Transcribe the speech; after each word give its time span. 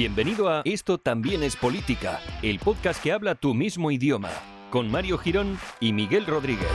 Bienvenido 0.00 0.48
a 0.48 0.62
Esto 0.64 0.96
también 0.96 1.42
es 1.42 1.56
política, 1.56 2.20
el 2.40 2.58
podcast 2.58 3.02
que 3.02 3.12
habla 3.12 3.34
tu 3.34 3.52
mismo 3.52 3.90
idioma, 3.90 4.30
con 4.70 4.90
Mario 4.90 5.18
Girón 5.18 5.58
y 5.78 5.92
Miguel 5.92 6.24
Rodríguez. 6.24 6.70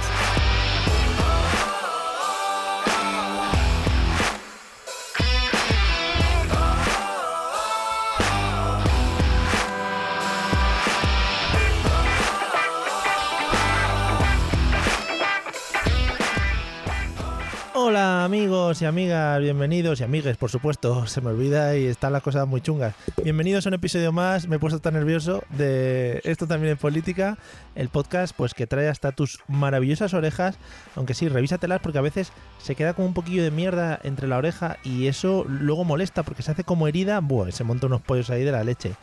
Amigos 18.25 18.81
y 18.81 18.85
amigas, 18.85 19.39
bienvenidos 19.39 20.02
y 20.02 20.03
amigues, 20.03 20.35
por 20.35 20.49
supuesto, 20.49 21.05
se 21.07 21.21
me 21.21 21.29
olvida 21.29 21.77
y 21.77 21.85
están 21.85 22.12
las 22.12 22.23
cosas 22.23 22.48
muy 22.48 22.59
chungas. 22.59 22.95
Bienvenidos 23.23 23.65
a 23.65 23.70
un 23.70 23.76
episodio 23.76 24.12
más, 24.12 24.48
me 24.48 24.55
he 24.55 24.59
puesto 24.59 24.79
tan 24.79 24.95
nervioso 24.95 25.43
de 25.51 26.21
Esto 26.23 26.48
también 26.48 26.73
es 26.73 26.79
política, 26.79 27.37
el 27.76 27.90
podcast 27.90 28.35
pues 28.35 28.55
que 28.55 28.65
trae 28.65 28.90
hasta 28.90 29.12
tus 29.12 29.41
maravillosas 29.48 30.15
orejas, 30.15 30.57
aunque 30.95 31.13
sí, 31.13 31.29
revísatelas 31.29 31.82
porque 31.82 31.99
a 31.99 32.01
veces 32.01 32.32
se 32.57 32.73
queda 32.73 32.95
como 32.95 33.07
un 33.07 33.13
poquillo 33.13 33.43
de 33.43 33.51
mierda 33.51 33.99
entre 34.01 34.27
la 34.27 34.37
oreja 34.37 34.77
y 34.84 35.05
eso 35.05 35.45
luego 35.48 35.84
molesta 35.84 36.23
porque 36.23 36.41
se 36.41 36.49
hace 36.49 36.63
como 36.63 36.87
herida, 36.87 37.20
buah, 37.20 37.51
se 37.51 37.63
monta 37.63 37.85
unos 37.85 38.01
pollos 38.01 38.32
ahí 38.32 38.43
de 38.43 38.51
la 38.51 38.63
leche. 38.63 38.95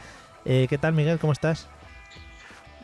Eh, 0.44 0.66
¿Qué 0.68 0.78
tal 0.78 0.94
Miguel? 0.94 1.20
¿Cómo 1.20 1.32
estás? 1.32 1.68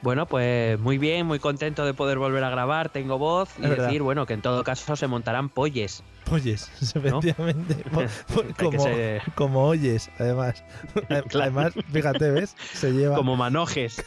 Bueno, 0.02 0.26
pues 0.26 0.78
muy 0.78 0.98
bien, 0.98 1.26
muy 1.26 1.38
contento 1.38 1.84
de 1.84 1.94
poder 1.94 2.18
volver 2.18 2.44
a 2.44 2.50
grabar, 2.50 2.88
tengo 2.88 3.18
voz 3.18 3.50
y 3.58 3.66
decir, 3.66 4.02
bueno, 4.02 4.26
que 4.26 4.34
en 4.34 4.42
todo 4.42 4.62
caso 4.64 4.96
se 4.96 5.06
montarán 5.06 5.48
polles. 5.48 6.02
Oyes, 6.30 6.70
efectivamente, 6.94 7.76
como, 8.58 8.84
como 9.34 9.64
oyes, 9.66 10.10
además. 10.18 10.62
Además, 11.34 11.72
fíjate, 11.90 12.30
¿ves? 12.30 12.54
Se 12.74 12.92
lleva... 12.92 13.16
Como 13.16 13.36
manojes. 13.36 14.04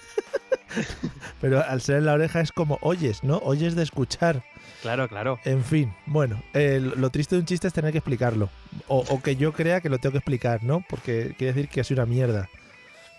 Pero 1.41 1.63
al 1.65 1.81
ser 1.81 1.97
en 1.97 2.05
la 2.05 2.13
oreja 2.13 2.41
es 2.41 2.51
como 2.51 2.77
oyes, 2.81 3.23
¿no? 3.23 3.37
Oyes 3.37 3.75
de 3.75 3.83
escuchar. 3.83 4.43
Claro, 4.81 5.07
claro. 5.07 5.39
En 5.43 5.63
fin, 5.63 5.93
bueno, 6.05 6.41
eh, 6.53 6.79
lo 6.79 7.09
triste 7.09 7.35
de 7.35 7.41
un 7.41 7.45
chiste 7.45 7.67
es 7.67 7.73
tener 7.73 7.91
que 7.91 7.97
explicarlo. 7.99 8.49
O, 8.87 9.03
o 9.09 9.21
que 9.21 9.35
yo 9.35 9.53
crea 9.53 9.81
que 9.81 9.89
lo 9.89 9.97
tengo 9.97 10.13
que 10.13 10.19
explicar, 10.19 10.63
¿no? 10.63 10.83
Porque 10.89 11.35
quiere 11.37 11.53
decir 11.53 11.69
que 11.69 11.83
soy 11.83 11.95
una 11.95 12.05
mierda. 12.05 12.49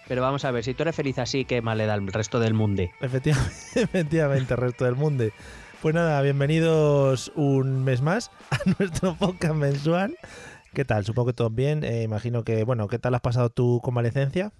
Pero 0.08 0.20
vamos 0.22 0.44
a 0.44 0.50
ver, 0.50 0.64
si 0.64 0.74
tú 0.74 0.82
eres 0.82 0.96
feliz 0.96 1.18
así, 1.18 1.44
¿qué 1.44 1.62
mal 1.62 1.78
le 1.78 1.86
da 1.86 1.94
al 1.94 2.06
resto 2.06 2.40
del 2.40 2.54
mundo? 2.54 2.82
Efectivamente, 3.00 3.52
efectivamente, 3.76 4.56
resto 4.56 4.84
del 4.84 4.96
mundo. 4.96 5.24
Pues 5.80 5.94
nada, 5.94 6.20
bienvenidos 6.22 7.32
un 7.34 7.84
mes 7.84 8.02
más 8.02 8.30
a 8.50 8.58
nuestro 8.78 9.14
podcast 9.16 9.54
mensual. 9.54 10.16
¿Qué 10.74 10.84
tal? 10.84 11.04
Supongo 11.04 11.28
que 11.28 11.32
todo 11.34 11.50
bien. 11.50 11.84
Eh, 11.84 12.02
imagino 12.02 12.44
que, 12.44 12.64
bueno, 12.64 12.88
¿qué 12.88 12.98
tal 12.98 13.14
has 13.14 13.20
pasado 13.20 13.50
tu 13.50 13.80
convalecencia? 13.82 14.52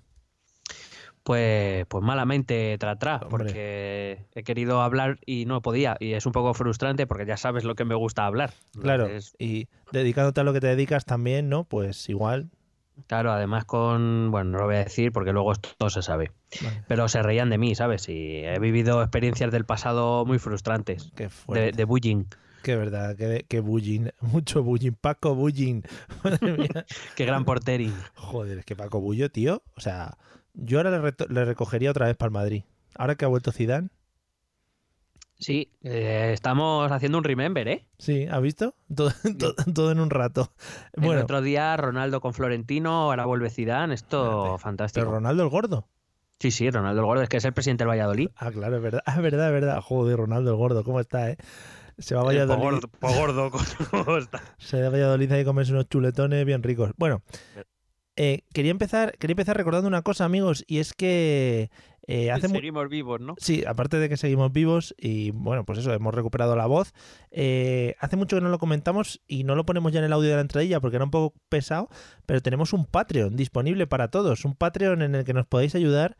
Pues, 1.23 1.87
pues 1.87 2.03
malamente 2.03 2.77
tra, 2.79 2.99
tra, 2.99 3.17
Hombre. 3.17 3.29
porque 3.31 4.27
he 4.35 4.43
querido 4.43 4.83
hablar 4.83 5.19
y 5.25 5.45
no 5.47 5.63
podía. 5.63 5.97
Y 6.01 6.15
es 6.15 6.27
un 6.27 6.33
poco 6.33 6.53
frustrante 6.55 7.07
porque 7.07 7.27
ya 7.27 7.37
sabes 7.37 7.65
lo 7.65 7.77
que 7.77 7.85
me 7.85 7.95
gusta 7.95 8.27
hablar. 8.27 8.55
Claro, 8.81 9.07
Entonces, 9.07 9.35
y 9.39 9.69
dedicándote 9.93 10.41
a 10.41 10.45
lo 10.45 10.53
que 10.53 10.61
te 10.61 10.67
dedicas 10.67 11.05
también, 11.05 11.49
¿no? 11.49 11.65
Pues 11.65 12.09
igual. 12.09 12.51
Claro, 13.07 13.33
además 13.33 13.65
con. 13.65 14.31
Bueno, 14.31 14.51
no 14.51 14.59
lo 14.59 14.65
voy 14.67 14.77
a 14.77 14.85
decir 14.85 15.13
porque 15.13 15.33
luego 15.33 15.53
esto 15.53 15.71
todo 15.79 15.91
se 15.91 16.03
sabe. 16.03 16.33
Vale, 16.63 16.83
Pero 16.89 17.09
se 17.09 17.23
reían 17.23 17.51
de 17.51 17.59
mí, 17.59 17.75
¿sabes? 17.75 18.09
Y 18.09 18.45
he 18.45 18.59
vivido 18.59 19.03
experiencias 19.03 19.51
del 19.51 19.65
pasado 19.65 20.25
muy 20.25 20.39
frustrantes. 20.39 21.11
qué 21.15 21.29
De, 21.49 21.73
de 21.73 21.85
bullying. 21.85 22.25
Qué 22.63 22.77
verdad, 22.77 23.17
qué, 23.17 23.45
qué 23.49 23.61
bullying. 23.61 24.09
Mucho 24.21 24.63
bullying. 24.63 24.93
Paco 24.93 25.35
bullying. 25.35 25.83
Madre 26.25 26.57
mía. 26.57 26.87
Qué 27.17 27.25
gran 27.25 27.45
portering. 27.45 27.95
Joder, 28.15 28.59
es 28.59 28.65
que 28.65 28.77
Paco 28.77 29.01
Bullo, 29.01 29.31
tío. 29.31 29.63
O 29.77 29.81
sea, 29.81 30.17
yo 30.55 30.79
ahora 30.79 30.91
le, 30.99 31.15
le 31.29 31.45
recogería 31.45 31.91
otra 31.91 32.07
vez 32.07 32.17
para 32.17 32.29
el 32.29 32.33
Madrid. 32.33 32.65
Ahora 32.95 33.17
que 33.17 33.25
ha 33.25 33.29
vuelto 33.29 33.53
Zidane. 33.53 33.89
Sí, 35.43 35.73
eh, 35.83 36.31
estamos 36.33 36.93
haciendo 36.93 37.19
un 37.19 37.25
remember, 37.25 37.67
¿eh? 37.67 37.85
Sí, 37.99 38.27
¿has 38.31 38.41
visto? 38.41 38.77
Todo, 38.95 39.11
todo, 39.39 39.55
todo 39.75 39.91
en 39.91 39.99
un 39.99 40.09
rato. 40.11 40.53
El 40.93 41.05
Bueno, 41.05 41.23
otro 41.23 41.43
día 41.43 41.77
Ronaldo 41.77 42.21
con 42.21 42.33
Florentino, 42.33 42.93
ahora 43.11 43.27
vuelve 43.27 43.51
Zidane, 43.51 43.93
esto 43.93 44.45
Espérate, 44.45 44.63
fantástico. 44.63 45.05
pero 45.07 45.17
Ronaldo 45.17 45.43
el 45.43 45.49
gordo. 45.49 45.89
Sí, 46.39 46.53
sí, 46.53 46.71
Ronaldo 46.71 47.01
el 47.01 47.07
Gordo, 47.07 47.23
es 47.23 47.29
que 47.29 47.37
es 47.37 47.45
el 47.45 47.53
presidente 47.53 47.83
del 47.83 47.91
Valladolid. 47.91 48.31
Ah, 48.37 48.51
claro, 48.53 48.77
es 48.77 48.83
verdad. 48.83 49.03
Es 49.17 49.23
verdad, 49.23 49.47
es 49.49 49.53
verdad. 49.53 49.81
Joder, 49.81 50.17
Ronaldo 50.17 50.51
el 50.51 50.57
gordo, 50.57 50.85
¿cómo 50.85 51.01
está, 51.01 51.31
eh? 51.31 51.37
Se 51.99 52.15
va 52.15 52.21
a 52.23 52.25
Valladolid. 52.25 52.81
Po 53.01 53.13
gordo, 53.13 53.51
¿cómo 53.51 54.17
está? 54.17 54.41
Se 54.59 54.81
va 54.81 54.87
a 54.87 54.91
Valladolid 54.91 55.31
ahí 55.33 55.45
comerse 55.45 55.73
unos 55.73 55.89
chuletones 55.89 56.45
bien 56.47 56.63
ricos. 56.63 56.93
Bueno, 56.97 57.23
eh, 58.17 58.43
quería 58.53 58.71
empezar, 58.71 59.17
quería 59.19 59.33
empezar 59.33 59.57
recordando 59.57 59.89
una 59.89 60.03
cosa, 60.03 60.25
amigos, 60.25 60.65
y 60.67 60.79
es 60.79 60.95
que 60.95 61.71
eh, 62.07 62.31
hace 62.33 62.49
Seguimos 62.49 62.89
vivos, 62.89 63.21
¿no? 63.21 63.35
Sí, 63.39 63.65
aparte 63.67 63.99
de 63.99 64.09
que 64.09 64.17
seguimos 64.17 64.53
vivos 64.53 64.95
y 64.99 65.31
bueno, 65.31 65.65
pues 65.65 65.79
eso, 65.79 65.93
hemos 65.93 66.15
recuperado 66.15 66.57
la 66.57 66.67
voz. 66.67 66.93
Eh, 67.31 67.95
hace 68.01 68.17
mucho 68.17 68.37
que 68.37 68.43
no 68.43 68.49
lo 68.49 68.59
comentamos 68.59 69.21
y 69.29 69.45
no 69.45 69.55
lo 69.55 69.65
ponemos 69.65 69.93
ya 69.93 70.01
en 70.01 70.07
el 70.07 70.13
audio 70.13 70.31
de 70.31 70.37
la 70.37 70.41
entradilla 70.41 70.81
porque 70.81 70.97
era 70.97 71.05
un 71.05 71.11
poco 71.11 71.37
pesado, 71.49 71.89
pero 72.27 72.41
tenemos 72.41 72.73
un 72.73 72.87
Patreon 72.87 73.37
disponible 73.37 73.87
para 73.87 74.09
todos, 74.09 74.45
un 74.45 74.55
Patreon 74.55 75.03
en 75.03 75.15
el 75.15 75.25
que 75.25 75.33
nos 75.33 75.47
podéis 75.47 75.75
ayudar 75.75 76.17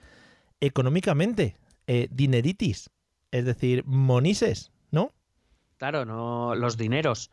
económicamente, 0.61 1.57
eh, 1.89 2.09
dineritis, 2.13 2.91
es 3.33 3.45
decir, 3.45 3.85
monises, 3.85 4.71
¿no? 4.93 5.13
Claro, 5.83 6.05
no 6.05 6.55
los 6.55 6.77
dineros. 6.77 7.33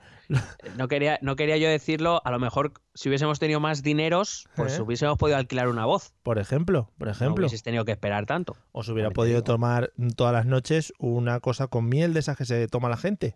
No 0.75 0.87
quería, 0.87 1.19
no 1.21 1.35
quería 1.35 1.57
yo 1.57 1.69
decirlo, 1.69 2.19
a 2.25 2.31
lo 2.31 2.39
mejor 2.39 2.73
si 2.95 3.07
hubiésemos 3.07 3.37
tenido 3.37 3.59
más 3.59 3.83
dineros, 3.83 4.49
pues 4.55 4.79
¿Eh? 4.79 4.81
hubiésemos 4.81 5.19
podido 5.19 5.37
alquilar 5.37 5.67
una 5.67 5.85
voz. 5.85 6.15
Por 6.23 6.39
ejemplo, 6.39 6.89
por 6.97 7.09
No 7.09 7.11
ejemplo, 7.11 7.43
hubieses 7.43 7.61
tenido 7.61 7.85
que 7.85 7.91
esperar 7.91 8.25
tanto. 8.25 8.55
os 8.71 8.89
hubiera 8.89 9.11
podido 9.11 9.43
tomar 9.43 9.91
todas 10.15 10.33
las 10.33 10.47
noches 10.47 10.93
una 10.97 11.39
cosa 11.41 11.67
con 11.67 11.89
miel 11.89 12.15
de 12.15 12.21
esas 12.21 12.37
que 12.37 12.45
se 12.45 12.67
toma 12.67 12.89
la 12.89 12.97
gente. 12.97 13.35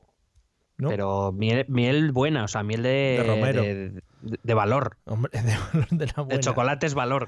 ¿No? 0.78 0.90
Pero 0.90 1.32
miel, 1.32 1.66
miel 1.70 2.12
buena, 2.12 2.44
o 2.46 2.48
sea, 2.48 2.64
miel 2.64 2.82
de, 2.84 3.18
De 3.20 3.24
romero. 3.24 3.62
de, 3.62 3.90
de- 3.92 4.02
de 4.42 4.54
valor. 4.54 4.98
Hombre, 5.06 5.32
de, 5.44 5.54
valor 5.74 5.88
de 5.90 6.06
la 6.08 6.14
buena. 6.18 6.36
El 6.36 6.40
chocolate 6.40 6.86
es 6.88 6.94
valor. 6.94 7.28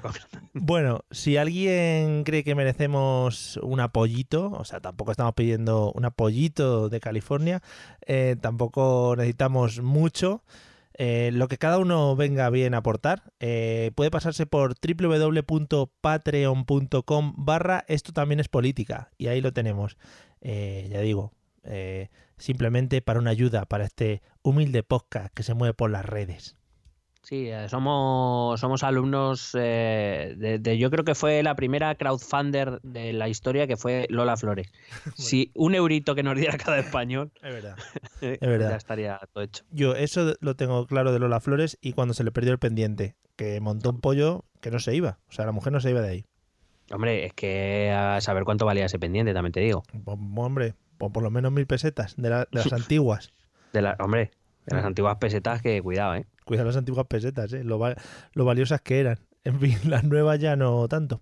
Bueno, 0.54 1.00
si 1.10 1.36
alguien 1.36 2.24
cree 2.24 2.42
que 2.42 2.54
merecemos 2.54 3.58
un 3.62 3.80
apoyito, 3.80 4.50
o 4.52 4.64
sea, 4.64 4.80
tampoco 4.80 5.10
estamos 5.10 5.34
pidiendo 5.34 5.92
un 5.92 6.06
apoyito 6.06 6.88
de 6.88 7.00
California, 7.00 7.60
eh, 8.06 8.36
tampoco 8.40 9.14
necesitamos 9.16 9.82
mucho. 9.82 10.42
eh, 10.98 11.28
lo 11.34 11.48
que 11.48 11.58
cada 11.58 11.78
uno 11.78 12.16
venga 12.16 12.48
bien 12.48 12.72
a 12.72 12.78
aportar, 12.78 13.24
eh, 13.40 13.90
puede 13.94 14.10
pasarse 14.10 14.46
por 14.46 14.74
www.patreon.com 14.80 17.34
barra 17.36 17.84
esto 17.88 18.12
también 18.12 18.40
es 18.40 18.48
política. 18.48 19.10
Y 19.18 19.26
ahí 19.28 19.40
lo 19.42 19.52
tenemos. 19.52 19.98
Ya 20.40 21.00
digo, 21.00 21.32
eh, 21.64 22.08
simplemente 22.38 23.02
para 23.02 23.18
una 23.18 23.30
ayuda 23.30 23.64
para 23.66 23.84
este 23.84 24.22
humilde 24.42 24.82
podcast 24.82 25.32
que 25.34 25.42
se 25.42 25.54
mueve 25.54 25.74
por 25.74 25.90
las 25.90 26.04
redes. 26.04 26.56
Sí, 27.22 27.48
eh, 27.48 27.68
somos, 27.68 28.60
somos 28.60 28.84
alumnos 28.84 29.50
eh, 29.58 30.34
de, 30.36 30.60
de- 30.60 30.78
Yo 30.78 30.92
creo 30.92 31.04
que 31.04 31.16
fue 31.16 31.42
la 31.42 31.56
primera 31.56 31.92
crowdfunder 31.96 32.80
de 32.82 33.12
la 33.12 33.28
historia 33.28 33.66
que 33.66 33.76
fue 33.76 34.06
Lola 34.10 34.36
Flores. 34.36 34.70
Si 35.16 35.50
un 35.54 35.74
eurito 35.74 36.14
que 36.14 36.22
nos 36.22 36.36
diera 36.36 36.56
cada 36.56 36.78
español, 36.78 37.32
Es 37.42 37.52
verdad. 37.52 37.76
eh, 38.20 38.38
verdad. 38.40 38.70
ya 38.70 38.76
estaría 38.76 39.20
todo 39.32 39.42
hecho. 39.42 39.64
Yo 39.72 39.96
eso 39.96 40.34
lo 40.40 40.54
tengo 40.54 40.86
claro 40.86 41.12
de 41.12 41.18
Lola 41.18 41.40
Flores 41.40 41.78
y 41.80 41.94
cuando 41.94 42.14
se 42.14 42.22
le 42.22 42.30
perdió 42.30 42.52
el 42.52 42.60
pendiente, 42.60 43.16
que 43.34 43.60
montó 43.60 43.90
un 43.90 44.00
pollo 44.00 44.44
que 44.60 44.70
no 44.70 44.78
se 44.78 44.94
iba. 44.94 45.18
O 45.28 45.32
sea, 45.32 45.46
la 45.46 45.52
mujer 45.52 45.72
no 45.72 45.80
se 45.80 45.90
iba 45.90 46.00
de 46.02 46.08
ahí. 46.10 46.26
Hombre, 46.92 47.26
es 47.26 47.32
que 47.32 47.90
a 47.90 48.20
saber 48.20 48.44
cuánto 48.44 48.66
valía 48.66 48.84
ese 48.86 49.00
pendiente, 49.00 49.34
también 49.34 49.50
te 49.52 49.58
digo. 49.58 49.82
Hombre, 50.04 50.74
por, 50.98 51.12
por 51.12 51.22
lo 51.22 51.30
menos 51.30 51.52
mil 51.52 51.66
pesetas 51.66 52.14
de, 52.16 52.30
la- 52.30 52.40
de 52.50 52.58
las 52.64 52.72
antiguas. 52.72 53.32
De 53.72 53.82
la, 53.82 53.96
hombre, 54.00 54.30
de 54.66 54.76
las 54.76 54.84
antiguas 54.84 55.16
pesetas 55.18 55.62
que 55.62 55.80
cuidado, 55.82 56.14
¿eh? 56.16 56.26
Cuida 56.44 56.64
las 56.64 56.76
antiguas 56.76 57.06
pesetas, 57.08 57.52
¿eh? 57.52 57.64
lo 57.64 58.44
valiosas 58.44 58.80
que 58.80 59.00
eran. 59.00 59.18
En 59.44 59.60
fin, 59.60 59.76
las 59.90 60.04
nuevas 60.04 60.38
ya 60.40 60.56
no 60.56 60.88
tanto. 60.88 61.20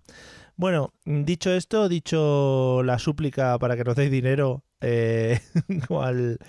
Bueno, 0.57 0.93
dicho 1.05 1.51
esto, 1.51 1.89
dicho 1.89 2.81
la 2.83 2.97
súplica 2.97 3.59
para 3.59 3.75
que 3.75 3.83
nos 3.83 3.95
deis 3.95 4.09
dinero, 4.09 4.63
eh, 4.81 5.39
cual, 5.87 6.39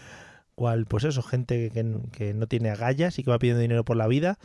cual, 0.55 0.87
pues 0.87 1.05
eso, 1.05 1.23
gente 1.23 1.71
que, 1.71 1.85
que 2.13 2.33
no 2.35 2.47
tiene 2.47 2.71
agallas 2.71 3.19
y 3.19 3.25
que 3.25 3.31
va 3.31 3.39
pidiendo 3.39 3.61
dinero 3.61 3.85
por 3.85 3.97
la 3.97 4.07
vida. 4.07 4.39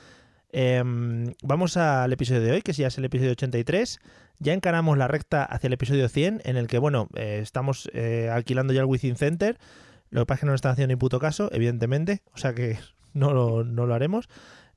Em, 0.53 1.33
vamos 1.43 1.77
al 1.77 2.11
episodio 2.11 2.41
de 2.41 2.51
hoy, 2.51 2.61
que 2.61 2.73
ya 2.73 2.87
es 2.87 2.97
el 2.97 3.05
episodio 3.05 3.31
83. 3.31 3.99
Ya 4.39 4.53
encaramos 4.53 4.97
la 4.97 5.07
recta 5.07 5.45
hacia 5.45 5.67
el 5.67 5.73
episodio 5.73 6.09
100, 6.09 6.41
en 6.43 6.57
el 6.57 6.67
que, 6.67 6.77
bueno, 6.77 7.07
eh, 7.15 7.39
estamos 7.41 7.89
eh, 7.93 8.29
alquilando 8.31 8.73
ya 8.73 8.81
el 8.81 8.87
Within 8.87 9.15
Center. 9.15 9.57
Lo 10.09 10.21
que 10.21 10.25
pasa 10.25 10.35
es 10.35 10.39
que 10.41 10.45
no 10.47 10.51
nos 10.51 10.57
están 10.57 10.73
haciendo 10.73 10.93
ni 10.93 10.97
puto 10.97 11.19
caso, 11.19 11.49
evidentemente. 11.53 12.21
O 12.33 12.37
sea 12.37 12.53
que 12.53 12.77
no 13.13 13.33
lo, 13.33 13.63
no 13.63 13.85
lo 13.85 13.93
haremos. 13.93 14.27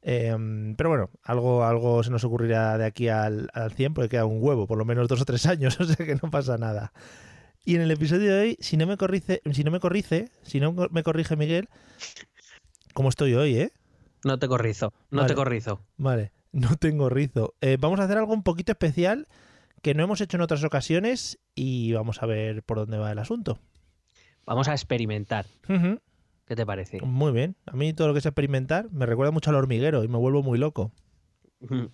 Em, 0.02 0.76
pero 0.76 0.90
bueno, 0.90 1.10
algo, 1.24 1.64
algo 1.64 2.02
se 2.04 2.10
nos 2.10 2.24
ocurrirá 2.24 2.78
de 2.78 2.84
aquí 2.84 3.08
al, 3.08 3.48
al 3.52 3.72
100, 3.72 3.94
porque 3.94 4.10
queda 4.10 4.26
un 4.26 4.38
huevo, 4.40 4.66
por 4.66 4.78
lo 4.78 4.84
menos 4.84 5.08
dos 5.08 5.22
o 5.22 5.24
tres 5.24 5.46
años, 5.46 5.80
o 5.80 5.84
sea 5.84 6.06
que 6.06 6.14
no 6.14 6.30
pasa 6.30 6.56
nada. 6.56 6.92
Y 7.64 7.76
en 7.76 7.80
el 7.80 7.90
episodio 7.90 8.32
de 8.32 8.40
hoy, 8.40 8.56
si 8.60 8.76
no 8.76 8.86
me 8.86 8.98
corrige, 8.98 9.40
si 9.50 9.64
no 9.64 9.70
me 9.70 9.80
corrige, 9.80 10.28
si 10.42 10.60
no 10.60 10.74
me 10.90 11.02
corrige 11.02 11.34
Miguel, 11.34 11.70
¿cómo 12.92 13.08
estoy 13.08 13.34
hoy, 13.34 13.56
eh? 13.56 13.72
No 14.24 14.38
te 14.38 14.48
corrizo, 14.48 14.92
no 15.10 15.18
Vale. 15.22 15.28
te 15.28 15.34
corrizo. 15.34 15.80
Vale, 15.96 16.32
no 16.52 16.76
tengo 16.76 17.08
rizo. 17.08 17.54
Eh, 17.60 17.76
vamos 17.78 18.00
a 18.00 18.04
hacer 18.04 18.18
algo 18.18 18.32
un 18.32 18.42
poquito 18.42 18.72
especial 18.72 19.28
que 19.82 19.94
no 19.94 20.02
hemos 20.02 20.20
hecho 20.20 20.36
en 20.36 20.40
otras 20.40 20.64
ocasiones 20.64 21.38
y 21.54 21.92
vamos 21.92 22.22
a 22.22 22.26
ver 22.26 22.62
por 22.62 22.78
dónde 22.78 22.96
va 22.98 23.12
el 23.12 23.18
asunto. 23.18 23.58
Vamos 24.46 24.68
a 24.68 24.72
experimentar. 24.72 25.46
¿Qué 26.46 26.56
te 26.56 26.66
parece? 26.66 27.00
Muy 27.02 27.32
bien. 27.32 27.56
A 27.66 27.72
mí 27.76 27.92
todo 27.92 28.08
lo 28.08 28.14
que 28.14 28.18
es 28.20 28.26
experimentar 28.26 28.90
me 28.92 29.06
recuerda 29.06 29.30
mucho 29.30 29.50
al 29.50 29.56
hormiguero 29.56 30.04
y 30.04 30.08
me 30.08 30.18
vuelvo 30.18 30.42
muy 30.42 30.58
loco. 30.58 30.92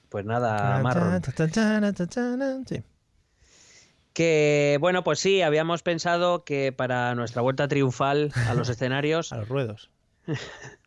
Pues 0.09 0.25
nada, 0.25 0.81
marrón. 0.82 1.23
Sí. 2.67 2.82
Que 4.12 4.77
bueno, 4.81 5.05
pues 5.05 5.21
sí, 5.21 5.43
habíamos 5.43 5.82
pensado 5.82 6.44
que 6.44 6.73
para 6.73 7.15
nuestra 7.15 7.43
vuelta 7.43 7.69
triunfal 7.69 8.32
a 8.49 8.55
los 8.55 8.69
escenarios, 8.69 9.32
A 9.32 9.38
los 9.38 9.49
ruedos. 9.49 9.91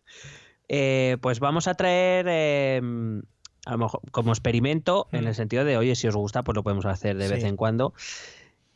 eh, 0.76 1.18
pues 1.22 1.40
vamos 1.40 1.68
a 1.68 1.76
traer 1.76 2.26
eh, 2.28 2.82
a 3.66 3.72
lo 3.74 3.78
mejor 3.78 4.02
como 4.10 4.32
experimento, 4.32 5.08
en 5.12 5.26
Mm. 5.26 5.28
el 5.28 5.36
sentido 5.36 5.66
de, 5.66 5.78
oye, 5.78 5.96
si 5.96 6.08
os 6.08 6.16
gusta, 6.16 6.44
pues 6.44 6.56
lo 6.56 6.64
podemos 6.64 6.86
hacer 6.88 7.16
de 7.16 7.28
vez 7.28 7.44
en 7.44 7.56
cuando, 7.58 7.94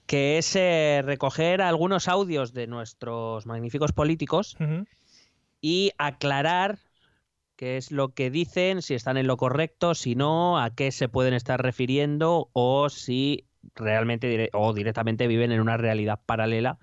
que 0.05 0.37
es 0.37 0.55
eh, 0.55 1.01
recoger 1.03 1.59
algunos 1.63 2.07
audios 2.07 2.53
de 2.53 2.67
nuestros 2.67 3.47
magníficos 3.47 3.93
políticos 3.93 4.55
y 5.59 5.91
aclarar 5.97 6.77
qué 7.55 7.77
es 7.77 7.91
lo 7.91 8.09
que 8.09 8.29
dicen, 8.29 8.83
si 8.83 8.93
están 8.93 9.17
en 9.17 9.25
lo 9.25 9.35
correcto, 9.37 9.95
si 9.95 10.13
no, 10.13 10.59
a 10.59 10.69
qué 10.75 10.91
se 10.91 11.09
pueden 11.09 11.33
estar 11.33 11.59
refiriendo 11.63 12.49
o 12.53 12.89
si 12.89 13.45
realmente 13.73 14.51
o 14.53 14.71
directamente 14.73 15.25
viven 15.25 15.51
en 15.51 15.61
una 15.61 15.77
realidad 15.77 16.19
paralela, 16.27 16.77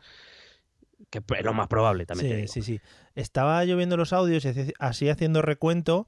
que 1.22 1.34
es 1.38 1.44
lo 1.44 1.52
más 1.54 1.68
probable 1.68 2.06
también. 2.06 2.28
te 2.28 2.34
Sí, 2.34 2.40
digo. 2.42 2.52
sí, 2.52 2.62
sí. 2.62 2.80
Estaba 3.14 3.64
lloviendo 3.64 3.96
los 3.96 4.12
audios 4.12 4.44
y 4.44 4.48
así- 4.48 4.72
haciendo 5.10 5.42
recuento. 5.42 6.06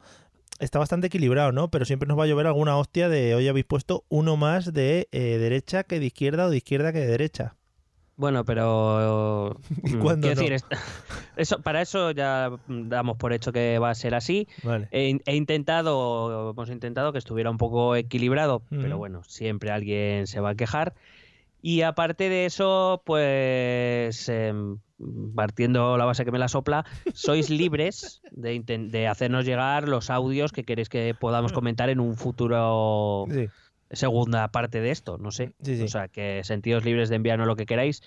Está 0.58 0.78
bastante 0.78 1.08
equilibrado, 1.08 1.52
¿no? 1.52 1.70
Pero 1.70 1.84
siempre 1.84 2.08
nos 2.08 2.18
va 2.18 2.24
a 2.24 2.26
llover 2.26 2.46
alguna 2.46 2.76
hostia 2.78 3.08
de 3.10 3.34
hoy 3.34 3.46
habéis 3.46 3.66
puesto 3.66 4.04
uno 4.08 4.36
más 4.38 4.72
de 4.72 5.06
eh, 5.12 5.36
derecha 5.38 5.84
que 5.84 6.00
de 6.00 6.06
izquierda 6.06 6.46
o 6.46 6.50
de 6.50 6.56
izquierda 6.56 6.92
que 6.92 7.00
de 7.00 7.06
derecha. 7.08 7.56
Bueno, 8.18 8.46
pero 8.46 9.54
¿Y 9.84 9.96
mm, 9.96 9.98
cuándo 10.00 10.26
quiero 10.28 10.40
no? 10.42 10.48
decir, 10.48 10.66
eso, 11.36 11.60
para 11.60 11.82
eso 11.82 12.10
ya 12.12 12.50
damos 12.66 13.18
por 13.18 13.34
hecho 13.34 13.52
que 13.52 13.78
va 13.78 13.90
a 13.90 13.94
ser 13.94 14.14
así. 14.14 14.48
Vale. 14.62 14.88
He, 14.92 15.08
in- 15.08 15.22
he 15.26 15.36
intentado, 15.36 16.52
hemos 16.52 16.70
intentado 16.70 17.12
que 17.12 17.18
estuviera 17.18 17.50
un 17.50 17.58
poco 17.58 17.94
equilibrado, 17.94 18.62
pero 18.70 18.96
bueno, 18.96 19.22
siempre 19.24 19.70
alguien 19.70 20.26
se 20.26 20.40
va 20.40 20.50
a 20.50 20.54
quejar. 20.54 20.94
Y 21.60 21.82
aparte 21.82 22.30
de 22.30 22.46
eso, 22.46 23.02
pues 23.04 24.28
em, 24.30 24.78
partiendo 25.34 25.96
la 25.98 26.04
base 26.04 26.24
que 26.24 26.32
me 26.32 26.38
la 26.38 26.48
sopla, 26.48 26.84
sois 27.12 27.50
libres 27.50 28.22
de, 28.30 28.62
de 28.64 29.08
hacernos 29.08 29.44
llegar 29.44 29.88
los 29.88 30.10
audios 30.10 30.52
que 30.52 30.64
queréis 30.64 30.88
que 30.88 31.14
podamos 31.18 31.52
comentar 31.52 31.90
en 31.90 32.00
un 32.00 32.16
futuro 32.16 33.26
Sí. 33.30 33.48
segunda 33.90 34.48
parte 34.48 34.80
de 34.80 34.90
esto, 34.90 35.18
no 35.18 35.30
sé. 35.30 35.52
Sí, 35.62 35.76
sí. 35.76 35.82
O 35.82 35.88
sea, 35.88 36.08
que 36.08 36.42
sentidos 36.44 36.84
libres 36.84 37.08
de 37.08 37.16
enviarnos 37.16 37.46
lo 37.46 37.56
que 37.56 37.66
queráis, 37.66 38.02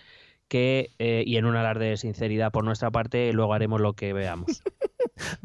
que 0.47 0.89
eh, 0.97 1.23
y 1.25 1.37
en 1.37 1.45
un 1.45 1.55
alarde 1.55 1.91
de 1.91 1.97
sinceridad 1.97 2.51
por 2.51 2.63
nuestra 2.63 2.89
parte, 2.89 3.31
luego 3.33 3.53
haremos 3.53 3.79
lo 3.79 3.93
que 3.93 4.13
veamos. 4.13 4.61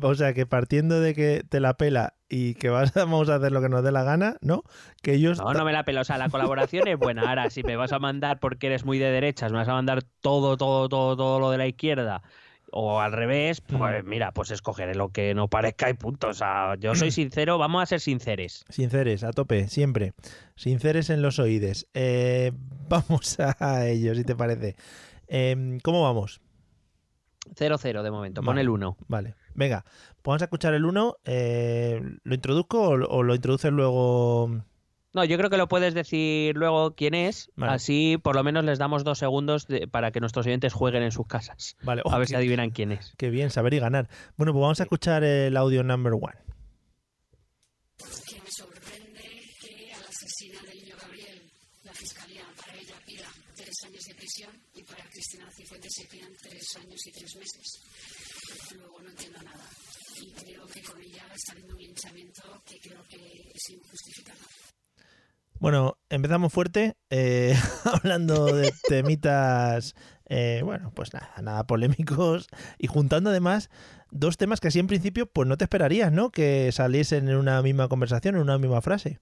O 0.00 0.14
sea, 0.14 0.34
que 0.34 0.46
partiendo 0.46 1.00
de 1.00 1.14
que 1.14 1.42
te 1.48 1.58
la 1.58 1.76
pela 1.76 2.14
y 2.36 2.54
que 2.54 2.68
vamos 2.96 3.28
a 3.28 3.36
hacer 3.36 3.52
lo 3.52 3.62
que 3.62 3.68
nos 3.68 3.84
dé 3.84 3.92
la 3.92 4.02
gana, 4.02 4.36
¿no? 4.40 4.64
Que 5.02 5.14
ellos... 5.14 5.38
No, 5.38 5.54
no 5.54 5.64
me 5.64 5.72
la 5.72 5.84
pelo. 5.84 6.00
O 6.00 6.04
sea, 6.04 6.18
la 6.18 6.28
colaboración 6.28 6.88
es 6.88 6.98
buena. 6.98 7.28
Ahora, 7.28 7.48
si 7.48 7.62
me 7.62 7.76
vas 7.76 7.92
a 7.92 8.00
mandar 8.00 8.40
porque 8.40 8.66
eres 8.66 8.84
muy 8.84 8.98
de 8.98 9.08
derechas, 9.10 9.52
me 9.52 9.58
vas 9.58 9.68
a 9.68 9.74
mandar 9.74 10.02
todo, 10.20 10.56
todo, 10.56 10.88
todo, 10.88 11.16
todo 11.16 11.38
lo 11.38 11.50
de 11.52 11.58
la 11.58 11.68
izquierda, 11.68 12.22
o 12.72 13.00
al 13.00 13.12
revés, 13.12 13.60
pues 13.60 14.04
Mm. 14.04 14.08
mira, 14.08 14.32
pues 14.32 14.50
escogeré 14.50 14.96
lo 14.96 15.10
que 15.10 15.32
no 15.32 15.46
parezca 15.46 15.88
y 15.88 15.94
punto. 15.94 16.26
O 16.30 16.34
sea, 16.34 16.74
yo 16.80 16.96
soy 16.96 17.10
sincero, 17.12 17.56
vamos 17.56 17.84
a 17.84 17.86
ser 17.86 18.00
sinceres. 18.00 18.64
Sinceres, 18.68 19.22
a 19.22 19.30
tope, 19.30 19.68
siempre. 19.68 20.12
Sinceres 20.56 21.10
en 21.10 21.22
los 21.22 21.38
oídes. 21.38 21.86
Eh, 21.94 22.50
vamos 22.88 23.38
a 23.38 23.86
ello, 23.86 24.12
si 24.16 24.24
te 24.24 24.34
parece. 24.34 24.74
Em, 25.28 25.78
¿Cómo 25.78 26.02
vamos? 26.02 26.40
0-0 27.54 28.02
de 28.02 28.10
momento, 28.10 28.42
pon 28.42 28.58
el 28.58 28.68
1. 28.70 28.96
Vale, 29.06 29.34
venga, 29.54 29.84
pues 30.24 30.32
vamos 30.32 30.42
a 30.42 30.46
escuchar 30.46 30.72
el 30.72 30.86
1. 30.86 31.16
¿Lo 32.24 32.34
introduzco 32.34 32.80
o, 32.80 32.92
o 32.94 33.22
lo 33.22 33.34
introduces 33.34 33.70
luego? 33.70 34.62
No, 35.12 35.24
yo 35.24 35.36
creo 35.36 35.50
que 35.50 35.58
lo 35.58 35.68
puedes 35.68 35.92
decir 35.94 36.56
luego 36.56 36.94
quién 36.96 37.14
es, 37.14 37.50
Vale. 37.54 37.72
así 37.74 38.16
por 38.20 38.34
lo 38.34 38.42
menos 38.42 38.64
les 38.64 38.78
damos 38.80 39.04
dos 39.04 39.18
segundos 39.18 39.68
de- 39.68 39.86
para 39.86 40.10
que 40.10 40.18
nuestros 40.18 40.46
oyentes 40.46 40.72
jueguen 40.72 41.02
en 41.04 41.12
sus 41.12 41.26
casas. 41.28 41.76
Vale, 41.82 42.02
A 42.04 42.16
oh, 42.16 42.18
ver 42.18 42.26
si 42.26 42.32
qué, 42.32 42.38
adivinan 42.38 42.70
quién 42.70 42.90
es. 42.90 43.12
qué 43.16 43.30
bien, 43.30 43.50
saber 43.50 43.74
y 43.74 43.78
ganar. 43.78 44.08
Bueno, 44.36 44.52
pues 44.52 44.62
vamos 44.62 44.80
a 44.80 44.84
escuchar 44.84 45.22
el 45.22 45.56
audio 45.56 45.84
number 45.84 46.14
one. 46.14 46.34
que 48.26 48.40
me 48.40 48.50
sorprende 48.50 49.22
que 49.60 49.92
a 49.92 50.00
la 50.00 50.08
asesina 50.08 50.60
del 50.62 50.78
niño 50.82 50.96
Gabriel, 51.00 51.42
la 51.84 51.92
fiscalía 51.92 52.42
para 52.58 52.74
ella 52.76 52.96
pida 53.06 53.28
tres 53.54 53.76
años 53.86 54.02
de 54.08 54.14
prisión 54.16 54.50
y 54.74 54.82
para 54.82 55.04
Cristina 55.10 55.46
Cifuentes 55.56 55.92
se 55.94 56.06
pidan 56.08 56.32
tres 56.42 56.76
años 56.76 57.06
y 57.06 57.12
tres 57.12 57.36
meses. 57.36 57.82
Luego 58.76 59.00
no 59.00 59.10
entiendo 59.10 59.38
nada. 59.44 59.62
Y 60.20 60.32
creo 60.32 60.66
que 60.66 60.82
con 60.82 61.00
ella 61.00 61.24
está 61.34 61.52
habiendo 61.52 61.74
un 61.74 61.80
linchamiento 61.80 62.42
que 62.64 62.78
creo 62.80 63.02
que 63.08 63.50
es 63.54 63.70
injustificado. 63.70 64.38
Bueno, 65.58 65.96
empezamos 66.10 66.52
fuerte, 66.52 66.96
eh, 67.10 67.54
hablando 67.84 68.46
de 68.46 68.72
temitas, 68.88 69.94
eh, 70.26 70.60
bueno, 70.64 70.92
pues 70.94 71.12
nada, 71.14 71.32
nada 71.42 71.66
polémicos 71.66 72.48
y 72.78 72.86
juntando 72.86 73.30
además 73.30 73.70
dos 74.10 74.36
temas 74.36 74.60
que 74.60 74.68
así 74.68 74.78
en 74.78 74.86
principio 74.86 75.26
pues 75.26 75.48
no 75.48 75.56
te 75.56 75.64
esperarías, 75.64 76.12
¿no? 76.12 76.30
Que 76.30 76.70
saliesen 76.72 77.28
en 77.28 77.36
una 77.36 77.62
misma 77.62 77.88
conversación, 77.88 78.36
en 78.36 78.42
una 78.42 78.58
misma 78.58 78.80
frase. 78.80 79.20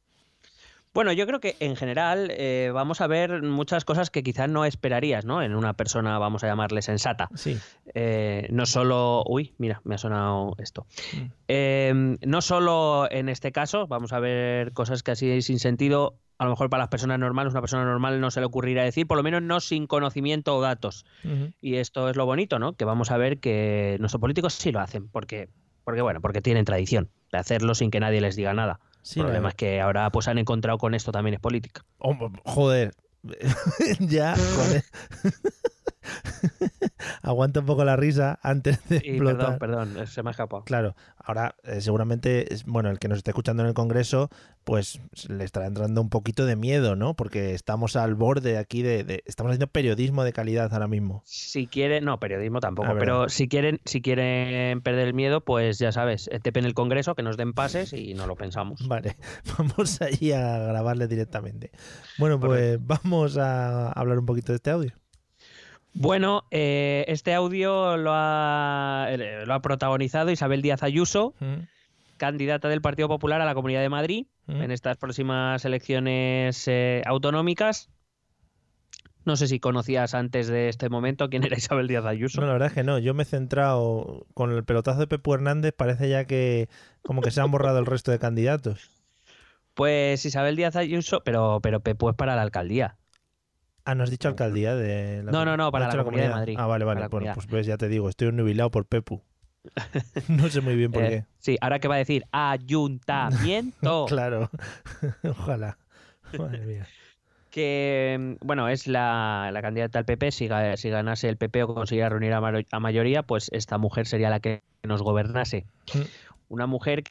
Bueno, 0.94 1.12
yo 1.12 1.26
creo 1.26 1.40
que 1.40 1.56
en 1.60 1.74
general 1.74 2.28
eh, 2.30 2.70
vamos 2.74 3.00
a 3.00 3.06
ver 3.06 3.42
muchas 3.42 3.84
cosas 3.86 4.10
que 4.10 4.22
quizás 4.22 4.50
no 4.50 4.66
esperarías, 4.66 5.24
¿no? 5.24 5.42
En 5.42 5.54
una 5.54 5.72
persona, 5.72 6.18
vamos 6.18 6.44
a 6.44 6.48
llamarle 6.48 6.82
sensata. 6.82 7.30
Sí. 7.34 7.58
Eh, 7.94 8.46
no 8.50 8.66
solo. 8.66 9.24
Uy, 9.26 9.54
mira, 9.56 9.80
me 9.84 9.94
ha 9.94 9.98
sonado 9.98 10.54
esto. 10.58 10.86
Eh, 11.48 12.18
no 12.20 12.42
solo 12.42 13.08
en 13.10 13.30
este 13.30 13.52
caso, 13.52 13.86
vamos 13.86 14.12
a 14.12 14.20
ver 14.20 14.72
cosas 14.72 15.02
que 15.02 15.12
así 15.12 15.40
sin 15.40 15.60
sentido, 15.60 16.18
a 16.36 16.44
lo 16.44 16.50
mejor 16.50 16.68
para 16.68 16.82
las 16.82 16.90
personas 16.90 17.18
normales, 17.18 17.52
una 17.52 17.62
persona 17.62 17.84
normal 17.86 18.20
no 18.20 18.30
se 18.30 18.40
le 18.40 18.46
ocurrirá 18.46 18.84
decir, 18.84 19.06
por 19.06 19.16
lo 19.16 19.22
menos 19.22 19.40
no 19.40 19.60
sin 19.60 19.86
conocimiento 19.86 20.54
o 20.54 20.60
datos. 20.60 21.06
Y 21.62 21.76
esto 21.76 22.10
es 22.10 22.16
lo 22.16 22.26
bonito, 22.26 22.58
¿no? 22.58 22.74
Que 22.74 22.84
vamos 22.84 23.10
a 23.10 23.16
ver 23.16 23.38
que 23.38 23.96
nuestros 23.98 24.20
políticos 24.20 24.52
sí 24.52 24.72
lo 24.72 24.80
hacen, 24.80 25.08
porque, 25.08 25.48
porque 25.84 26.02
bueno, 26.02 26.20
porque 26.20 26.42
tienen 26.42 26.66
tradición 26.66 27.08
de 27.32 27.38
hacerlo 27.38 27.74
sin 27.74 27.90
que 27.90 28.00
nadie 28.00 28.20
les 28.20 28.36
diga 28.36 28.52
nada. 28.52 28.78
Sí, 29.02 29.20
el 29.20 29.26
problema 29.26 29.50
es 29.50 29.54
que 29.54 29.80
ahora 29.80 30.10
pues 30.10 30.28
han 30.28 30.38
encontrado 30.38 30.78
con 30.78 30.94
esto 30.94 31.12
también 31.12 31.34
es 31.34 31.40
política. 31.40 31.84
Oh, 31.98 32.16
joder. 32.44 32.94
ya, 34.00 34.34
joder. 34.36 34.84
Aguanta 37.22 37.60
un 37.60 37.66
poco 37.66 37.84
la 37.84 37.96
risa 37.96 38.38
antes 38.42 38.78
de 38.88 38.96
Y 39.04 39.10
explotar. 39.10 39.58
perdón, 39.58 39.92
perdón, 39.94 40.06
se 40.06 40.22
me 40.22 40.30
ha 40.30 40.32
escapado. 40.32 40.64
Claro, 40.64 40.94
ahora 41.18 41.54
eh, 41.64 41.80
seguramente, 41.80 42.46
bueno, 42.66 42.90
el 42.90 42.98
que 42.98 43.08
nos 43.08 43.18
esté 43.18 43.30
escuchando 43.30 43.62
en 43.62 43.68
el 43.68 43.74
Congreso, 43.74 44.30
pues 44.64 45.00
le 45.28 45.44
estará 45.44 45.66
entrando 45.66 46.00
un 46.00 46.08
poquito 46.08 46.46
de 46.46 46.56
miedo, 46.56 46.94
¿no? 46.96 47.14
Porque 47.14 47.54
estamos 47.54 47.96
al 47.96 48.14
borde 48.14 48.58
aquí 48.58 48.82
de, 48.82 49.04
de- 49.04 49.22
estamos 49.26 49.50
haciendo 49.50 49.66
periodismo 49.66 50.24
de 50.24 50.32
calidad 50.32 50.72
ahora 50.72 50.86
mismo. 50.88 51.22
Si 51.24 51.66
quieren, 51.66 52.04
no, 52.04 52.18
periodismo 52.20 52.60
tampoco, 52.60 52.90
Ah, 52.92 52.96
pero 52.98 53.28
si 53.28 53.48
quieren, 53.48 53.80
si 53.84 54.00
quieren 54.02 54.80
perder 54.82 55.08
el 55.08 55.14
miedo, 55.14 55.40
pues 55.42 55.78
ya 55.78 55.92
sabes, 55.92 56.30
TP 56.42 56.58
en 56.60 56.66
el 56.66 56.74
Congreso, 56.74 57.14
que 57.14 57.22
nos 57.22 57.36
den 57.36 57.52
pases 57.52 57.92
y 57.92 58.14
no 58.14 58.26
lo 58.26 58.36
pensamos. 58.36 58.86
Vale, 58.88 59.16
vamos 59.58 60.00
allí 60.00 60.32
a 60.32 60.58
grabarle 60.58 61.06
directamente. 61.08 61.70
Bueno, 62.18 62.38
pues 62.38 62.78
vamos 62.84 63.36
a 63.38 63.90
hablar 63.92 64.18
un 64.18 64.26
poquito 64.26 64.52
de 64.52 64.56
este 64.56 64.70
audio. 64.70 64.92
Bueno, 65.94 66.44
eh, 66.50 67.04
este 67.08 67.34
audio 67.34 67.96
lo 67.96 68.10
ha, 68.14 69.06
eh, 69.10 69.44
lo 69.46 69.54
ha 69.54 69.60
protagonizado 69.60 70.30
Isabel 70.30 70.62
Díaz 70.62 70.82
Ayuso, 70.82 71.34
Mm, 71.40 71.66
candidata 72.16 72.68
del 72.68 72.80
Partido 72.80 73.08
Popular 73.08 73.40
a 73.40 73.44
la 73.44 73.54
Comunidad 73.54 73.80
de 73.80 73.88
Madrid 73.88 74.26
mm, 74.46 74.62
en 74.62 74.70
estas 74.70 74.96
próximas 74.96 75.64
elecciones 75.64 76.66
eh, 76.68 77.02
autonómicas. 77.04 77.90
No 79.24 79.36
sé 79.36 79.46
si 79.46 79.60
conocías 79.60 80.14
antes 80.14 80.48
de 80.48 80.68
este 80.68 80.88
momento 80.88 81.28
quién 81.28 81.44
era 81.44 81.56
Isabel 81.56 81.86
Díaz 81.88 82.04
Ayuso. 82.06 82.40
No, 82.40 82.46
la 82.46 82.54
verdad 82.54 82.68
es 82.68 82.74
que 82.74 82.82
no. 82.82 82.98
Yo 82.98 83.14
me 83.14 83.22
he 83.22 83.26
centrado 83.26 84.26
con 84.34 84.50
el 84.50 84.64
pelotazo 84.64 85.00
de 85.00 85.06
Pepu 85.06 85.34
Hernández. 85.34 85.74
Parece 85.76 86.08
ya 86.08 86.24
que 86.24 86.68
como 87.02 87.22
que 87.22 87.30
se 87.30 87.40
han 87.40 87.50
borrado 87.50 87.78
el 87.78 87.86
resto 87.86 88.10
de 88.10 88.18
candidatos. 88.18 88.90
Pues 89.74 90.24
Isabel 90.26 90.56
Díaz 90.56 90.74
Ayuso, 90.76 91.22
pero, 91.24 91.60
pero 91.62 91.80
Pepu 91.80 92.10
es 92.10 92.16
para 92.16 92.34
la 92.34 92.42
alcaldía. 92.42 92.96
Ah, 93.84 93.94
¿no 93.94 94.04
has 94.04 94.10
dicho 94.10 94.28
alcaldía 94.28 94.74
de 94.76 95.22
la 95.24 95.32
No, 95.32 95.44
no, 95.44 95.56
no, 95.56 95.72
para 95.72 95.88
la 95.94 96.04
Comunidad 96.04 96.28
de 96.28 96.34
Madrid. 96.34 96.56
Ah, 96.58 96.66
vale, 96.66 96.84
vale. 96.84 96.98
Bueno, 97.00 97.10
comunidad. 97.10 97.34
pues 97.34 97.46
ves, 97.48 97.66
ya 97.66 97.76
te 97.76 97.88
digo, 97.88 98.08
estoy 98.08 98.30
nubilado 98.32 98.70
por 98.70 98.86
Pepu. 98.86 99.22
no 100.28 100.48
sé 100.48 100.60
muy 100.60 100.74
bien 100.76 100.90
por 100.92 101.02
Eh, 101.04 101.08
qué. 101.08 101.24
sí, 101.38 101.56
ahora 101.60 101.78
que 101.78 101.88
va 101.88 101.94
a 101.96 101.98
decir 101.98 102.24
ayuntamiento. 102.32 104.06
Claro. 104.08 104.50
Ojalá. 105.24 105.78
Madre 106.38 106.64
mía. 106.66 106.86
que 107.50 108.36
bueno, 108.40 108.68
es 108.68 108.86
la, 108.86 109.50
la 109.52 109.60
candidata 109.62 109.98
al 109.98 110.04
PP, 110.04 110.30
si, 110.32 110.48
si 110.76 110.88
ganase 110.90 111.28
el 111.28 111.36
PP 111.36 111.64
o 111.64 111.74
consiguiera 111.74 112.08
reunir 112.08 112.32
a 112.32 112.80
mayoría, 112.80 113.22
pues 113.22 113.50
esta 113.52 113.78
mujer 113.78 114.06
sería 114.06 114.30
la 114.30 114.40
que 114.40 114.62
nos 114.82 115.02
gobernase. 115.02 115.66
Mm. 115.94 116.00
Una 116.48 116.66
mujer 116.66 117.04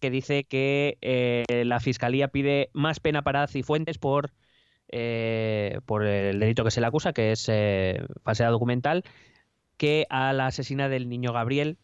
que 0.00 0.10
dice 0.10 0.44
que 0.44 0.98
eh, 1.02 1.44
la 1.64 1.78
fiscalía 1.78 2.28
pide 2.28 2.70
más 2.72 3.00
pena 3.00 3.22
para 3.22 3.46
Cifuentes 3.46 3.98
por, 3.98 4.32
eh, 4.90 5.80
por 5.86 6.04
el 6.04 6.38
delito 6.40 6.64
que 6.64 6.70
se 6.70 6.80
le 6.80 6.86
acusa, 6.86 7.12
que 7.12 7.32
es 7.32 7.48
eh, 7.48 8.02
falsedad 8.22 8.50
documental, 8.50 9.04
que 9.76 10.06
a 10.10 10.32
la 10.32 10.46
asesina 10.46 10.88
del 10.88 11.08
niño 11.08 11.32
Gabriel, 11.32 11.78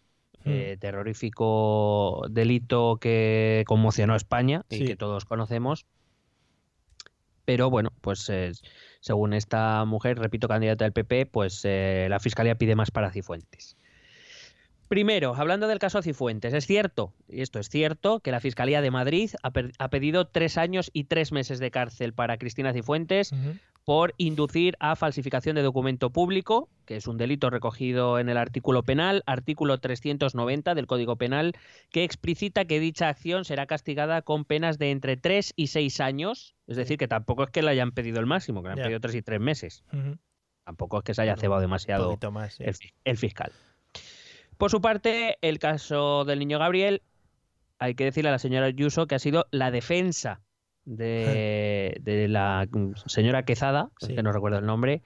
Mm. 0.46 0.50
eh, 0.50 0.76
terrorífico 0.78 2.24
delito 2.30 2.98
que 3.00 3.64
conmocionó 3.66 4.14
a 4.14 4.16
España 4.16 4.64
y 4.70 4.84
que 4.84 4.96
todos 4.96 5.24
conocemos. 5.24 5.86
Pero 7.44 7.68
bueno, 7.68 7.90
pues 8.00 8.28
eh, 8.30 8.52
según 9.00 9.32
esta 9.32 9.84
mujer, 9.84 10.18
repito, 10.18 10.46
candidata 10.46 10.84
del 10.84 10.92
PP, 10.92 11.26
pues 11.26 11.62
eh, 11.64 12.06
la 12.08 12.20
fiscalía 12.20 12.54
pide 12.54 12.76
más 12.76 12.92
para 12.92 13.10
Cifuentes. 13.10 13.76
Primero, 14.88 15.34
hablando 15.34 15.66
del 15.68 15.78
caso 15.78 16.00
Cifuentes, 16.02 16.54
es 16.54 16.66
cierto, 16.66 17.12
y 17.28 17.40
esto 17.40 17.58
es 17.58 17.68
cierto, 17.68 18.20
que 18.20 18.30
la 18.30 18.40
Fiscalía 18.40 18.80
de 18.80 18.90
Madrid 18.90 19.30
ha, 19.42 19.50
ha 19.78 19.88
pedido 19.88 20.26
tres 20.28 20.56
años 20.58 20.90
y 20.92 21.04
tres 21.04 21.32
meses 21.32 21.58
de 21.58 21.70
cárcel 21.70 22.12
para 22.12 22.38
Cristina 22.38 22.72
Cifuentes 22.72 23.32
por 23.84 24.14
inducir 24.16 24.76
a 24.80 24.96
falsificación 24.96 25.54
de 25.54 25.62
documento 25.62 26.10
público, 26.10 26.68
que 26.86 26.96
es 26.96 27.06
un 27.06 27.16
delito 27.18 27.50
recogido 27.50 28.18
en 28.18 28.28
el 28.28 28.36
artículo 28.36 28.82
penal, 28.82 29.22
artículo 29.26 29.78
390 29.78 30.74
del 30.74 30.86
Código 30.88 31.14
Penal, 31.16 31.52
que 31.90 32.02
explicita 32.02 32.64
que 32.64 32.80
dicha 32.80 33.08
acción 33.08 33.44
será 33.44 33.66
castigada 33.66 34.22
con 34.22 34.44
penas 34.44 34.78
de 34.78 34.90
entre 34.90 35.16
3 35.16 35.52
y 35.54 35.68
6 35.68 36.00
años. 36.00 36.56
Es 36.66 36.76
decir, 36.76 36.98
que 36.98 37.06
tampoco 37.06 37.44
es 37.44 37.50
que 37.50 37.62
le 37.62 37.70
hayan 37.70 37.92
pedido 37.92 38.18
el 38.18 38.26
máximo, 38.26 38.60
que 38.62 38.68
le 38.68 38.72
han 38.72 38.78
pedido 38.86 39.00
3 39.00 39.14
y 39.16 39.22
3 39.22 39.40
meses. 39.40 39.84
Tampoco 40.64 40.98
es 40.98 41.04
que 41.04 41.14
se 41.14 41.22
haya 41.22 41.36
cebado 41.36 41.60
demasiado 41.60 42.04
poquito 42.10 42.32
más. 42.32 42.54
sí. 42.54 42.64
el, 42.64 42.74
fi- 42.74 42.92
el 43.04 43.16
fiscal. 43.18 43.52
Por 44.58 44.70
su 44.70 44.80
parte, 44.80 45.38
el 45.42 45.58
caso 45.58 46.24
del 46.24 46.38
niño 46.38 46.58
Gabriel, 46.58 47.02
hay 47.78 47.94
que 47.94 48.04
decirle 48.04 48.28
a 48.30 48.32
la 48.32 48.38
señora 48.38 48.66
Ayuso 48.66 49.06
que 49.06 49.14
ha 49.14 49.18
sido 49.18 49.46
la 49.50 49.70
defensa 49.70 50.40
de, 50.84 51.96
de 52.00 52.28
la 52.28 52.66
señora 53.06 53.44
Quezada, 53.44 53.90
Sí. 54.00 54.14
que 54.14 54.22
no 54.22 54.32
recuerdo 54.32 54.58
el 54.58 54.66
nombre, 54.66 55.02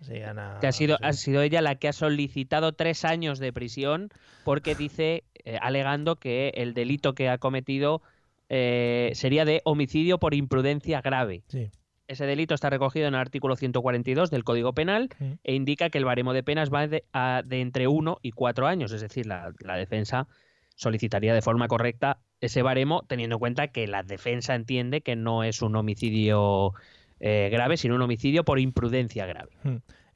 Sí, 0.00 0.20
Ana- 0.22 0.58
que 0.60 0.66
ha 0.66 0.72
sido, 0.72 0.96
sí. 0.96 1.02
ha 1.04 1.12
sido 1.12 1.42
ella 1.42 1.62
la 1.62 1.76
que 1.76 1.88
ha 1.88 1.92
solicitado 1.92 2.72
tres 2.72 3.04
años 3.04 3.38
de 3.38 3.52
prisión 3.52 4.10
porque 4.44 4.74
dice, 4.74 5.24
eh, 5.44 5.58
alegando 5.60 6.16
que 6.16 6.52
el 6.56 6.74
delito 6.74 7.14
que 7.14 7.28
ha 7.28 7.38
cometido 7.38 8.02
eh, 8.48 9.10
sería 9.14 9.44
de 9.44 9.60
homicidio 9.64 10.18
por 10.18 10.34
imprudencia 10.34 11.00
grave. 11.00 11.42
Sí. 11.48 11.70
Ese 12.06 12.26
delito 12.26 12.54
está 12.54 12.68
recogido 12.70 13.06
en 13.08 13.14
el 13.14 13.20
artículo 13.20 13.56
142 13.56 14.30
del 14.30 14.44
Código 14.44 14.74
Penal 14.74 15.08
e 15.42 15.54
indica 15.54 15.88
que 15.90 15.98
el 15.98 16.04
baremo 16.04 16.32
de 16.34 16.42
penas 16.42 16.70
va 16.72 16.86
de, 16.86 17.04
a- 17.12 17.42
de 17.44 17.60
entre 17.60 17.88
uno 17.88 18.18
y 18.22 18.32
cuatro 18.32 18.66
años. 18.66 18.92
Es 18.92 19.00
decir, 19.00 19.26
la, 19.26 19.52
la 19.60 19.76
defensa 19.76 20.28
solicitaría 20.76 21.32
de 21.34 21.40
forma 21.42 21.66
correcta 21.68 22.18
ese 22.40 22.62
baremo, 22.62 23.04
teniendo 23.08 23.36
en 23.36 23.40
cuenta 23.40 23.68
que 23.68 23.86
la 23.86 24.02
defensa 24.02 24.54
entiende 24.54 25.00
que 25.00 25.16
no 25.16 25.44
es 25.44 25.62
un 25.62 25.76
homicidio 25.76 26.72
eh, 27.20 27.48
grave, 27.50 27.76
sino 27.78 27.94
un 27.94 28.02
homicidio 28.02 28.44
por 28.44 28.58
imprudencia 28.58 29.24
grave. 29.24 29.50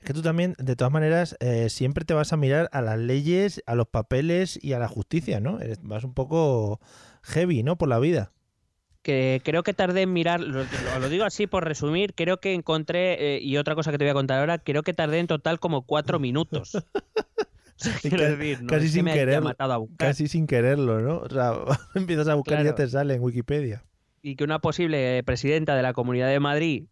Es 0.00 0.04
que 0.06 0.12
tú 0.12 0.20
también, 0.22 0.54
de 0.58 0.76
todas 0.76 0.92
maneras, 0.92 1.36
eh, 1.40 1.70
siempre 1.70 2.04
te 2.04 2.12
vas 2.14 2.32
a 2.32 2.36
mirar 2.36 2.68
a 2.72 2.82
las 2.82 2.98
leyes, 2.98 3.62
a 3.66 3.74
los 3.74 3.88
papeles 3.88 4.58
y 4.62 4.74
a 4.74 4.78
la 4.78 4.88
justicia, 4.88 5.40
¿no? 5.40 5.58
Eres- 5.60 5.80
Vas 5.82 6.04
un 6.04 6.12
poco 6.14 6.80
heavy, 7.22 7.62
¿no? 7.62 7.78
Por 7.78 7.88
la 7.88 7.98
vida. 7.98 8.30
Que 9.08 9.40
creo 9.42 9.62
que 9.62 9.72
tardé 9.72 10.02
en 10.02 10.12
mirar, 10.12 10.40
lo, 10.40 10.64
digo 11.08 11.24
así 11.24 11.46
por 11.46 11.64
resumir, 11.64 12.14
creo 12.14 12.40
que 12.40 12.52
encontré, 12.52 13.36
eh, 13.36 13.40
y 13.40 13.56
otra 13.56 13.74
cosa 13.74 13.90
que 13.90 13.98
te 13.98 14.04
voy 14.04 14.10
a 14.10 14.14
contar 14.14 14.40
ahora, 14.40 14.58
creo 14.58 14.82
que 14.82 14.92
tardé 14.92 15.18
en 15.18 15.26
total 15.26 15.58
como 15.60 15.82
cuatro 15.82 16.18
minutos. 16.18 16.72
O 17.80 17.84
sea, 17.84 17.94
Y 18.02 18.08
quiero 18.08 18.36
decir, 18.36 18.60
no 18.60 18.66
casi 18.66 18.86
es 18.86 18.90
que 18.90 18.94
sin 18.96 19.04
me 19.04 19.12
haya 19.12 19.20
querer, 19.20 19.40
matado 19.40 19.72
a 19.72 19.76
buscar. 19.76 20.08
Casi 20.08 20.26
sin 20.26 20.48
quererlo, 20.48 21.00
¿no? 21.00 21.18
O 21.18 21.28
sea, 21.28 21.54
empiezas 21.94 22.26
a 22.26 22.34
buscar 22.34 22.60
y 22.60 22.64
ya 22.64 22.74
te 22.74 22.88
sale 22.88 23.14
en 23.14 23.22
Wikipedia. 23.22 23.84
Y 24.20 24.34
que 24.34 24.42
una 24.42 24.58
posible 24.58 25.22
presidenta 25.22 25.76
de 25.76 25.82
la 25.84 25.92
Comunidad 25.92 26.26
de 26.28 26.40
Madrid 26.40 26.86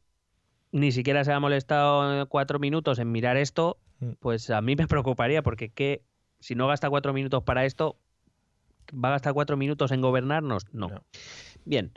ni 0.71 0.93
siquiera 0.93 1.25
se 1.25 1.33
ha 1.33 1.41
molestado 1.41 2.29
cuatro 2.29 2.61
minutos 2.61 3.01
en 3.01 3.11
mirar 3.11 3.37
esto, 3.37 3.79
Mm. 4.01 4.11
pues 4.21 4.51
a 4.51 4.61
mí 4.61 4.77
me 4.77 4.87
preocuparía, 4.87 5.43
porque 5.43 5.71
que 5.71 6.03
si 6.41 6.55
no 6.55 6.69
gasta 6.69 6.91
cuatro 6.91 7.13
minutos 7.13 7.43
para 7.43 7.65
esto, 7.65 7.97
¿va 8.93 9.09
a 9.09 9.13
gastar 9.13 9.35
cuatro 9.35 9.57
minutos 9.57 9.91
en 9.91 10.01
gobernarnos? 10.01 10.65
No. 10.73 10.89
No. 10.89 11.03
Bien. 11.67 11.93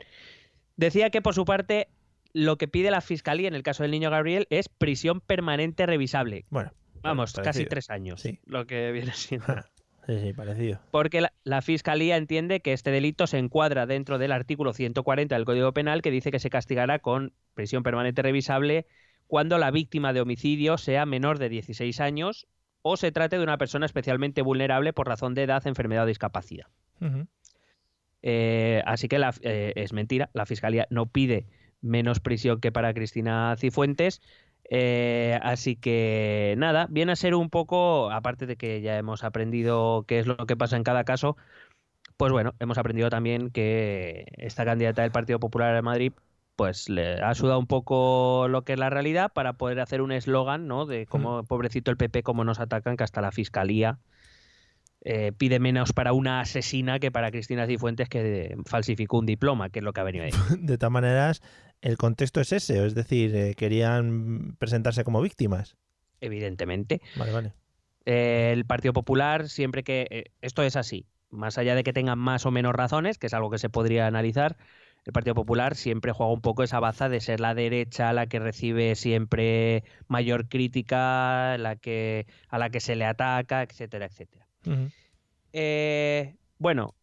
Decía 0.76 1.10
que 1.10 1.22
por 1.22 1.34
su 1.34 1.44
parte 1.44 1.88
lo 2.32 2.58
que 2.58 2.68
pide 2.68 2.90
la 2.90 3.00
fiscalía 3.00 3.48
en 3.48 3.54
el 3.54 3.62
caso 3.62 3.82
del 3.82 3.92
niño 3.92 4.10
Gabriel 4.10 4.46
es 4.50 4.68
prisión 4.68 5.20
permanente 5.20 5.86
revisable. 5.86 6.44
Bueno. 6.50 6.72
Vamos, 7.02 7.32
casi 7.32 7.64
tres 7.64 7.88
años. 7.88 8.20
Sí. 8.20 8.40
Lo 8.44 8.66
que 8.66 8.92
viene 8.92 9.12
siendo. 9.14 9.46
Sí, 10.06 10.18
sí, 10.18 10.32
parecido. 10.32 10.80
Porque 10.90 11.20
la, 11.20 11.32
la 11.44 11.62
fiscalía 11.62 12.16
entiende 12.16 12.60
que 12.60 12.72
este 12.72 12.90
delito 12.90 13.26
se 13.26 13.38
encuadra 13.38 13.86
dentro 13.86 14.18
del 14.18 14.32
artículo 14.32 14.72
140 14.72 15.34
del 15.34 15.44
Código 15.44 15.72
Penal 15.72 16.02
que 16.02 16.10
dice 16.10 16.30
que 16.30 16.40
se 16.40 16.50
castigará 16.50 16.98
con 16.98 17.32
prisión 17.54 17.82
permanente 17.82 18.20
revisable 18.22 18.86
cuando 19.26 19.58
la 19.58 19.70
víctima 19.70 20.12
de 20.12 20.20
homicidio 20.20 20.76
sea 20.78 21.06
menor 21.06 21.38
de 21.38 21.48
16 21.48 22.00
años 22.00 22.48
o 22.82 22.96
se 22.96 23.12
trate 23.12 23.36
de 23.36 23.44
una 23.44 23.58
persona 23.58 23.86
especialmente 23.86 24.42
vulnerable 24.42 24.92
por 24.92 25.06
razón 25.06 25.34
de 25.34 25.44
edad, 25.44 25.66
enfermedad 25.66 26.04
o 26.04 26.08
discapacidad. 26.08 26.66
Eh, 28.22 28.82
así 28.86 29.08
que 29.08 29.18
la- 29.18 29.34
eh, 29.42 29.72
es 29.76 29.92
mentira, 29.92 30.30
la 30.34 30.46
fiscalía 30.46 30.86
no 30.90 31.06
pide 31.06 31.46
menos 31.80 32.20
prisión 32.20 32.60
que 32.60 32.72
para 32.72 32.92
Cristina 32.94 33.54
Cifuentes. 33.58 34.20
Eh, 34.72 35.38
así 35.42 35.74
que 35.76 36.54
nada, 36.58 36.86
viene 36.90 37.12
a 37.12 37.16
ser 37.16 37.34
un 37.34 37.50
poco, 37.50 38.10
aparte 38.12 38.46
de 38.46 38.56
que 38.56 38.80
ya 38.82 38.98
hemos 38.98 39.24
aprendido 39.24 40.04
qué 40.06 40.20
es 40.20 40.26
lo 40.26 40.36
que 40.46 40.56
pasa 40.56 40.76
en 40.76 40.84
cada 40.84 41.04
caso, 41.04 41.36
pues 42.16 42.32
bueno, 42.32 42.54
hemos 42.60 42.78
aprendido 42.78 43.10
también 43.10 43.50
que 43.50 44.26
esta 44.36 44.64
candidata 44.64 45.02
del 45.02 45.10
Partido 45.10 45.40
Popular 45.40 45.74
de 45.74 45.82
Madrid 45.82 46.12
pues 46.56 46.90
le 46.90 47.14
ha 47.22 47.34
sudado 47.34 47.58
un 47.58 47.66
poco 47.66 48.46
lo 48.48 48.62
que 48.64 48.74
es 48.74 48.78
la 48.78 48.90
realidad 48.90 49.32
para 49.32 49.54
poder 49.54 49.80
hacer 49.80 50.02
un 50.02 50.12
eslogan, 50.12 50.66
¿no? 50.68 50.84
De 50.84 51.06
cómo, 51.06 51.42
pobrecito 51.44 51.90
el 51.90 51.96
PP, 51.96 52.22
cómo 52.22 52.44
nos 52.44 52.60
atacan, 52.60 52.98
que 52.98 53.04
hasta 53.04 53.22
la 53.22 53.32
fiscalía 53.32 53.98
eh, 55.02 55.32
pide 55.36 55.58
menos 55.60 55.92
para 55.92 56.12
una 56.12 56.40
asesina 56.40 56.98
que 56.98 57.10
para 57.10 57.30
Cristina 57.30 57.66
Cifuentes 57.66 58.08
que 58.08 58.56
falsificó 58.66 59.18
un 59.18 59.26
diploma, 59.26 59.70
que 59.70 59.78
es 59.78 59.84
lo 59.84 59.92
que 59.92 60.00
ha 60.00 60.04
venido 60.04 60.24
ahí. 60.24 60.32
De 60.58 60.78
todas 60.78 60.92
maneras, 60.92 61.42
el 61.80 61.96
contexto 61.96 62.40
es 62.40 62.52
ese, 62.52 62.84
es 62.84 62.94
decir, 62.94 63.34
eh, 63.34 63.54
querían 63.54 64.56
presentarse 64.58 65.04
como 65.04 65.22
víctimas. 65.22 65.76
Evidentemente. 66.20 67.00
Vale, 67.16 67.32
vale. 67.32 67.52
Eh, 68.04 68.50
el 68.52 68.64
Partido 68.66 68.92
Popular, 68.92 69.48
siempre 69.48 69.82
que. 69.82 70.06
eh, 70.10 70.24
esto 70.42 70.62
es 70.62 70.76
así. 70.76 71.06
Más 71.30 71.58
allá 71.58 71.74
de 71.74 71.84
que 71.84 71.92
tengan 71.92 72.18
más 72.18 72.44
o 72.44 72.50
menos 72.50 72.74
razones, 72.74 73.18
que 73.18 73.28
es 73.28 73.34
algo 73.34 73.50
que 73.50 73.58
se 73.58 73.70
podría 73.70 74.06
analizar, 74.06 74.56
el 75.06 75.12
Partido 75.12 75.34
Popular 75.34 75.76
siempre 75.76 76.12
juega 76.12 76.32
un 76.32 76.40
poco 76.40 76.62
esa 76.62 76.80
baza 76.80 77.08
de 77.08 77.20
ser 77.20 77.40
la 77.40 77.54
derecha 77.54 78.12
la 78.12 78.26
que 78.26 78.38
recibe 78.38 78.94
siempre 78.96 79.84
mayor 80.08 80.48
crítica, 80.48 81.56
la 81.56 81.76
que, 81.76 82.26
a 82.48 82.58
la 82.58 82.68
que 82.70 82.80
se 82.80 82.96
le 82.96 83.06
ataca, 83.06 83.62
etcétera, 83.62 84.06
etcétera. 84.06 84.49
Eh, 85.52 86.36
bueno, 86.58 86.94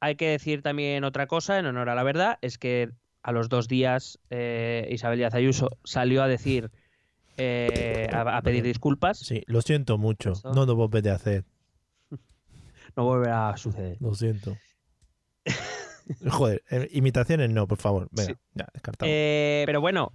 hay 0.00 0.16
que 0.16 0.28
decir 0.28 0.62
también 0.62 1.04
otra 1.04 1.26
cosa, 1.26 1.58
en 1.58 1.66
honor 1.66 1.88
a 1.90 1.94
la 1.94 2.02
verdad, 2.02 2.38
es 2.42 2.58
que 2.58 2.90
a 3.22 3.32
los 3.32 3.48
dos 3.48 3.68
días 3.68 4.18
eh, 4.30 4.88
Isabel 4.90 5.18
Díaz 5.18 5.34
Ayuso 5.34 5.70
salió 5.84 6.22
a 6.22 6.28
decir, 6.28 6.70
eh, 7.36 8.08
a, 8.12 8.36
a 8.36 8.42
pedir 8.42 8.64
disculpas. 8.64 9.18
Sí, 9.18 9.42
lo 9.46 9.62
siento 9.62 9.98
mucho. 9.98 10.32
Eso. 10.32 10.52
No 10.52 10.66
lo 10.66 10.74
volveré 10.76 11.10
a 11.10 11.14
hacer. 11.14 11.44
No 12.94 13.04
volverá 13.04 13.48
a 13.48 13.56
suceder. 13.56 13.96
Lo 14.00 14.14
siento. 14.14 14.58
Joder, 16.28 16.62
imitaciones 16.90 17.48
no, 17.48 17.66
por 17.66 17.78
favor. 17.78 18.08
Venga, 18.10 18.32
Sí. 18.34 18.38
ya, 18.54 18.66
descartado. 18.74 19.08
Pero 19.08 19.80
bueno, 19.80 20.12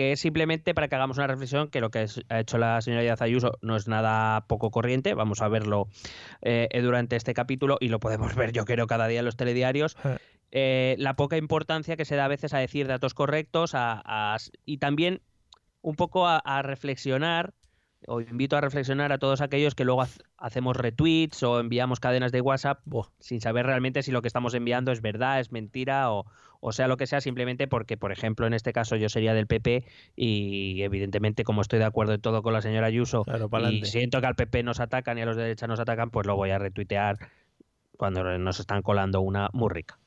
que 0.00 0.12
es 0.12 0.20
simplemente 0.20 0.72
para 0.72 0.88
que 0.88 0.94
hagamos 0.94 1.18
una 1.18 1.26
reflexión 1.26 1.68
que 1.68 1.82
lo 1.82 1.90
que 1.90 2.06
ha 2.30 2.40
hecho 2.40 2.56
la 2.56 2.80
señora 2.80 3.02
Díaz 3.02 3.20
Ayuso 3.20 3.58
no 3.60 3.76
es 3.76 3.86
nada 3.86 4.46
poco 4.46 4.70
corriente. 4.70 5.12
Vamos 5.12 5.42
a 5.42 5.48
verlo 5.48 5.88
eh, 6.40 6.68
durante 6.80 7.16
este 7.16 7.34
capítulo 7.34 7.76
y 7.80 7.88
lo 7.88 8.00
podemos 8.00 8.34
ver, 8.34 8.52
yo 8.52 8.64
creo, 8.64 8.86
cada 8.86 9.08
día 9.08 9.18
en 9.18 9.26
los 9.26 9.36
telediarios. 9.36 9.98
Eh. 10.06 10.16
Eh, 10.52 10.94
la 10.98 11.16
poca 11.16 11.36
importancia 11.36 11.98
que 11.98 12.06
se 12.06 12.16
da 12.16 12.24
a 12.24 12.28
veces 12.28 12.54
a 12.54 12.58
decir 12.60 12.86
datos 12.88 13.12
correctos 13.12 13.74
a- 13.74 14.00
a- 14.02 14.38
y 14.64 14.78
también 14.78 15.20
un 15.82 15.96
poco 15.96 16.26
a, 16.26 16.38
a 16.38 16.62
reflexionar 16.62 17.52
o 18.06 18.20
invito 18.20 18.56
a 18.56 18.60
reflexionar 18.60 19.12
a 19.12 19.18
todos 19.18 19.40
aquellos 19.40 19.74
que 19.74 19.84
luego 19.84 20.02
ha- 20.02 20.08
hacemos 20.38 20.76
retweets 20.76 21.42
o 21.42 21.60
enviamos 21.60 22.00
cadenas 22.00 22.32
de 22.32 22.40
WhatsApp 22.40 22.80
sin 23.18 23.40
saber 23.40 23.66
realmente 23.66 24.02
si 24.02 24.10
lo 24.10 24.22
que 24.22 24.28
estamos 24.28 24.54
enviando 24.54 24.90
es 24.92 25.02
verdad, 25.02 25.40
es 25.40 25.52
mentira 25.52 26.10
o, 26.10 26.24
o 26.60 26.72
sea 26.72 26.88
lo 26.88 26.96
que 26.96 27.06
sea, 27.06 27.20
simplemente 27.20 27.68
porque, 27.68 27.96
por 27.96 28.10
ejemplo, 28.12 28.46
en 28.46 28.54
este 28.54 28.72
caso 28.72 28.96
yo 28.96 29.08
sería 29.08 29.34
del 29.34 29.46
PP 29.46 29.84
y 30.16 30.82
evidentemente 30.82 31.44
como 31.44 31.60
estoy 31.60 31.78
de 31.78 31.84
acuerdo 31.84 32.14
en 32.14 32.20
todo 32.20 32.42
con 32.42 32.52
la 32.52 32.62
señora 32.62 32.86
Ayuso 32.86 33.24
Claro, 33.24 33.48
y 33.72 33.80
siento 33.86 34.20
que 34.20 34.26
al 34.26 34.34
PP 34.34 34.62
nos 34.62 34.80
atacan 34.80 35.18
y 35.18 35.22
a 35.22 35.26
los 35.26 35.36
de 35.36 35.42
derecha 35.42 35.66
nos 35.66 35.80
atacan, 35.80 36.10
pues 36.10 36.26
lo 36.26 36.36
voy 36.36 36.50
a 36.50 36.58
retuitear 36.58 37.18
cuando 37.96 38.38
nos 38.38 38.60
están 38.60 38.82
colando 38.82 39.20
una 39.20 39.50
muy 39.52 39.68
rica. 39.68 39.98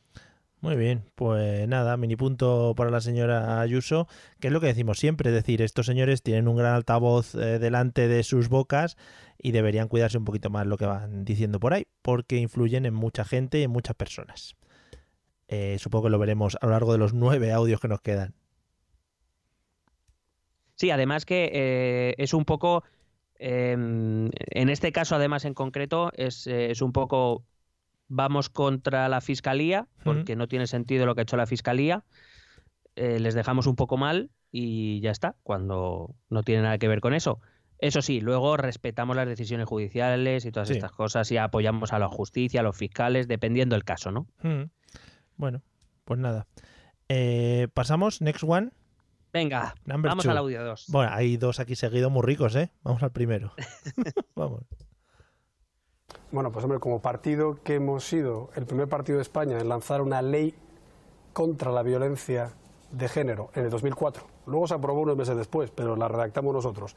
Muy 0.63 0.77
bien, 0.77 1.03
pues 1.15 1.67
nada, 1.67 1.97
mini 1.97 2.15
punto 2.15 2.73
para 2.77 2.89
la 2.89 3.01
señora 3.01 3.59
Ayuso, 3.59 4.07
que 4.39 4.47
es 4.47 4.53
lo 4.53 4.61
que 4.61 4.67
decimos 4.67 4.97
siempre, 4.97 5.29
es 5.29 5.35
decir, 5.35 5.61
estos 5.61 5.85
señores 5.85 6.23
tienen 6.23 6.47
un 6.47 6.55
gran 6.55 6.73
altavoz 6.73 7.35
eh, 7.35 7.59
delante 7.59 8.07
de 8.07 8.23
sus 8.23 8.47
bocas 8.47 8.95
y 9.37 9.51
deberían 9.51 9.89
cuidarse 9.89 10.17
un 10.17 10.23
poquito 10.23 10.49
más 10.49 10.65
lo 10.65 10.77
que 10.77 10.85
van 10.85 11.25
diciendo 11.25 11.59
por 11.59 11.73
ahí, 11.73 11.85
porque 12.01 12.37
influyen 12.37 12.85
en 12.85 12.93
mucha 12.93 13.25
gente 13.25 13.59
y 13.59 13.63
en 13.63 13.71
muchas 13.71 13.97
personas. 13.97 14.55
Eh, 15.49 15.75
supongo 15.79 16.05
que 16.05 16.11
lo 16.11 16.17
veremos 16.17 16.57
a 16.61 16.65
lo 16.67 16.71
largo 16.71 16.93
de 16.93 16.97
los 16.99 17.13
nueve 17.13 17.51
audios 17.51 17.81
que 17.81 17.89
nos 17.89 17.99
quedan. 17.99 18.33
Sí, 20.75 20.91
además 20.91 21.25
que 21.25 21.51
eh, 21.53 22.15
es 22.17 22.33
un 22.33 22.45
poco, 22.45 22.85
eh, 23.37 23.73
en 23.73 24.69
este 24.69 24.93
caso 24.93 25.15
además 25.17 25.43
en 25.43 25.55
concreto, 25.55 26.13
es, 26.15 26.47
es 26.47 26.81
un 26.81 26.93
poco, 26.93 27.43
vamos 28.13 28.49
contra 28.49 29.09
la 29.09 29.21
fiscalía, 29.21 29.87
porque 30.03 30.35
no 30.35 30.47
tiene 30.47 30.67
sentido 30.67 31.05
lo 31.05 31.15
que 31.15 31.21
ha 31.21 31.23
hecho 31.23 31.37
la 31.37 31.47
fiscalía, 31.47 32.03
eh, 32.95 33.19
les 33.19 33.33
dejamos 33.33 33.65
un 33.65 33.75
poco 33.75 33.97
mal 33.97 34.29
y 34.51 34.99
ya 35.01 35.09
está, 35.11 35.35
cuando 35.43 36.15
no 36.29 36.43
tiene 36.43 36.61
nada 36.61 36.77
que 36.77 36.87
ver 36.87 37.01
con 37.01 37.13
eso. 37.13 37.39
Eso 37.79 38.01
sí, 38.01 38.21
luego 38.21 38.55
respetamos 38.55 39.15
las 39.15 39.27
decisiones 39.27 39.67
judiciales 39.67 40.45
y 40.45 40.51
todas 40.51 40.69
Sí. 40.69 40.75
estas 40.75 40.91
cosas 40.91 41.29
y 41.31 41.37
apoyamos 41.37 41.91
a 41.91 41.99
la 41.99 42.07
justicia, 42.07 42.59
a 42.59 42.63
los 42.63 42.77
fiscales, 42.77 43.27
dependiendo 43.27 43.75
del 43.75 43.83
caso, 43.83 44.11
¿no? 44.11 44.27
Mm. 44.43 44.69
Bueno, 45.35 45.63
pues 46.05 46.19
nada. 46.19 46.45
Eh, 47.09 47.67
pasamos, 47.73 48.21
next 48.21 48.43
one. 48.47 48.69
Venga, 49.33 49.73
Number 49.85 50.09
vamos 50.09 50.23
two. 50.23 50.31
al 50.31 50.37
audio 50.37 50.63
2. 50.63 50.85
Bueno, 50.89 51.11
hay 51.11 51.37
dos 51.37 51.59
aquí 51.59 51.75
seguidos 51.75 52.11
muy 52.11 52.21
ricos, 52.21 52.55
¿eh? 52.55 52.71
Vamos 52.83 53.01
al 53.01 53.11
primero. 53.11 53.53
Vamos. 54.35 54.61
Bueno, 56.33 56.51
pues 56.51 56.65
hombre, 56.65 56.79
como 56.79 56.99
partido 56.99 57.59
que 57.63 57.75
hemos 57.75 58.05
sido 58.05 58.49
el 58.55 58.65
primer 58.65 58.89
partido 58.89 59.19
de 59.19 59.21
España 59.21 59.59
en 59.59 59.69
lanzar 59.69 60.01
una 60.01 60.23
ley 60.23 60.55
contra 61.31 61.71
la 61.71 61.83
violencia 61.83 62.53
de 62.89 63.07
género 63.07 63.51
en 63.53 63.65
el 63.65 63.69
2004. 63.69 64.25
Luego 64.47 64.67
se 64.67 64.73
aprobó 64.73 65.01
unos 65.01 65.15
meses 65.15 65.37
después, 65.37 65.69
pero 65.69 65.95
la 65.95 66.07
redactamos 66.07 66.51
nosotros. 66.51 66.95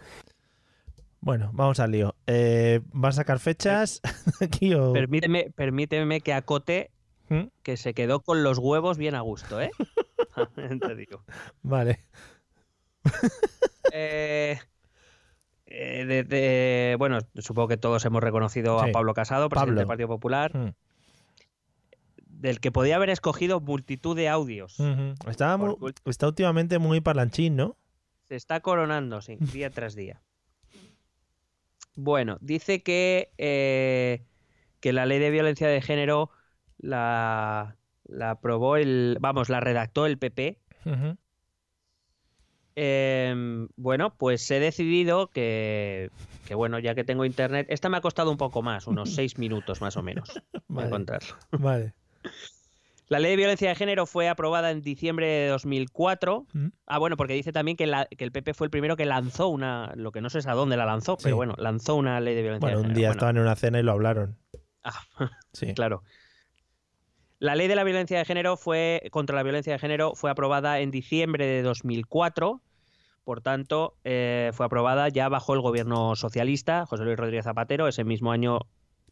Bueno, 1.20 1.50
vamos 1.52 1.80
al 1.80 1.90
lío. 1.90 2.14
Eh, 2.26 2.80
¿Vas 2.94 3.16
a 3.16 3.20
sacar 3.20 3.38
fechas 3.38 4.00
aquí 4.40 4.72
o...? 4.72 4.94
Permíteme, 4.94 5.52
permíteme 5.54 6.22
que 6.22 6.32
acote 6.32 6.90
¿Mm? 7.28 7.48
que 7.62 7.76
se 7.76 7.92
quedó 7.92 8.20
con 8.20 8.42
los 8.42 8.56
huevos 8.56 8.96
bien 8.96 9.14
a 9.14 9.20
gusto, 9.20 9.60
¿eh? 9.60 9.70
Te 10.80 10.94
digo. 10.94 11.24
Vale. 11.62 12.00
Eh, 13.92 14.58
eh, 15.66 16.04
de- 16.06 16.22
de- 16.24 16.96
bueno, 16.98 17.18
supongo 17.38 17.68
que 17.68 17.76
todos 17.76 18.04
hemos 18.04 18.22
reconocido 18.22 18.78
Sí. 18.82 18.88
a 18.88 18.92
Pablo 18.92 19.14
Casado, 19.14 19.48
presidente 19.48 19.68
Pablo. 19.70 19.80
del 19.80 19.86
Partido 19.88 20.08
Popular, 20.08 20.56
Mm. 20.56 20.72
del 22.26 22.60
que 22.60 22.70
podía 22.70 22.96
haber 22.96 23.10
escogido 23.10 23.60
multitud 23.60 24.14
de 24.16 24.28
audios. 24.28 24.78
Muy- 24.78 25.92
está 26.04 26.26
últimamente 26.28 26.78
muy 26.78 27.00
parlanchín, 27.00 27.56
¿no? 27.56 27.76
Se 28.28 28.36
está 28.36 28.60
coronando, 28.60 29.20
sí, 29.22 29.36
día 29.60 29.70
tras 29.70 29.94
día. 29.94 30.20
Bueno, 31.94 32.36
dice 32.40 32.82
que, 32.82 33.32
eh, 33.38 34.22
que 34.80 34.92
la 34.92 35.06
ley 35.06 35.18
de 35.18 35.30
violencia 35.30 35.66
de 35.68 35.80
género 35.80 36.30
la, 36.78 37.76
la 38.04 38.30
aprobó 38.32 38.76
el. 38.76 39.16
Vamos, 39.20 39.48
la 39.48 39.60
redactó 39.60 40.04
el 40.06 40.18
PP. 40.18 40.58
Ujú. 40.84 41.16
Em, 42.78 43.68
bueno, 43.76 44.14
pues 44.16 44.48
he 44.50 44.60
decidido 44.60 45.28
que, 45.30 46.10
que, 46.46 46.54
bueno, 46.54 46.78
ya 46.78 46.94
que 46.94 47.04
tengo 47.04 47.24
internet, 47.24 47.66
esta 47.70 47.88
me 47.88 47.96
ha 47.96 48.00
costado 48.02 48.30
un 48.30 48.36
poco 48.36 48.60
más, 48.62 48.86
unos 48.86 49.10
seis 49.14 49.38
minutos 49.38 49.80
más 49.80 49.96
o 49.96 50.02
menos, 50.02 50.28
Vale. 50.68 50.86
encontrarlo. 50.88 51.34
Vale. 51.52 51.94
La 53.08 53.20
ley 53.20 53.30
de 53.30 53.36
violencia 53.36 53.68
de 53.68 53.76
género 53.76 54.04
fue 54.04 54.28
aprobada 54.28 54.72
en 54.72 54.82
diciembre 54.82 55.28
de 55.28 55.46
2004. 55.46 56.44
Mm. 56.52 56.66
Ah, 56.86 56.98
bueno, 56.98 57.16
porque 57.16 57.34
dice 57.34 57.52
también 57.52 57.76
que, 57.76 57.86
la- 57.86 58.06
que 58.06 58.24
el 58.24 58.32
PP 58.32 58.52
fue 58.52 58.66
el 58.66 58.70
primero 58.72 58.96
que 58.96 59.06
lanzó 59.06 59.46
una, 59.46 59.92
lo 59.94 60.10
que 60.10 60.20
no 60.20 60.28
sé 60.28 60.40
es 60.40 60.46
a 60.48 60.54
dónde 60.54 60.76
la 60.76 60.86
lanzó, 60.86 61.12
Sí. 61.16 61.24
pero 61.24 61.36
bueno, 61.36 61.54
lanzó 61.56 61.94
una 61.94 62.18
ley 62.20 62.34
de 62.34 62.42
violencia 62.42 62.66
Bueno, 62.66 62.78
de 62.78 62.80
un 62.80 62.86
género. 62.88 62.98
día 62.98 63.08
Bueno, 63.10 63.16
estaban 63.18 63.36
en 63.36 63.42
una 63.42 63.54
cena 63.54 63.78
y 63.78 63.84
lo 63.84 63.92
hablaron. 63.92 64.36
ah, 64.82 65.00
Sí. 65.52 65.72
claro. 65.72 66.02
La 67.38 67.54
ley 67.54 67.68
de 67.68 67.76
la 67.76 67.84
violencia 67.84 68.18
de 68.18 68.24
género 68.24 68.56
fue 68.56 69.00
contra 69.12 69.36
la 69.36 69.44
violencia 69.44 69.72
de 69.72 69.78
género 69.78 70.16
fue 70.16 70.30
aprobada 70.32 70.80
en 70.80 70.90
diciembre 70.90 71.46
de 71.46 71.62
2004. 71.62 72.60
Por 73.26 73.40
tanto, 73.40 73.96
eh, 74.04 74.52
fue 74.54 74.66
aprobada 74.66 75.08
ya 75.08 75.28
bajo 75.28 75.52
el 75.52 75.60
gobierno 75.60 76.14
socialista, 76.14 76.86
José 76.86 77.02
Luis 77.02 77.16
Rodríguez 77.16 77.44
Zapatero. 77.44 77.88
Ese 77.88 78.04
mismo 78.04 78.30
año, 78.30 78.60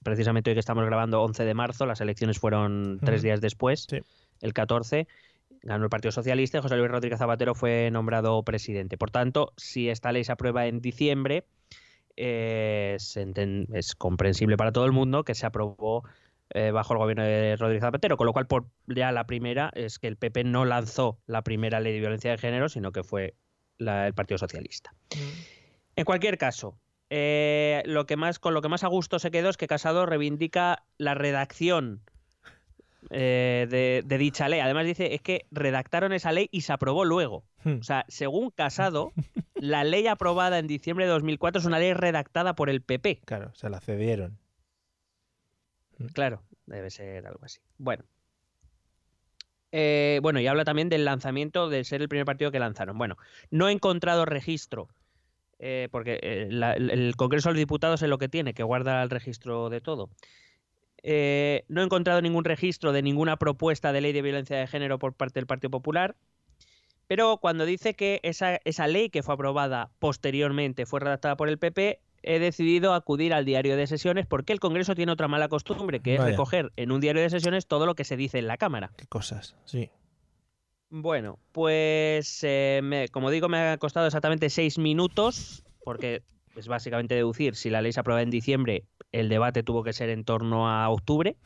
precisamente 0.05 0.50
hoy 0.50 0.55
que 0.55 0.61
estamos 0.61 0.85
grabando, 0.85 1.20
11 1.20 1.44
de 1.44 1.53
marzo, 1.53 1.85
las 1.85 2.00
elecciones 2.00 2.38
fueron 2.38 3.00
tres 3.05 3.22
días 3.22 3.40
después, 3.40 3.88
Sí. 3.90 3.98
el 4.40 4.53
14. 4.53 5.09
Ganó 5.62 5.83
el 5.83 5.90
Partido 5.90 6.12
Socialista 6.12 6.59
y 6.59 6.61
José 6.61 6.77
Luis 6.77 6.92
Rodríguez 6.92 7.18
Zapatero 7.18 7.57
fue 7.57 7.90
nombrado 7.90 8.40
presidente. 8.44 8.96
Por 8.96 9.11
tanto, 9.11 9.53
si 9.57 9.88
esta 9.88 10.12
ley 10.12 10.22
se 10.22 10.31
aprueba 10.31 10.66
en 10.66 10.81
diciembre, 10.81 11.42
eh, 12.16 12.96
es 12.96 13.94
comprensible 13.96 14.57
para 14.57 14.70
todo 14.70 14.85
el 14.85 14.92
mundo 14.92 15.24
que 15.24 15.35
se 15.35 15.44
aprobó 15.44 16.05
eh, 16.50 16.70
bajo 16.70 16.92
el 16.92 17.00
gobierno 17.00 17.24
de 17.24 17.57
Rodríguez 17.57 17.83
Zapatero, 17.83 18.16
con 18.16 18.27
lo 18.27 18.33
cual 18.33 18.46
por 18.46 18.66
ya 18.87 19.11
la 19.11 19.27
primera 19.27 19.72
es 19.74 19.98
que 19.98 20.07
el 20.07 20.16
PP 20.16 20.44
no 20.44 20.64
lanzó 20.64 21.18
la 21.27 21.42
primera 21.42 21.81
ley 21.81 21.94
de 21.94 21.98
violencia 21.98 22.31
de 22.31 22.38
género, 22.38 22.68
sino 22.68 22.92
que 22.92 23.03
fue 23.03 23.35
la- 23.78 24.06
el 24.06 24.14
Partido 24.14 24.38
Socialista. 24.38 24.94
En 25.96 26.04
cualquier 26.04 26.38
caso, 26.38 26.78
eh, 27.10 27.82
lo 27.87 28.06
que 28.06 28.16
más, 28.16 28.38
con 28.38 28.54
lo 28.54 28.62
que 28.62 28.68
más 28.68 28.84
a 28.84 28.88
gusto 28.88 29.18
se 29.18 29.30
quedó 29.30 29.48
es 29.50 29.56
que 29.56 29.66
Casado 29.66 30.06
reivindica 30.06 30.84
la 30.98 31.14
redacción 31.14 32.02
eh, 33.10 33.66
de, 33.68 34.02
de 34.04 34.18
dicha 34.18 34.48
ley. 34.48 34.60
Además 34.60 34.87
dice, 34.87 35.14
es 35.14 35.20
que 35.20 35.46
redactaron 35.50 36.12
esa 36.14 36.32
ley 36.32 36.48
y 36.50 36.62
se 36.62 36.72
aprobó 36.72 37.04
luego. 37.04 37.44
Hmm. 37.62 37.78
O 37.80 37.82
sea, 37.82 38.06
según 38.08 38.50
Casado, 38.50 39.12
la 39.54 39.84
ley 39.84 40.06
aprobada 40.06 40.58
en 40.58 40.66
diciembre 40.66 41.04
de 41.04 41.10
2004 41.12 41.60
es 41.60 41.66
una 41.66 41.78
ley 41.78 41.92
redactada 41.92 42.54
por 42.54 42.70
el 42.70 42.80
PP. 42.80 43.20
Claro, 43.26 43.54
se 43.54 43.68
la 43.68 43.80
cedieron. 43.80 44.38
Claro, 46.14 46.42
debe 46.66 46.90
ser 46.90 47.26
algo 47.26 47.44
así. 47.44 47.60
Bueno. 47.78 48.04
Eh, 49.76 50.20
bueno, 50.22 50.38
y 50.38 50.46
habla 50.46 50.64
también 50.64 50.88
del 50.88 51.04
lanzamiento 51.04 51.68
de 51.68 51.82
ser 51.82 52.00
el 52.00 52.08
primer 52.08 52.24
partido 52.24 52.52
que 52.52 52.60
lanzaron. 52.60 52.96
Bueno, 52.96 53.16
no 53.50 53.68
he 53.68 53.72
encontrado 53.72 54.24
registro, 54.24 54.87
eh, 55.58 55.88
porque 55.90 56.20
eh, 56.22 56.48
el, 56.48 57.16
Congreso 57.16 57.48
de 57.48 57.54
los 57.54 57.58
Diputados 57.58 58.00
es 58.00 58.08
lo 58.08 58.18
que 58.18 58.28
tiene, 58.28 58.54
que 58.54 58.62
guarda 58.62 59.02
el 59.02 59.10
registro 59.10 59.70
de 59.70 59.80
todo. 59.80 60.10
No 61.02 61.80
he 61.80 61.84
encontrado 61.84 62.22
ningún 62.22 62.44
registro 62.44 62.92
de 62.92 63.02
ninguna 63.02 63.37
propuesta 63.37 63.92
de 63.92 64.00
ley 64.00 64.12
de 64.12 64.22
violencia 64.22 64.56
de 64.56 64.68
género 64.68 65.00
por 65.00 65.12
parte 65.12 65.40
del 65.40 65.48
Partido 65.48 65.72
Popular. 65.72 66.14
Pero 67.08 67.38
cuando 67.38 67.66
dice 67.66 67.94
que 67.94 68.20
esa, 68.22 68.60
esa 68.64 68.87
ley 68.87 69.10
que 69.10 69.24
fue 69.24 69.34
aprobada 69.34 69.90
posteriormente 69.98 70.87
fue 70.87 71.00
redactada 71.00 71.37
por 71.37 71.48
el 71.48 71.58
PP, 71.58 72.00
he 72.26 72.38
decidido 72.38 72.94
acudir 72.94 73.32
al 73.34 73.44
diario 73.44 73.76
de 73.76 73.87
sesiones 73.87 74.26
porque 74.26 74.52
el 74.52 74.60
Congreso 74.60 74.94
tiene 74.94 75.12
otra 75.12 75.28
mala 75.28 75.48
costumbre, 75.48 76.00
que 76.00 76.16
Vaya. 76.18 76.24
es 76.24 76.30
recoger 76.32 76.72
en 76.76 76.90
un 76.92 77.00
diario 77.00 77.22
de 77.22 77.30
sesiones 77.30 77.66
todo 77.66 77.87
lo 77.87 77.94
que 77.94 78.04
se 78.04 78.16
dice 78.16 78.38
en 78.38 78.46
la 78.46 78.56
Cámara. 78.56 78.90
Qué 78.96 79.06
cosas, 79.06 79.56
sí. 79.64 79.90
Bueno, 80.90 81.38
pues 81.52 82.40
eh, 82.44 82.80
me- 82.82 83.08
como 83.08 83.30
digo, 83.30 83.48
me 83.48 83.58
ha 83.58 83.78
costado 83.78 84.06
exactamente 84.06 84.48
seis 84.50 84.78
minutos, 84.78 85.64
porque 85.84 86.22
es 86.56 86.68
básicamente 86.68 87.14
deducir, 87.16 87.56
si 87.56 87.68
la 87.70 87.82
ley 87.82 87.92
se 87.92 88.00
aprueba 88.00 88.22
en 88.22 88.30
diciembre, 88.30 88.84
el 89.10 89.28
debate 89.28 89.62
tuvo 89.64 89.82
que 89.82 89.92
ser 89.92 90.08
en 90.10 90.24
torno 90.24 90.68
a 90.68 90.88
octubre. 90.90 91.37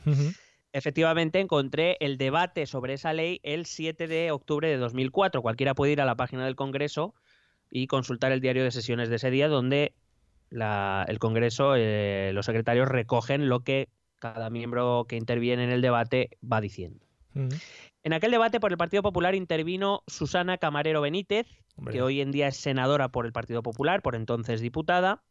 Efectivamente, 0.71 1.39
encontré 1.39 1.97
el 1.99 2.17
debate 2.19 2.67
sobre 2.67 2.93
esa 2.93 3.11
ley 3.13 3.39
el 3.41 3.65
7 3.65 4.07
de 4.07 4.29
octubre 4.31 4.67
de 4.69 4.77
2004. 4.77 5.41
Cualquiera 5.41 5.73
puede 5.73 5.93
ir 5.93 6.01
a 6.01 6.05
la 6.05 6.15
página 6.15 6.45
del 6.45 6.55
Congreso 6.55 7.15
y 7.71 7.87
consultar 7.87 8.31
el 8.31 8.39
diario 8.41 8.63
de 8.63 8.69
sesiones 8.71 9.09
de 9.09 9.15
ese 9.15 9.31
día, 9.31 9.47
donde 9.47 9.93
la- 10.49 11.05
el 11.07 11.19
Congreso, 11.19 11.73
eh, 11.75 12.31
los 12.33 12.45
secretarios 12.45 12.87
recogen 12.87 13.49
lo 13.49 13.61
que 13.61 13.89
cada 14.19 14.49
miembro 14.49 15.05
que 15.07 15.15
interviene 15.15 15.63
en 15.63 15.69
el 15.71 15.81
debate 15.81 16.37
va 16.43 16.59
diciendo. 16.61 17.05
En 18.03 18.13
aquel 18.13 18.31
debate 18.31 18.59
por 18.59 18.71
el 18.71 18.77
Partido 18.77 19.01
Popular 19.03 19.35
intervino 19.35 20.03
Susana 20.07 20.57
Camarero 20.57 21.01
Benítez, 21.01 21.47
Hombre, 21.75 21.93
que 21.93 22.01
hoy 22.01 22.19
en 22.21 22.31
día 22.31 22.47
es 22.47 22.57
senadora 22.57 23.09
por 23.09 23.25
el 23.25 23.31
Partido 23.31 23.63
Popular, 23.63 24.01
por 24.01 24.15
entonces 24.15 24.59
diputada, 24.61 25.23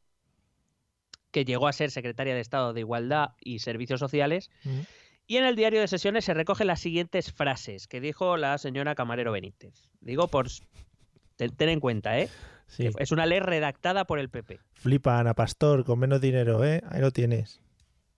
que 1.30 1.44
llegó 1.44 1.68
a 1.68 1.72
ser 1.72 1.90
secretaria 1.90 2.34
de 2.34 2.40
Estado 2.40 2.72
de 2.72 2.80
Igualdad 2.80 3.30
y 3.40 3.58
Servicios 3.58 4.00
Sociales. 4.00 4.50
Y 5.26 5.36
en 5.36 5.44
el 5.44 5.56
diario 5.56 5.80
de 5.80 5.88
sesiones 5.88 6.24
se 6.24 6.32
recogen 6.32 6.66
las 6.66 6.80
siguientes 6.80 7.32
frases 7.32 7.86
que 7.86 8.00
dijo 8.00 8.38
la 8.38 8.56
señora 8.56 8.94
Camarero 8.94 9.32
Benítez. 9.32 9.90
Digo 10.00 10.28
por... 10.28 10.46
ten 11.36 11.68
en 11.68 11.80
cuenta, 11.80 12.18
¿eh? 12.18 12.30
Sí. 12.68 12.88
Es 12.98 13.12
una 13.12 13.26
ley 13.26 13.40
redactada 13.40 14.04
por 14.04 14.18
el 14.18 14.28
PP. 14.28 14.60
Flipa 14.74 15.18
Ana 15.18 15.34
Pastor 15.34 15.84
con 15.84 15.98
menos 15.98 16.20
dinero, 16.20 16.64
¿eh? 16.64 16.82
Ahí 16.88 17.00
lo 17.00 17.10
tienes. 17.10 17.60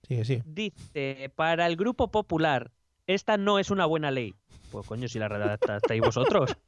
Sigue, 0.07 0.25
sí. 0.25 0.43
Dice, 0.45 1.31
para 1.35 1.65
el 1.67 1.75
Grupo 1.75 2.11
Popular, 2.11 2.71
esta 3.07 3.37
no 3.37 3.59
es 3.59 3.71
una 3.71 3.85
buena 3.85 4.11
ley. 4.11 4.35
Pues 4.71 4.87
coño, 4.87 5.07
si 5.07 5.19
la 5.19 5.27
redactasteis 5.27 6.01
vosotros. 6.01 6.55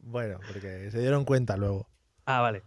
Bueno, 0.00 0.38
porque 0.46 0.90
se 0.92 1.00
dieron 1.00 1.24
cuenta 1.24 1.56
luego. 1.56 1.88
Ah, 2.26 2.40
vale. 2.40 2.62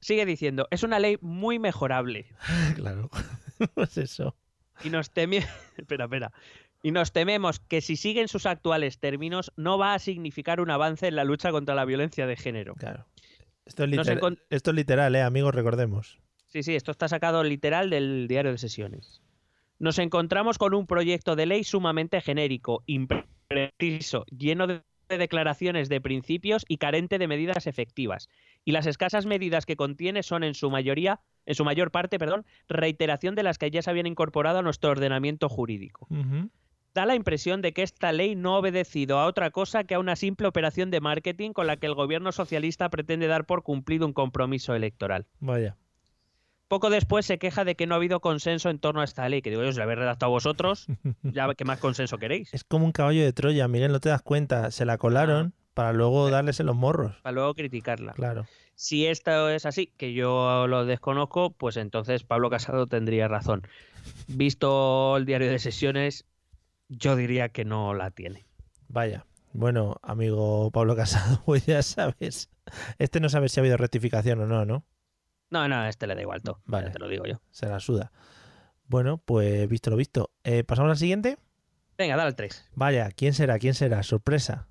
Sigue 0.00 0.26
diciendo, 0.26 0.66
es 0.70 0.82
una 0.82 0.98
ley 0.98 1.18
muy 1.20 1.60
mejorable. 1.60 2.26
claro. 2.74 3.10
pues 3.74 3.96
eso. 3.96 4.34
Y 4.82 4.90
nos 4.90 5.10
teme... 5.10 5.46
espera, 5.76 6.04
espera. 6.04 6.32
Y 6.82 6.92
nos 6.92 7.12
tememos 7.12 7.60
que 7.60 7.80
si 7.80 7.96
siguen 7.96 8.28
sus 8.28 8.46
actuales 8.46 8.98
términos 8.98 9.52
no 9.56 9.76
va 9.76 9.94
a 9.94 9.98
significar 9.98 10.60
un 10.60 10.70
avance 10.70 11.08
en 11.08 11.16
la 11.16 11.24
lucha 11.24 11.50
contra 11.50 11.74
la 11.74 11.84
violencia 11.84 12.26
de 12.26 12.36
género. 12.36 12.74
Claro. 12.74 13.06
Esto 13.66 13.84
es, 13.84 13.90
literal, 13.90 14.38
esto 14.48 14.70
es 14.70 14.76
literal, 14.76 15.14
¿eh? 15.14 15.22
Amigos, 15.22 15.54
recordemos. 15.54 16.18
Sí, 16.46 16.62
sí, 16.62 16.74
esto 16.74 16.90
está 16.90 17.06
sacado 17.06 17.44
literal 17.44 17.90
del 17.90 18.26
diario 18.26 18.50
de 18.50 18.58
sesiones. 18.58 19.22
Nos 19.78 19.98
encontramos 19.98 20.58
con 20.58 20.74
un 20.74 20.86
proyecto 20.86 21.36
de 21.36 21.46
ley 21.46 21.64
sumamente 21.64 22.20
genérico, 22.20 22.82
impreciso, 22.86 24.24
lleno 24.26 24.66
de 24.66 24.82
declaraciones 25.08 25.88
de 25.88 26.00
principios 26.00 26.64
y 26.68 26.78
carente 26.78 27.18
de 27.18 27.28
medidas 27.28 27.66
efectivas. 27.66 28.28
Y 28.64 28.72
las 28.72 28.86
escasas 28.86 29.26
medidas 29.26 29.66
que 29.66 29.76
contiene 29.76 30.22
son 30.22 30.44
en 30.44 30.54
su 30.54 30.70
mayoría, 30.70 31.20
en 31.46 31.54
su 31.54 31.64
mayor 31.64 31.90
parte, 31.90 32.18
perdón, 32.18 32.44
reiteración 32.68 33.34
de 33.34 33.42
las 33.42 33.58
que 33.58 33.70
ya 33.70 33.82
se 33.82 33.90
habían 33.90 34.06
incorporado 34.06 34.58
a 34.58 34.62
nuestro 34.62 34.90
ordenamiento 34.90 35.48
jurídico. 35.48 36.08
Da 36.94 37.06
la 37.06 37.14
impresión 37.14 37.62
de 37.62 37.72
que 37.72 37.82
esta 37.82 38.10
ley 38.12 38.34
no 38.34 38.54
ha 38.54 38.58
obedecido 38.58 39.18
a 39.18 39.26
otra 39.26 39.50
cosa 39.50 39.84
que 39.84 39.94
a 39.94 40.00
una 40.00 40.16
simple 40.16 40.48
operación 40.48 40.90
de 40.90 41.00
marketing 41.00 41.52
con 41.52 41.66
la 41.66 41.76
que 41.76 41.86
el 41.86 41.94
gobierno 41.94 42.32
socialista 42.32 42.88
pretende 42.88 43.28
dar 43.28 43.44
por 43.46 43.62
cumplido 43.62 44.06
un 44.06 44.12
compromiso 44.12 44.74
electoral. 44.74 45.26
Vaya. 45.38 45.76
Poco 46.66 46.88
después 46.90 47.26
se 47.26 47.38
queja 47.38 47.64
de 47.64 47.74
que 47.74 47.86
no 47.86 47.94
ha 47.94 47.96
habido 47.96 48.20
consenso 48.20 48.70
en 48.70 48.78
torno 48.78 49.00
a 49.00 49.04
esta 49.04 49.28
ley, 49.28 49.42
que 49.42 49.50
digo 49.50 49.64
yo, 49.64 49.72
si 49.72 49.78
la 49.78 49.84
habéis 49.84 49.98
redactado 49.98 50.30
vosotros, 50.30 50.86
ya 51.22 51.52
qué 51.54 51.64
más 51.64 51.80
consenso 51.80 52.18
queréis. 52.18 52.54
Es 52.54 52.62
como 52.64 52.84
un 52.84 52.92
caballo 52.92 53.24
de 53.24 53.32
Troya, 53.32 53.66
Miguel, 53.66 53.90
no 53.90 53.98
te 53.98 54.08
das 54.08 54.22
cuenta. 54.22 54.70
Se 54.70 54.84
la 54.84 54.96
colaron 54.96 55.52
para 55.74 55.92
luego 55.92 56.30
darles 56.30 56.60
en 56.60 56.66
los 56.66 56.76
morros. 56.76 57.16
Para 57.22 57.32
luego 57.32 57.54
criticarla. 57.54 58.12
Claro. 58.12 58.46
Si 58.74 59.06
esto 59.06 59.50
es 59.50 59.66
así, 59.66 59.92
que 59.96 60.14
yo 60.14 60.66
lo 60.68 60.84
desconozco, 60.84 61.50
pues 61.50 61.76
entonces 61.76 62.22
Pablo 62.22 62.50
Casado 62.50 62.86
tendría 62.86 63.28
razón. 63.28 63.62
Visto 64.28 65.16
el 65.16 65.26
diario 65.26 65.50
de 65.50 65.58
sesiones, 65.58 66.24
yo 66.90 67.16
diría 67.16 67.48
que 67.48 67.64
no 67.64 67.94
la 67.94 68.10
tiene. 68.10 68.44
Vaya. 68.88 69.24
Bueno, 69.52 69.96
amigo 70.02 70.70
Pablo 70.70 70.94
Casado, 70.94 71.42
pues 71.46 71.64
ya 71.66 71.82
sabes. 71.82 72.50
Este 72.98 73.20
no 73.20 73.28
sabe 73.28 73.48
si 73.48 73.58
ha 73.58 73.62
habido 73.62 73.76
rectificación 73.76 74.40
o 74.42 74.46
no, 74.46 74.64
¿no? 74.64 74.84
No, 75.50 75.66
no, 75.66 75.76
a 75.76 75.88
este 75.88 76.06
le 76.06 76.14
da 76.14 76.20
igual 76.22 76.42
todo. 76.42 76.56
ya 76.56 76.62
Vale. 76.66 76.90
te 76.90 76.98
lo 76.98 77.08
digo 77.08 77.24
yo. 77.26 77.40
Se 77.50 77.66
la 77.66 77.80
suda. 77.80 78.12
Bueno, 78.86 79.18
pues 79.18 79.68
visto 79.68 79.90
lo 79.90 79.96
visto. 79.96 80.30
Eh, 80.44 80.62
¿Pasamos 80.64 80.90
al 80.90 80.98
siguiente? 80.98 81.38
Venga, 81.98 82.16
dale 82.16 82.28
al 82.28 82.36
3. 82.36 82.70
Vaya, 82.74 83.10
¿quién 83.10 83.34
será? 83.34 83.58
¿Quién 83.58 83.74
será? 83.74 84.02
Sorpresa. 84.02 84.68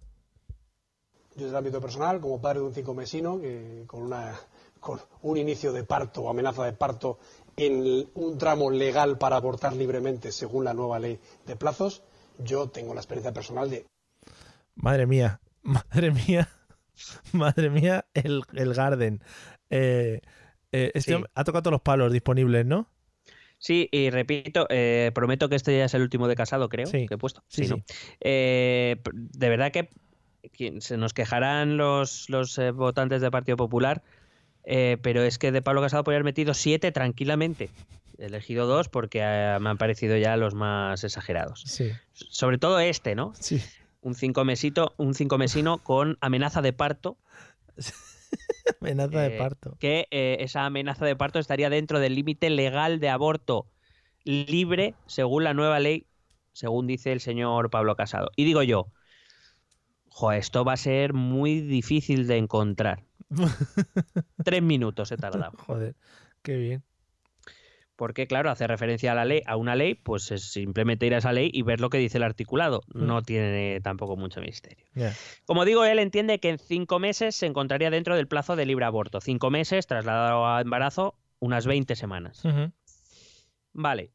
Yo 1.36 1.46
desde 1.46 1.50
el 1.50 1.56
ámbito 1.58 1.80
personal, 1.82 2.20
como 2.20 2.42
padre 2.42 2.60
de 2.60 2.66
un 2.66 2.74
cinco 2.74 2.94
mesino, 2.94 3.40
que 3.40 3.84
con, 3.88 4.02
una, 4.04 4.34
con 4.80 5.00
un 5.22 5.38
inicio 5.38 5.72
de 5.74 5.84
parto 5.84 6.22
o 6.24 6.30
amenaza 6.30 6.66
de 6.66 6.74
parto 6.74 7.20
en 7.56 8.10
un 8.16 8.38
tramo 8.38 8.72
legal 8.72 9.18
para 9.18 9.36
abortar 9.36 9.74
libremente 9.76 10.32
según 10.32 10.64
la 10.64 10.74
nueva 10.74 11.00
ley 11.00 11.20
de 11.46 11.56
plazos, 11.56 12.04
yo 12.40 12.68
tengo 12.70 12.94
la 12.94 13.02
experiencia 13.02 13.34
personal 13.34 13.70
de 13.70 13.86
Madre 14.76 15.06
mía, 15.06 15.40
madre 15.64 16.12
mía, 16.12 16.50
madre 17.34 17.70
mía, 17.70 18.06
el, 18.14 18.42
el 18.54 18.74
Garden. 18.74 19.22
Eh, 19.70 20.22
eh, 20.72 20.92
este 20.94 21.12
Sí. 21.12 21.14
hombre 21.14 21.32
ha 21.36 21.44
tocado 21.44 21.64
todos 21.64 21.74
los 21.74 21.82
palos 21.82 22.12
disponibles, 22.14 22.66
¿no? 22.66 22.88
Sí, 23.58 23.90
y 23.92 24.10
repito, 24.10 24.68
eh, 24.70 25.12
prometo 25.14 25.50
que 25.50 25.56
este 25.58 25.78
ya 25.78 25.86
es 25.86 25.94
el 25.94 26.02
último 26.02 26.30
de 26.30 26.36
casado, 26.36 26.70
creo, 26.70 26.86
Sí. 26.88 27.08
que 27.08 27.16
he 27.16 27.18
puesto. 27.18 27.44
Sí, 27.50 27.68
¿no? 27.68 27.76
sí. 27.76 27.84
Eh, 28.22 28.96
p- 29.04 29.12
de 29.14 29.50
verdad 29.50 29.72
que 29.74 29.90
se 30.80 30.96
nos 30.96 31.14
quejarán 31.14 31.76
los, 31.76 32.30
los 32.30 32.58
eh, 32.58 32.72
votantes 32.72 33.22
del 33.22 33.32
Partido 33.32 33.58
Popular, 33.58 34.02
eh, 34.72 34.98
pero 35.02 35.24
es 35.24 35.38
que 35.40 35.52
de 35.52 35.62
Pablo 35.62 35.82
Casado 35.82 36.04
podría 36.04 36.18
haber 36.18 36.26
metido 36.26 36.54
siete 36.54 36.92
tranquilamente. 36.92 37.70
He 38.18 38.26
elegido 38.26 38.68
dos 38.68 38.88
porque 38.90 39.20
eh, 39.24 39.58
me 39.60 39.70
han 39.70 39.78
parecido 39.78 40.16
ya 40.18 40.38
los 40.38 40.54
más 40.54 41.04
exagerados. 41.04 41.64
Sí, 41.66 41.92
Sobre 42.14 42.58
todo 42.58 42.80
este, 42.80 43.16
¿no? 43.16 43.34
sí. 43.40 43.62
Un 44.02 44.16
cinco 44.16 44.46
mesito, 44.46 44.94
un 44.98 45.14
cinco 45.14 45.38
mesino 45.38 45.80
con 45.80 46.18
amenaza 46.22 46.62
de 46.62 46.72
parto, 46.72 47.18
Amenaza 48.82 49.20
de 49.22 49.36
Eh, 49.36 49.38
parto. 49.38 49.76
que 49.80 50.08
esa 50.12 50.66
amenaza 50.66 51.06
de 51.06 51.16
parto 51.16 51.40
estaría 51.40 51.70
dentro 51.70 52.00
del 52.00 52.16
límite 52.16 52.50
legal 52.50 53.00
de 53.00 53.10
aborto 53.10 53.68
libre 54.24 54.94
según 55.08 55.44
la 55.44 55.54
nueva 55.54 55.80
ley, 55.80 56.06
según 56.54 56.88
dice 56.88 57.12
el 57.12 57.20
señor 57.20 57.70
Pablo 57.70 57.96
Casado. 57.96 58.30
Y 58.36 58.46
digo 58.46 58.64
yo, 58.64 58.88
jo, 60.10 60.32
esto 60.32 60.64
va 60.64 60.74
a 60.74 60.78
ser 60.78 61.14
muy 61.14 61.62
difícil 61.62 62.28
de 62.28 62.38
encontrar. 62.38 63.04
Tres 64.44 64.62
minutos 64.62 65.12
he 65.12 65.18
tardado. 65.18 65.58
Joder, 65.58 65.96
qué 66.42 66.56
bien. 66.56 66.84
Porque, 68.00 68.28
claro, 68.28 68.50
hace 68.50 68.66
referencia 68.66 69.12
a 69.12 69.16
la 69.16 69.26
ley, 69.26 69.42
a 69.46 69.58
una 69.58 69.76
ley, 69.76 69.94
pues 69.94 70.32
es 70.32 70.54
simplemente 70.54 71.06
ir 71.06 71.14
a 71.16 71.18
esa 71.18 71.34
ley 71.34 71.52
y 71.54 71.64
ver 71.64 71.82
lo 71.82 71.90
que 71.90 71.98
dice 71.98 72.18
el 72.18 72.24
articulado. 72.24 72.82
No 72.94 73.22
tiene 73.24 73.82
tampoco 73.82 74.16
mucho 74.16 74.40
misterio. 74.40 74.86
Como 75.46 75.66
digo, 75.66 75.84
él 75.84 76.00
entiende 76.00 76.40
que 76.40 76.48
en 76.48 76.60
cinco 76.60 77.00
meses 77.00 77.36
se 77.36 77.46
encontraría 77.46 77.90
dentro 77.90 78.16
del 78.16 78.30
plazo 78.30 78.56
de 78.56 78.66
libre 78.66 78.86
aborto. 78.86 79.20
Cinco 79.20 79.50
meses, 79.50 79.86
trasladado 79.86 80.48
a 80.48 80.62
embarazo, 80.62 81.16
unas 81.40 81.66
20 81.68 81.98
semanas. 81.98 82.42
Vale. 83.74 84.12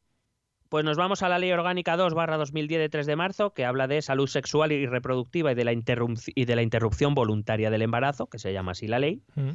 Pues 0.75 0.83
nos 0.83 0.97
vamos 0.97 1.23
a 1.23 1.29
la 1.29 1.39
Ley 1.39 1.53
Orgánica 1.53 1.95
2 1.95 2.13
barra 2.15 2.35
2010 2.35 2.81
de 2.81 2.89
3 2.89 3.05
de 3.05 3.15
marzo, 3.15 3.53
que 3.53 3.63
habla 3.63 3.87
de 3.87 4.01
salud 4.01 4.27
sexual 4.27 4.73
y 4.73 4.85
reproductiva 4.85 5.53
y 5.53 5.55
de, 5.55 5.63
la 5.63 5.71
interrumci- 5.71 6.33
y 6.35 6.43
de 6.43 6.53
la 6.57 6.63
interrupción 6.63 7.15
voluntaria 7.15 7.69
del 7.69 7.81
embarazo, 7.81 8.27
que 8.27 8.39
se 8.39 8.51
llama 8.51 8.73
así 8.73 8.85
la 8.85 8.99
ley. 8.99 9.21
Ujú. 9.37 9.51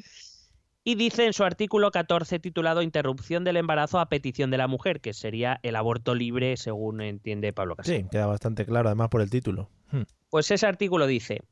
Y 0.82 0.94
dice 0.94 1.26
en 1.26 1.34
su 1.34 1.44
artículo 1.44 1.90
14 1.90 2.38
titulado 2.38 2.80
Interrupción 2.80 3.44
del 3.44 3.58
embarazo 3.58 4.00
a 4.00 4.08
petición 4.08 4.50
de 4.50 4.56
la 4.56 4.66
mujer, 4.66 5.02
que 5.02 5.12
sería 5.12 5.60
el 5.62 5.76
aborto 5.76 6.14
libre, 6.14 6.56
según 6.56 7.02
entiende 7.02 7.52
Pablo 7.52 7.76
Casado. 7.76 7.98
Sí, 7.98 8.06
queda 8.10 8.24
bastante 8.24 8.64
claro, 8.64 8.88
además 8.88 9.10
por 9.10 9.20
el 9.20 9.28
título. 9.28 9.68
Hmm. 9.92 10.04
Pues 10.30 10.50
ese 10.50 10.66
artículo 10.66 11.06
dice, 11.06 11.42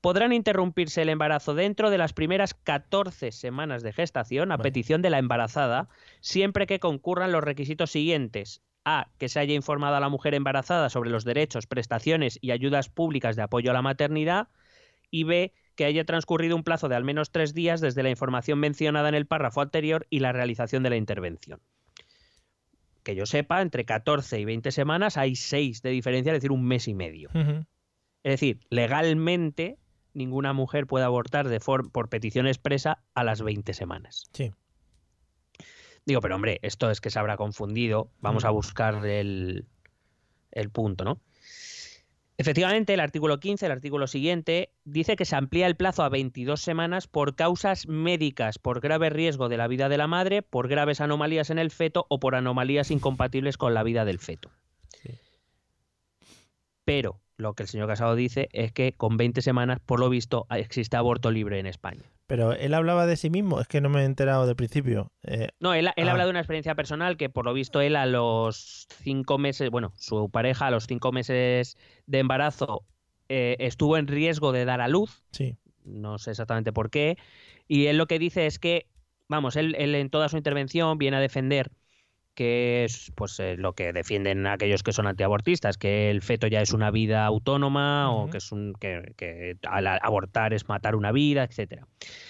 podrán 0.00 0.32
interrumpirse 0.32 1.02
el 1.02 1.08
embarazo 1.08 1.54
dentro 1.54 1.90
de 1.90 1.98
las 1.98 2.14
primeras 2.14 2.52
14 2.54 3.30
semanas 3.30 3.84
de 3.84 3.92
gestación 3.92 4.50
a 4.50 4.56
Vale. 4.56 4.70
petición 4.70 5.02
de 5.02 5.10
la 5.10 5.20
embarazada, 5.20 5.88
siempre 6.20 6.66
que 6.66 6.80
concurran 6.80 7.30
los 7.30 7.44
requisitos 7.44 7.92
siguientes. 7.92 8.60
A. 8.84 9.08
Que 9.18 9.28
se 9.28 9.40
haya 9.40 9.54
informado 9.54 9.96
a 9.96 10.00
la 10.00 10.08
mujer 10.08 10.34
embarazada 10.34 10.90
sobre 10.90 11.10
los 11.10 11.24
derechos, 11.24 11.66
prestaciones 11.66 12.38
y 12.40 12.50
ayudas 12.50 12.88
públicas 12.88 13.36
de 13.36 13.42
apoyo 13.42 13.70
a 13.70 13.74
la 13.74 13.82
maternidad. 13.82 14.48
Y 15.10 15.24
B. 15.24 15.52
Que 15.74 15.84
haya 15.84 16.04
transcurrido 16.04 16.54
un 16.56 16.64
plazo 16.64 16.88
de 16.88 16.94
al 16.94 17.04
menos 17.04 17.30
tres 17.30 17.54
días 17.54 17.80
desde 17.80 18.02
la 18.02 18.10
información 18.10 18.58
mencionada 18.58 19.08
en 19.08 19.14
el 19.14 19.26
párrafo 19.26 19.60
anterior 19.60 20.06
y 20.10 20.20
la 20.20 20.32
realización 20.32 20.82
de 20.82 20.90
la 20.90 20.96
intervención. 20.96 21.60
Que 23.02 23.14
yo 23.14 23.26
sepa, 23.26 23.60
entre 23.60 23.84
14 23.84 24.40
y 24.40 24.44
20 24.44 24.70
semanas 24.70 25.16
hay 25.16 25.36
6 25.36 25.82
de 25.82 25.90
diferencia, 25.90 26.32
es 26.32 26.36
decir, 26.36 26.52
un 26.52 26.64
mes 26.64 26.88
y 26.88 26.94
medio. 26.94 27.28
Es 28.22 28.32
decir, 28.32 28.60
legalmente 28.70 29.78
ninguna 30.14 30.52
mujer 30.52 30.86
puede 30.86 31.04
abortar 31.04 31.48
de 31.48 31.60
por 31.60 32.08
petición 32.08 32.46
expresa 32.46 33.02
a 33.14 33.24
las 33.24 33.42
20 33.42 33.74
semanas. 33.74 34.30
Sí. 34.32 34.52
Digo, 36.06 36.20
pero 36.20 36.34
hombre, 36.34 36.58
esto 36.62 36.90
es 36.90 37.00
que 37.00 37.10
se 37.10 37.18
habrá 37.18 37.36
confundido. 37.36 38.10
Vamos 38.20 38.44
a 38.44 38.50
buscar 38.50 39.06
el, 39.06 39.66
el 40.52 40.70
punto, 40.70 41.04
¿no? 41.04 41.20
Efectivamente, 42.36 42.94
el 42.94 43.00
artículo 43.00 43.38
15, 43.38 43.66
el 43.66 43.72
artículo 43.72 44.08
siguiente, 44.08 44.72
dice 44.84 45.14
que 45.14 45.24
se 45.24 45.36
amplía 45.36 45.68
el 45.68 45.76
plazo 45.76 46.02
a 46.02 46.08
22 46.08 46.60
semanas 46.60 47.06
por 47.06 47.36
causas 47.36 47.86
médicas, 47.86 48.58
por 48.58 48.80
grave 48.80 49.08
riesgo 49.08 49.48
de 49.48 49.56
la 49.56 49.68
vida 49.68 49.88
de 49.88 49.98
la 49.98 50.08
madre, 50.08 50.42
por 50.42 50.66
graves 50.66 51.00
anomalías 51.00 51.50
en 51.50 51.60
el 51.60 51.70
feto 51.70 52.06
o 52.08 52.18
por 52.18 52.34
anomalías 52.34 52.90
incompatibles 52.90 53.56
con 53.56 53.72
la 53.72 53.84
vida 53.84 54.04
del 54.04 54.18
feto. 54.18 54.50
Sí. 55.00 55.10
Pero 56.84 57.20
lo 57.36 57.54
que 57.54 57.62
el 57.62 57.68
señor 57.68 57.86
Casado 57.86 58.16
dice 58.16 58.48
es 58.52 58.72
que 58.72 58.94
con 58.94 59.16
20 59.16 59.40
semanas, 59.40 59.78
por 59.78 60.00
lo 60.00 60.08
visto, 60.10 60.46
existe 60.50 60.96
aborto 60.96 61.30
libre 61.30 61.60
en 61.60 61.66
España. 61.66 62.13
Pero 62.26 62.52
él 62.52 62.72
hablaba 62.72 63.06
de 63.06 63.16
sí 63.16 63.28
mismo, 63.28 63.60
es 63.60 63.68
que 63.68 63.80
no 63.82 63.90
me 63.90 64.00
he 64.00 64.04
enterado 64.04 64.46
del 64.46 64.56
principio. 64.56 65.12
Eh, 65.24 65.48
No, 65.60 65.74
él, 65.74 65.90
él 65.96 66.08
Ah. 66.08 66.12
habla 66.12 66.24
de 66.24 66.30
una 66.30 66.40
experiencia 66.40 66.74
personal 66.74 67.16
que 67.16 67.28
por 67.28 67.44
lo 67.44 67.52
visto 67.52 67.80
él 67.80 67.96
a 67.96 68.06
los 68.06 68.86
cinco 69.02 69.36
meses, 69.38 69.68
bueno, 69.70 69.92
su 69.96 70.30
pareja 70.30 70.68
a 70.68 70.70
los 70.70 70.84
cinco 70.86 71.12
meses 71.12 71.76
de 72.06 72.18
embarazo 72.20 72.86
eh, 73.28 73.56
estuvo 73.58 73.96
en 73.98 74.06
riesgo 74.06 74.52
de 74.52 74.64
dar 74.64 74.80
a 74.80 74.88
luz, 74.88 75.24
sí. 75.32 75.56
no 75.84 76.18
sé 76.18 76.30
exactamente 76.30 76.72
por 76.72 76.90
qué, 76.90 77.16
y 77.68 77.86
él 77.86 77.98
lo 77.98 78.06
que 78.06 78.18
dice 78.18 78.46
es 78.46 78.58
que, 78.58 78.86
vamos, 79.28 79.56
él, 79.56 79.74
él 79.78 79.94
en 79.94 80.08
toda 80.10 80.28
su 80.28 80.36
intervención 80.36 80.98
viene 80.98 81.16
a 81.18 81.20
defender 81.20 81.70
que 82.34 82.84
es 82.84 83.12
pues 83.14 83.38
eh, 83.40 83.56
lo 83.56 83.74
que 83.74 83.92
defienden 83.92 84.46
aquellos 84.46 84.82
que 84.82 84.92
son 84.92 85.06
antiabortistas, 85.06 85.78
que 85.78 86.10
el 86.10 86.22
feto 86.22 86.46
ya 86.46 86.60
es 86.60 86.72
una 86.72 86.90
vida 86.90 87.24
autónoma 87.24 88.12
o 88.12 88.28
que 88.28 88.38
es 88.38 88.52
un 88.52 88.74
que, 88.78 89.14
que 89.16 89.56
al 89.68 89.86
abortar 89.86 90.52
es 90.52 90.68
matar 90.68 90.96
una 90.96 91.12
vida, 91.12 91.44
etcétera. 91.44 91.86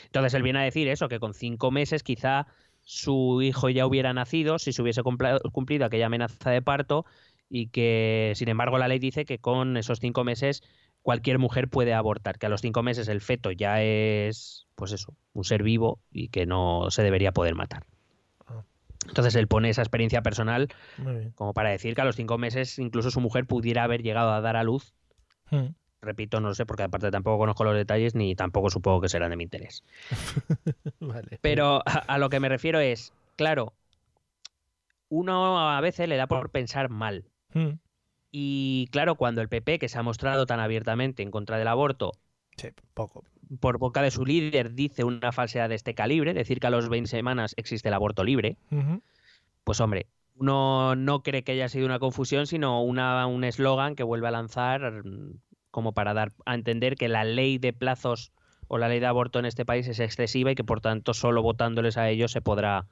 Entonces 0.06 0.34
él 0.34 0.42
viene 0.42 0.60
a 0.60 0.62
decir 0.62 0.88
eso, 0.88 1.08
que 1.08 1.18
con 1.18 1.34
cinco 1.34 1.70
meses 1.70 2.02
quizá 2.02 2.46
su 2.82 3.40
hijo 3.42 3.70
ya 3.70 3.86
hubiera 3.86 4.12
nacido 4.12 4.58
si 4.58 4.72
se 4.72 4.82
hubiese 4.82 5.02
cumplido 5.02 5.86
aquella 5.86 6.06
amenaza 6.06 6.50
de 6.50 6.62
parto 6.62 7.06
y 7.48 7.68
que 7.68 8.32
sin 8.36 8.48
embargo 8.48 8.78
la 8.78 8.88
ley 8.88 8.98
dice 8.98 9.24
que 9.24 9.38
con 9.38 9.76
esos 9.76 10.00
cinco 10.00 10.22
meses 10.24 10.62
cualquier 11.02 11.38
mujer 11.38 11.68
puede 11.68 11.94
abortar, 11.94 12.38
que 12.38 12.46
a 12.46 12.48
los 12.48 12.60
cinco 12.60 12.82
meses 12.82 13.08
el 13.08 13.20
feto 13.20 13.52
ya 13.52 13.82
es 13.82 14.66
pues 14.74 14.92
eso, 14.92 15.14
un 15.32 15.44
ser 15.44 15.62
vivo 15.62 16.00
y 16.10 16.28
que 16.28 16.46
no 16.46 16.90
se 16.90 17.02
debería 17.02 17.32
poder 17.32 17.54
matar. 17.54 17.84
Entonces 19.06 19.34
él 19.34 19.48
pone 19.48 19.70
esa 19.70 19.82
experiencia 19.82 20.22
personal 20.22 20.68
como 21.34 21.54
para 21.54 21.70
decir 21.70 21.94
que 21.94 22.00
a 22.00 22.04
los 22.04 22.16
cinco 22.16 22.38
meses 22.38 22.78
incluso 22.78 23.10
su 23.10 23.20
mujer 23.20 23.46
pudiera 23.46 23.84
haber 23.84 24.02
llegado 24.02 24.32
a 24.32 24.40
dar 24.40 24.56
a 24.56 24.64
luz. 24.64 24.94
Mm. 25.50 25.68
Repito, 26.00 26.40
no 26.40 26.48
lo 26.48 26.54
sé, 26.54 26.66
porque 26.66 26.82
aparte 26.82 27.10
tampoco 27.10 27.38
conozco 27.38 27.64
los 27.64 27.74
detalles 27.74 28.14
ni 28.14 28.34
tampoco 28.34 28.68
supongo 28.70 29.00
que 29.00 29.08
serán 29.08 29.30
de 29.30 29.36
mi 29.36 29.44
interés. 29.44 29.84
Vale. 31.00 31.38
Pero 31.40 31.82
a, 31.86 31.98
a 31.98 32.18
lo 32.18 32.28
que 32.28 32.40
me 32.40 32.48
refiero 32.48 32.78
es, 32.80 33.14
claro, 33.36 33.72
uno 35.08 35.70
a 35.70 35.80
veces 35.80 36.08
le 36.08 36.16
da 36.16 36.26
por 36.26 36.50
pensar 36.50 36.90
mal. 36.90 37.24
Mm. 37.54 37.78
Y 38.30 38.88
claro, 38.90 39.14
cuando 39.14 39.40
el 39.40 39.48
PP, 39.48 39.78
que 39.78 39.88
se 39.88 39.96
ha 39.98 40.02
mostrado 40.02 40.44
tan 40.44 40.60
abiertamente 40.60 41.22
en 41.22 41.30
contra 41.30 41.56
del 41.56 41.68
aborto, 41.68 42.12
Sí, 42.56 42.68
poco. 42.94 43.24
Por 43.61 43.78
boca 43.78 44.02
de 44.02 44.11
su 44.11 44.24
líder 44.24 44.74
dice 44.74 45.04
una 45.04 45.33
falsedad 45.33 45.68
de 45.68 45.74
este 45.74 45.94
calibre, 45.94 46.35
decir 46.35 46.61
que 46.61 46.66
a 46.66 46.70
los 46.70 46.88
20 46.88 47.09
semanas 47.09 47.54
existe 47.57 47.88
el 47.88 47.94
aborto 47.94 48.24
libre, 48.24 48.57
pues 49.64 49.80
hombre, 49.80 50.07
uno 50.37 50.96
no 50.96 51.22
cree 51.22 51.44
que 51.44 51.52
haya 51.52 51.68
sido 51.68 51.87
una 51.87 51.98
confusión, 51.98 52.46
sino 52.46 52.83
una, 52.83 53.26
un 53.26 53.44
eslogan 53.44 53.94
que 53.94 54.02
vuelve 54.02 54.28
a 54.28 54.33
lanzar 54.33 55.04
mm, 55.04 55.38
como 55.70 55.92
para 55.92 56.14
dar 56.14 56.33
a 56.44 56.54
entender 56.54 56.96
que 56.96 57.09
la 57.09 57.24
ley 57.24 57.59
de 57.59 57.72
plazos 57.72 58.33
o 58.68 58.78
la 58.78 58.88
ley 58.88 59.00
de 59.00 59.07
aborto 59.07 59.38
en 59.38 59.44
este 59.44 59.64
país 59.64 59.87
es 59.88 60.00
excesiva 60.00 60.50
y 60.50 60.54
que 60.54 60.64
por 60.64 60.80
tanto 60.80 61.14
solo 61.14 61.42
votándoles 61.42 61.96
a 61.96 62.09
ellos 62.09 62.33
se 62.33 62.40
podrá 62.40 62.87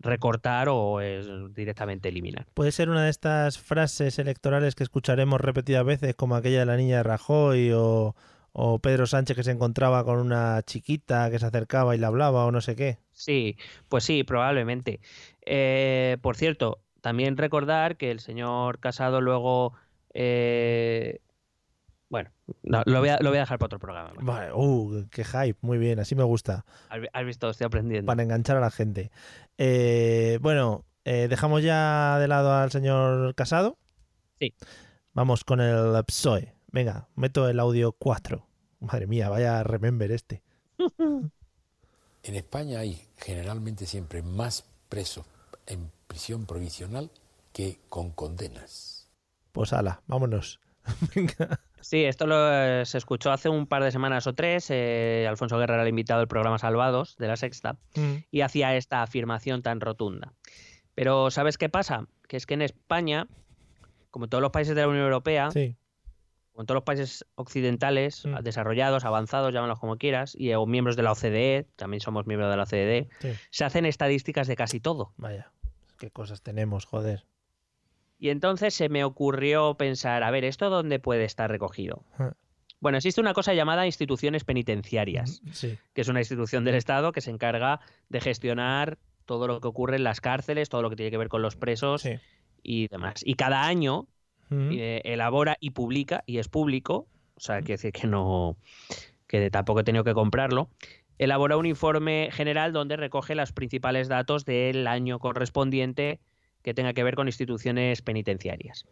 recortar 0.00 0.68
o 0.68 1.00
eh, 1.00 1.22
directamente 1.50 2.08
eliminar. 2.08 2.46
Puede 2.54 2.72
ser 2.72 2.88
una 2.88 3.04
de 3.04 3.10
estas 3.10 3.58
frases 3.58 4.18
electorales 4.18 4.74
que 4.74 4.84
escucharemos 4.84 5.40
repetidas 5.40 5.84
veces, 5.84 6.14
como 6.14 6.36
aquella 6.36 6.60
de 6.60 6.66
la 6.66 6.76
niña 6.76 6.98
de 6.98 7.02
Rajoy 7.02 7.72
o, 7.72 8.14
o 8.52 8.78
Pedro 8.80 9.06
Sánchez 9.06 9.36
que 9.36 9.44
se 9.44 9.50
encontraba 9.52 10.04
con 10.04 10.18
una 10.18 10.62
chiquita 10.62 11.30
que 11.30 11.38
se 11.38 11.46
acercaba 11.46 11.94
y 11.94 11.98
le 11.98 12.06
hablaba 12.06 12.44
o 12.44 12.50
no 12.50 12.60
sé 12.60 12.74
qué. 12.76 12.98
Sí, 13.12 13.56
pues 13.88 14.04
sí, 14.04 14.24
probablemente. 14.24 15.00
Eh, 15.46 16.16
por 16.22 16.36
cierto, 16.36 16.80
también 17.00 17.36
recordar 17.36 17.96
que 17.96 18.10
el 18.10 18.20
señor 18.20 18.78
Casado 18.80 19.20
luego... 19.20 19.74
eh, 20.14 21.20
bueno, 22.10 22.30
no, 22.62 22.82
lo, 22.86 23.00
voy 23.00 23.10
a, 23.10 23.18
lo 23.20 23.28
voy 23.28 23.36
a 23.36 23.40
dejar 23.42 23.58
para 23.58 23.66
otro 23.66 23.78
programa. 23.78 24.12
Vale, 24.20 24.50
uh, 24.54 25.06
qué 25.10 25.24
hype, 25.24 25.58
muy 25.60 25.76
bien, 25.76 25.98
así 25.98 26.14
me 26.14 26.22
gusta, 26.24 26.64
Has 26.88 27.00
vi- 27.02 27.08
has 27.12 27.24
visto, 27.26 27.50
estoy 27.50 27.66
aprendiendo. 27.66 28.06
para 28.06 28.22
enganchar 28.22 28.56
a 28.56 28.60
la 28.60 28.70
gente. 28.70 29.10
Eh, 29.58 30.38
bueno, 30.40 30.86
dejamos 31.04 31.62
ya 31.62 32.18
de 32.18 32.28
lado 32.28 32.52
al 32.54 32.70
señor 32.70 33.34
Casado. 33.34 33.78
Sí. 34.40 34.54
Vamos 35.12 35.44
con 35.44 35.60
el 35.60 36.02
PSOE. 36.06 36.54
Venga, 36.70 37.08
meto 37.14 37.48
el 37.48 37.60
audio 37.60 37.92
4. 37.92 38.46
Madre 38.80 39.06
mía, 39.06 39.28
vaya 39.28 39.62
remember 39.62 40.10
este. 40.12 40.42
En 42.24 42.34
España 42.34 42.80
hay 42.80 43.00
generalmente 43.16 43.86
siempre 43.86 44.22
más 44.22 44.68
presos 44.88 45.24
en 45.66 45.90
prisión 46.08 46.46
provisional 46.46 47.10
que 47.52 47.78
con 47.88 48.10
condenas. 48.10 49.08
Pues 49.52 49.72
ala, 49.72 50.02
vámonos. 50.08 50.60
Venga. 51.14 51.60
Sí, 51.80 52.04
esto 52.04 52.26
lo, 52.26 52.36
eh, 52.52 52.84
se 52.84 52.98
escuchó 52.98 53.30
hace 53.30 53.48
un 53.48 53.66
par 53.66 53.84
de 53.84 53.92
semanas 53.92 54.26
o 54.26 54.34
tres. 54.34 54.66
eh, 54.70 55.26
Alfonso 55.28 55.58
Guerra 55.58 55.74
era 55.74 55.84
el 55.84 55.88
invitado 55.90 56.18
del 56.20 56.28
programa 56.28 56.58
Salvados 56.58 57.16
de 57.18 57.28
la 57.28 57.36
Sexta 57.36 57.78
Mm, 57.94 58.16
y 58.32 58.40
hacía 58.42 58.76
esta 58.76 59.02
afirmación 59.02 59.62
tan 59.62 59.80
rotunda. 59.80 60.34
Pero 60.94 61.30
¿sabes 61.30 61.56
qué 61.56 61.68
pasa? 61.68 62.08
Que 62.26 62.36
es 62.36 62.46
que 62.46 62.54
en 62.54 62.62
España, 62.62 63.28
como 64.10 64.24
en 64.26 64.30
todos 64.30 64.42
los 64.42 64.50
países 64.50 64.74
de 64.74 64.82
la 64.82 64.88
Unión 64.88 65.04
Europea, 65.04 65.50
Sí. 65.52 65.76
Como 66.58 66.64
en 66.64 66.66
todos 66.66 66.78
los 66.78 66.82
países 66.84 67.24
occidentales, 67.36 68.26
Mm. 68.26 68.38
desarrollados, 68.42 69.04
avanzados, 69.04 69.54
llámalos 69.54 69.78
como 69.78 69.96
quieras, 69.96 70.34
y 70.36 70.52
o 70.54 70.66
miembros 70.66 70.96
de 70.96 71.04
la 71.04 71.12
OCDE, 71.12 71.68
también 71.76 72.00
somos 72.00 72.26
miembros 72.26 72.50
de 72.50 72.56
la 72.56 72.64
OCDE, 72.64 73.08
Sí. 73.20 73.28
se 73.50 73.64
hacen 73.64 73.86
estadísticas 73.86 74.48
de 74.48 74.56
casi 74.56 74.80
todo. 74.80 75.12
Vaya, 75.18 75.52
qué 76.00 76.10
cosas 76.10 76.42
tenemos, 76.42 76.84
joder. 76.84 77.24
Y 78.18 78.30
entonces 78.30 78.74
se 78.74 78.88
me 78.88 79.04
ocurrió 79.04 79.74
pensar, 79.76 80.24
a 80.24 80.32
ver, 80.32 80.44
¿esto 80.44 80.68
dónde 80.68 80.98
puede 80.98 81.22
estar 81.24 81.48
recogido? 81.48 82.04
Ah. 82.18 82.32
Bueno, 82.80 82.98
existe 82.98 83.20
una 83.20 83.34
cosa 83.34 83.54
llamada 83.54 83.86
instituciones 83.86 84.42
penitenciarias, 84.42 85.40
Sí. 85.52 85.78
que 85.94 86.00
es 86.00 86.08
una 86.08 86.18
institución 86.18 86.64
del 86.64 86.74
Estado 86.74 87.12
que 87.12 87.20
se 87.20 87.30
encarga 87.30 87.78
de 88.08 88.20
gestionar 88.20 88.98
todo 89.26 89.46
lo 89.46 89.60
que 89.60 89.68
ocurre 89.68 89.94
en 89.94 90.02
las 90.02 90.20
cárceles, 90.20 90.68
todo 90.70 90.82
lo 90.82 90.90
que 90.90 90.96
tiene 90.96 91.12
que 91.12 91.18
ver 91.18 91.28
con 91.28 91.40
los 91.42 91.54
presos 91.54 92.02
sí. 92.02 92.14
y 92.64 92.88
demás. 92.88 93.20
Y 93.24 93.34
cada 93.34 93.64
año 93.64 94.08
Eh, 94.50 95.02
elabora 95.04 95.56
y 95.60 95.70
publica, 95.70 96.24
y 96.26 96.38
es 96.38 96.48
público, 96.48 97.06
o 97.34 97.40
sea, 97.40 97.58
quiere 97.58 97.74
decir 97.74 97.92
que 97.92 98.06
no, 98.06 98.56
que 99.26 99.50
tampoco 99.50 99.80
he 99.80 99.84
tenido 99.84 100.04
que 100.04 100.14
comprarlo, 100.14 100.70
elabora 101.18 101.56
un 101.56 101.66
informe 101.66 102.30
general 102.32 102.72
donde 102.72 102.96
recoge 102.96 103.34
los 103.34 103.52
principales 103.52 104.08
datos 104.08 104.44
del 104.44 104.86
año 104.86 105.18
correspondiente 105.18 106.20
que 106.62 106.74
tenga 106.74 106.92
que 106.92 107.04
ver 107.04 107.14
con 107.14 107.28
instituciones 107.28 108.02
penitenciarias. 108.02 108.84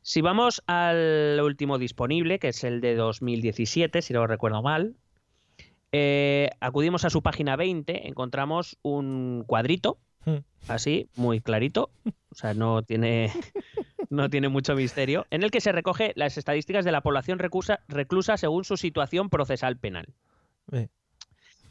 Si 0.00 0.20
vamos 0.20 0.62
al 0.66 1.40
último 1.42 1.78
disponible, 1.78 2.38
que 2.38 2.48
es 2.48 2.64
el 2.64 2.80
de 2.80 2.94
2017, 2.94 4.02
si 4.02 4.12
no 4.12 4.26
recuerdo 4.26 4.62
mal, 4.62 4.94
eh, 5.92 6.50
acudimos 6.60 7.04
a 7.04 7.10
su 7.10 7.22
página 7.22 7.56
20, 7.56 8.08
encontramos 8.08 8.78
un 8.82 9.44
cuadrito, 9.46 9.98
así, 10.68 11.08
muy 11.16 11.40
clarito, 11.40 11.90
o 12.30 12.34
sea, 12.34 12.54
no 12.54 12.82
tiene, 12.82 13.32
no 14.10 14.28
tiene 14.28 14.48
mucho 14.48 14.74
misterio, 14.74 15.26
en 15.30 15.42
el 15.42 15.50
que 15.50 15.60
se 15.60 15.72
recoge 15.72 16.12
las 16.16 16.36
estadísticas 16.36 16.84
de 16.84 16.92
la 16.92 17.00
población 17.00 17.38
recusa- 17.38 17.80
reclusa 17.88 18.36
según 18.36 18.64
su 18.64 18.76
situación 18.76 19.30
procesal 19.30 19.78
penal. 19.78 20.08
Eh, 20.72 20.88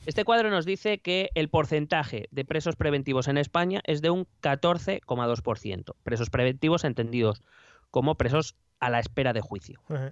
Este 0.06 0.24
cuadro 0.24 0.50
nos 0.50 0.66
dice 0.66 1.00
que 1.00 1.30
el 1.36 1.50
porcentaje 1.50 2.28
de 2.32 2.46
presos 2.46 2.76
preventivos 2.78 3.28
en 3.28 3.38
España 3.38 3.82
es 3.84 4.02
de 4.02 4.10
un 4.10 4.26
14,2%. 4.42 5.96
Presos 6.04 6.30
preventivos 6.30 6.86
entendidos 6.86 7.44
como 7.92 8.16
presos 8.16 8.56
a 8.80 8.90
la 8.90 9.00
espera 9.00 9.34
de 9.34 9.42
juicio. 9.42 9.82
ajá. 9.90 10.12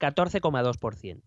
14,2%. 0.00 1.22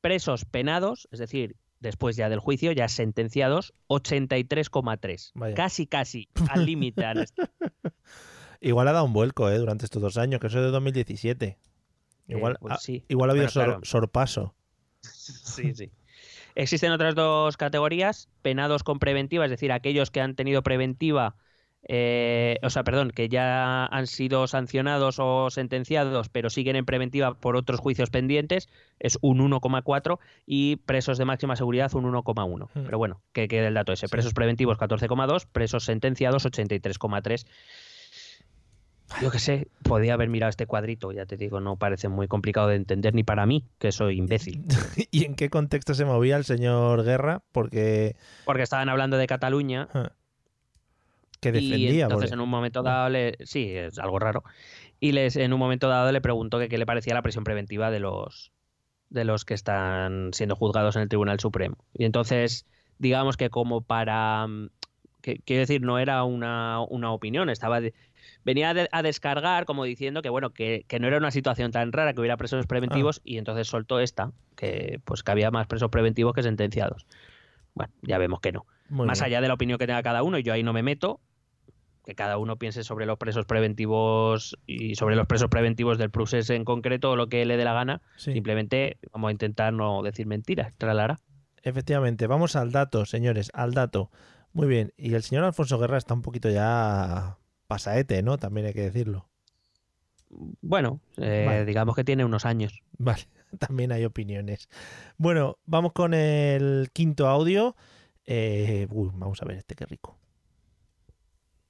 Presos 0.00 0.44
penados, 0.44 1.08
es 1.10 1.18
decir, 1.18 1.56
después 1.80 2.16
ya 2.16 2.28
del 2.28 2.40
juicio, 2.40 2.72
ya 2.72 2.88
sentenciados, 2.88 3.72
83,3%. 3.88 5.30
Vaya. 5.34 5.54
Casi, 5.54 5.86
casi, 5.86 6.28
al 6.50 6.66
límite. 6.66 7.04
Igual 8.60 8.88
ha 8.88 8.92
dado 8.92 9.04
un 9.04 9.12
vuelco, 9.12 9.50
¿eh? 9.50 9.58
Durante 9.58 9.84
estos 9.84 10.02
dos 10.02 10.16
años, 10.18 10.40
que 10.40 10.46
eso 10.48 10.58
es 10.58 10.64
de 10.64 10.70
2017. 10.70 11.58
Igual, 12.28 12.54
Eh, 12.54 12.56
pues 12.60 12.74
ha, 12.74 12.92
igual 13.08 13.30
ha 13.30 13.32
habido 13.32 13.44
Bueno, 13.46 13.50
sor- 13.50 13.64
claro. 13.64 13.80
sorpaso. 13.84 14.54
Sí, 15.02 15.74
sí. 15.74 15.90
Existen 16.54 16.90
otras 16.92 17.14
dos 17.14 17.56
categorías, 17.56 18.28
penados 18.42 18.82
con 18.82 18.98
preventiva, 18.98 19.44
es 19.44 19.50
decir, 19.50 19.72
aquellos 19.72 20.10
que 20.10 20.20
han 20.22 20.34
tenido 20.34 20.62
preventiva, 20.62 21.36
eh, 21.88 22.58
o 22.62 22.70
sea, 22.70 22.82
perdón, 22.82 23.10
que 23.10 23.28
ya 23.28 23.84
han 23.86 24.06
sido 24.06 24.46
sancionados 24.46 25.16
o 25.18 25.50
sentenciados, 25.50 26.30
pero 26.30 26.48
siguen 26.50 26.74
en 26.76 26.86
preventiva 26.86 27.34
por 27.34 27.56
otros 27.56 27.78
juicios 27.78 28.08
pendientes, 28.10 28.68
es 28.98 29.18
un 29.20 29.38
1,4 29.40 30.18
y 30.46 30.76
presos 30.76 31.18
de 31.18 31.26
máxima 31.26 31.56
seguridad 31.56 31.94
un 31.94 32.06
1,1. 32.06 32.70
Hmm. 32.74 32.84
Pero 32.86 32.98
bueno, 32.98 33.20
que 33.32 33.48
quede 33.48 33.66
el 33.68 33.74
dato 33.74 33.92
ese. 33.92 34.08
Presos 34.08 34.32
preventivos 34.32 34.78
14,2, 34.78 35.46
presos 35.46 35.84
sentenciados 35.84 36.46
83,3. 36.46 37.46
Yo 39.22 39.30
qué 39.30 39.38
sé, 39.38 39.68
podía 39.82 40.14
haber 40.14 40.28
mirado 40.28 40.50
este 40.50 40.66
cuadrito, 40.66 41.12
ya 41.12 41.26
te 41.26 41.36
digo, 41.36 41.60
no 41.60 41.76
parece 41.76 42.08
muy 42.08 42.28
complicado 42.28 42.68
de 42.68 42.76
entender 42.76 43.14
ni 43.14 43.22
para 43.22 43.46
mí, 43.46 43.64
que 43.78 43.92
soy 43.92 44.18
imbécil. 44.18 44.64
¿Y 45.10 45.24
en 45.24 45.34
qué 45.34 45.48
contexto 45.48 45.94
se 45.94 46.04
movía 46.04 46.36
el 46.36 46.44
señor 46.44 47.04
Guerra? 47.04 47.42
Porque 47.52 48.16
Porque 48.44 48.62
estaban 48.62 48.88
hablando 48.88 49.16
de 49.16 49.26
Cataluña 49.26 49.88
ah, 49.94 50.10
que 51.40 51.50
y 51.50 51.52
defendía. 51.52 52.04
entonces 52.04 52.30
porque- 52.30 52.34
en 52.34 52.40
un 52.40 52.48
momento 52.48 52.82
dado 52.82 53.08
le, 53.08 53.36
sí, 53.44 53.70
es 53.70 53.98
algo 53.98 54.18
raro. 54.18 54.42
Y 54.98 55.12
les 55.12 55.36
en 55.36 55.52
un 55.52 55.58
momento 55.60 55.88
dado 55.88 56.10
le 56.10 56.20
preguntó 56.20 56.58
que 56.58 56.68
qué 56.68 56.78
le 56.78 56.86
parecía 56.86 57.14
la 57.14 57.22
prisión 57.22 57.44
preventiva 57.44 57.90
de 57.90 58.00
los 58.00 58.50
de 59.08 59.24
los 59.24 59.44
que 59.44 59.54
están 59.54 60.30
siendo 60.32 60.56
juzgados 60.56 60.96
en 60.96 61.02
el 61.02 61.08
Tribunal 61.08 61.38
Supremo. 61.38 61.76
Y 61.94 62.04
entonces, 62.06 62.66
digamos 62.98 63.36
que 63.36 63.50
como 63.50 63.82
para 63.82 64.46
mm, 64.48 64.68
que, 65.22 65.38
quiero 65.44 65.60
decir, 65.60 65.80
no 65.82 65.98
era 66.00 66.24
una, 66.24 66.80
una 66.80 67.12
opinión, 67.12 67.48
estaba 67.48 67.80
de- 67.80 67.94
venía 68.46 68.72
de- 68.72 68.88
a 68.92 69.02
descargar 69.02 69.66
como 69.66 69.84
diciendo 69.84 70.22
que 70.22 70.30
bueno, 70.30 70.54
que, 70.54 70.86
que 70.88 70.98
no 71.00 71.06
era 71.08 71.18
una 71.18 71.30
situación 71.32 71.70
tan 71.72 71.92
rara 71.92 72.14
que 72.14 72.20
hubiera 72.20 72.36
presos 72.38 72.66
preventivos 72.66 73.20
y 73.24 73.36
entonces 73.36 73.66
soltó 73.68 74.00
esta, 74.00 74.32
que 74.56 75.00
pues 75.04 75.22
que 75.22 75.30
había 75.32 75.50
más 75.50 75.66
presos 75.66 75.90
preventivos 75.90 76.32
que 76.32 76.42
sentenciados. 76.42 77.06
Bueno, 77.74 77.92
ya 78.02 78.16
vemos 78.18 78.40
que 78.40 78.52
no. 78.52 78.64
Muy 78.88 79.06
Más 79.06 79.18
bien. 79.18 79.26
allá 79.26 79.40
de 79.42 79.48
la 79.48 79.54
opinión 79.54 79.78
que 79.78 79.86
tenga 79.86 80.02
cada 80.02 80.22
uno, 80.22 80.38
yo 80.38 80.52
ahí 80.54 80.62
no 80.62 80.72
me 80.72 80.82
meto. 80.82 81.20
que 82.06 82.14
cada 82.14 82.38
uno 82.38 82.56
piense 82.56 82.84
sobre 82.84 83.04
los 83.04 83.18
presos 83.18 83.46
preventivos 83.46 84.56
y 84.64 84.94
sobre 84.94 85.16
los 85.16 85.26
presos 85.26 85.48
preventivos 85.48 85.98
del 85.98 86.10
Prusés 86.10 86.48
en 86.50 86.64
concreto 86.64 87.10
o 87.10 87.16
lo 87.16 87.26
que 87.28 87.44
le 87.44 87.56
dé 87.56 87.64
la 87.64 87.72
gana. 87.72 88.00
Sí. 88.16 88.32
Simplemente 88.32 88.98
vamos 89.12 89.28
a 89.28 89.32
intentar 89.32 89.72
no 89.72 90.02
decir 90.04 90.24
mentiras, 90.28 90.72
tralara. 90.78 91.18
Efectivamente, 91.64 92.28
vamos 92.28 92.54
al 92.54 92.70
dato, 92.70 93.04
señores, 93.06 93.50
al 93.54 93.74
dato. 93.74 94.12
Muy 94.52 94.68
bien, 94.68 94.92
y 94.96 95.14
el 95.14 95.24
señor 95.24 95.42
Alfonso 95.42 95.80
Guerra 95.80 95.98
está 95.98 96.14
un 96.14 96.22
poquito 96.22 96.48
ya 96.48 97.38
pasaete, 97.66 98.22
¿no? 98.22 98.38
También 98.38 98.66
hay 98.66 98.74
que 98.74 98.82
decirlo. 98.82 99.28
Bueno, 100.28 101.00
eh, 101.16 101.44
Vale. 101.46 101.64
digamos 101.64 101.94
que 101.94 102.04
tiene 102.04 102.24
unos 102.24 102.44
años. 102.44 102.82
Vale, 102.98 103.28
también 103.58 103.92
hay 103.92 104.04
opiniones. 104.04 104.68
Bueno, 105.16 105.58
vamos 105.66 105.92
con 105.92 106.14
el 106.14 106.90
quinto 106.92 107.28
audio. 107.28 107.76
Eh, 108.26 108.86
uy, 108.90 109.10
vamos 109.14 109.40
a 109.42 109.44
ver 109.44 109.58
este, 109.58 109.74
qué 109.74 109.86
rico. 109.86 110.18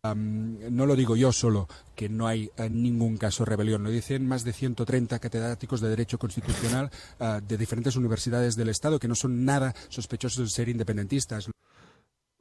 Am, 0.02 0.58
no 0.74 0.86
lo 0.86 0.94
digo 0.94 1.16
yo 1.16 1.32
solo, 1.32 1.68
que 1.94 2.08
no 2.08 2.26
hay 2.26 2.50
eh, 2.56 2.70
ningún 2.70 3.16
caso 3.16 3.44
de 3.44 3.50
rebelión. 3.50 3.82
Lo 3.82 3.90
dicen 3.90 4.26
más 4.26 4.44
de 4.44 4.52
130 4.52 5.18
catedráticos 5.18 5.80
de 5.80 5.88
Derecho 5.88 6.18
Constitucional 6.18 6.90
ah, 7.20 7.40
de 7.46 7.58
diferentes 7.58 7.96
universidades 7.96 8.56
del 8.56 8.68
Estado 8.68 8.98
que 8.98 9.08
no 9.08 9.14
son 9.14 9.44
nada 9.44 9.74
sospechosos 9.88 10.44
de 10.44 10.50
ser 10.50 10.68
independentistas. 10.68 11.50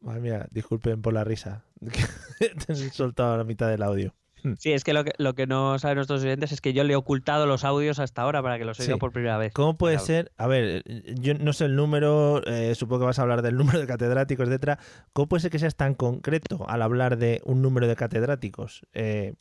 Madre 0.05 0.21
mía, 0.21 0.47
disculpen 0.51 1.01
por 1.01 1.13
la 1.13 1.23
risa. 1.23 1.63
Te 2.65 2.71
he 2.73 2.75
soltado 2.91 3.33
a 3.33 3.37
la 3.37 3.43
mitad 3.43 3.67
del 3.69 3.81
audio. 3.83 4.13
Sí, 4.59 4.73
es 4.73 4.83
que 4.83 4.93
lo, 4.93 5.03
que 5.03 5.13
lo 5.17 5.33
que 5.33 5.47
no 5.47 5.79
saben 5.79 5.95
nuestros 5.95 6.21
oyentes 6.21 6.51
es 6.51 6.61
que 6.61 6.71
yo 6.73 6.83
le 6.83 6.93
he 6.93 6.95
ocultado 6.95 7.47
los 7.47 7.63
audios 7.63 7.97
hasta 7.97 8.21
ahora 8.21 8.43
para 8.43 8.59
que 8.59 8.65
los 8.65 8.79
oigan 8.79 8.97
Sí. 8.97 8.99
por 8.99 9.11
primera 9.11 9.39
vez. 9.39 9.51
¿Cómo 9.53 9.75
puede 9.75 9.95
Claro. 9.95 10.05
ser? 10.05 10.31
A 10.37 10.45
ver, 10.45 10.83
yo 11.19 11.33
no 11.33 11.51
sé 11.51 11.65
el 11.65 11.75
número, 11.75 12.45
eh, 12.45 12.75
supongo 12.75 12.99
que 12.99 13.05
vas 13.07 13.17
a 13.17 13.23
hablar 13.23 13.41
del 13.41 13.55
número 13.77 13.79
de 13.79 13.87
catedráticos, 13.87 14.47
etcétera. 14.47 14.77
¿Cómo 15.13 15.27
puede 15.27 15.41
ser 15.41 15.49
que 15.49 15.57
seas 15.57 15.75
tan 15.75 15.95
concreto 15.95 16.69
al 16.69 16.83
hablar 16.83 17.17
de 17.17 17.41
un 17.43 17.63
número 17.63 17.87
de 17.87 17.95
catedráticos? 17.95 18.85
Eh, 18.93 19.33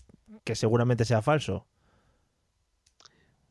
que 0.44 0.54
seguramente 0.54 1.04
sea 1.04 1.20
falso. 1.20 1.66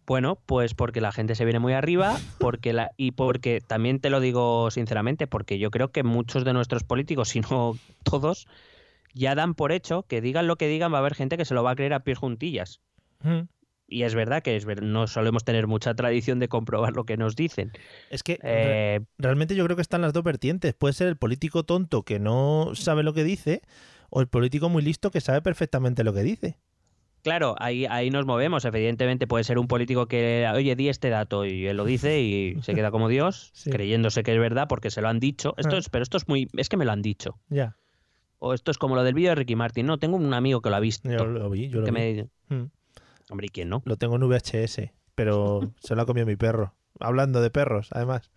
Bueno, 0.06 0.38
pues 0.46 0.74
porque 0.74 1.00
la 1.02 1.12
gente 1.12 1.36
se 1.36 1.46
viene 1.46 1.60
muy 1.60 1.74
arriba, 1.74 2.18
porque 2.38 2.74
la, 2.74 2.92
y 2.98 3.12
porque 3.12 3.62
también 3.66 4.00
te 4.00 4.10
lo 4.10 4.20
digo 4.20 4.70
sinceramente, 4.70 5.28
porque 5.28 5.60
yo 5.60 5.72
creo 5.72 5.92
que 5.92 6.04
muchos 6.04 6.44
de 6.44 6.54
nuestros 6.54 6.84
políticos, 6.84 7.30
si 7.30 7.40
no 7.40 7.78
todos, 8.04 8.48
ya 9.14 9.34
dan 9.36 9.54
por 9.54 9.72
hecho 9.72 10.04
que 10.04 10.20
digan 10.20 10.48
lo 10.48 10.58
que 10.58 10.68
digan, 10.68 10.92
va 10.92 10.98
a 10.98 11.00
haber 11.00 11.16
gente 11.16 11.38
que 11.38 11.46
se 11.46 11.54
lo 11.54 11.64
va 11.64 11.72
a 11.72 11.76
creer 11.76 11.94
a 11.94 12.02
pies 12.04 12.18
juntillas. 12.18 12.82
Mm. 13.22 13.42
Y 13.88 14.04
es 14.04 14.16
verdad 14.16 14.42
que 14.42 14.56
es 14.56 14.66
ver- 14.66 14.82
no 14.82 15.08
solemos 15.08 15.44
tener 15.46 15.68
mucha 15.68 15.94
tradición 15.94 16.40
de 16.40 16.48
comprobar 16.48 16.94
lo 16.94 17.06
que 17.06 17.16
nos 17.16 17.36
dicen. 17.36 17.72
Es 18.10 18.24
que 18.24 18.40
re- 18.42 18.96
Eh, 18.96 19.00
realmente 19.20 19.56
yo 19.56 19.64
creo 19.66 19.76
que 19.76 19.82
están 19.84 20.02
las 20.02 20.14
dos 20.14 20.24
vertientes. 20.24 20.74
Puede 20.74 20.94
ser 20.94 21.08
el 21.08 21.16
político 21.18 21.64
tonto 21.64 22.04
que 22.04 22.20
no 22.20 22.72
sabe 22.74 23.04
lo 23.04 23.14
que 23.14 23.24
dice 23.24 23.62
o 24.10 24.20
el 24.22 24.28
político 24.28 24.68
muy 24.68 24.82
listo 24.82 25.12
que 25.12 25.22
sabe 25.22 25.42
perfectamente 25.42 26.04
lo 26.04 26.14
que 26.14 26.24
dice. 26.24 26.58
Claro, 27.24 27.56
ahí, 27.60 27.86
ahí 27.90 28.10
nos 28.10 28.26
movemos. 28.26 28.66
Evidentemente 28.66 29.28
puede 29.28 29.44
ser 29.46 29.58
un 29.58 29.68
político 29.68 30.08
que, 30.08 30.46
oye, 30.54 30.76
di 30.76 30.90
este 30.90 31.10
dato 31.10 31.46
y 31.46 31.66
él 31.68 31.78
lo 31.78 31.86
dice 31.86 32.20
y 32.22 32.62
se 32.62 32.76
queda 32.76 32.92
como 32.92 33.08
Dios, 33.08 33.52
Sí. 33.54 33.70
creyéndose 33.72 34.24
que 34.24 34.34
es 34.34 34.40
verdad 34.40 34.68
porque 34.68 34.92
se 34.92 35.02
lo 35.02 35.08
han 35.08 35.20
dicho. 35.20 35.54
Esto 35.58 35.76
Ah. 35.76 35.80
es, 35.80 35.90
pero 35.90 36.04
esto 36.04 36.18
es 36.18 36.28
muy, 36.28 36.50
es 36.58 36.68
que 36.70 36.76
me 36.78 36.84
lo 36.86 36.92
han 36.92 37.02
dicho. 37.02 37.40
Ya, 37.50 37.76
O 38.46 38.54
esto 38.54 38.72
es 38.72 38.78
como 38.78 38.96
lo 38.96 39.04
del 39.04 39.14
vídeo 39.14 39.30
de 39.30 39.36
Ricky 39.36 39.56
Martin. 39.56 39.86
No, 39.86 40.00
tengo 40.00 40.18
un 40.18 40.34
amigo 40.34 40.62
que 40.62 40.70
lo 40.70 40.76
ha 40.76 40.82
visto. 40.82 41.10
yo 41.10 41.24
lo 41.26 41.50
vi, 41.50 41.70
yo 41.70 41.80
lo 41.80 41.86
que 41.86 41.92
vi. 41.92 41.98
me- 42.50 42.58
Mm. 42.58 42.70
Hombre, 43.30 43.46
¿y 43.48 43.50
quién 43.50 43.70
no? 43.70 43.82
Lo 43.86 43.96
tengo 43.96 44.18
en 44.18 44.22
VHS, 44.28 44.92
pero 45.16 45.62
se 45.80 45.96
lo 45.96 46.02
ha 46.02 46.06
comido 46.06 46.28
mi 46.28 46.36
perro. 46.36 46.76
Hablando 47.00 47.40
de 47.42 47.50
perros, 47.52 47.88
además. 47.94 48.30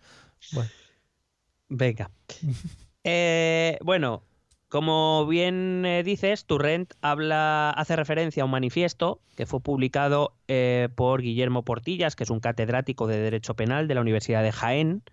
Bueno, 0.53 0.69
Venga. 1.67 2.09
Eh, 3.09 3.77
bueno, 3.83 4.23
como 4.69 5.25
bien 5.27 5.83
eh, 5.85 6.03
dices, 6.03 6.45
Turrent 6.45 6.93
habla, 7.01 7.69
hace 7.69 7.95
referencia 7.95 8.43
a 8.43 8.45
un 8.45 8.51
manifiesto 8.51 9.21
que 9.35 9.45
fue 9.45 9.61
publicado 9.61 10.33
eh, 10.47 10.89
por 10.95 11.21
Guillermo 11.21 11.63
Portillas, 11.63 12.15
que 12.15 12.23
es 12.23 12.29
un 12.29 12.39
catedrático 12.39 13.07
de 13.07 13.17
Derecho 13.17 13.55
Penal 13.55 13.87
de 13.87 13.95
la 13.95 14.01
Universidad 14.01 14.43
de 14.43 14.51
Jaén, 14.51 15.03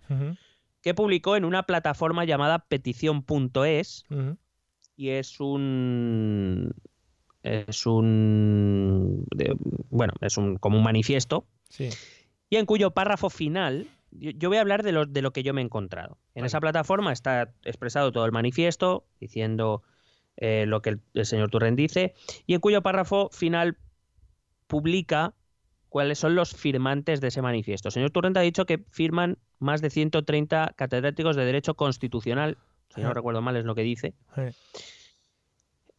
que 0.81 0.93
publicó 0.93 1.35
en 1.35 1.45
una 1.45 1.63
plataforma 1.63 2.25
llamada 2.25 2.59
petición.es 2.59 4.05
y 4.97 5.09
es 5.09 5.39
un 5.39 6.73
es 7.43 7.85
un 7.85 9.25
de- 9.35 9.55
bueno, 9.89 10.13
es 10.21 10.37
un 10.37 10.57
como 10.57 10.77
un 10.77 10.83
manifiesto 10.83 11.45
sí. 11.69 11.89
y 12.49 12.55
en 12.57 12.65
cuyo 12.65 12.91
párrafo 12.91 13.29
final 13.29 13.87
yo, 14.19 14.31
yo 14.31 14.49
voy 14.49 14.57
a 14.57 14.61
hablar 14.61 14.83
de 14.83 14.91
lo, 14.91 15.05
de 15.05 15.21
lo 15.21 15.31
que 15.31 15.43
yo 15.43 15.53
me 15.53 15.61
he 15.61 15.63
encontrado. 15.65 16.17
En 16.33 16.41
Vale. 16.41 16.47
esa 16.47 16.59
plataforma 16.59 17.11
está 17.11 17.53
expresado 17.63 18.11
todo 18.11 18.25
el 18.25 18.31
manifiesto 18.31 19.05
diciendo 19.19 19.83
eh, 20.37 20.65
lo 20.67 20.81
que 20.81 20.89
el, 20.89 21.01
el 21.13 21.25
señor 21.25 21.49
Turren 21.49 21.75
dice 21.75 22.13
y 22.45 22.53
en 22.53 22.59
cuyo 22.59 22.81
párrafo 22.81 23.29
final 23.31 23.77
publica 24.67 25.33
cuáles 25.95 26.19
son 26.19 26.35
los 26.35 26.53
firmantes 26.53 27.21
de 27.21 27.29
ese 27.29 27.41
manifiesto. 27.41 27.87
El 27.87 27.93
señor 27.93 28.11
Turrent 28.11 28.35
ha 28.35 28.41
dicho 28.41 28.65
que 28.65 28.83
firman 28.89 29.37
más 29.59 29.81
de 29.81 29.89
130 29.89 30.73
catedráticos 30.75 31.37
de 31.37 31.45
Derecho 31.45 31.75
Constitucional, 31.75 32.57
si 32.93 33.01
no 33.01 33.13
recuerdo 33.13 33.41
mal 33.41 33.55
es 33.55 33.63
lo 33.63 33.75
que 33.75 33.83
dice, 33.83 34.13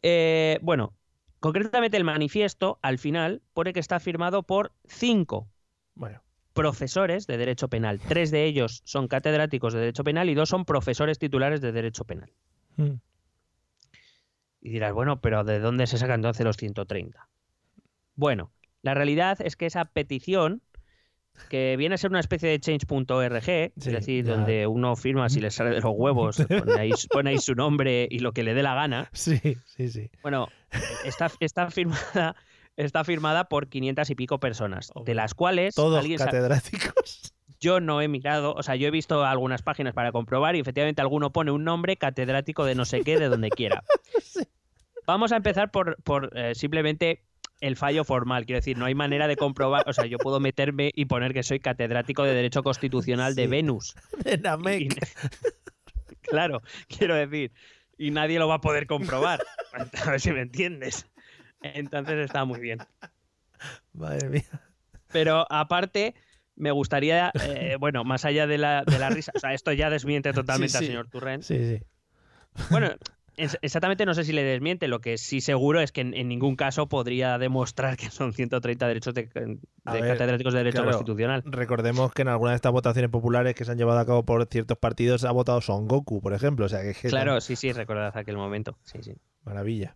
eh, 0.03 0.59
bueno, 0.61 0.93
concretamente 1.39 1.97
el 1.97 2.03
manifiesto, 2.03 2.77
al 2.83 2.99
final, 2.99 3.41
pone 3.53 3.73
que 3.73 3.79
está 3.79 3.99
firmado 3.99 4.43
por 4.43 4.71
cinco 4.85 5.47
Bueno, 5.95 6.21
profesores 6.57 7.27
de 7.27 7.37
Derecho 7.37 7.67
Penal. 7.69 7.99
Tres 7.99 8.31
de 8.31 8.45
ellos 8.45 8.81
son 8.83 9.07
catedráticos 9.07 9.73
de 9.73 9.79
Derecho 9.79 10.03
Penal 10.03 10.29
y 10.29 10.33
dos 10.35 10.49
son 10.49 10.65
profesores 10.65 11.19
titulares 11.19 11.61
de 11.61 11.71
Derecho 11.71 12.03
Penal. 12.03 12.31
mm, 12.77 12.93
Y 14.61 14.69
dirás, 14.69 14.93
bueno, 14.93 15.21
pero 15.21 15.43
¿de 15.43 15.59
dónde 15.59 15.87
se 15.87 15.97
sacan 15.97 16.15
entonces 16.19 16.45
los 16.45 16.57
130? 16.57 17.29
Bueno, 18.15 18.51
la 18.81 18.93
realidad 18.93 19.37
es 19.41 19.55
que 19.55 19.65
esa 19.67 19.85
petición, 19.85 20.61
que 21.49 21.75
viene 21.77 21.95
a 21.95 21.97
ser 21.99 22.09
una 22.09 22.19
especie 22.19 22.49
de 22.49 22.59
change.org, 22.59 23.43
Sí, 23.43 23.71
es 23.75 23.85
decir, 23.85 24.25
ya. 24.25 24.35
donde 24.35 24.65
uno 24.65 24.95
firma 24.95 25.29
si 25.29 25.39
le 25.39 25.51
sale 25.51 25.69
de 25.69 25.81
los 25.81 25.93
huevos, 25.95 26.37
pone 26.47 26.79
ahí, 26.79 26.91
pone 27.11 27.29
ahí 27.29 27.37
su 27.37 27.53
nombre 27.53 28.07
y 28.09 28.19
lo 28.19 28.31
que 28.31 28.41
le 28.43 28.55
dé 28.55 28.63
la 28.63 28.73
gana, 28.73 29.09
sí, 29.13 29.39
sí, 29.65 29.89
sí. 29.89 30.09
Bueno, 30.23 30.47
está, 31.05 31.29
está 31.39 31.69
firmada 31.69 32.35
está 32.77 33.03
firmada 33.03 33.49
por 33.49 33.67
500 33.67 34.09
y 34.09 34.15
pico 34.15 34.39
personas, 34.39 34.91
de 35.05 35.15
las 35.15 35.33
cuales 35.33 35.75
Todos 35.75 36.05
catedráticos. 36.17 37.33
yo 37.59 37.79
no 37.79 38.01
he 38.01 38.07
mirado, 38.07 38.53
o 38.53 38.63
sea, 38.63 38.75
yo 38.75 38.87
he 38.87 38.91
visto 38.91 39.25
algunas 39.25 39.61
páginas 39.63 39.93
para 39.93 40.11
comprobar 40.11 40.55
y 40.55 40.59
efectivamente 40.59 41.01
alguno 41.01 41.31
pone 41.31 41.51
un 41.51 41.63
nombre 41.63 41.97
catedrático 41.97 42.65
de 42.65 42.75
no 42.75 42.85
sé 42.85 43.01
qué, 43.01 43.19
de 43.19 43.29
donde 43.29 43.49
quiera. 43.49 43.83
Vamos 45.07 45.31
a 45.31 45.37
empezar 45.37 45.71
por, 45.71 46.01
por 46.03 46.37
eh, 46.37 46.53
simplemente 46.53 47.23
el 47.59 47.75
fallo 47.75 48.03
formal, 48.03 48.45
quiero 48.45 48.59
decir, 48.59 48.77
no 48.77 48.85
hay 48.85 48.93
manera 48.93 49.27
de 49.27 49.35
comprobar, 49.35 49.83
o 49.89 49.93
sea, 49.93 50.05
yo 50.05 50.19
puedo 50.19 50.39
meterme 50.39 50.91
y 50.93 51.05
poner 51.05 51.33
que 51.33 51.41
soy 51.41 51.59
catedrático 51.59 52.23
de 52.23 52.35
Derecho 52.35 52.61
Constitucional 52.61 53.33
de. 53.33 53.47
Venus. 53.47 53.95
de 54.23 54.37
Namek. 54.37 54.81
Y- 54.81 54.89
claro, 56.21 56.61
quiero 56.87 57.15
decir, 57.15 57.51
y 57.97 58.11
nadie 58.11 58.37
lo 58.37 58.47
va 58.47 58.55
a 58.55 58.61
poder 58.61 58.85
comprobar. 58.85 59.43
A 59.73 60.11
ver 60.11 60.21
si 60.21 60.31
me 60.31 60.41
entiendes. 60.41 61.07
Entonces 61.61 62.25
está 62.25 62.45
muy 62.45 62.59
bien. 62.59 62.79
Madre 63.93 64.29
mía. 64.29 64.43
Pero 65.11 65.45
aparte, 65.49 66.15
me 66.55 66.71
gustaría, 66.71 67.31
eh, 67.43 67.77
bueno, 67.79 68.03
más 68.03 68.25
allá 68.25 68.47
de 68.47 68.57
la, 68.57 68.83
de 68.83 68.99
la 68.99 69.09
risa, 69.09 69.31
o 69.35 69.39
sea, 69.39 69.53
esto 69.53 69.71
ya 69.71 69.89
desmiente 69.89 70.33
totalmente 70.33 70.73
Sí, 70.73 70.77
sí. 70.79 70.85
al 70.85 70.87
señor 70.87 71.09
Turrent. 71.09 71.43
Sí, 71.43 71.57
sí. 71.57 71.83
Bueno, 72.71 72.89
exactamente 73.37 74.05
no 74.05 74.13
sé 74.15 74.23
si 74.23 74.33
le 74.33 74.43
desmiente, 74.43 74.87
lo 74.87 74.99
que 74.99 75.17
sí 75.17 75.41
seguro 75.41 75.79
es 75.79 75.91
que 75.91 76.01
en, 76.01 76.13
en 76.15 76.27
ningún 76.27 76.55
caso 76.55 76.87
podría 76.87 77.37
demostrar 77.37 77.95
que 77.95 78.09
son 78.09 78.33
130 78.33 78.87
derechos 78.87 79.13
de, 79.13 79.29
catedráticos 79.83 80.53
de 80.53 80.59
derecho 80.59 80.77
claro, 80.77 80.91
constitucional. 80.91 81.43
Recordemos 81.45 82.11
que 82.13 82.23
en 82.23 82.29
algunas 82.29 82.53
de 82.53 82.55
estas 82.57 82.71
votaciones 82.71 83.11
populares 83.11 83.53
que 83.55 83.63
se 83.63 83.71
han 83.71 83.77
llevado 83.77 83.99
a 83.99 84.05
cabo 84.05 84.25
por 84.25 84.43
ciertos 84.47 84.77
partidos 84.77 85.23
ha 85.23 85.31
votado 85.31 85.61
Son 85.61 85.87
Goku, 85.87 86.21
por 86.21 86.33
ejemplo. 86.33 86.65
O 86.65 86.69
sea, 86.69 86.81
que 86.81 86.89
es 86.91 86.97
que 86.97 87.09
Claro, 87.09 87.39
sí, 87.39 87.55
sí, 87.55 87.71
recordad 87.71 88.17
aquel 88.17 88.37
momento. 88.37 88.77
Sí, 88.83 88.99
sí. 89.01 89.13
Maravilla. 89.43 89.95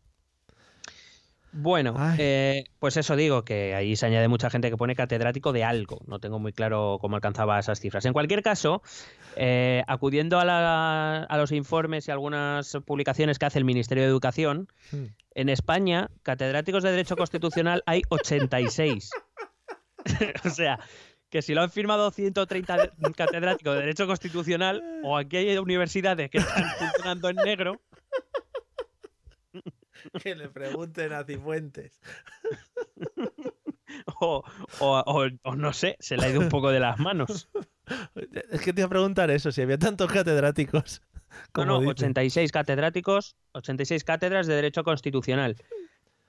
Bueno, 1.54 1.96
eh, 2.18 2.64
pues 2.80 2.96
eso 2.96 3.16
digo, 3.18 3.44
que 3.44 3.76
ahí 3.76 3.96
se 3.98 4.06
añade 4.06 4.28
mucha 4.30 4.50
gente 4.50 4.70
que 4.70 4.78
pone 4.78 4.96
catedrático 4.96 5.52
de 5.52 5.64
algo. 5.66 6.00
No 6.08 6.20
tengo 6.20 6.40
muy 6.40 6.54
claro 6.54 6.98
cómo 7.02 7.16
alcanzaba 7.18 7.60
esas 7.60 7.80
cifras. 7.82 8.06
En 8.06 8.14
cualquier 8.14 8.42
caso, 8.42 8.82
eh, 9.36 9.84
acudiendo 9.88 10.40
a, 10.40 10.46
la- 10.46 11.24
a 11.24 11.38
los 11.38 11.52
informes 11.52 12.08
y 12.08 12.12
algunas 12.12 12.78
publicaciones 12.86 13.38
que 13.38 13.46
hace 13.48 13.60
el 13.60 13.66
Ministerio 13.66 14.04
de 14.04 14.10
Educación, 14.10 14.68
Hmm. 14.92 15.08
en 15.36 15.50
España, 15.50 16.10
catedráticos 16.24 16.84
de 16.84 16.92
Derecho 16.92 17.16
Constitucional 17.18 17.84
hay 17.86 18.02
86. 18.10 19.10
o 20.46 20.50
sea, 20.50 20.80
que 21.30 21.42
si 21.42 21.54
lo 21.54 21.62
han 21.62 21.70
firmado 21.72 22.12
130 22.12 22.78
de- 22.78 22.92
catedráticos 23.14 23.74
de 23.76 23.80
Derecho 23.82 24.08
Constitucional, 24.08 24.82
o 25.04 25.18
aquí 25.18 25.38
hay 25.38 25.58
universidades 25.58 26.30
que 26.30 26.38
están 26.40 26.64
funcionando 26.78 27.30
en 27.30 27.36
negro, 27.38 27.82
Que 30.24 30.36
le 30.36 30.50
pregunten 30.50 31.14
a 31.14 31.24
Cifuentes. 31.24 32.00
o, 34.20 34.44
o- 34.80 35.04
o- 35.06 35.30
o 35.44 35.56
no 35.56 35.74
sé, 35.74 35.98
se 36.00 36.18
le 36.18 36.26
ha 36.26 36.30
ido 36.30 36.40
un 36.40 36.50
poco 36.50 36.72
de 36.72 36.80
las 36.80 37.00
manos. 37.00 37.50
Es 38.52 38.62
que 38.62 38.72
te 38.72 38.80
iba 38.82 38.86
a 38.86 38.90
preguntar 38.90 39.30
eso, 39.32 39.52
si 39.52 39.62
había 39.62 39.78
tantos 39.78 40.10
catedráticos. 40.10 41.02
No, 41.30 41.36
como 41.52 41.66
no, 41.66 41.80
dice. 41.80 41.92
86 41.92 42.52
catedráticos, 42.54 43.36
86 43.52 44.04
cátedras 44.06 44.48
de 44.48 44.56
Derecho 44.56 44.84
Constitucional. 44.86 45.58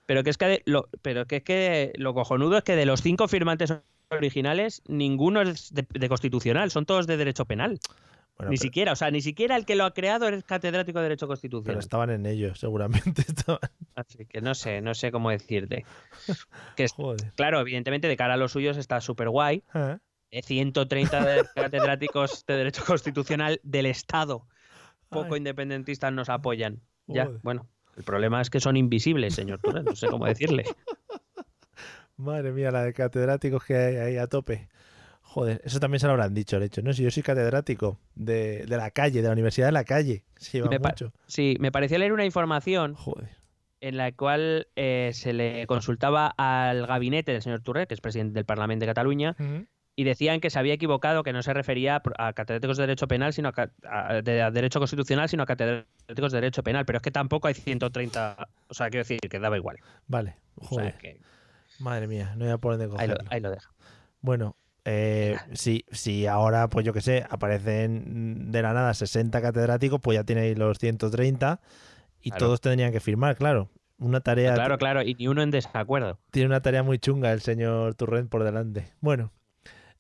Pero 0.07 0.25
que 0.25 0.31
es 0.31 0.39
que 0.39 0.47
de- 0.47 0.63
lo, 0.67 0.89
pero 1.03 1.27
que 1.27 1.37
es 1.37 1.43
que 1.45 1.93
lo 1.97 2.15
cojonudo 2.15 2.59
es 2.59 2.65
que 2.65 2.75
de 2.75 2.87
los 2.87 3.01
cinco 3.03 3.29
firmantes 3.29 3.73
originales, 4.11 4.83
ninguno 4.89 5.41
es 5.43 5.73
de, 5.73 5.87
de 5.89 6.09
constitucional, 6.09 6.73
son 6.73 6.85
todos 6.85 7.07
de 7.07 7.17
derecho 7.17 7.45
penal. 7.45 7.79
Bueno, 8.39 8.51
ni 8.51 8.57
pero- 8.57 8.63
siquiera, 8.63 8.93
o 8.93 8.97
sea, 8.97 9.11
ni 9.11 9.21
siquiera 9.21 9.57
el 9.57 9.65
que 9.67 9.77
lo 9.77 9.85
ha 9.85 9.93
creado 9.95 10.27
es 10.29 10.43
catedrático 10.45 10.99
de 10.99 11.05
Derecho 11.05 11.27
Pero 11.27 11.29
Constitucional. 11.29 11.79
estaban 11.79 12.11
en 12.11 12.27
ello, 12.27 12.55
seguramente 12.55 13.23
estaban. 13.29 13.61
Así 13.95 14.25
que 14.27 14.41
no 14.41 14.55
sé, 14.55 14.81
no 14.81 14.95
sé 14.95 15.13
cómo 15.13 15.31
decirte. 15.31 15.85
Que 16.77 16.85
es- 16.85 16.93
Joder. 16.93 17.33
claro, 17.35 17.61
evidentemente 17.61 18.09
de 18.09 18.17
cara 18.17 18.35
a 18.35 18.37
los 18.37 18.53
suyos 18.53 18.77
está 18.79 19.01
súper 19.01 19.29
guay. 19.29 19.63
Eh, 20.31 20.43
130 20.43 21.25
de- 21.25 21.45
catedráticos 21.55 22.45
de 22.47 22.57
Derecho 22.57 22.85
Constitucional 22.85 23.61
del 23.63 23.87
Estado 23.87 24.47
poco 25.11 25.35
Ay. 25.35 25.39
independentistas 25.39 26.11
nos 26.13 26.31
apoyan. 26.31 26.81
Ya, 27.07 27.29
bueno, 27.43 27.69
el 27.97 28.03
problema 28.05 28.41
es 28.41 28.49
que 28.49 28.61
son 28.61 28.79
invisibles, 28.79 29.35
señor 29.35 29.61
no 29.85 29.95
sé 29.95 30.07
cómo 30.07 30.25
decirle. 30.25 30.65
Madre 32.17 32.53
mía, 32.53 32.71
la 32.71 32.85
de 32.85 32.93
catedráticos 32.93 33.65
que 33.65 33.77
hay 33.77 33.97
ahí 33.97 34.17
a 34.17 34.27
tope. 34.27 34.69
Joder, 35.33 35.63
eso 35.65 35.81
también 35.81 35.99
se 35.99 36.07
lo 36.07 36.13
habrán 36.13 36.35
dicho, 36.35 36.61
de 36.61 36.67
hecho. 36.67 36.83
No, 36.83 36.93
si 36.93 37.03
yo 37.03 37.11
soy 37.11 37.23
catedrático 37.23 37.99
de, 38.15 38.67
de 38.67 38.77
la 38.77 38.91
calle, 38.91 39.23
de 39.23 39.29
la 39.29 39.33
Universidad 39.33 39.67
de 39.69 39.73
la 39.73 39.85
calle. 39.85 40.25
Se 40.37 40.59
lleva 40.59 40.69
Me 40.69 40.79
mucho. 40.79 41.13
Sí, 41.27 41.57
me 41.59 41.73
pareció 41.73 41.97
leer 41.99 42.13
una 42.13 42.27
información 42.27 42.95
Joder. 42.95 43.31
en 43.81 43.97
la 43.97 44.13
cual 44.13 44.69
eh, 44.77 45.11
se 45.15 45.33
le 45.33 45.67
consultaba 45.67 46.27
al 46.37 46.87
gabinete 46.87 47.33
del 47.33 47.41
señor 47.41 47.63
Turré, 47.63 47.87
que 47.87 47.95
es 47.95 48.01
presidente 48.03 48.35
del 48.35 48.45
Parlamento 48.45 48.83
de 48.85 48.91
Cataluña, 48.91 49.35
y 49.97 50.05
decían 50.05 50.41
que 50.41 50.51
se 50.51 50.59
había 50.59 50.75
equivocado, 50.75 51.23
que 51.23 51.33
no 51.33 51.43
se 51.43 51.53
refería 51.55 52.03
a, 52.19 52.33
catedráticos 52.35 52.77
de 52.77 52.83
Derecho 52.83 53.09
Penal, 53.09 53.33
sino 53.33 53.49
a, 53.49 53.53
ca- 53.53 53.71
a- 53.89 54.21
de, 54.23 54.43
a 54.43 54.51
Derecho 54.51 54.81
Constitucional, 54.81 55.29
sino 55.31 55.43
a 55.45 55.47
catedráticos 55.47 56.33
de 56.33 56.37
Derecho 56.43 56.63
Penal. 56.63 56.85
Pero 56.85 56.99
es 56.99 57.03
que 57.03 57.11
tampoco 57.11 57.49
hay 57.49 57.55
130, 57.55 58.49
o 58.69 58.75
sea, 58.75 58.91
quiero 58.91 59.01
decir 59.05 59.19
que 59.21 59.39
daba 59.39 59.57
igual. 59.57 59.77
Vale, 60.09 60.37
O 60.57 60.61
sea, 60.61 60.69
joder. 60.69 60.95
que 60.99 61.21
Madre 61.79 62.07
mía, 62.07 62.35
no 62.37 62.45
voy 62.45 62.53
a 62.53 62.59
por 62.59 62.77
dónde 62.77 62.85
ahí, 62.99 63.09
lo, 63.09 63.15
cogerlo. 63.15 63.31
ahí 63.33 63.41
lo 63.41 63.51
deja. 63.51 63.71
Bueno, 64.21 64.57
eh, 64.85 65.37
si, 65.53 65.85
si 65.91 66.27
ahora, 66.27 66.69
pues 66.69 66.85
yo 66.85 66.93
que 66.93 67.01
sé, 67.01 67.25
aparecen 67.31 68.51
de 68.51 68.63
la 68.63 68.73
nada 68.73 68.95
60 68.95 69.41
catedráticos, 69.41 70.01
pues 70.01 70.17
ya 70.17 70.25
tenéis 70.25 70.59
los 70.59 70.79
130 70.79 71.61
y 72.21 72.31
Claro. 72.31 72.47
todos 72.47 72.61
tendrían 72.61 72.93
que 72.93 73.01
firmar, 73.01 73.37
claro. 73.37 73.71
Una 73.99 74.21
tarea, 74.21 74.55
Claro, 74.55 74.79
claro, 74.79 75.03
y 75.03 75.15
ni 75.15 75.29
uno 75.29 75.43
en 75.43 75.51
desacuerdo. 75.53 76.19
tiene 76.33 76.47
una 76.49 76.61
tarea 76.63 76.83
muy 76.83 76.99
chunga 76.99 77.33
el 77.33 77.41
señor 77.41 77.95
Turrent 77.95 78.29
por 78.29 78.43
delante. 78.43 78.93
Bueno, 79.01 79.31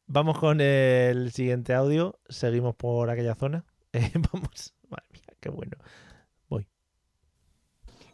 vamos 0.06 0.38
con 0.38 0.60
el 0.60 1.30
siguiente 1.30 1.72
audio. 1.74 2.18
Seguimos 2.28 2.74
por 2.74 3.10
aquella 3.10 3.34
zona. 3.34 3.64
Eh, 3.94 4.10
vamos, 4.32 4.74
madre 4.88 5.04
mía, 5.12 5.36
qué 5.38 5.50
bueno. 5.50 5.76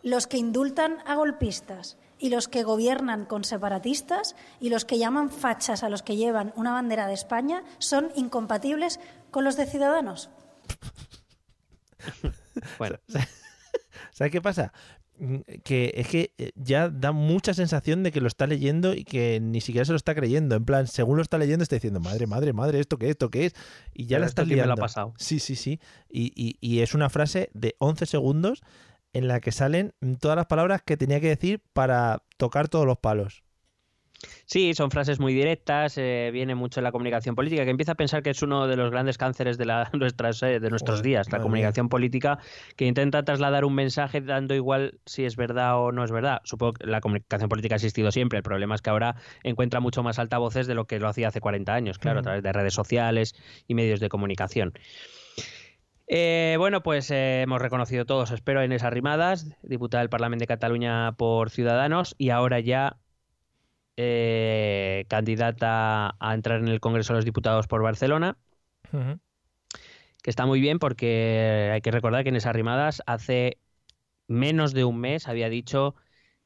los 0.02 0.26
que 0.26 0.36
indultan 0.38 0.98
a 1.06 1.14
golpistas 1.16 1.98
y 2.18 2.28
los 2.30 2.48
que 2.48 2.62
gobiernan 2.62 3.24
con 3.26 3.44
separatistas 3.44 4.34
y 4.60 4.68
los 4.70 4.84
que 4.84 4.98
llaman 4.98 5.30
fachas 5.30 5.82
a 5.82 5.88
los 5.88 6.02
que 6.02 6.16
llevan 6.16 6.52
una 6.56 6.72
bandera 6.72 7.06
de 7.06 7.14
España 7.14 7.62
son 7.78 8.10
incompatibles 8.16 9.00
con 9.30 9.44
los 9.44 9.56
de 9.56 9.66
Ciudadanos. 9.66 10.30
Bueno, 12.78 12.96
¿Sabes 14.12 14.32
qué 14.32 14.40
pasa? 14.40 14.72
Mm, 15.18 15.36
Que 15.64 15.92
es 15.96 16.08
que 16.08 16.32
eh, 16.38 16.50
ya 16.56 16.88
da 16.88 17.12
mucha 17.12 17.54
sensación 17.54 18.02
de 18.02 18.12
que 18.12 18.20
lo 18.20 18.28
está 18.28 18.46
leyendo 18.46 18.94
y 18.94 19.04
que 19.04 19.40
ni 19.40 19.60
siquiera 19.60 19.84
se 19.84 19.92
lo 19.92 19.96
está 19.96 20.14
creyendo. 20.14 20.54
En 20.56 20.64
plan, 20.64 20.86
según 20.86 21.16
lo 21.16 21.22
está 21.22 21.38
leyendo, 21.38 21.62
está 21.62 21.76
diciendo, 21.76 22.00
madre, 22.00 22.26
madre, 22.26 22.52
madre, 22.52 22.80
¿esto 22.80 22.98
qué 22.98 23.06
es? 23.06 23.10
¿Esto 23.12 23.30
qué 23.30 23.46
es? 23.46 23.54
Y 23.94 24.04
ya 24.06 24.16
Pero 24.16 24.20
la 24.20 24.26
está 24.26 24.42
sí 24.44 24.50
me 24.50 24.56
lo 24.56 24.62
ha 24.62 24.66
liando. 24.66 24.80
pasado. 24.80 25.14
Sí, 25.18 25.38
sí, 25.40 25.56
sí. 25.56 25.80
Y, 26.08 26.32
y- 26.36 26.56
y 26.60 26.80
es 26.80 26.94
una 26.94 27.10
frase 27.10 27.50
de 27.54 27.74
11 27.78 28.06
segundos 28.06 28.62
en 29.12 29.28
la 29.28 29.40
que 29.40 29.52
salen 29.52 29.92
todas 30.20 30.36
las 30.36 30.46
palabras 30.46 30.82
que 30.82 30.96
tenía 30.96 31.20
que 31.20 31.28
decir 31.28 31.62
para 31.72 32.22
tocar 32.36 32.68
todos 32.68 32.86
los 32.86 32.98
palos. 32.98 33.42
Sí, 34.46 34.74
son 34.74 34.90
frases 34.90 35.20
muy 35.20 35.32
directas, 35.32 35.96
eh, 35.96 36.30
viene 36.32 36.54
mucho 36.54 36.80
en 36.80 36.84
la 36.84 36.90
comunicación 36.90 37.36
política, 37.36 37.64
que 37.64 37.70
empieza 37.70 37.92
a 37.92 37.94
pensar 37.94 38.22
que 38.22 38.30
es 38.30 38.42
uno 38.42 38.66
de 38.66 38.76
los 38.76 38.90
grandes 38.90 39.16
cánceres 39.16 39.58
de, 39.58 39.64
la, 39.64 39.90
nuestras, 39.92 40.42
eh, 40.42 40.58
de 40.58 40.70
nuestros 40.70 41.02
días, 41.02 41.30
la 41.30 41.40
comunicación 41.40 41.88
política, 41.88 42.38
que 42.76 42.86
intenta 42.86 43.22
trasladar 43.24 43.64
un 43.64 43.74
mensaje 43.74 44.20
dando 44.20 44.54
igual 44.54 44.98
si 45.06 45.24
es 45.24 45.36
verdad 45.36 45.78
o 45.78 45.92
no 45.92 46.02
es 46.02 46.10
verdad. 46.10 46.40
Supongo 46.44 46.72
que 46.74 46.86
la 46.86 47.00
comunicación 47.00 47.48
política 47.48 47.76
ha 47.76 47.76
existido 47.76 48.10
siempre, 48.10 48.38
el 48.38 48.42
problema 48.42 48.74
es 48.74 48.82
que 48.82 48.90
ahora 48.90 49.14
encuentra 49.44 49.80
mucho 49.80 50.02
más 50.02 50.18
altavoces 50.18 50.66
de 50.66 50.74
lo 50.74 50.86
que 50.86 50.98
lo 50.98 51.08
hacía 51.08 51.28
hace 51.28 51.40
40 51.40 51.72
años, 51.72 51.98
claro, 51.98 52.20
a 52.20 52.22
través 52.22 52.42
de 52.42 52.52
redes 52.52 52.74
sociales 52.74 53.34
y 53.68 53.74
medios 53.74 54.00
de 54.00 54.08
comunicación. 54.08 54.72
Eh, 56.08 56.56
bueno, 56.58 56.82
pues 56.82 57.10
eh, 57.10 57.42
hemos 57.42 57.60
reconocido 57.60 58.06
todos, 58.06 58.30
espero, 58.30 58.60
a 58.60 58.64
Inés 58.64 58.82
Arrimadas, 58.82 59.46
diputada 59.62 60.00
del 60.00 60.08
Parlamento 60.08 60.42
de 60.42 60.46
Cataluña 60.46 61.12
por 61.12 61.50
Ciudadanos, 61.50 62.14
y 62.16 62.30
ahora 62.30 62.60
ya 62.60 62.96
eh, 63.96 65.04
candidata 65.08 66.16
a 66.18 66.34
entrar 66.34 66.60
en 66.60 66.68
el 66.68 66.80
Congreso 66.80 67.12
de 67.12 67.18
los 67.18 67.24
Diputados 67.26 67.66
por 67.66 67.82
Barcelona, 67.82 68.38
que 68.90 70.30
está 70.30 70.46
muy 70.46 70.60
bien 70.60 70.78
porque 70.78 71.70
hay 71.74 71.82
que 71.82 71.90
recordar 71.90 72.22
que 72.22 72.30
Inés 72.30 72.46
Arrimadas 72.46 73.02
hace 73.06 73.58
menos 74.28 74.72
de 74.72 74.84
un 74.84 74.98
mes 74.98 75.28
había 75.28 75.50
dicho 75.50 75.94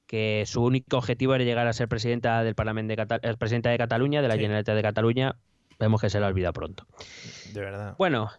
que 0.06 0.42
su 0.46 0.62
único 0.64 0.98
objetivo 0.98 1.34
era 1.34 1.44
llegar 1.44 1.68
a 1.68 1.72
ser 1.72 1.88
presidenta 1.88 2.42
del 2.42 2.54
Parlamento 2.56 2.94
de, 2.96 3.18
eh, 3.22 3.36
presidenta 3.38 3.70
de 3.70 3.78
Cataluña, 3.78 4.22
de 4.22 4.28
la 4.28 4.34
Sí. 4.34 4.40
Generalitat 4.40 4.74
de 4.74 4.82
Cataluña. 4.82 5.36
Vemos 5.78 6.00
que 6.00 6.10
se 6.10 6.20
la 6.20 6.26
olvida 6.26 6.52
pronto. 6.52 6.86
De 7.52 7.60
verdad. 7.60 7.94
Bueno, 7.96 8.30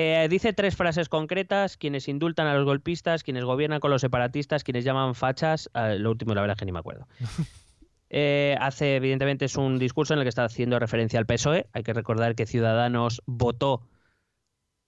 eh, 0.00 0.28
dice 0.28 0.52
tres 0.52 0.76
frases 0.76 1.08
concretas, 1.08 1.76
quienes 1.76 2.06
indultan 2.06 2.46
a 2.46 2.54
los 2.54 2.64
golpistas, 2.64 3.24
quienes 3.24 3.44
gobiernan 3.44 3.80
con 3.80 3.90
los 3.90 4.00
separatistas, 4.00 4.62
quienes 4.62 4.84
llaman 4.84 5.16
fachas, 5.16 5.68
eh, 5.74 5.96
lo 5.98 6.12
último 6.12 6.36
la 6.36 6.40
verdad 6.40 6.54
es 6.54 6.58
que 6.60 6.66
ni 6.66 6.72
me 6.72 6.78
acuerdo. 6.78 7.08
Eh, 8.10 8.56
hace, 8.58 8.96
evidentemente, 8.96 9.44
es 9.44 9.56
un 9.58 9.78
discurso 9.78 10.14
en 10.14 10.20
el 10.20 10.24
que 10.24 10.30
está 10.30 10.42
haciendo 10.42 10.78
referencia 10.78 11.18
al 11.18 11.26
PSOE. 11.26 11.66
Hay 11.74 11.82
que 11.82 11.92
recordar 11.92 12.36
que 12.36 12.46
Ciudadanos 12.46 13.22
votó 13.26 13.82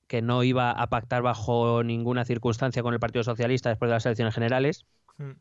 que 0.07 0.23
no 0.23 0.43
iba 0.43 0.71
a 0.71 0.87
pactar 0.87 1.21
bajo 1.21 1.83
ninguna 1.83 2.25
circunstancia 2.25 2.83
con 2.83 2.95
el 2.95 2.99
Partido 2.99 3.23
Socialista 3.23 3.69
después 3.69 3.91
de 3.91 3.97
las 3.97 4.07
elecciones 4.07 4.33
generales. 4.33 4.87
Mm. 5.19 5.33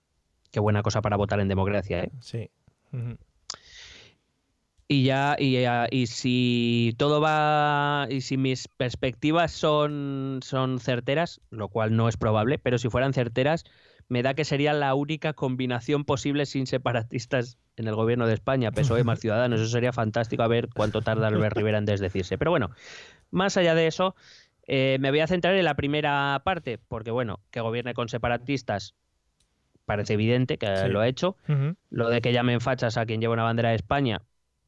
Qué 0.52 0.60
buena 0.60 0.84
cosa 0.84 1.02
para 1.02 1.16
votar 1.16 1.40
en 1.40 1.48
democracia, 1.48 2.04
¿eh? 2.04 2.12
Sí. 2.20 2.52
Ujú. 2.92 3.18
Y 4.92 5.04
ya, 5.04 5.36
y, 5.38 5.62
ya- 5.62 5.88
y 5.92 6.08
si 6.08 6.96
todo 6.98 7.22
va, 7.22 8.08
y 8.10 8.22
si 8.22 8.38
mis 8.38 8.68
perspectivas 8.68 9.52
son, 9.52 10.40
son 10.42 10.80
certeras, 10.80 11.42
lo 11.52 11.68
cual 11.70 11.96
no 11.96 12.10
es 12.10 12.18
probable, 12.18 12.58
pero 12.58 12.80
si 12.80 12.90
fueran 12.90 13.14
certeras, 13.14 13.66
me 14.08 14.24
da 14.24 14.34
que 14.34 14.46
sería 14.46 14.74
la 14.74 14.96
única 14.96 15.34
combinación 15.34 16.06
posible 16.06 16.48
sin 16.48 16.66
separatistas 16.66 17.60
en 17.76 17.88
el 17.88 17.94
gobierno 17.94 18.26
de 18.26 18.34
España, 18.34 18.72
PSOE 18.72 19.04
más 19.04 19.20
Ciudadanos. 19.20 19.62
Eso 19.62 19.70
sería 19.70 19.94
fantástico 19.94 20.42
a 20.42 20.48
ver 20.48 20.70
cuánto 20.74 21.02
tarda 21.02 21.28
Albert 21.28 21.56
Rivera 21.56 21.78
en 21.78 21.86
desdecirse. 21.86 22.40
Pero 22.40 22.50
bueno, 22.50 22.72
más 23.30 23.58
allá 23.58 23.76
de 23.76 23.86
eso, 23.86 24.16
eh, 24.66 24.98
me 25.00 25.12
voy 25.12 25.20
a 25.20 25.28
centrar 25.28 25.54
en 25.54 25.66
la 25.66 25.76
primera 25.76 26.42
parte, 26.44 26.80
porque 26.88 27.12
bueno, 27.12 27.42
que 27.52 27.62
gobierne 27.62 27.94
con 27.94 28.10
separatistas 28.10 28.96
parece 29.86 30.14
evidente 30.14 30.58
que 30.58 30.66
Sí. 30.86 30.90
lo 30.90 31.00
ha 31.00 31.08
hecho. 31.08 31.38
Lo 31.92 32.10
de 32.10 32.22
que 32.22 32.34
llamen 32.34 32.60
fachas 32.60 32.98
a 32.98 33.06
quien 33.06 33.22
lleva 33.22 33.34
una 33.36 33.44
bandera 33.44 33.70
de 33.70 33.76
España, 33.76 34.22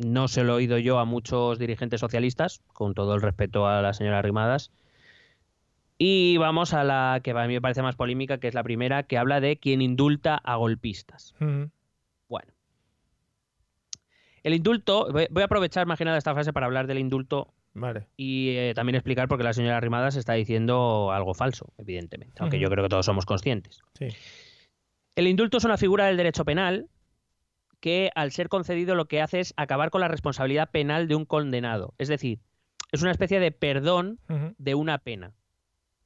no 0.06 0.28
se 0.28 0.44
lo 0.44 0.54
he 0.54 0.56
oído 0.58 0.78
yo 0.78 1.00
a 1.00 1.06
muchos 1.06 1.60
dirigentes 1.60 2.00
socialistas, 2.00 2.62
con 2.74 2.94
todo 2.94 3.16
el 3.16 3.22
respeto 3.22 3.68
a 3.68 3.82
la 3.82 3.94
señora 3.94 4.22
Rimadas. 4.22 4.72
Y 5.98 6.38
vamos 6.38 6.74
a 6.74 6.84
la 6.84 7.20
que 7.24 7.32
a 7.32 7.48
mí 7.48 7.54
me 7.54 7.62
parece 7.62 7.84
más 7.84 7.96
polémica, 7.96 8.40
que 8.40 8.48
es 8.48 8.56
la 8.56 8.64
primera, 8.64 9.04
que 9.04 9.18
habla 9.18 9.40
de 9.40 9.58
quien 9.58 9.82
indulta 9.82 10.36
a 10.36 10.56
golpistas. 10.56 11.36
Bueno. 12.28 12.52
El 14.44 14.56
indulto, 14.56 15.10
voy 15.12 15.42
a 15.42 15.46
aprovechar 15.46 15.86
más 15.86 16.00
que 16.00 16.06
nada 16.06 16.18
esta 16.18 16.34
frase 16.34 16.52
para 16.54 16.66
hablar 16.66 16.88
del 16.88 16.98
indulto 16.98 17.54
Vale. 17.76 18.08
y 18.18 18.50
eh, 18.56 18.74
también 18.74 18.96
explicar 18.96 19.28
por 19.28 19.38
qué 19.38 19.44
la 19.44 19.54
señora 19.54 19.80
Rimadas 19.80 20.16
está 20.16 20.34
diciendo 20.34 21.12
algo 21.12 21.36
falso, 21.36 21.72
evidentemente, 21.78 22.34
aunque 22.40 22.60
yo 22.60 22.70
creo 22.70 22.84
que 22.84 22.90
todos 22.90 23.06
somos 23.06 23.28
conscientes. 23.28 23.82
Sí. 23.94 24.08
El 25.16 25.28
indulto 25.28 25.58
es 25.58 25.66
una 25.66 25.78
figura 25.78 26.08
del 26.08 26.18
derecho 26.18 26.46
penal 26.46 26.88
que 27.82 28.12
al 28.16 28.32
ser 28.32 28.48
concedido 28.48 28.96
lo 28.96 29.06
que 29.06 29.22
hace 29.22 29.42
es 29.42 29.54
acabar 29.58 29.90
con 29.90 30.00
la 30.00 30.08
responsabilidad 30.08 30.70
penal 30.70 31.08
de 31.08 31.16
un 31.16 31.26
condenado. 31.26 31.94
Es 31.98 32.08
decir, 32.08 32.40
es 32.92 33.02
una 33.02 33.12
especie 33.12 33.40
de 33.40 33.52
perdón 33.52 34.20
de 34.58 34.76
una 34.76 35.00
pena. 35.00 35.34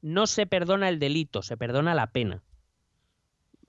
No 0.01 0.25
se 0.25 0.47
perdona 0.47 0.89
el 0.89 0.99
delito, 0.99 1.41
se 1.41 1.57
perdona 1.57 1.93
la 1.93 2.07
pena. 2.07 2.43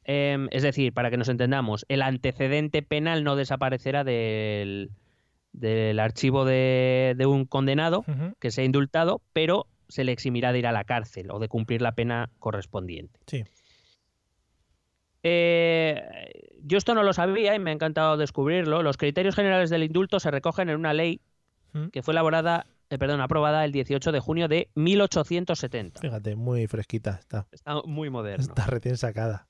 Em, 0.04 0.48
es 0.52 0.62
decir, 0.62 0.92
para 0.92 1.10
que 1.10 1.16
nos 1.16 1.28
entendamos, 1.28 1.84
el 1.88 2.00
antecedente 2.00 2.82
penal 2.82 3.24
no 3.24 3.34
desaparecerá 3.34 4.04
del, 4.04 4.92
del 5.52 5.98
archivo 5.98 6.44
de, 6.44 7.14
de 7.16 7.26
un 7.26 7.44
condenado 7.44 8.04
que 8.38 8.52
sea 8.52 8.64
indultado, 8.64 9.20
pero 9.32 9.66
se 9.88 10.04
le 10.04 10.12
eximirá 10.12 10.52
de 10.52 10.60
ir 10.60 10.66
a 10.66 10.72
la 10.72 10.84
cárcel 10.84 11.30
o 11.30 11.38
de 11.38 11.48
cumplir 11.48 11.82
la 11.82 11.92
pena 11.92 12.30
correspondiente. 12.38 13.18
Sí. 13.26 13.44
Eh, 15.28 16.52
yo 16.62 16.78
esto 16.78 16.94
no 16.94 17.02
lo 17.02 17.12
sabía 17.12 17.54
y 17.54 17.58
me 17.58 17.70
ha 17.70 17.74
encantado 17.74 18.16
descubrirlo. 18.16 18.82
Los 18.82 18.96
criterios 18.96 19.34
generales 19.34 19.70
del 19.70 19.82
indulto 19.82 20.20
se 20.20 20.30
recogen 20.30 20.68
en 20.70 20.76
una 20.76 20.92
ley 20.92 21.20
Mm. 21.72 21.88
que 21.88 22.02
fue 22.02 22.12
elaborada 22.12 22.66
eh, 22.88 22.98
perdón, 22.98 23.20
aprobada 23.20 23.64
el 23.64 23.72
18 23.72 24.12
de 24.12 24.20
junio 24.20 24.46
de 24.46 24.70
1870. 24.76 26.00
Fíjate, 26.00 26.36
muy 26.36 26.68
fresquita 26.68 27.18
está. 27.20 27.48
Está 27.50 27.82
muy 27.84 28.10
moderno. 28.10 28.44
Está 28.46 28.66
recién 28.66 28.96
sacada. 28.96 29.48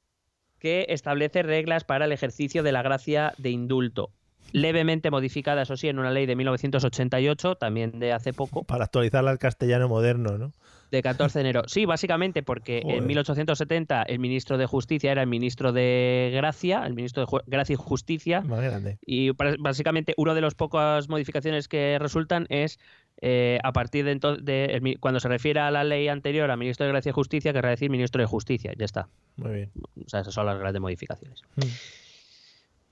Que 0.59 0.87
establece 0.89 1.43
reglas 1.43 1.85
para 1.85 2.07
el 2.07 2.13
ejercicio 2.13 2.63
de 2.63 2.73
la 2.73 2.81
gracia 2.83 3.35
de 3.37 3.51
indulto. 3.51 4.11
Levemente 4.53 5.11
modificada, 5.11 5.63
eso 5.63 5.77
sí, 5.77 5.89
en 5.89 5.99
una 5.99 6.11
ley 6.11 6.27
de 6.27 6.37
1988, 6.37 7.57
también 7.57 7.99
de 7.99 8.13
hace 8.13 8.33
poco. 8.33 8.65
Para 8.65 8.85
actualizarla 8.85 9.31
al 9.31 9.39
castellano 9.39 9.89
moderno, 9.89 10.39
¿no? 10.39 10.53
De 10.91 11.03
14 11.03 11.39
de 11.39 11.41
enero. 11.41 11.63
Sí, 11.67 11.85
básicamente 11.85 12.45
porque 12.45 12.81
Joder. 12.83 12.99
en 12.99 13.07
1870 13.09 14.05
el 14.05 14.21
ministro 14.21 14.57
de 14.57 14.67
Justicia 14.67 15.11
era 15.11 15.23
el 15.23 15.27
ministro 15.29 15.73
de 15.73 16.31
Gracia, 16.33 16.87
el 16.87 16.95
ministro 16.95 17.23
de 17.23 17.27
Ju- 17.27 17.43
Gracia 17.47 17.75
y 17.75 17.77
Justicia, 17.77 18.41
Más 18.43 18.63
grande. 18.63 18.99
y 19.05 19.31
básicamente 19.59 20.15
una 20.17 20.33
de 20.33 20.41
las 20.43 20.55
pocas 20.55 21.09
modificaciones 21.09 21.67
que 21.67 21.99
resultan 22.01 22.47
es 22.51 22.79
eh, 23.21 23.59
a 23.65 23.73
partir 23.73 24.05
de 24.05 24.13
entonces, 24.13 24.81
cuando 25.01 25.19
se 25.19 25.29
refiere 25.29 25.59
a 25.59 25.73
la 25.73 25.83
ley 25.83 26.07
anterior 26.07 26.51
a 26.53 26.57
ministro 26.57 26.87
de 26.87 26.93
Gracia 26.93 27.11
y 27.11 27.13
Justicia, 27.13 27.53
querrá 27.53 27.71
decir 27.71 27.91
ministro 27.91 28.21
de 28.23 28.27
Justicia. 28.27 28.73
Ya 28.79 28.85
está. 28.85 29.09
Muy 29.37 29.53
bien. 29.55 29.71
O 30.05 30.09
sea, 30.09 30.21
esas 30.21 30.35
son 30.35 30.47
las 30.47 30.57
grandes 30.59 30.81
modificaciones. 30.81 31.43
Mm. 31.57 31.63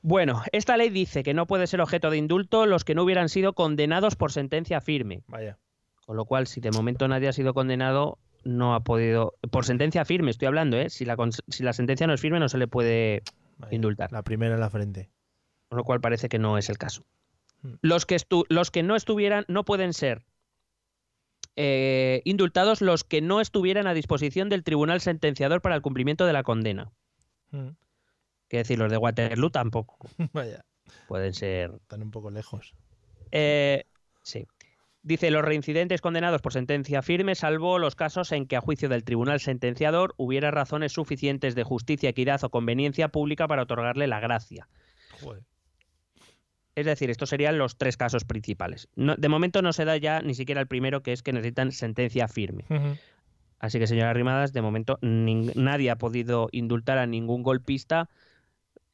Bueno, 0.07 0.43
esta 0.53 0.77
ley 0.77 0.91
dice 0.91 1.23
que 1.23 1.33
no 1.33 1.47
puede 1.47 1.67
ser 1.67 1.81
objeto 1.81 2.11
de 2.11 2.19
indulto 2.19 2.67
los 2.67 2.85
que 2.85 2.95
no 2.95 3.05
hubieran 3.05 3.31
sido 3.31 3.55
condenados 3.55 4.17
por 4.17 4.33
sentencia 4.33 4.83
firme. 4.83 5.23
Vaya. 5.29 5.57
Con 6.05 6.19
lo 6.19 6.27
cual, 6.27 6.47
si 6.47 6.61
de 6.61 6.71
momento 6.71 7.09
nadie 7.09 7.29
ha 7.29 7.33
sido 7.33 7.55
condenado, 7.55 8.19
no 8.45 8.75
ha 8.75 8.81
podido. 8.81 9.33
Por 9.51 9.65
sentencia 9.65 10.05
firme, 10.05 10.31
estoy 10.31 10.45
hablando, 10.45 10.77
¿eh? 10.77 10.91
Si 10.91 11.07
la, 11.07 11.17
si 11.49 11.63
la 11.63 11.73
sentencia 11.73 12.07
no 12.07 12.13
es 12.13 12.21
firme, 12.21 12.39
no 12.39 12.51
se 12.51 12.59
le 12.59 12.69
puede 12.69 13.23
vaya. 13.57 13.75
indultar. 13.75 14.13
La 14.13 14.23
primera 14.23 14.53
en 14.55 14.61
la 14.61 14.69
frente. 14.69 15.09
Con 15.71 15.79
lo 15.79 15.85
cual 15.85 16.03
parece 16.03 16.29
que 16.29 16.39
no 16.39 16.59
es 16.59 16.69
el 16.69 16.77
caso. 16.77 17.07
Mm. 17.63 17.73
Los 17.81 18.05
que, 18.05 18.17
estu- 18.17 18.45
los 18.51 18.71
que 18.71 18.83
no 18.83 18.97
estuvieran, 18.97 19.47
no 19.49 19.65
pueden 19.65 19.95
ser 19.95 20.27
eh, 21.57 22.21
indultados 22.27 22.83
los 22.83 23.05
que 23.05 23.23
no 23.23 23.41
estuvieran 23.41 23.87
a 23.87 23.95
disposición 23.95 24.51
del 24.51 24.65
tribunal 24.65 25.01
sentenciador 25.01 25.63
para 25.63 25.77
el 25.77 25.81
cumplimiento 25.83 26.27
de 26.27 26.33
la 26.35 26.43
condena. 26.43 26.93
Mm. 27.53 27.69
Que 28.55 28.59
decir, 28.59 28.79
los 28.79 28.89
de 28.89 28.99
Waterloo 28.99 29.51
tampoco 29.51 29.99
Vaya. 30.33 30.65
pueden 31.09 31.35
ser 31.35 31.73
Están 31.75 32.03
un 32.03 32.13
poco 32.13 32.31
lejos. 32.31 32.73
Eh, 33.33 33.83
sí. 34.23 34.47
Dice 35.03 35.33
los 35.33 35.45
reincidentes 35.45 36.01
condenados 36.01 36.41
por 36.41 36.53
sentencia 36.53 37.03
firme, 37.03 37.35
salvo 37.35 37.81
los 37.81 37.97
casos 37.97 38.31
en 38.31 38.47
que 38.47 38.55
a 38.55 38.61
juicio 38.61 38.89
del 38.89 39.03
tribunal 39.03 39.41
sentenciador 39.41 40.15
hubiera 40.19 40.53
razones 40.53 40.93
suficientes 40.93 41.57
de 41.57 41.65
justicia, 41.65 42.11
equidad 42.11 42.45
o 42.45 42.51
conveniencia 42.51 43.09
pública 43.09 43.49
para 43.49 43.63
otorgarle 43.63 44.07
la 44.07 44.21
gracia. 44.21 44.69
Joder. 45.21 45.43
Es 46.77 46.87
decir, 46.87 47.11
estos 47.11 47.31
serían 47.31 47.59
los 47.59 47.77
tres 47.77 47.97
casos 47.97 48.25
principales. 48.25 48.89
No- 48.95 49.17
de 49.17 49.29
momento 49.29 49.63
no 49.63 49.73
se 49.73 49.85
da 49.85 49.97
ya 49.97 50.21
ni 50.23 50.35
siquiera 50.37 50.61
el 50.61 50.69
primero, 50.69 51.03
que 51.03 51.13
es 51.13 51.25
que 51.25 51.33
necesitan 51.33 51.73
sentencia 51.73 52.29
firme. 52.29 52.65
Así 53.59 53.81
que, 53.81 53.89
señora 53.89 54.13
Rimadas, 54.13 54.53
de 54.53 54.63
momento 54.63 54.99
nadie 55.03 55.91
ha 55.91 55.97
podido 55.99 56.49
indultar 56.53 56.99
a 56.99 57.07
ningún 57.07 57.43
golpista 57.43 58.09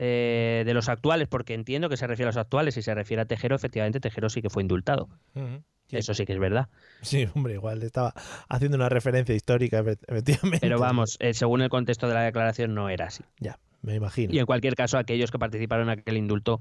eh, 0.02 0.62
de 0.64 0.72
los 0.74 0.88
actuales, 0.88 1.28
porque 1.28 1.52
entiendo 1.52 1.90
que 1.90 1.98
se 1.98 2.06
refiere 2.06 2.28
a 2.28 2.30
los 2.30 2.36
actuales. 2.38 2.74
Si 2.74 2.80
se 2.80 2.94
refiere 2.94 3.20
a 3.20 3.26
Tejero, 3.26 3.54
efectivamente, 3.54 4.00
Tejero 4.00 4.30
sí 4.30 4.40
que 4.40 4.48
fue 4.48 4.62
indultado. 4.62 5.08
Sí. 5.34 5.96
Eso 5.96 6.14
sí 6.14 6.24
que 6.24 6.32
es 6.32 6.38
verdad. 6.38 6.68
Sí, 7.02 7.28
hombre, 7.34 7.54
igual 7.54 7.82
estaba 7.82 8.14
haciendo 8.48 8.76
una 8.76 8.88
referencia 8.88 9.34
histórica, 9.34 9.82
efe- 9.82 9.98
efectivamente. 10.06 10.60
Pero 10.60 10.78
vamos, 10.78 11.16
eh, 11.20 11.34
según 11.34 11.60
el 11.62 11.68
contexto 11.68 12.08
de 12.08 12.14
la 12.14 12.22
declaración 12.22 12.74
no 12.74 12.88
era 12.88 13.06
así. 13.08 13.24
Ya, 13.40 13.58
me 13.82 13.94
imagino. 13.96 14.32
Y 14.32 14.38
en 14.38 14.46
cualquier 14.46 14.74
caso, 14.74 14.96
aquellos 14.98 15.30
que 15.30 15.38
participaron 15.38 15.90
en 15.90 15.98
aquel 15.98 16.16
indulto, 16.16 16.60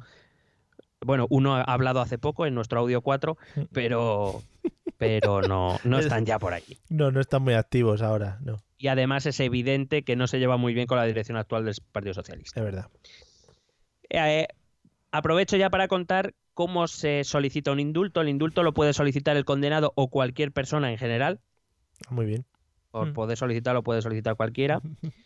bueno, 1.05 1.27
uno 1.29 1.55
ha 1.55 1.61
hablado 1.61 2.01
hace 2.01 2.17
poco 2.17 2.45
en 2.45 2.55
nuestro 2.55 2.79
audio 2.81 3.01
4, 3.01 3.37
pero, 3.71 4.41
pero 4.97 5.41
no, 5.43 5.79
no 5.85 5.99
están 5.99 6.25
ya 6.25 6.39
por 6.39 6.53
ahí. 6.53 6.77
No, 6.89 7.11
no 7.11 7.21
están 7.21 7.43
muy 7.43 7.53
activos 7.53 8.01
ahora, 8.01 8.39
no, 8.41 8.57
Y 8.79 8.87
además 8.87 9.25
es 9.27 9.39
evidente 9.39 10.01
que 10.03 10.15
no 10.15 10.25
se 10.27 10.39
lleva 10.39 10.57
muy 10.57 10.73
bien 10.73 10.87
con 10.87 10.97
la 10.97 11.05
dirección 11.05 11.37
actual 11.37 11.65
del 11.65 11.75
Partido 11.91 12.15
Socialista. 12.15 12.59
es 12.59 12.65
verdad. 12.65 12.87
Eh, 14.09 14.47
aprovecho 15.11 15.57
ya 15.57 15.69
para 15.69 15.87
contar 15.87 16.33
cómo 16.53 16.87
se 16.87 17.23
solicita 17.23 17.71
un 17.71 17.79
indulto. 17.79 18.21
El 18.21 18.29
indulto 18.29 18.63
lo 18.63 18.73
puede 18.73 18.93
solicitar 18.93 19.37
el 19.37 19.45
condenado 19.45 19.93
o 19.95 20.09
cualquier 20.09 20.51
persona 20.51 20.91
en 20.91 20.97
general. 20.97 21.39
Muy 22.09 22.25
bien. 22.25 22.45
Por 22.91 23.09
Mm. 23.09 23.13
poder 23.13 23.37
solicitarlo 23.37 23.83
puede 23.83 24.01
solicitar 24.01 24.35
cualquiera. 24.35 24.81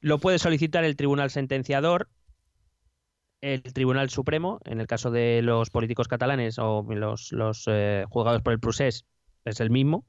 Lo 0.00 0.18
puede 0.18 0.40
solicitar 0.40 0.82
el 0.82 0.96
tribunal 0.96 1.30
sentenciador, 1.30 2.08
el 3.40 3.62
Tribunal 3.62 4.10
Supremo, 4.10 4.58
en 4.64 4.80
el 4.80 4.88
caso 4.88 5.12
de 5.12 5.42
los 5.42 5.70
políticos 5.70 6.08
catalanes 6.08 6.58
o 6.58 6.84
los, 6.88 7.30
los 7.30 7.64
eh, 7.68 8.04
juzgados 8.08 8.42
por 8.42 8.52
el 8.52 8.58
procés, 8.58 9.04
es 9.44 9.60
el 9.60 9.70
mismo. 9.70 10.04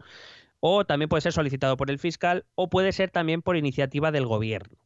O 0.59 0.85
también 0.85 1.09
puede 1.09 1.21
ser 1.21 1.33
solicitado 1.33 1.77
por 1.77 1.91
el 1.91 1.99
fiscal 1.99 2.45
o 2.55 2.69
puede 2.69 2.91
ser 2.91 3.11
también 3.11 3.43
por 3.43 3.55
iniciativa 3.55 4.11
del 4.11 4.25
gobierno. 4.25 4.77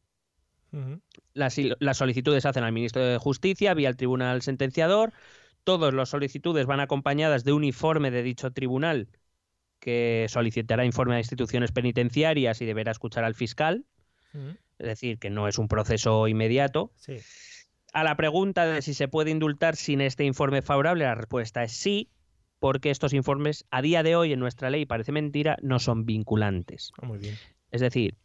Las, 1.34 1.56
las 1.78 1.96
solicitudes 1.96 2.42
se 2.42 2.48
hacen 2.48 2.64
al 2.64 2.72
ministro 2.72 3.04
de 3.04 3.18
Justicia 3.18 3.74
vía 3.74 3.88
el 3.88 3.96
tribunal 3.96 4.42
sentenciador. 4.42 5.12
Todas 5.64 5.94
las 5.94 6.10
solicitudes 6.10 6.66
van 6.66 6.80
acompañadas 6.80 7.44
de 7.44 7.52
un 7.52 7.64
informe 7.64 8.10
de 8.10 8.22
dicho 8.22 8.50
tribunal 8.52 9.08
que 9.80 10.26
solicitará 10.28 10.84
informe 10.84 11.16
a 11.16 11.18
instituciones 11.18 11.72
penitenciarias 11.72 12.60
y 12.60 12.66
deberá 12.66 12.92
escuchar 12.92 13.24
al 13.24 13.34
fiscal. 13.34 13.84
Es 14.78 14.86
decir, 14.86 15.18
que 15.18 15.30
no 15.30 15.48
es 15.48 15.58
un 15.58 15.68
proceso 15.68 16.28
inmediato. 16.28 16.92
Sí. 16.96 17.16
A 17.92 18.04
la 18.04 18.16
pregunta 18.16 18.66
de 18.66 18.82
si 18.82 18.94
se 18.94 19.08
puede 19.08 19.30
indultar 19.30 19.74
sin 19.76 20.00
este 20.00 20.24
informe 20.24 20.62
favorable, 20.62 21.04
la 21.04 21.14
respuesta 21.14 21.64
es 21.64 21.72
sí, 21.72 22.10
porque 22.60 22.90
estos 22.90 23.12
informes 23.12 23.64
a 23.70 23.82
día 23.82 24.02
de 24.02 24.14
hoy 24.16 24.32
en 24.32 24.40
nuestra 24.40 24.70
ley, 24.70 24.84
parece 24.84 25.10
mentira, 25.12 25.56
no 25.62 25.78
son 25.78 26.04
vinculantes. 26.04 26.92
Ah, 27.00 27.06
muy 27.06 27.18
bien. 27.18 27.34
Es 27.70 27.80
decir, 27.80 28.16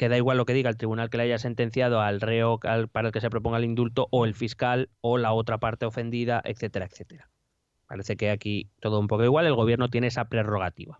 que 0.00 0.08
da 0.08 0.16
igual 0.16 0.38
lo 0.38 0.46
que 0.46 0.54
diga 0.54 0.70
el 0.70 0.78
tribunal 0.78 1.10
que 1.10 1.18
le 1.18 1.24
haya 1.24 1.38
sentenciado 1.38 2.00
al 2.00 2.22
reo 2.22 2.58
al- 2.62 2.88
para 2.88 3.08
el 3.08 3.12
que 3.12 3.20
se 3.20 3.28
proponga 3.28 3.58
el 3.58 3.64
indulto, 3.64 4.08
o 4.10 4.24
el 4.24 4.32
fiscal, 4.34 4.88
o 5.02 5.18
la 5.18 5.32
otra 5.34 5.58
parte 5.58 5.84
ofendida, 5.84 6.40
etcétera, 6.42 6.86
etcétera. 6.86 7.28
Parece 7.86 8.16
que 8.16 8.30
aquí 8.30 8.70
todo 8.80 8.98
un 8.98 9.08
poco 9.08 9.24
igual, 9.24 9.44
el 9.46 9.54
gobierno 9.54 9.90
tiene 9.90 10.06
esa 10.06 10.24
prerrogativa. 10.24 10.96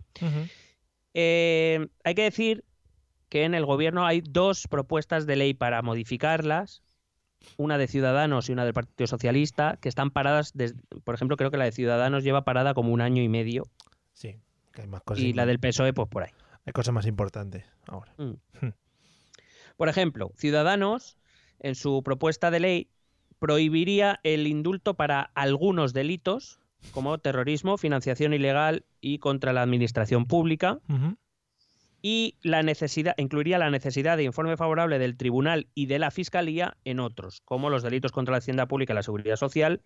Eh, 1.15 1.87
hay 2.03 2.13
que 2.13 2.21
decir 2.21 2.63
que 3.29 3.43
en 3.43 3.55
el 3.55 3.65
gobierno 3.65 4.05
hay 4.05 4.21
dos 4.21 4.67
propuestas 4.67 5.25
de 5.25 5.35
ley 5.35 5.55
para 5.55 5.81
modificarlas, 5.81 6.83
una 7.57 7.79
de 7.79 7.87
Ciudadanos 7.87 8.49
y 8.49 8.53
una 8.53 8.65
del 8.65 8.73
Partido 8.75 9.07
Socialista, 9.07 9.77
que 9.81 9.89
están 9.89 10.11
paradas, 10.11 10.51
desde, 10.53 10.79
por 11.03 11.15
ejemplo, 11.15 11.37
creo 11.37 11.49
que 11.49 11.57
la 11.57 11.65
de 11.65 11.71
Ciudadanos 11.71 12.23
lleva 12.23 12.43
parada 12.43 12.75
como 12.75 12.91
un 12.93 13.01
año 13.01 13.23
y 13.23 13.29
medio 13.29 13.63
Sí, 14.13 14.37
que 14.73 14.81
hay 14.83 14.87
más 14.87 15.01
cosas. 15.01 15.23
y 15.23 15.33
la 15.33 15.47
del 15.47 15.57
PSOE 15.59 15.91
pues 15.93 16.07
por 16.07 16.21
ahí. 16.23 16.31
Hay 16.67 16.73
cosas 16.73 16.93
más 16.93 17.07
importantes 17.07 17.65
ahora. 17.87 18.13
Por 19.81 19.89
ejemplo, 19.89 20.31
Ciudadanos, 20.37 21.17
en 21.59 21.73
su 21.73 22.03
propuesta 22.03 22.51
de 22.51 22.59
ley, 22.59 22.87
prohibiría 23.39 24.19
el 24.21 24.45
indulto 24.45 24.93
para 24.93 25.31
algunos 25.33 25.91
delitos, 25.91 26.59
como 26.91 27.17
terrorismo, 27.17 27.79
financiación 27.79 28.35
ilegal 28.35 28.85
y 29.01 29.17
contra 29.17 29.53
la 29.53 29.63
administración 29.63 30.27
pública, 30.27 30.77
y 32.03 32.35
la 32.43 32.61
necesidad, 32.61 33.15
incluiría 33.17 33.57
la 33.57 33.71
necesidad 33.71 34.17
de 34.17 34.23
informe 34.23 34.55
favorable 34.55 34.99
del 34.99 35.17
tribunal 35.17 35.67
y 35.73 35.87
de 35.87 35.97
la 35.97 36.11
fiscalía 36.11 36.77
en 36.85 36.99
otros, 36.99 37.41
como 37.43 37.71
los 37.71 37.81
delitos 37.81 38.11
contra 38.11 38.33
la 38.33 38.37
hacienda 38.37 38.67
pública 38.67 38.93
y 38.93 38.97
la 38.97 39.01
seguridad 39.01 39.35
social, 39.35 39.81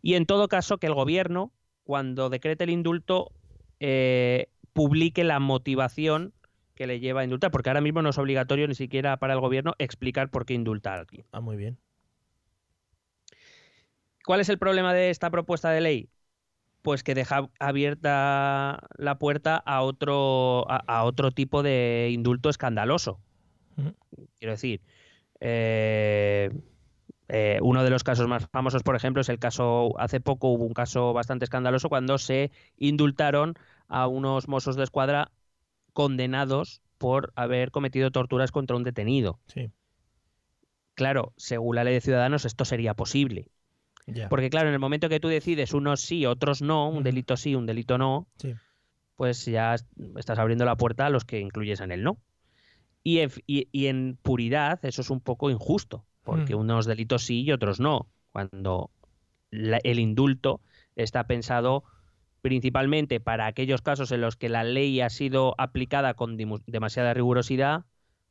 y 0.00 0.14
en 0.14 0.26
todo 0.26 0.46
caso 0.46 0.78
que 0.78 0.86
el 0.86 0.94
gobierno, 0.94 1.52
cuando 1.82 2.30
decrete 2.30 2.62
el 2.62 2.70
indulto, 2.70 3.32
eh, 3.80 4.46
publique 4.72 5.24
la 5.24 5.40
motivación 5.40 6.34
que 6.74 6.86
le 6.86 7.00
lleva 7.00 7.20
a 7.20 7.24
indultar, 7.24 7.50
porque 7.50 7.70
ahora 7.70 7.80
mismo 7.80 8.02
no 8.02 8.10
es 8.10 8.18
obligatorio 8.18 8.68
ni 8.68 8.74
siquiera 8.74 9.16
para 9.16 9.34
el 9.34 9.40
gobierno 9.40 9.74
explicar 9.78 10.30
por 10.30 10.44
qué 10.44 10.54
indulta 10.54 10.94
a 10.94 11.00
alguien. 11.00 11.26
Ah, 11.32 11.40
muy 11.40 11.56
bien. 11.56 11.78
¿Cuál 14.24 14.40
es 14.40 14.48
el 14.48 14.58
problema 14.58 14.94
de 14.94 15.10
esta 15.10 15.30
propuesta 15.30 15.70
de 15.70 15.80
ley? 15.80 16.08
Pues 16.82 17.02
que 17.02 17.14
deja 17.14 17.48
abierta 17.60 18.80
la 18.96 19.18
puerta 19.18 19.56
a 19.56 19.82
otro, 19.82 20.70
a, 20.70 20.76
a 20.86 21.04
otro 21.04 21.30
tipo 21.30 21.62
de 21.62 22.10
indulto 22.12 22.48
escandaloso. 22.48 23.20
Quiero 24.38 24.52
decir, 24.52 24.80
eh, 25.40 26.50
eh, 27.28 27.58
uno 27.62 27.84
de 27.84 27.90
los 27.90 28.04
casos 28.04 28.28
más 28.28 28.46
famosos, 28.48 28.82
por 28.82 28.96
ejemplo, 28.96 29.22
es 29.22 29.28
el 29.28 29.38
caso, 29.38 29.98
hace 29.98 30.20
poco 30.20 30.48
hubo 30.48 30.64
un 30.64 30.74
caso 30.74 31.12
bastante 31.12 31.44
escandaloso 31.44 31.88
cuando 31.88 32.18
se 32.18 32.50
indultaron 32.76 33.54
a 33.88 34.06
unos 34.06 34.48
mozos 34.48 34.76
de 34.76 34.84
escuadra 34.84 35.30
condenados 35.94 36.82
por 36.98 37.32
haber 37.36 37.70
cometido 37.70 38.10
torturas 38.10 38.52
contra 38.52 38.76
un 38.76 38.84
detenido. 38.84 39.40
Sí, 39.46 39.70
Claro, 40.94 41.32
según 41.36 41.76
la 41.76 41.84
ley 41.84 41.94
de 41.94 42.00
ciudadanos 42.00 42.44
esto 42.44 42.64
sería 42.64 42.94
posible. 42.94 43.48
Porque 44.28 44.50
claro, 44.50 44.68
en 44.68 44.74
el 44.74 44.80
momento 44.80 45.08
que 45.08 45.18
tú 45.18 45.28
decides 45.28 45.72
unos 45.72 46.02
sí, 46.02 46.26
otros 46.26 46.60
no, 46.62 46.88
un 46.88 47.02
delito 47.02 47.36
sí, 47.36 47.54
un 47.54 47.66
delito 47.66 47.96
no, 47.98 48.28
Sí. 48.36 48.54
pues 49.16 49.44
ya 49.46 49.74
est- 49.74 49.88
estás 50.16 50.38
abriendo 50.38 50.64
la 50.66 50.76
puerta 50.76 51.06
a 51.06 51.10
los 51.10 51.24
que 51.24 51.40
incluyes 51.40 51.80
en 51.80 51.90
el 51.90 52.02
no. 52.04 52.18
Y 53.02 53.18
en, 53.20 53.26
f- 53.26 53.42
y- 53.46 53.68
y 53.72 53.86
en 53.86 54.18
puridad 54.22 54.78
eso 54.84 55.00
es 55.00 55.10
un 55.10 55.20
poco 55.20 55.50
injusto, 55.50 56.04
porque 56.22 56.54
Mm. 56.54 56.58
unos 56.60 56.86
delitos 56.86 57.24
sí 57.24 57.42
y 57.42 57.52
otros 57.52 57.80
no, 57.80 58.08
cuando 58.30 58.90
la- 59.50 59.80
el 59.84 59.98
indulto 59.98 60.60
está 60.96 61.26
pensado 61.26 61.84
principalmente 62.44 63.20
para 63.20 63.46
aquellos 63.46 63.80
casos 63.80 64.12
en 64.12 64.20
los 64.20 64.36
que 64.36 64.50
la 64.50 64.64
ley 64.64 65.00
ha 65.00 65.08
sido 65.08 65.54
aplicada 65.56 66.12
con 66.12 66.36
demasiada 66.36 67.14
rigurosidad 67.14 67.86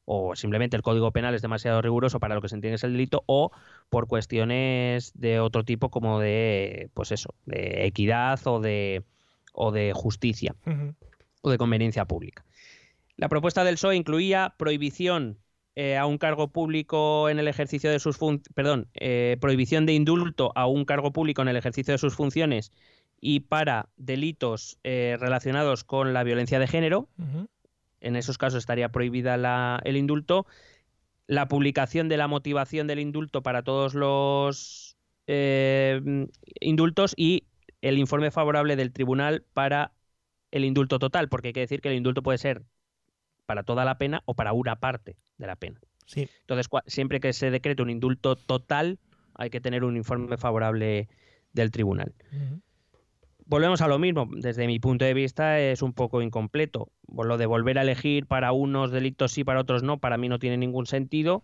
o 0.05 0.35
simplemente 0.35 0.77
el 0.77 0.83
Código 0.83 1.11
Penal 1.11 1.33
es 1.33 1.41
demasiado 1.41 1.81
riguroso 1.81 2.19
para 2.19 2.35
lo 2.35 2.41
que 2.41 2.47
se 2.47 2.53
entiende 2.53 2.75
es 2.75 2.83
el 2.83 2.91
delito 2.91 3.23
o 3.25 3.51
por 3.89 4.05
cuestiones 4.07 5.13
de 5.15 5.39
otro 5.39 5.65
tipo 5.65 5.89
como 5.89 6.19
de 6.19 6.91
pues 6.93 7.11
eso, 7.11 7.33
de 7.47 7.87
equidad 7.87 8.39
o 8.45 8.59
de 8.59 9.01
o 9.51 9.71
de 9.71 9.93
justicia 9.95 10.53
o 11.41 11.49
de 11.49 11.57
conveniencia 11.57 12.05
pública. 12.05 12.45
La 13.17 13.29
propuesta 13.29 13.63
del 13.63 13.77
PSOE 13.77 13.95
incluía 13.95 14.53
prohibición 14.59 15.39
eh, 15.75 15.97
a 15.97 16.05
un 16.05 16.19
cargo 16.19 16.49
público 16.49 17.29
en 17.29 17.39
el 17.39 17.47
ejercicio 17.47 17.89
de 17.89 17.97
sus 17.97 18.19
perdón, 18.53 18.89
eh, 18.93 19.37
prohibición 19.41 19.87
de 19.87 19.93
indulto 19.93 20.51
a 20.53 20.67
un 20.67 20.85
cargo 20.85 21.11
público 21.11 21.41
en 21.41 21.47
el 21.47 21.55
ejercicio 21.55 21.95
de 21.95 21.97
sus 21.97 22.13
funciones 22.13 22.71
y 23.25 23.39
para 23.39 23.87
delitos 23.95 24.77
eh, 24.83 25.15
relacionados 25.17 25.85
con 25.85 26.11
la 26.13 26.25
violencia 26.25 26.59
de 26.59 26.67
género. 26.67 27.07
En 28.01 28.17
esos 28.17 28.37
casos 28.37 28.59
estaría 28.59 28.89
prohibida 28.89 29.37
la- 29.37 29.79
el 29.85 29.95
indulto. 29.95 30.45
La 31.25 31.47
publicación 31.47 32.09
de 32.09 32.17
la 32.17 32.27
motivación 32.27 32.85
del 32.85 32.99
indulto 32.99 33.41
para 33.41 33.63
todos 33.63 33.93
los 33.93 34.97
eh, 35.27 36.27
indultos 36.59 37.13
y 37.15 37.45
el 37.81 37.97
informe 37.97 38.29
favorable 38.29 38.75
del 38.75 38.91
tribunal 38.91 39.45
para 39.53 39.93
el 40.51 40.65
indulto 40.65 40.99
total, 40.99 41.29
porque 41.29 41.47
hay 41.47 41.53
que 41.53 41.61
decir 41.61 41.79
que 41.79 41.87
el 41.87 41.95
indulto 41.95 42.23
puede 42.23 42.37
ser 42.39 42.63
para 43.45 43.63
toda 43.63 43.85
la 43.85 43.97
pena 43.97 44.21
o 44.25 44.33
para 44.33 44.51
una 44.51 44.81
parte 44.81 45.15
de 45.37 45.47
la 45.47 45.55
pena. 45.55 45.79
Sí. 46.07 46.27
Entonces, 46.41 46.67
siempre 46.87 47.21
que 47.21 47.31
se 47.31 47.51
decrete 47.51 47.81
un 47.81 47.89
indulto 47.89 48.35
total, 48.35 48.99
hay 49.33 49.49
que 49.49 49.61
tener 49.61 49.85
un 49.85 49.95
informe 49.95 50.35
favorable 50.35 51.07
del 51.53 51.71
tribunal. 51.71 52.13
Ujú. 52.33 52.61
Volvemos 53.45 53.81
a 53.81 53.87
lo 53.87 53.99
mismo, 53.99 54.29
desde 54.31 54.67
mi 54.67 54.79
punto 54.79 55.05
de 55.05 55.13
vista 55.13 55.59
es 55.59 55.81
un 55.81 55.93
poco 55.93 56.21
incompleto. 56.21 56.89
Lo 57.07 57.37
de 57.37 57.45
volver 57.45 57.77
a 57.77 57.81
elegir 57.81 58.25
para 58.25 58.51
unos 58.51 58.91
delitos 58.91 59.31
sí, 59.31 59.43
para 59.43 59.59
otros 59.59 59.83
no, 59.83 59.99
para 59.99 60.17
mí 60.17 60.29
no 60.29 60.39
tiene 60.39 60.57
ningún 60.57 60.85
sentido. 60.85 61.43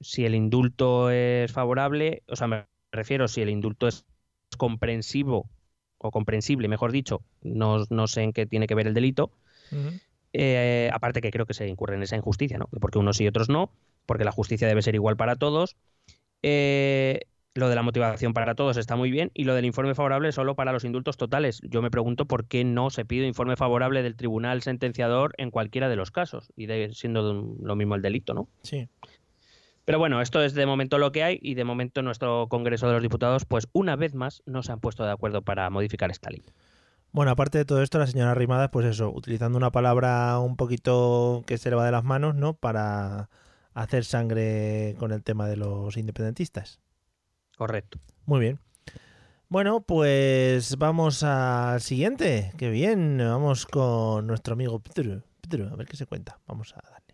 Si 0.00 0.24
el 0.24 0.34
indulto 0.34 1.10
es 1.10 1.52
favorable, 1.52 2.22
o 2.28 2.36
sea, 2.36 2.46
me 2.46 2.66
refiero, 2.92 3.28
si 3.28 3.42
el 3.42 3.50
indulto 3.50 3.88
es 3.88 4.04
comprensivo 4.56 5.50
o 5.98 6.10
comprensible, 6.10 6.68
mejor 6.68 6.92
dicho, 6.92 7.22
no, 7.42 7.84
no 7.90 8.06
sé 8.06 8.22
en 8.22 8.32
qué 8.32 8.46
tiene 8.46 8.66
que 8.66 8.74
ver 8.74 8.86
el 8.86 8.94
delito. 8.94 9.30
Eh, 10.32 10.90
aparte 10.92 11.20
que 11.20 11.30
creo 11.30 11.46
que 11.46 11.54
se 11.54 11.68
incurre 11.68 11.96
en 11.96 12.02
esa 12.02 12.16
injusticia, 12.16 12.58
¿no? 12.58 12.68
Porque 12.80 12.98
unos 12.98 13.16
sí 13.16 13.24
y 13.24 13.28
otros 13.28 13.48
no, 13.48 13.72
porque 14.06 14.24
la 14.24 14.32
justicia 14.32 14.68
debe 14.68 14.82
ser 14.82 14.94
igual 14.94 15.16
para 15.16 15.36
todos. 15.36 15.76
Eh, 16.42 17.20
lo 17.58 17.68
de 17.68 17.74
la 17.74 17.82
motivación 17.82 18.32
para 18.34 18.54
todos 18.54 18.76
está 18.76 18.94
muy 18.96 19.10
bien 19.10 19.30
y 19.34 19.44
lo 19.44 19.54
del 19.54 19.64
informe 19.64 19.94
favorable 19.94 20.30
solo 20.32 20.54
para 20.54 20.72
los 20.72 20.84
indultos 20.84 21.16
totales. 21.16 21.60
Yo 21.62 21.82
me 21.82 21.90
pregunto 21.90 22.26
por 22.26 22.46
qué 22.46 22.64
no 22.64 22.90
se 22.90 23.04
pide 23.04 23.26
informe 23.26 23.56
favorable 23.56 24.02
del 24.02 24.14
tribunal 24.16 24.62
sentenciador 24.62 25.34
en 25.38 25.50
cualquiera 25.50 25.88
de 25.88 25.96
los 25.96 26.10
casos 26.10 26.52
y 26.56 26.66
de- 26.66 26.92
siendo 26.94 27.30
un- 27.30 27.58
lo 27.62 27.74
mismo 27.76 27.94
el 27.96 28.02
delito, 28.02 28.32
¿no? 28.34 28.48
Sí. 28.62 28.88
Pero 29.84 29.98
bueno, 29.98 30.20
esto 30.20 30.42
es 30.42 30.54
de 30.54 30.66
momento 30.66 30.98
lo 30.98 31.12
que 31.12 31.22
hay 31.24 31.38
y 31.42 31.54
de 31.54 31.64
momento 31.64 32.02
nuestro 32.02 32.46
Congreso 32.48 32.86
de 32.86 32.92
los 32.92 33.02
Diputados, 33.02 33.44
pues 33.44 33.68
una 33.72 33.96
vez 33.96 34.14
más, 34.14 34.42
no 34.46 34.62
se 34.62 34.70
han 34.70 34.80
puesto 34.80 35.04
de 35.04 35.10
acuerdo 35.10 35.42
para 35.42 35.68
modificar 35.70 36.10
esta 36.10 36.30
ley. 36.30 36.42
Bueno, 37.10 37.30
aparte 37.30 37.56
de 37.58 37.64
todo 37.64 37.82
esto, 37.82 37.98
la 37.98 38.06
señora 38.06 38.34
Rimadas, 38.34 38.68
pues 38.70 38.84
eso, 38.84 39.10
utilizando 39.10 39.56
una 39.56 39.72
palabra 39.72 40.38
un 40.40 40.56
poquito 40.56 41.42
que 41.46 41.56
se 41.56 41.70
le 41.70 41.76
va 41.76 41.86
de 41.86 41.92
las 41.92 42.04
manos, 42.04 42.34
¿no? 42.34 42.52
Para 42.52 43.30
hacer 43.72 44.04
sangre 44.04 44.94
con 44.98 45.10
el 45.12 45.22
tema 45.22 45.48
de 45.48 45.56
los 45.56 45.96
independentistas. 45.96 46.80
Correcto. 47.58 47.98
Muy 48.24 48.38
bien. 48.38 48.60
Bueno, 49.48 49.80
pues 49.80 50.76
vamos 50.78 51.24
al 51.24 51.80
siguiente. 51.80 52.52
Qué 52.56 52.70
bien. 52.70 53.18
Vamos 53.18 53.66
con 53.66 54.28
nuestro 54.28 54.54
amigo 54.54 54.78
Pedro. 54.78 55.24
Pedro, 55.40 55.68
a 55.68 55.74
ver 55.74 55.88
qué 55.88 55.96
se 55.96 56.06
cuenta. 56.06 56.38
Vamos 56.46 56.72
a 56.74 56.80
darle. 56.88 57.08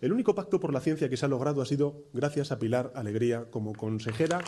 El 0.00 0.12
único 0.12 0.34
pacto 0.34 0.60
por 0.60 0.72
la 0.72 0.80
ciencia 0.80 1.10
que 1.10 1.16
se 1.16 1.26
ha 1.26 1.28
logrado 1.28 1.60
ha 1.60 1.66
sido 1.66 2.04
gracias 2.12 2.52
a 2.52 2.58
Pilar 2.58 2.92
Alegría 2.94 3.50
como 3.50 3.74
consejera 3.74 4.40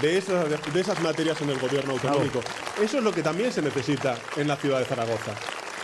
de 0.00 0.16
esas, 0.16 0.48
de 0.72 0.80
esas 0.80 1.00
materias 1.02 1.40
en 1.42 1.50
el 1.50 1.58
gobierno 1.58 1.92
autonómico. 1.92 2.40
Eso 2.82 2.98
es 2.98 3.04
lo 3.04 3.12
que 3.12 3.22
también 3.22 3.52
se 3.52 3.62
necesita 3.62 4.16
en 4.36 4.48
la 4.48 4.56
ciudad 4.56 4.78
de 4.78 4.86
Zaragoza. 4.86 5.34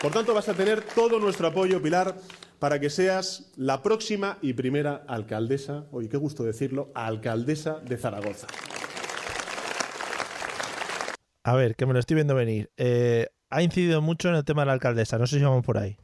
Por 0.01 0.12
tanto, 0.12 0.34
vas 0.34 0.49
a 0.49 0.55
tener 0.55 0.82
todo 0.82 1.20
nuestro 1.20 1.47
apoyo, 1.47 1.80
Pilar, 1.80 2.16
para 2.62 2.78
que 2.78 2.90
seas 2.90 3.50
la 3.56 3.82
próxima 3.82 4.38
y 4.40 4.52
primera 4.52 5.02
alcaldesa, 5.08 5.86
oye, 5.90 6.08
qué 6.08 6.16
gusto 6.16 6.44
decirlo, 6.44 6.92
alcaldesa 6.94 7.80
de 7.80 7.96
Zaragoza. 7.96 8.46
A 11.42 11.54
ver, 11.56 11.74
que 11.74 11.86
me 11.86 11.92
lo 11.92 11.98
estoy 11.98 12.14
viendo 12.14 12.36
venir. 12.36 12.70
Eh, 12.76 13.26
ha 13.50 13.62
incidido 13.64 14.00
mucho 14.00 14.28
en 14.28 14.36
el 14.36 14.44
tema 14.44 14.62
de 14.62 14.66
la 14.66 14.74
alcaldesa. 14.74 15.18
No 15.18 15.26
sé 15.26 15.38
si 15.38 15.44
vamos 15.44 15.64
por 15.64 15.76
ahí. 15.76 15.96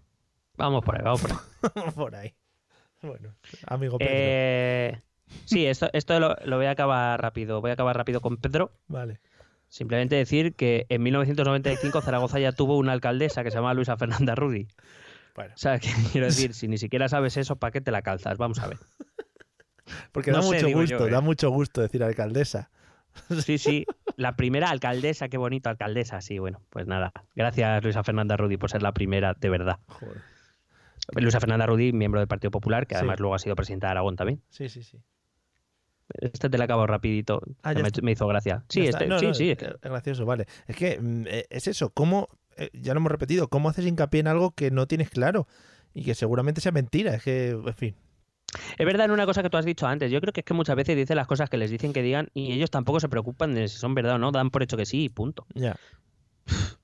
Vamos 0.56 0.84
por 0.84 0.96
ahí, 0.96 1.02
vamos 1.04 1.22
por 1.22 1.30
ahí. 1.30 1.38
Vamos 1.76 1.94
por 1.94 2.16
ahí. 2.16 2.34
Bueno, 3.02 3.36
amigo 3.68 3.98
Pedro. 3.98 4.10
Eh, 4.12 5.00
sí, 5.44 5.64
esto, 5.64 5.90
esto 5.92 6.18
lo, 6.18 6.34
lo 6.44 6.56
voy 6.56 6.66
a 6.66 6.72
acabar 6.72 7.22
rápido. 7.22 7.60
Voy 7.60 7.70
a 7.70 7.74
acabar 7.74 7.96
rápido 7.96 8.20
con 8.20 8.36
Pedro. 8.36 8.72
Vale. 8.88 9.20
Simplemente 9.68 10.16
decir 10.16 10.56
que 10.56 10.86
en 10.88 11.04
1995 11.04 12.00
Zaragoza 12.00 12.40
ya 12.40 12.50
tuvo 12.50 12.78
una 12.78 12.94
alcaldesa 12.94 13.44
que 13.44 13.52
se 13.52 13.58
llamaba 13.58 13.74
Luisa 13.74 13.96
Fernanda 13.96 14.34
Rudy. 14.34 14.66
Bueno. 15.38 15.54
O 15.54 15.56
sea, 15.56 15.78
quiero 16.12 16.26
decir, 16.26 16.52
si 16.52 16.66
ni 16.66 16.78
siquiera 16.78 17.08
sabes 17.08 17.36
eso, 17.36 17.54
¿para 17.54 17.70
qué 17.70 17.80
te 17.80 17.92
la 17.92 18.02
calzas? 18.02 18.38
Vamos 18.38 18.58
a 18.58 18.66
ver. 18.66 18.78
Porque 20.12 20.32
no 20.32 20.38
da 20.38 20.42
sé, 20.42 20.48
mucho 20.64 20.78
gusto, 20.80 20.98
yo, 20.98 21.06
¿eh? 21.06 21.10
da 21.12 21.20
mucho 21.20 21.50
gusto 21.50 21.80
decir 21.80 22.02
alcaldesa. 22.02 22.70
Sí, 23.44 23.58
sí, 23.58 23.86
la 24.16 24.34
primera 24.36 24.68
alcaldesa, 24.70 25.28
qué 25.28 25.38
bonito 25.38 25.68
alcaldesa. 25.68 26.20
Sí, 26.20 26.38
bueno, 26.40 26.60
pues 26.70 26.86
nada. 26.86 27.12
Gracias 27.36 27.82
Luisa 27.84 28.02
Fernanda 28.02 28.36
Rudy 28.36 28.56
por 28.56 28.70
ser 28.70 28.82
la 28.82 28.92
primera, 28.92 29.34
de 29.34 29.48
verdad. 29.48 29.78
Joder. 29.86 30.22
Luisa 31.16 31.38
Fernanda 31.40 31.66
Rudy, 31.66 31.92
miembro 31.92 32.20
del 32.20 32.28
Partido 32.28 32.50
Popular, 32.50 32.86
que 32.86 32.94
Sí. 32.94 32.98
además 32.98 33.20
luego 33.20 33.34
ha 33.36 33.38
sido 33.38 33.54
presidenta 33.56 33.86
de 33.86 33.90
Aragón 33.92 34.16
también. 34.16 34.42
Sí, 34.50 34.68
sí, 34.68 34.82
sí. 34.82 35.00
Este 36.20 36.50
te 36.50 36.58
la 36.58 36.64
acabo 36.64 36.86
rapidito, 36.86 37.40
Ah, 37.62 37.74
me, 38.02 38.12
hizo 38.12 38.26
gracia. 38.26 38.64
Sí, 38.68 38.86
este, 38.86 39.06
No, 39.06 39.18
sí, 39.18 39.26
no, 39.26 39.34
sí. 39.34 39.50
Es 39.50 39.62
es 39.62 39.80
gracioso, 39.80 40.24
vale. 40.26 40.46
Es 40.66 40.76
que 40.76 40.98
mm, 41.00 41.26
eh, 41.26 41.46
es 41.50 41.66
eso. 41.68 41.90
¿Cómo, 41.90 42.28
eh, 42.58 42.70
ya 42.74 42.94
lo 42.94 42.98
hemos 43.00 43.12
repetido, 43.12 43.48
cómo 43.48 43.68
haces 43.68 43.86
hincapié 43.86 44.20
en 44.20 44.28
algo 44.28 44.52
que 44.52 44.70
no 44.70 44.86
tienes 44.86 45.10
claro? 45.10 45.46
Y 45.94 46.04
que 46.04 46.14
seguramente 46.14 46.60
sea 46.60 46.72
mentira. 46.72 47.14
Es 47.14 47.22
que, 47.22 47.50
en 47.50 47.74
fin. 47.74 47.94
Es 48.78 48.86
verdad 48.86 49.06
en 49.06 49.12
una 49.12 49.26
cosa 49.26 49.42
que 49.42 49.50
tú 49.50 49.56
has 49.56 49.64
dicho 49.64 49.86
antes. 49.86 50.10
Yo 50.10 50.20
creo 50.20 50.32
que 50.32 50.40
es 50.40 50.44
que 50.44 50.54
muchas 50.54 50.76
veces 50.76 50.96
dicen 50.96 51.16
las 51.16 51.26
cosas 51.26 51.50
que 51.50 51.56
les 51.56 51.70
dicen 51.70 51.92
que 51.92 52.02
digan 52.02 52.28
y 52.34 52.52
ellos 52.52 52.70
tampoco 52.70 53.00
se 53.00 53.08
preocupan 53.08 53.54
de 53.54 53.68
si 53.68 53.78
son 53.78 53.94
verdad 53.94 54.16
o 54.16 54.18
no. 54.18 54.32
Dan 54.32 54.50
por 54.50 54.62
hecho 54.62 54.76
que 54.76 54.86
sí 54.86 55.04
y 55.04 55.08
punto. 55.08 55.46
Ya. 55.54 55.76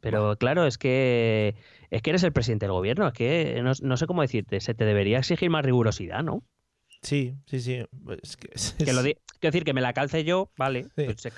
Pero 0.01 0.37
claro, 0.37 0.67
es 0.67 0.77
que 0.77 1.55
es 1.91 2.03
que 2.03 2.11
eres 2.11 2.23
el 2.23 2.33
presidente 2.33 2.67
del 2.67 2.73
gobierno. 2.73 3.07
Es 3.07 3.15
que 3.15 3.61
no, 3.63 3.73
no 3.83 3.97
sé 3.97 4.07
cómo 4.07 4.23
decirte. 4.23 4.61
Se 4.61 4.75
te 4.75 4.85
debería 4.85 5.19
exigir 5.19 5.49
más 5.49 5.65
rigurosidad, 5.65 6.23
¿no? 6.23 6.43
Sí, 7.05 7.37
sí, 7.47 7.61
sí. 7.61 7.85
Es 8.23 8.37
que, 8.37 8.85
Que 8.85 8.93
lo 8.93 9.03
di- 9.03 9.15
quiero 9.39 9.53
decir 9.53 9.63
que 9.65 9.73
me 9.75 9.81
la 9.83 9.93
calce 9.93 10.25
yo, 10.25 10.51
vale. 10.57 10.85
Sí. 10.97 11.05
pues 11.05 11.21
se 11.21 11.31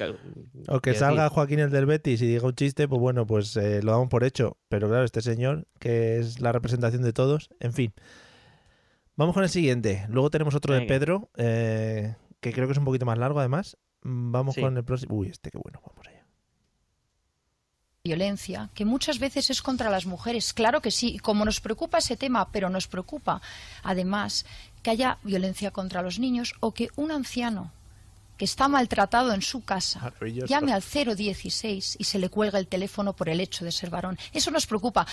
O 0.69 0.81
que 0.81 0.95
salga 0.95 1.25
decir, 1.25 1.35
Joaquín 1.35 1.59
el 1.59 1.71
del 1.71 1.85
Betis 1.87 2.23
y 2.23 2.27
diga 2.29 2.47
un 2.47 2.55
chiste, 2.55 2.87
pues 2.89 3.01
bueno, 3.01 3.27
pues 3.27 3.57
eh, 3.57 3.83
lo 3.83 3.91
damos 3.93 4.09
por 4.09 4.23
hecho. 4.25 4.57
Pero 4.69 4.89
claro, 4.89 5.05
este 5.05 5.21
señor, 5.23 5.67
que 5.81 6.19
es 6.19 6.41
la 6.41 6.53
representación 6.53 7.03
de 7.03 7.13
todos, 7.13 7.51
en 7.61 7.73
fin. 7.75 7.93
Vamos 9.17 9.35
con 9.35 9.43
el 9.43 9.49
siguiente. 9.51 10.07
Luego 10.09 10.31
tenemos 10.31 10.55
otro 10.55 10.73
de 10.73 10.81
Venga. 10.81 10.89
Pedro, 10.95 11.31
eh, 11.37 12.15
que 12.41 12.53
creo 12.53 12.67
que 12.67 12.73
es 12.73 12.79
un 12.79 12.85
poquito 12.85 13.05
más 13.07 13.19
largo 13.19 13.41
además. 13.41 13.77
Mm, 14.03 14.31
Vamos 14.31 14.55
Sí. 14.55 14.61
con 14.61 14.77
el 14.77 14.85
próximo. 14.85 15.17
Uy, 15.17 15.29
este 15.29 15.51
qué 15.51 15.59
bueno, 15.59 15.81
vamos 15.85 16.07
allá. 16.07 16.17
violencia, 18.05 18.71
que 18.73 18.85
muchas 18.85 19.19
veces 19.19 19.51
es 19.51 19.63
contra 19.63 19.91
las 19.91 20.07
mujeres. 20.07 20.53
Claro 20.55 20.81
que 20.81 20.93
sí, 20.93 21.19
como 21.19 21.45
nos 21.45 21.61
preocupa 21.61 21.99
ese 21.99 22.17
tema, 22.17 22.53
pero 22.53 22.69
nos 22.71 22.87
preocupa 22.87 23.43
además 23.83 24.47
que 24.87 24.93
haya 24.93 25.19
violencia 25.25 25.73
contra 25.73 26.01
los 26.01 26.21
niños 26.21 26.55
o 26.61 26.73
que 26.73 26.91
un 26.95 27.11
anciano 27.11 27.73
que 28.39 28.45
está 28.45 28.69
maltratado 28.69 29.33
en 29.35 29.43
su 29.43 29.65
casa 29.65 30.13
llame 30.47 30.73
al 30.73 30.81
016 30.81 31.97
y 31.99 32.05
se 32.05 32.21
le 32.21 32.29
cuelga 32.29 32.61
el 32.61 32.69
teléfono 32.69 33.13
por 33.13 33.29
el 33.29 33.41
hecho 33.41 33.65
de 33.65 33.73
ser 33.73 33.91
varón. 33.91 34.17
Eso 34.33 34.53
nos 34.53 34.65
preocupa. 34.65 35.05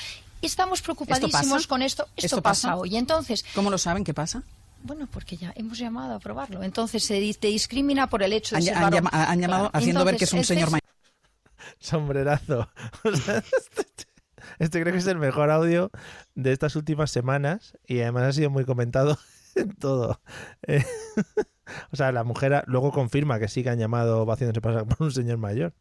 Estamos 0.43 0.83
preocupadísimos 0.83 1.63
pasa? 1.63 1.67
con 1.67 1.81
esto. 1.81 2.03
Esto, 2.15 2.25
¿Esto 2.27 2.41
pasa? 2.43 2.67
pasa? 2.67 2.79
hoy. 2.81 2.95
Entonces, 2.97 3.43
¿Cómo 3.55 3.71
lo 3.71 3.79
saben? 3.79 4.03
¿Qué 4.03 4.13
pasa? 4.13 4.43
bueno, 4.83 5.07
porque 5.11 5.37
ya 5.37 5.51
hemos 5.55 5.79
llamado 5.79 6.13
a 6.13 6.19
probarlo. 6.19 6.61
Entonces 6.61 7.03
se 7.03 7.33
te 7.33 7.47
discrimina 7.47 8.05
por 8.07 8.21
el 8.21 8.31
hecho 8.33 8.53
de 8.55 8.57
Han, 8.57 8.63
ser 8.65 8.75
han 8.75 8.81
varón. 8.83 8.95
llama- 9.05 9.09
han 9.31 9.39
llamado 9.41 9.63
Claro. 9.71 9.77
haciendo 9.79 10.05
ver 10.05 10.17
que 10.17 10.25
es 10.25 10.33
un 10.33 10.37
Entonces, 10.39 10.55
señor 10.55 10.69
mayor. 10.69 10.83
Sombrerazo. 11.79 12.69
O 13.05 13.15
sea, 13.15 13.37
este, 13.37 14.05
este 14.59 14.81
creo 14.81 14.93
que 14.93 14.99
es 14.99 15.07
el 15.07 15.17
mejor 15.17 15.49
audio 15.49 15.89
de 16.35 16.51
estas 16.51 16.75
últimas 16.75 17.09
semanas 17.09 17.75
y 17.87 18.01
además 18.01 18.23
ha 18.23 18.33
sido 18.33 18.51
muy 18.51 18.65
comentado 18.65 19.17
en 19.55 19.75
todo. 19.75 20.19
Eh, 20.67 20.83
o 21.91 21.95
sea, 21.95 22.11
la 22.11 22.23
mujer 22.23 22.63
luego 22.67 22.91
confirma 22.91 23.39
que 23.39 23.47
sí 23.47 23.63
que 23.63 23.69
han 23.69 23.79
llamado 23.79 24.25
va 24.25 24.33
haciéndose 24.33 24.61
pasar 24.61 24.85
por 24.85 25.07
un 25.07 25.11
señor 25.11 25.37
mayor. 25.37 25.73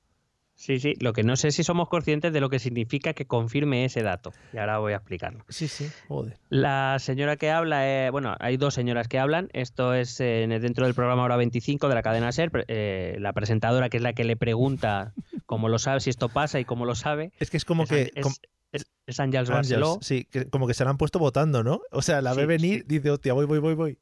Sí, 0.55 0.79
sí. 0.79 0.95
Lo 1.01 1.12
que 1.12 1.25
no 1.25 1.35
sé 1.37 1.51
si 1.51 1.64
somos 1.64 1.89
conscientes 1.89 2.33
de 2.33 2.41
lo 2.41 2.49
que 2.49 2.59
significa 2.59 3.14
que 3.14 3.27
confirme 3.27 3.85
ese 3.85 4.03
dato. 4.03 4.33
Y 4.53 4.59
ahora 4.59 4.79
voy 4.79 4.93
a 4.93 4.97
explicarlo. 4.97 5.45
Sí, 5.49 5.66
sí, 5.66 5.91
joder. 6.09 6.39
La 6.51 6.99
señora 7.01 7.37
que 7.37 7.51
habla, 7.51 7.89
eh, 7.89 8.11
bueno, 8.11 8.37
hay 8.39 8.59
dos 8.59 8.75
señoras 8.75 9.09
que 9.09 9.18
hablan. 9.18 9.49
Esto 9.55 9.95
es 9.95 10.20
eh, 10.20 10.47
dentro 10.61 10.85
del 10.85 10.95
programa 10.95 11.25
Hora 11.25 11.37
25 11.37 11.89
de 11.89 11.95
la 11.95 12.03
cadena 12.03 12.31
SER. 12.31 12.64
eh, 12.68 13.16
la 13.18 13.33
presentadora, 13.33 13.89
que 13.89 13.97
es 13.97 14.03
la 14.03 14.12
que 14.12 14.25
le 14.25 14.37
pregunta 14.37 15.14
como 15.47 15.68
lo 15.68 15.79
sabe, 15.79 16.01
si 16.01 16.11
esto 16.11 16.29
pasa 16.29 16.61
y 16.61 16.64
como 16.64 16.85
lo 16.85 16.95
sabe. 16.95 17.33
Es 17.41 17.51
que 17.51 17.57
es 17.57 17.64
como 17.64 17.87
que. 17.87 18.12
Es, 18.14 18.41
es, 18.73 18.87
es 19.07 19.20
Ángels, 19.20 19.51
Barceló. 19.51 19.99
sí, 20.01 20.25
que 20.25 20.49
como 20.49 20.66
que 20.66 20.75
se 20.75 20.85
la 20.85 20.91
han 20.91 20.99
puesto 20.99 21.18
votando, 21.18 21.62
¿no? 21.62 21.83
O 21.91 22.03
sea, 22.03 22.20
la 22.23 22.35
ve 22.35 22.43
Sí, 22.43 22.47
venir, 22.47 22.85
dice, 22.87 23.11
hostia, 23.11 23.33
voy, 23.35 23.47
voy, 23.47 23.59
voy, 23.59 23.75
voy. 23.75 23.99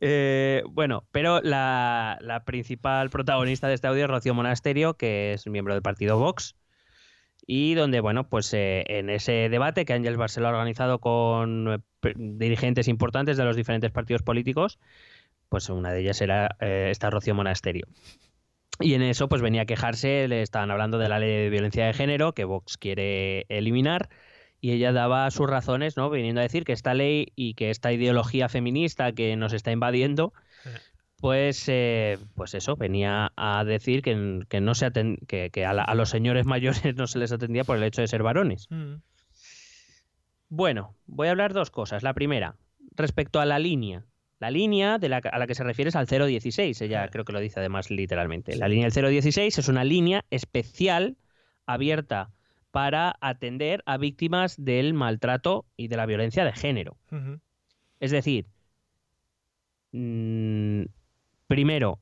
Eh, 0.00 0.62
bueno, 0.70 1.06
pero 1.12 1.40
la, 1.42 2.18
la 2.20 2.44
principal 2.44 3.10
protagonista 3.10 3.68
de 3.68 3.74
este 3.74 3.86
audio 3.86 4.04
es 4.04 4.10
Rocío 4.10 4.34
Monasterio, 4.34 4.94
que 4.94 5.34
es 5.34 5.46
miembro 5.46 5.74
del 5.74 5.82
partido 5.82 6.18
Vox. 6.18 6.56
Y 7.46 7.74
donde, 7.74 8.00
bueno, 8.00 8.28
pues 8.28 8.52
eh, 8.54 8.84
en 8.86 9.10
ese 9.10 9.48
debate 9.48 9.84
que 9.84 9.92
Ángels 9.92 10.16
Barceló 10.16 10.48
ha 10.48 10.50
organizado 10.50 11.00
con 11.00 11.72
eh, 11.72 12.12
dirigentes 12.16 12.86
importantes 12.88 13.36
de 13.36 13.44
los 13.44 13.56
diferentes 13.56 13.90
partidos 13.90 14.22
políticos, 14.22 14.78
pues 15.48 15.68
una 15.68 15.92
de 15.92 16.00
ellas 16.00 16.20
era 16.20 16.56
esta 16.60 17.10
Rocío 17.10 17.34
Monasterio. 17.34 17.86
Y 18.80 18.94
en 18.94 19.02
eso, 19.02 19.28
pues 19.28 19.42
venía 19.42 19.62
a 19.62 19.66
quejarse, 19.66 20.26
le 20.28 20.42
estaban 20.42 20.70
hablando 20.70 20.98
de 20.98 21.08
la 21.08 21.18
ley 21.18 21.30
de 21.30 21.50
violencia 21.50 21.86
de 21.86 21.92
género 21.92 22.32
que 22.32 22.44
Vox 22.44 22.76
quiere 22.78 23.46
eliminar. 23.48 24.08
Y 24.60 24.70
ella 24.72 24.92
daba 24.92 25.30
sus 25.30 25.48
razones, 25.48 25.96
¿no? 25.96 26.08
Viniendo 26.10 26.40
a 26.40 26.44
decir 26.44 26.64
que 26.64 26.72
esta 26.72 26.94
ley 26.94 27.32
y 27.36 27.54
que 27.54 27.70
esta 27.70 27.92
ideología 27.92 28.48
feminista 28.48 29.12
que 29.12 29.36
nos 29.36 29.52
está 29.52 29.72
invadiendo, 29.72 30.32
pues, 31.20 31.64
eh, 31.68 32.18
pues 32.34 32.54
eso, 32.54 32.76
venía 32.76 33.32
a 33.36 33.64
decir 33.64 34.02
que, 34.02 34.40
que 34.48 34.60
no 34.60 34.74
se 34.74 34.90
que, 35.28 35.50
que 35.50 35.64
a, 35.66 35.72
la- 35.72 35.82
a 35.84 35.94
los 35.94 36.10
señores 36.10 36.46
mayores 36.46 36.82
no 36.96 37.06
se 37.06 37.18
les 37.18 37.32
atendía 37.32 37.64
por 37.64 37.76
el 37.76 37.82
hecho 37.84 38.00
de 38.02 38.08
ser 38.08 38.22
varones. 38.22 38.66
Bueno, 40.48 40.94
voy 41.06 41.28
a 41.28 41.30
hablar 41.30 41.52
dos 41.52 41.70
cosas. 41.70 42.02
La 42.02 42.14
primera, 42.14 42.56
respecto 42.96 43.40
a 43.40 43.46
la 43.46 43.58
línea. 43.58 44.04
La 44.42 44.50
línea 44.50 44.98
de 44.98 45.08
la, 45.08 45.18
a 45.18 45.38
la 45.38 45.46
que 45.46 45.54
se 45.54 45.62
refiere 45.62 45.90
es 45.90 45.94
al 45.94 46.08
016, 46.08 46.80
ella 46.80 47.06
creo 47.06 47.24
que 47.24 47.32
lo 47.32 47.38
dice 47.38 47.60
además 47.60 47.92
literalmente. 47.92 48.56
La 48.56 48.66
línea 48.66 48.88
del 48.88 49.08
016 49.08 49.56
es 49.56 49.68
una 49.68 49.84
línea 49.84 50.24
especial 50.30 51.16
abierta 51.64 52.32
para 52.72 53.14
atender 53.20 53.84
a 53.86 53.98
víctimas 53.98 54.56
del 54.58 54.94
maltrato 54.94 55.64
y 55.76 55.86
de 55.86 55.96
la 55.96 56.06
violencia 56.06 56.44
de 56.44 56.50
género. 56.54 56.96
Es 58.00 58.10
decir, 58.10 58.46
mm, 59.92 60.86
primero, 61.46 62.00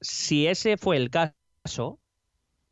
si 0.00 0.46
ese 0.46 0.76
fue 0.76 0.98
el 0.98 1.10
caso, 1.10 1.98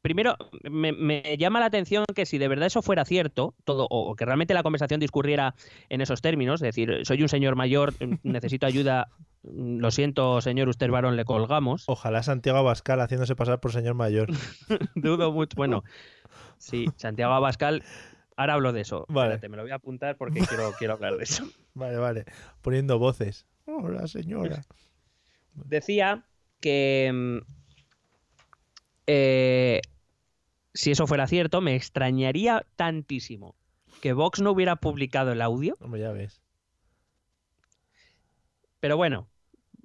primero 0.08 0.36
me, 0.70 0.92
me 0.92 1.36
llama 1.36 1.60
la 1.60 1.66
atención 1.66 2.06
que 2.14 2.24
si 2.24 2.38
de 2.38 2.48
verdad 2.48 2.68
eso 2.68 2.80
fuera 2.80 3.04
cierto, 3.04 3.54
todo, 3.64 3.86
o, 3.90 4.16
que 4.16 4.24
realmente 4.24 4.54
la 4.54 4.62
conversación 4.62 5.00
discurriera 5.00 5.54
en 5.90 6.00
esos 6.00 6.22
términos, 6.22 6.62
es 6.62 6.74
decir, 6.74 7.00
soy 7.04 7.20
un 7.20 7.28
señor 7.28 7.56
mayor, 7.56 7.92
mm, 8.00 8.14
necesito 8.22 8.64
ayuda, 8.64 9.08
mm, 9.42 9.80
lo 9.80 9.90
siento, 9.90 10.40
señor, 10.40 10.70
usted 10.70 10.90
varón, 10.90 11.16
le 11.16 11.26
colgamos. 11.26 11.84
Ojalá 11.88 12.22
Santiago 12.22 12.58
Abascal 12.58 13.02
haciéndose 13.02 13.36
pasar 13.36 13.60
por 13.60 13.70
señor 13.70 13.94
mayor. 13.94 14.30
Dudo 14.94 15.30
mucho. 15.30 15.54
Bueno, 15.56 15.84
sí, 16.56 16.86
Santiago 16.96 17.34
Abascal. 17.34 17.82
Ahora 18.36 18.54
hablo 18.54 18.72
de 18.72 18.80
eso. 18.80 19.04
Vale. 19.08 19.34
Espérate, 19.34 19.48
me 19.50 19.56
lo 19.58 19.64
voy 19.64 19.72
a 19.72 19.74
apuntar 19.74 20.16
porque 20.16 20.40
quiero, 20.40 20.72
quiero 20.78 20.94
hablar 20.94 21.18
de 21.18 21.24
eso. 21.24 21.44
Vale, 21.74 21.98
vale. 21.98 22.24
Poniendo 22.60 22.98
voces. 22.98 23.46
Hola, 23.66 24.08
señora. 24.08 24.64
Decía 25.54 26.24
que 26.60 27.10
mm, 27.12 27.38
eh, 29.06 29.80
si 30.74 30.90
eso 30.90 31.06
fuera 31.06 31.26
cierto, 31.26 31.60
me 31.60 31.74
extrañaría 31.74 32.66
tantísimo 32.76 33.54
que 34.00 34.12
Vox 34.12 34.40
no 34.40 34.52
hubiera 34.52 34.76
publicado 34.76 35.32
el 35.32 35.42
audio. 35.42 35.76
Hombre, 35.80 36.00
ya 36.00 36.12
ves. 36.12 36.40
Pero 38.80 38.96
bueno, 38.96 39.28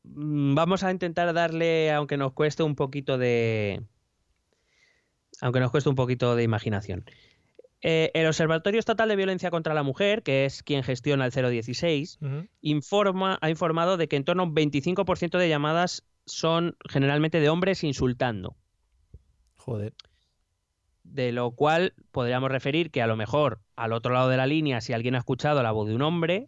mm, 0.04 0.56
vamos 0.56 0.84
a 0.84 0.92
intentar 0.92 1.34
darle, 1.34 1.92
aunque 1.92 2.18
nos 2.18 2.34
cueste 2.34 2.64
un 2.64 2.76
poquito 2.76 3.18
de. 3.18 3.84
Aunque 5.42 5.60
nos 5.60 5.72
cueste 5.72 5.90
un 5.90 5.96
poquito 5.96 6.36
de 6.36 6.44
imaginación. 6.44 7.06
Eh, 7.82 8.12
el 8.14 8.28
Observatorio 8.28 8.80
Estatal 8.80 9.10
de 9.10 9.16
Violencia 9.18 9.52
contra 9.52 9.74
la 9.74 9.84
Mujer, 9.84 10.24
que 10.24 10.46
es 10.46 10.64
quien 10.64 10.84
gestiona 10.84 11.26
el 11.26 11.32
016, 11.32 12.20
informa, 12.62 13.38
ha 13.42 13.50
informado 13.50 13.98
de 13.98 14.08
que 14.08 14.16
en 14.16 14.24
torno 14.24 14.44
a 14.44 14.46
un 14.46 14.56
25% 14.56 15.38
de 15.38 15.50
llamadas 15.50 16.06
son 16.26 16.78
generalmente 16.88 17.42
de 17.42 17.50
hombres 17.50 17.84
insultando. 17.84 18.56
Joder. 19.58 19.94
De 21.14 21.32
lo 21.32 21.52
cual 21.52 21.94
podríamos 22.12 22.50
referir 22.52 22.90
que 22.90 23.02
a 23.04 23.08
lo 23.08 23.16
mejor 23.16 23.60
al 23.76 23.94
otro 23.94 24.14
lado 24.14 24.30
de 24.30 24.38
la 24.38 24.48
línea, 24.48 24.82
si 24.82 24.94
alguien 24.94 25.14
ha 25.16 25.20
escuchado 25.20 25.62
la 25.62 25.72
voz 25.72 25.88
de 25.88 25.96
un 25.96 26.02
hombre, 26.02 26.48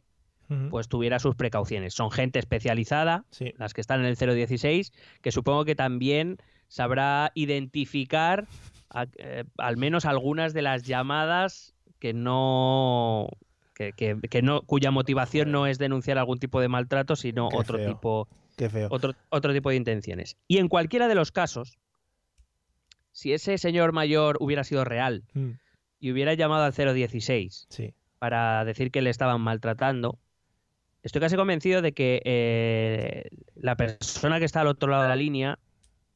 pues 0.69 0.87
tuviera 0.87 1.17
sus 1.19 1.35
precauciones. 1.35 1.93
Son 1.95 2.11
gente 2.11 2.37
especializada, 2.39 3.25
las 3.57 3.73
que 3.73 3.81
están 3.81 3.99
en 4.01 4.05
el 4.05 4.15
016, 4.15 4.91
que 5.21 5.31
supongo 5.31 5.65
que 5.65 5.73
también 5.75 6.37
sabrá 6.67 7.31
identificar 7.33 8.47
a- 8.89 9.07
eh, 9.17 9.43
al 9.57 9.77
menos 9.77 10.05
algunas 10.05 10.53
de 10.53 10.61
las 10.61 10.83
llamadas 10.83 11.73
que 11.99 12.13
no, 12.13 13.27
que, 13.73 13.93
que- 13.93 14.19
que 14.29 14.41
no 14.41 14.61
cuya 14.61 14.91
motivación 14.91 15.51
no 15.51 15.65
es 15.67 15.77
denunciar 15.79 16.17
algún 16.17 16.37
tipo 16.39 16.61
de 16.61 16.67
maltrato, 16.67 17.15
sino 17.15 17.49
Qué 17.49 17.57
otro 17.57 17.77
feo. 17.77 17.89
tipo 17.93 18.27
Qué 18.55 18.69
feo. 18.69 18.87
otro, 18.91 19.13
otro 19.29 19.51
tipo 19.53 19.69
de 19.69 19.75
intenciones. 19.77 20.37
Y 20.47 20.57
en 20.59 20.67
cualquiera 20.67 21.07
de 21.07 21.15
los 21.15 21.31
casos, 21.31 21.77
si 23.15 23.31
ese 23.31 23.57
señor 23.57 23.93
mayor 23.93 24.35
hubiera 24.41 24.65
sido 24.65 24.83
real 24.83 25.23
Mm, 25.33 25.51
y 25.99 26.11
hubiera 26.11 26.33
llamado 26.33 26.65
al 26.65 26.73
016 26.73 27.65
Sí. 27.69 27.93
para 28.19 28.65
decir 28.65 28.91
que 28.91 29.01
le 29.01 29.09
estaban 29.09 29.39
maltratando, 29.39 30.19
estoy 31.01 31.21
casi 31.21 31.37
convencido 31.37 31.81
de 31.81 31.93
que 31.93 32.21
eh, 32.25 33.29
la 33.55 33.75
persona 33.77 34.37
que 34.39 34.45
está 34.45 34.61
al 34.61 34.67
otro 34.67 34.89
lado 34.89 35.03
de 35.03 35.09
la 35.09 35.15
línea, 35.15 35.57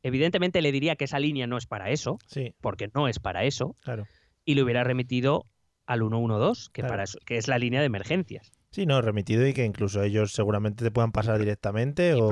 evidentemente 0.04 0.62
le 0.62 0.74
diría 0.74 0.98
que 0.98 1.06
esa 1.06 1.20
línea 1.20 1.48
no 1.48 1.58
es 1.58 1.66
para 1.68 1.90
eso, 1.90 2.20
Sí, 2.28 2.54
porque 2.60 2.90
no 2.94 3.08
es 3.08 3.20
para 3.20 3.46
eso, 3.46 3.78
claro. 3.82 4.06
y 4.44 4.56
le 4.56 4.64
hubiera 4.64 4.84
remitido 4.84 5.46
al 5.86 6.00
112, 6.02 6.70
que, 6.74 6.82
Claro. 6.82 6.92
para 6.94 7.04
eso, 7.04 7.18
que 7.26 7.38
es 7.38 7.48
la 7.48 7.58
línea 7.58 7.80
de 7.80 7.86
emergencias. 7.88 8.52
Sí, 8.72 8.86
no, 8.86 9.02
remitido 9.02 9.48
y 9.48 9.54
que 9.54 9.64
incluso 9.64 10.04
ellos 10.04 10.34
seguramente 10.34 10.84
te 10.84 10.92
puedan 10.92 11.12
pasar 11.14 11.40
directamente 11.40 12.14
o... 12.14 12.30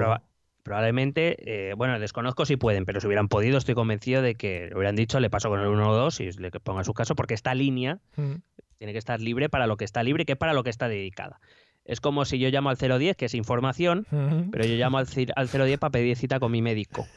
Proba- 0.68 0.78
probablemente, 0.78 1.70
eh, 1.70 1.74
bueno, 1.76 1.98
desconozco 2.00 2.46
si 2.46 2.58
pueden, 2.58 2.86
pero 2.86 3.00
si 3.00 3.08
hubieran 3.08 3.28
podido, 3.30 3.58
estoy 3.58 3.74
convencido 3.76 4.22
de 4.22 4.36
que 4.36 4.70
hubieran 4.76 4.96
dicho, 4.96 5.20
le 5.20 5.30
paso 5.30 5.50
con 5.50 5.60
el 5.60 5.68
112 5.68 6.24
y 6.26 6.32
le 6.34 6.52
ponga 6.52 6.84
su 6.84 6.94
caso, 6.94 7.16
porque 7.16 7.34
esta 7.34 7.54
línea 7.56 8.00
Mm, 8.18 8.36
tiene 8.78 8.94
que 8.94 9.00
estar 9.00 9.20
libre 9.22 9.50
para 9.50 9.66
lo 9.68 9.78
que 9.78 9.86
está 9.86 10.04
libre, 10.04 10.26
que 10.26 10.34
es 10.34 10.38
para 10.38 10.54
lo 10.54 10.64
que 10.64 10.70
está 10.70 10.88
dedicada. 10.90 11.40
Es 11.86 12.02
como 12.02 12.26
si 12.26 12.38
yo 12.40 12.50
llamo 12.50 12.70
al 12.70 12.78
010, 12.78 13.16
que 13.16 13.26
es 13.26 13.34
información, 13.34 14.06
pero 14.52 14.66
yo 14.66 14.76
llamo 14.76 14.98
al, 14.98 15.08
al 15.36 15.48
010 15.48 15.80
para 15.80 15.92
pedir 15.92 16.18
cita 16.18 16.40
con 16.40 16.52
mi 16.52 16.62
médico. 16.62 17.08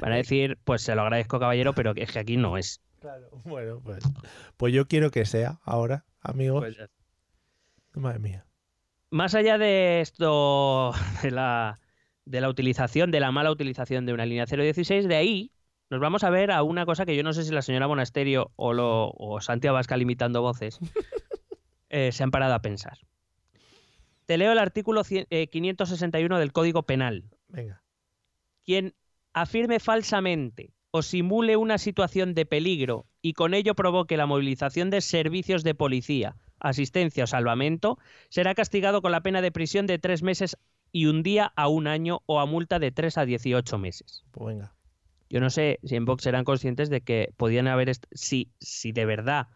Van 0.00 0.12
a 0.12 0.16
decir, 0.16 0.58
pues 0.64 0.82
se 0.82 0.94
lo 0.94 1.02
agradezco, 1.02 1.38
caballero, 1.40 1.72
pero 1.74 1.92
es 1.96 2.12
que 2.12 2.18
aquí 2.20 2.36
no 2.36 2.56
es. 2.56 2.80
Claro, 3.00 3.28
bueno, 3.44 3.80
pues, 3.82 4.04
pues 4.56 4.72
yo 4.72 4.86
quiero 4.86 5.10
que 5.10 5.24
sea 5.26 5.58
ahora, 5.64 6.04
amigos. 6.20 6.60
Pues 6.60 6.78
Madre 7.94 8.18
mía. 8.20 8.46
Más 9.10 9.34
allá 9.34 9.58
de 9.58 10.00
esto, 10.00 10.92
de 11.22 11.30
la, 11.32 11.78
de 12.24 12.40
la 12.40 12.48
utilización, 12.48 13.10
de 13.10 13.20
la 13.20 13.32
mala 13.32 13.50
utilización 13.50 14.06
de 14.06 14.12
una 14.12 14.26
línea 14.26 14.46
016, 14.46 15.08
de 15.08 15.16
ahí 15.16 15.52
nos 15.90 16.00
vamos 16.00 16.24
a 16.24 16.30
ver 16.30 16.50
a 16.50 16.62
una 16.62 16.86
cosa 16.86 17.04
que 17.04 17.16
yo 17.16 17.22
no 17.22 17.32
sé 17.32 17.44
si 17.44 17.52
la 17.52 17.62
señora 17.62 17.88
Monasterio 17.88 18.50
o, 18.56 18.72
lo, 18.72 19.10
o 19.10 19.40
Santiago 19.40 19.76
Abascal 19.76 20.00
imitando 20.00 20.40
voces 20.40 20.78
eh, 21.90 22.12
se 22.12 22.22
han 22.22 22.30
parado 22.30 22.54
a 22.54 22.62
pensar. 22.62 22.98
Te 24.26 24.38
leo 24.38 24.52
el 24.52 24.58
artículo 24.58 25.02
cien- 25.04 25.26
eh, 25.30 25.48
561 25.48 26.38
del 26.38 26.52
Código 26.52 26.84
Penal. 26.84 27.24
Venga. 27.48 27.82
Quien 28.64 28.94
afirme 29.32 29.80
falsamente 29.80 30.72
o 30.90 31.02
simule 31.02 31.56
una 31.56 31.78
situación 31.78 32.34
de 32.34 32.46
peligro 32.46 33.06
y 33.20 33.32
con 33.32 33.54
ello 33.54 33.74
provoque 33.74 34.16
la 34.16 34.26
movilización 34.26 34.90
de 34.90 35.00
servicios 35.00 35.64
de 35.64 35.74
policía, 35.74 36.36
asistencia 36.60 37.24
o 37.24 37.26
salvamento, 37.26 37.98
será 38.28 38.54
castigado 38.54 39.02
con 39.02 39.10
la 39.12 39.22
pena 39.22 39.42
de 39.42 39.52
prisión 39.52 39.86
de 39.86 39.98
tres 39.98 40.22
meses 40.22 40.56
y 40.92 41.06
un 41.06 41.22
día 41.22 41.52
a 41.56 41.68
un 41.68 41.86
año 41.86 42.20
o 42.26 42.40
a 42.40 42.46
multa 42.46 42.78
de 42.78 42.92
tres 42.92 43.18
a 43.18 43.24
18 43.24 43.78
meses. 43.78 44.24
Pues 44.30 44.54
venga. 44.54 44.74
Yo 45.30 45.40
no 45.40 45.48
sé 45.48 45.80
si 45.82 45.96
en 45.96 46.04
Vox 46.04 46.26
eran 46.26 46.44
conscientes 46.44 46.90
de 46.90 47.00
que 47.00 47.32
podían 47.36 47.66
haber, 47.66 47.90
si, 48.12 48.50
si 48.60 48.92
de 48.92 49.06
verdad 49.06 49.48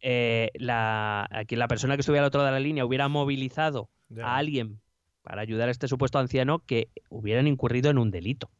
eh, 0.00 0.50
la, 0.54 1.28
aquí 1.30 1.56
la 1.56 1.68
persona 1.68 1.96
que 1.96 2.00
estuviera 2.00 2.24
al 2.24 2.28
otro 2.28 2.40
lado 2.40 2.54
de 2.54 2.58
la 2.58 2.64
línea 2.64 2.86
hubiera 2.86 3.08
movilizado 3.08 3.90
a 4.22 4.36
alguien 4.36 4.80
para 5.22 5.42
ayudar 5.42 5.68
a 5.68 5.72
este 5.72 5.88
supuesto 5.88 6.18
anciano, 6.18 6.60
que 6.60 6.88
hubieran 7.08 7.46
incurrido 7.46 7.90
en 7.90 7.98
un 7.98 8.10
delito. 8.10 8.50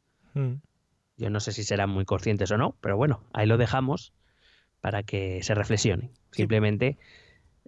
Yo 1.16 1.30
no 1.30 1.38
sé 1.40 1.52
si 1.52 1.62
serán 1.62 1.90
muy 1.90 2.04
conscientes 2.04 2.50
o 2.50 2.58
no, 2.58 2.76
pero 2.80 2.96
bueno, 2.96 3.22
ahí 3.32 3.46
lo 3.46 3.56
dejamos 3.56 4.12
para 4.80 5.02
que 5.02 5.42
se 5.42 5.54
reflexione. 5.54 6.10
Simplemente, 6.32 6.98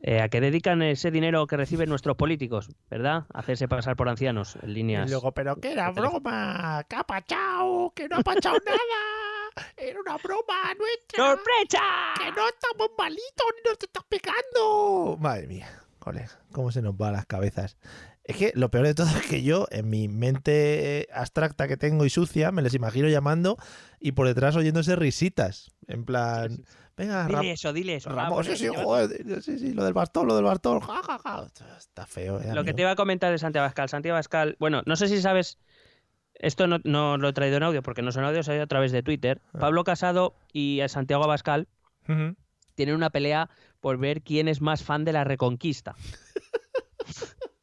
eh, 0.02 0.20
¿a 0.20 0.28
qué 0.28 0.40
dedican 0.40 0.82
ese 0.82 1.10
dinero 1.10 1.46
que 1.46 1.56
reciben 1.56 1.88
nuestros 1.88 2.16
políticos? 2.16 2.68
¿Verdad? 2.90 3.24
Hacerse 3.32 3.66
pasar 3.66 3.96
por 3.96 4.08
ancianos 4.08 4.56
en 4.62 4.74
líneas. 4.74 5.06
Y 5.06 5.10
luego, 5.10 5.32
pero 5.32 5.56
que 5.56 5.72
era 5.72 5.90
broma, 5.90 6.84
que 6.88 6.96
ha 6.96 7.04
pachado, 7.04 7.92
que 7.94 8.08
no 8.08 8.16
ha 8.16 8.22
pachado 8.22 8.58
nada. 8.64 9.70
Era 9.76 9.98
una 10.00 10.16
broma 10.18 10.74
nuestra. 10.78 11.24
¡Sorpresa! 11.24 11.82
Que 12.18 12.30
no 12.32 12.48
estamos 12.48 12.90
malitos 12.98 13.46
ni 13.56 13.70
nos 13.70 13.78
está 13.80 14.00
pegando. 14.08 15.16
Madre 15.18 15.46
mía, 15.46 15.68
colega, 15.98 16.40
cómo 16.52 16.70
se 16.70 16.82
nos 16.82 16.94
va 16.94 17.08
a 17.08 17.12
las 17.12 17.26
cabezas. 17.26 17.78
Es 18.22 18.36
que 18.36 18.52
lo 18.54 18.70
peor 18.70 18.86
de 18.86 18.94
todo 18.94 19.06
es 19.06 19.26
que 19.26 19.42
yo, 19.42 19.66
en 19.70 19.88
mi 19.88 20.08
mente 20.08 21.08
abstracta 21.12 21.68
que 21.68 21.76
tengo 21.76 22.04
y 22.04 22.10
sucia, 22.10 22.50
me 22.50 22.60
les 22.60 22.74
imagino 22.74 23.08
llamando 23.08 23.56
y 24.00 24.12
por 24.12 24.26
detrás 24.26 24.56
oyéndose 24.56 24.96
risitas. 24.96 25.70
En 25.86 26.04
plan, 26.04 26.64
venga, 26.96 27.26
Dile 27.26 27.38
Ram- 27.38 27.46
eso, 27.52 27.72
dile 27.72 27.94
eso. 27.96 28.10
Ramón, 28.10 28.44
sí, 28.44 28.56
sí, 28.56 28.66
eh, 28.66 28.70
joder, 28.74 29.42
sí, 29.42 29.58
sí, 29.58 29.72
lo 29.72 29.84
del 29.84 29.92
bastón, 29.92 30.26
lo 30.26 30.34
del 30.34 30.44
bastón, 30.44 30.80
ja, 30.80 31.02
ja, 31.02 31.18
ja. 31.18 31.46
Está 31.78 32.06
feo, 32.06 32.40
eh, 32.40 32.54
Lo 32.54 32.64
que 32.64 32.72
te 32.74 32.82
iba 32.82 32.90
a 32.90 32.96
comentar 32.96 33.30
de 33.32 33.38
Santiago 33.38 33.64
Abascal. 33.64 33.88
Santiago 33.88 34.14
Abascal, 34.16 34.56
bueno, 34.58 34.82
no 34.86 34.96
sé 34.96 35.08
si 35.08 35.20
sabes, 35.20 35.58
esto 36.34 36.66
no, 36.66 36.78
no 36.84 37.16
lo 37.18 37.28
he 37.28 37.32
traído 37.32 37.56
en 37.58 37.62
audio 37.62 37.82
porque 37.82 38.02
no 38.02 38.12
son 38.12 38.24
audios, 38.24 38.48
ha 38.48 38.54
ido 38.54 38.62
a 38.64 38.66
través 38.66 38.92
de 38.92 39.02
Twitter. 39.02 39.40
Ah. 39.52 39.58
Pablo 39.60 39.84
Casado 39.84 40.34
y 40.52 40.80
a 40.80 40.88
Santiago 40.88 41.24
Abascal 41.24 41.68
tienen 42.74 42.94
una 42.94 43.10
pelea 43.10 43.50
por 43.80 43.98
ver 43.98 44.22
quién 44.22 44.48
es 44.48 44.60
más 44.60 44.82
fan 44.82 45.04
de 45.04 45.12
la 45.12 45.24
Reconquista. 45.24 45.94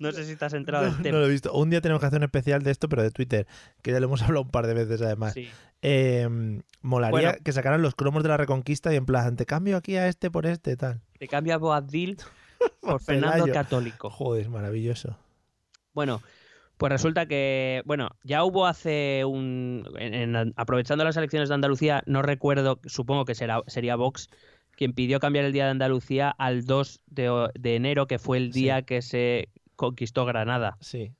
no 0.00 0.10
sé 0.12 0.24
si 0.24 0.34
te 0.34 0.44
has 0.44 0.54
enterado 0.54 0.90
del 1.02 1.12
No, 1.12 1.20
lo 1.20 1.26
he 1.26 1.30
visto. 1.30 1.52
Un 1.52 1.70
día 1.70 1.80
tenemos 1.80 2.00
que 2.00 2.06
hacer 2.06 2.18
un 2.18 2.24
especial 2.24 2.62
de 2.62 2.72
esto, 2.72 2.88
pero 2.88 3.02
de 3.02 3.10
Twitter, 3.12 3.46
que 3.82 3.92
ya 3.92 4.00
lo 4.00 4.06
hemos 4.06 4.20
hablado 4.22 4.42
un 4.42 4.50
par 4.50 4.66
de 4.66 4.74
veces 4.74 5.00
además. 5.02 5.34
Sí. 5.34 5.48
Eh, 5.82 6.28
molaría 6.82 7.10
Bueno. 7.30 7.38
que 7.44 7.52
sacaran 7.52 7.80
los 7.82 7.94
cromos 7.94 8.22
de 8.22 8.28
la 8.30 8.36
Reconquista 8.36 8.92
y 8.92 8.96
en 8.96 9.06
plan, 9.06 9.36
te 9.36 9.46
cambio 9.46 9.76
aquí 9.76 9.96
a 9.96 10.08
este 10.08 10.30
por 10.30 10.46
este, 10.46 10.76
tal. 10.76 11.00
Te 11.18 11.28
cambia 11.28 11.56
Boabdil 11.58 12.18
por 12.80 13.00
Fernando. 13.00 13.46
Católico. 13.52 14.10
Joder, 14.10 14.48
maravilloso. 14.50 15.16
Bueno, 15.94 16.22
pues 16.76 16.92
resulta 16.92 17.26
que, 17.26 17.82
bueno, 17.84 18.10
ya 18.24 18.44
hubo 18.44 18.66
hace 18.66 19.24
un. 19.24 19.86
en- 19.98 20.34
en- 20.36 20.52
aprovechando 20.56 21.04
las 21.04 21.16
elecciones 21.16 21.48
de 21.48 21.54
Andalucía, 21.54 22.02
no 22.06 22.22
recuerdo, 22.22 22.80
supongo 22.86 23.24
que 23.24 23.34
será, 23.34 23.62
sería 23.66 23.96
Vox, 23.96 24.28
quien 24.76 24.92
pidió 24.94 25.20
cambiar 25.20 25.44
el 25.44 25.52
día 25.52 25.64
de 25.64 25.70
Andalucía 25.72 26.30
al 26.30 26.64
2 26.64 27.00
de, 27.06 27.50
enero, 27.76 28.06
que 28.06 28.18
fue 28.18 28.38
el 28.38 28.52
Sí. 28.52 28.60
día 28.62 28.82
que 28.82 29.02
se 29.02 29.48
conquistó 29.80 30.26
Granada. 30.26 30.76
Sí. 30.80 31.12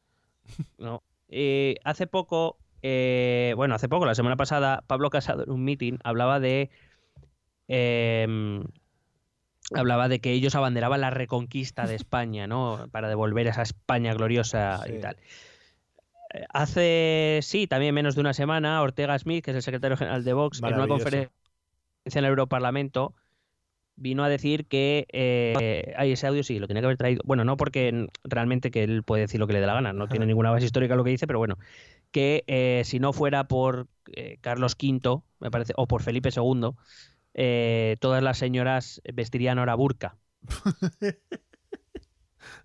¿no? 0.78 1.02
Eh, 1.28 1.76
hace 1.84 2.06
poco, 2.06 2.58
eh, 2.82 3.54
bueno, 3.56 3.74
hace 3.74 3.88
poco, 3.88 4.04
la 4.04 4.14
semana 4.14 4.36
pasada, 4.36 4.84
Pablo 4.86 5.08
Casado 5.10 5.44
en 5.44 5.50
un 5.50 5.64
meeting 5.64 5.96
hablaba 6.04 6.38
de. 6.40 6.70
em, 7.68 8.64
hablaba 9.74 10.08
de 10.08 10.20
que 10.20 10.32
ellos 10.32 10.54
abanderaban 10.54 11.00
la 11.00 11.10
reconquista 11.10 11.86
de 11.86 11.94
España, 12.02 12.46
¿no? 12.46 12.88
Para 12.92 13.08
devolver 13.08 13.46
esa 13.46 13.62
España 13.62 14.12
gloriosa 14.12 14.82
Sí. 14.84 14.94
y 14.94 15.00
tal. 15.00 15.16
Eh, 16.34 16.44
Hace, 16.52 17.40
sí, 17.42 17.66
también 17.66 17.94
menos 17.94 18.14
de 18.14 18.20
una 18.20 18.34
semana, 18.34 18.82
Ortega 18.82 19.18
Smith, 19.18 19.44
que 19.44 19.52
es 19.52 19.56
el 19.56 19.62
secretario 19.62 19.96
general 19.96 20.24
de 20.24 20.32
Vox, 20.32 20.60
en 20.62 20.74
una 20.74 20.86
conferencia 20.86 21.32
en 22.04 22.18
el 22.18 22.24
Europarlamento, 22.24 23.14
vino 24.00 24.24
a 24.24 24.28
decir 24.28 24.66
que 24.66 25.06
eh, 25.12 25.94
ay, 25.96 26.12
ese 26.12 26.26
audio 26.26 26.42
sí, 26.42 26.58
lo 26.58 26.66
tenía 26.66 26.80
que 26.80 26.86
haber 26.86 26.96
traído. 26.96 27.22
Bueno, 27.24 27.44
no 27.44 27.56
porque 27.56 28.08
realmente 28.24 28.70
que 28.70 28.82
él 28.82 29.02
puede 29.04 29.22
decir 29.22 29.38
lo 29.38 29.46
que 29.46 29.52
le 29.52 29.60
dé 29.60 29.66
la 29.66 29.74
gana, 29.74 29.92
no 29.92 30.08
tiene 30.08 30.26
ninguna 30.26 30.50
base 30.50 30.64
histórica 30.64 30.96
lo 30.96 31.04
que 31.04 31.10
dice, 31.10 31.26
pero 31.26 31.38
bueno, 31.38 31.58
que 32.10 32.42
eh, 32.46 32.82
si 32.84 32.98
no 32.98 33.12
fuera 33.12 33.46
por 33.46 33.86
eh, 34.12 34.38
Carlos 34.40 34.76
V, 34.80 35.22
me 35.38 35.50
parece, 35.50 35.74
o 35.76 35.86
por 35.86 36.02
Felipe 36.02 36.30
II, 36.34 36.70
eh, 37.34 37.96
todas 38.00 38.22
las 38.22 38.38
señoras 38.38 39.02
vestirían 39.12 39.58
ahora 39.58 39.74
burka. 39.74 40.16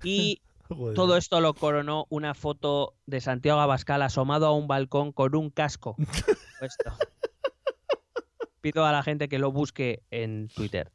Y 0.03 0.41
Joder. 0.69 0.95
todo 0.95 1.17
esto 1.17 1.41
lo 1.41 1.53
coronó 1.53 2.05
una 2.09 2.33
foto 2.33 2.95
de 3.05 3.21
Santiago 3.21 3.59
Abascal 3.59 4.01
asomado 4.01 4.47
a 4.47 4.53
un 4.53 4.67
balcón 4.67 5.11
con 5.11 5.36
un 5.36 5.49
casco. 5.49 5.95
Pido 8.61 8.86
a 8.86 8.91
la 8.91 9.03
gente 9.03 9.29
que 9.29 9.38
lo 9.38 9.51
busque 9.51 10.01
en 10.09 10.47
Twitter. 10.47 10.91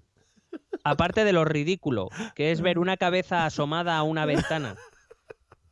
Aparte 0.85 1.25
de 1.25 1.33
lo 1.33 1.45
ridículo, 1.45 2.09
que 2.35 2.53
es 2.53 2.61
ver 2.63 2.79
una 2.79 2.97
cabeza 2.97 3.45
asomada 3.47 3.97
a 3.99 4.03
una 4.03 4.25
ventana 4.25 4.77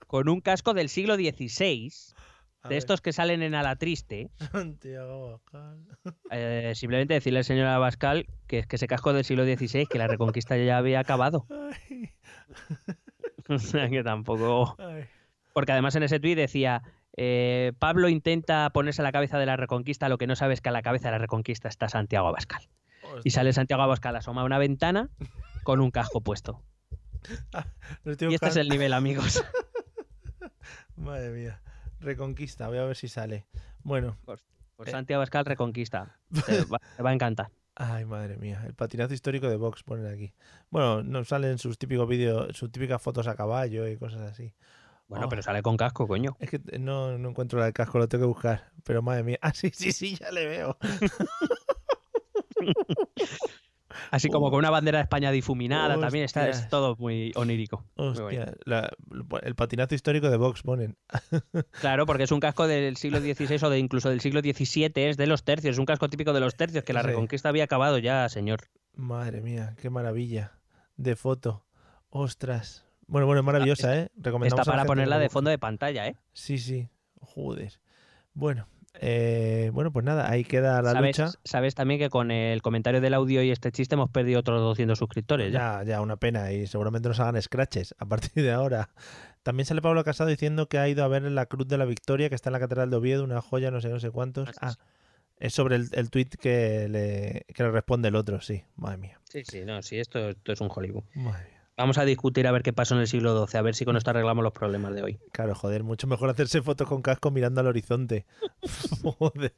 con 0.06 0.28
un 0.28 0.40
casco 0.40 0.74
del 0.74 0.88
siglo 0.88 1.16
XVI, 1.16 1.90
A 2.62 2.68
de 2.68 2.74
ver. 2.74 2.78
estos 2.78 3.00
que 3.00 3.12
salen 3.12 3.42
en 3.42 3.54
Ala 3.54 3.76
Triste, 3.76 4.30
Santiago 4.52 5.28
Abascal. 5.28 5.86
eh, 6.30 6.72
simplemente 6.74 7.14
decirle 7.14 7.38
al 7.40 7.44
señor 7.44 7.66
Abascal 7.66 8.26
que 8.46 8.58
es 8.58 8.66
que 8.66 8.76
ese 8.76 8.86
casco 8.86 9.12
del 9.12 9.24
siglo 9.24 9.44
XVI, 9.44 9.86
que 9.86 9.98
la 9.98 10.08
reconquista 10.08 10.56
ya 10.56 10.76
había 10.78 11.00
acabado. 11.00 11.46
Ay, 11.50 12.10
O 13.48 13.58
sea 13.58 13.88
que 13.88 14.02
tampoco... 14.02 14.76
ay. 14.78 15.04
Porque 15.54 15.72
además 15.72 15.94
en 15.96 16.02
ese 16.02 16.20
tuit 16.20 16.36
decía, 16.36 16.82
eh, 17.16 17.72
Pablo 17.78 18.08
intenta 18.10 18.68
ponerse 18.70 19.00
a 19.02 19.04
la 19.04 19.10
cabeza 19.12 19.38
de 19.38 19.46
la 19.46 19.56
Reconquista, 19.56 20.08
lo 20.08 20.18
que 20.18 20.26
no 20.26 20.36
sabe 20.36 20.54
es 20.54 20.60
que 20.60 20.68
a 20.68 20.72
la 20.72 20.82
cabeza 20.82 21.08
de 21.08 21.12
la 21.12 21.18
Reconquista 21.18 21.68
está 21.68 21.88
Santiago 21.88 22.28
Abascal. 22.28 22.62
Y 23.24 23.30
sale 23.30 23.52
Santiago 23.52 23.82
Abascal 23.82 24.16
asoma 24.16 24.42
a 24.42 24.44
una 24.44 24.58
ventana 24.58 25.08
con 25.64 25.80
un 25.80 25.90
casco 25.90 26.20
puesto. 26.20 26.62
Y 28.04 28.34
este 28.34 28.48
es 28.48 28.56
el 28.56 28.68
nivel, 28.68 28.92
amigos. 28.92 29.42
Madre 30.96 31.30
mía. 31.30 31.60
Reconquista, 32.00 32.68
voy 32.68 32.78
a 32.78 32.84
ver 32.84 32.96
si 32.96 33.08
sale. 33.08 33.46
Bueno, 33.82 34.16
Pues 34.24 34.40
Eh. 34.86 34.90
Santiago 34.92 35.18
Abascal 35.20 35.44
Reconquista. 35.44 36.18
Te 36.46 36.64
va, 36.64 36.78
te 36.96 37.02
va 37.02 37.10
a 37.10 37.12
encantar. 37.12 37.50
ay, 37.74 38.04
madre 38.04 38.36
mía. 38.36 38.62
El 38.66 38.74
patinazo 38.74 39.14
histórico 39.14 39.48
de 39.48 39.56
Vox 39.56 39.82
ponen 39.82 40.06
aquí. 40.06 40.32
Bueno, 40.70 41.02
nos 41.02 41.28
salen 41.28 41.58
sus 41.58 41.78
típicos 41.78 42.08
vídeos, 42.08 42.56
sus 42.56 42.70
típicas 42.70 43.00
fotos 43.02 43.26
a 43.26 43.34
caballo 43.34 43.86
y 43.88 43.96
cosas 43.96 44.20
así. 44.22 44.54
Bueno, 45.08 45.26
Oh. 45.26 45.28
pero 45.28 45.42
sale 45.42 45.62
con 45.62 45.76
casco, 45.76 46.06
coño. 46.06 46.36
Es 46.38 46.50
que 46.50 46.60
no, 46.78 47.16
no 47.18 47.30
encuentro 47.30 47.64
el 47.64 47.72
casco, 47.72 47.98
lo 47.98 48.08
tengo 48.08 48.24
que 48.24 48.28
buscar. 48.28 48.70
Pero 48.84 49.00
madre 49.02 49.22
mía. 49.24 49.38
Ah, 49.42 49.52
sí, 49.54 49.70
sí, 49.74 49.90
sí, 49.92 50.16
ya 50.16 50.30
le 50.30 50.46
veo. 50.46 50.76
Así 54.10 54.28
como 54.28 54.50
con 54.50 54.58
una 54.58 54.68
bandera 54.70 54.98
de 54.98 55.02
España 55.04 55.30
difuminada, 55.30 55.98
también 55.98 56.24
está 56.24 56.46
es 56.48 56.68
todo 56.68 56.94
muy 56.98 57.32
onírico. 57.36 57.84
Muy 57.96 58.38
la- 58.66 58.90
el 59.42 59.54
patinazo 59.54 59.94
histórico 59.94 60.28
de 60.28 60.36
Vox 60.36 60.62
ponen. 60.62 60.96
Claro, 61.80 62.04
porque 62.04 62.24
es 62.24 62.30
un 62.32 62.38
casco 62.40 62.66
del 62.66 62.96
siglo 62.98 63.18
XVI 63.20 63.58
o 63.64 63.70
de 63.70 63.78
incluso 63.78 64.10
del 64.10 64.20
siglo 64.20 64.40
XVII, 64.40 64.92
es 65.08 65.16
de 65.16 65.26
los 65.26 65.42
tercios, 65.42 65.72
es 65.72 65.78
un 65.78 65.86
casco 65.86 66.08
típico 66.10 66.32
de 66.34 66.40
los 66.40 66.54
tercios, 66.54 66.84
que 66.84 66.92
la 66.92 67.00
Sí. 67.00 67.08
Reconquista 67.08 67.48
había 67.48 67.64
acabado 67.64 67.96
ya, 67.98 68.28
señor. 68.28 68.68
Madre 68.94 69.40
mía, 69.40 69.74
qué 69.80 69.88
maravilla 69.88 70.58
de 70.96 71.16
foto. 71.16 71.64
Ostras. 72.10 72.84
Bueno, 73.06 73.26
bueno, 73.26 73.40
es 73.40 73.46
maravillosa, 73.46 73.96
¿eh? 73.96 74.08
Recomendamos 74.16 74.60
Está 74.60 74.70
a 74.70 74.74
la 74.76 74.82
para 74.82 74.86
ponerla 74.86 75.16
la 75.16 75.22
de 75.22 75.28
fondo 75.30 75.48
de 75.50 75.58
pantalla, 75.58 76.06
¿eh? 76.08 76.16
Sí, 76.34 76.58
sí. 76.58 76.88
Joder. 77.20 77.80
Bueno, 78.34 78.68
eh, 78.94 79.70
bueno, 79.72 79.92
pues 79.92 80.04
nada, 80.04 80.30
ahí 80.30 80.44
queda 80.44 80.82
la 80.82 80.92
¿Sabes, 80.92 81.18
lucha. 81.18 81.38
sabes 81.44 81.74
también 81.74 82.00
que 82.00 82.08
con 82.10 82.30
el 82.30 82.62
comentario 82.62 83.00
del 83.00 83.14
audio 83.14 83.42
y 83.42 83.50
este 83.50 83.70
chiste 83.70 83.94
hemos 83.94 84.10
perdido 84.10 84.40
otros 84.40 84.60
200 84.60 84.98
suscriptores. 84.98 85.52
Ya. 85.52 85.80
Ya, 85.80 85.84
ya, 85.84 86.00
una 86.00 86.16
pena. 86.16 86.52
Y 86.52 86.66
seguramente 86.66 87.08
nos 87.08 87.20
hagan 87.20 87.40
scratches 87.40 87.94
a 87.98 88.06
partir 88.06 88.42
de 88.42 88.52
ahora. 88.52 88.90
También 89.42 89.66
sale 89.66 89.80
Pablo 89.80 90.02
Casado 90.04 90.28
diciendo 90.30 90.68
que 90.68 90.78
ha 90.78 90.88
ido 90.88 91.04
a 91.04 91.08
ver 91.08 91.22
la 91.22 91.46
Cruz 91.46 91.68
de 91.68 91.78
la 91.78 91.84
Victoria, 91.84 92.28
que 92.28 92.34
está 92.34 92.50
en 92.50 92.54
la 92.54 92.60
Catedral 92.60 92.90
de 92.90 92.96
Oviedo, 92.96 93.24
una 93.24 93.40
joya, 93.40 93.70
no 93.70 93.80
sé, 93.80 93.88
no 93.88 94.00
sé 94.00 94.10
cuántos. 94.10 94.50
Ah, 94.60 94.74
es 95.38 95.54
sobre 95.54 95.76
el, 95.76 95.88
el 95.92 96.10
tuit 96.10 96.34
que 96.34 96.88
le, 96.88 97.46
que 97.54 97.62
le 97.62 97.70
responde 97.70 98.08
el 98.08 98.16
otro, 98.16 98.40
sí. 98.40 98.64
Madre 98.76 98.98
mía. 98.98 99.20
Sí, 99.30 99.42
sí, 99.44 99.64
no, 99.64 99.80
sí, 99.82 99.98
esto, 100.00 100.30
esto 100.30 100.52
es 100.52 100.60
un 100.60 100.68
Hollywood. 100.74 101.04
Madre 101.14 101.44
mía. 101.50 101.57
Vamos 101.78 101.96
a 101.96 102.04
discutir 102.04 102.44
a 102.48 102.50
ver 102.50 102.64
qué 102.64 102.72
pasó 102.72 102.96
en 102.96 103.02
el 103.02 103.06
siglo 103.06 103.46
XII, 103.46 103.56
a 103.56 103.62
ver 103.62 103.76
si 103.76 103.84
con 103.84 103.96
esto 103.96 104.10
arreglamos 104.10 104.42
los 104.42 104.52
problemas 104.52 104.92
de 104.94 105.04
hoy. 105.04 105.20
Claro, 105.30 105.54
joder, 105.54 105.84
mucho 105.84 106.08
mejor 106.08 106.28
hacerse 106.28 106.60
fotos 106.60 106.88
con 106.88 107.02
casco 107.02 107.30
mirando 107.30 107.60
al 107.60 107.68
horizonte. 107.68 108.26
joder. 109.18 109.54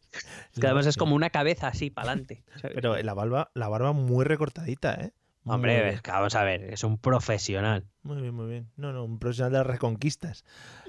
Es 0.52 0.60
que 0.60 0.66
además 0.66 0.84
es 0.84 0.98
como 0.98 1.16
una 1.16 1.30
cabeza 1.30 1.68
así, 1.68 1.88
para 1.88 2.08
adelante. 2.08 2.44
Pero 2.74 3.02
la 3.02 3.14
barba, 3.14 3.50
la 3.54 3.68
barba 3.68 3.92
muy 3.92 4.26
recortadita, 4.26 4.94
¿eh? 4.94 5.12
Muy 5.44 5.54
Hombre, 5.54 5.80
bien. 5.80 5.94
es 5.94 6.02
que 6.02 6.10
vamos 6.10 6.34
a 6.34 6.44
ver, 6.44 6.64
es 6.64 6.84
un 6.84 6.98
profesional. 6.98 7.88
Muy 8.02 8.20
bien, 8.20 8.34
muy 8.34 8.50
bien. 8.50 8.70
No, 8.76 8.92
no, 8.92 9.02
un 9.02 9.18
profesional 9.18 9.52
de 9.52 9.58
las 9.58 9.66
reconquistas. 9.66 10.44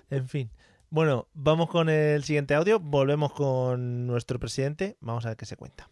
En 0.10 0.28
fin. 0.28 0.52
Bueno, 0.90 1.30
vamos 1.34 1.70
con 1.70 1.88
el 1.88 2.26
siguiente 2.26 2.56
audio. 2.56 2.78
Volvemos 2.82 3.32
con 3.32 4.06
nuestro 4.06 4.38
presidente. 4.38 4.98
Vamos 5.00 5.26
a 5.26 5.30
ver 5.30 5.38
qué 5.38 5.46
se 5.46 5.56
cuenta. 5.56 5.90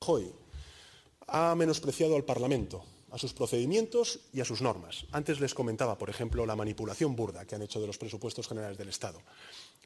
Rajoy 0.00 0.32
ha 1.26 1.54
menospreciado 1.54 2.16
al 2.16 2.24
Parlamento, 2.24 2.84
a 3.14 3.18
sus 3.18 3.32
procedimientos 3.32 4.18
y 4.32 4.40
a 4.40 4.44
sus 4.44 4.60
normas. 4.60 5.06
Antes 5.12 5.38
les 5.38 5.54
comentaba, 5.54 5.96
por 5.96 6.10
ejemplo, 6.10 6.44
la 6.44 6.56
manipulación 6.56 7.14
burda 7.14 7.44
que 7.44 7.54
han 7.54 7.62
hecho 7.62 7.80
de 7.80 7.86
los 7.86 7.96
presupuestos 7.96 8.48
generales 8.48 8.76
del 8.76 8.88
Estado. 8.88 9.22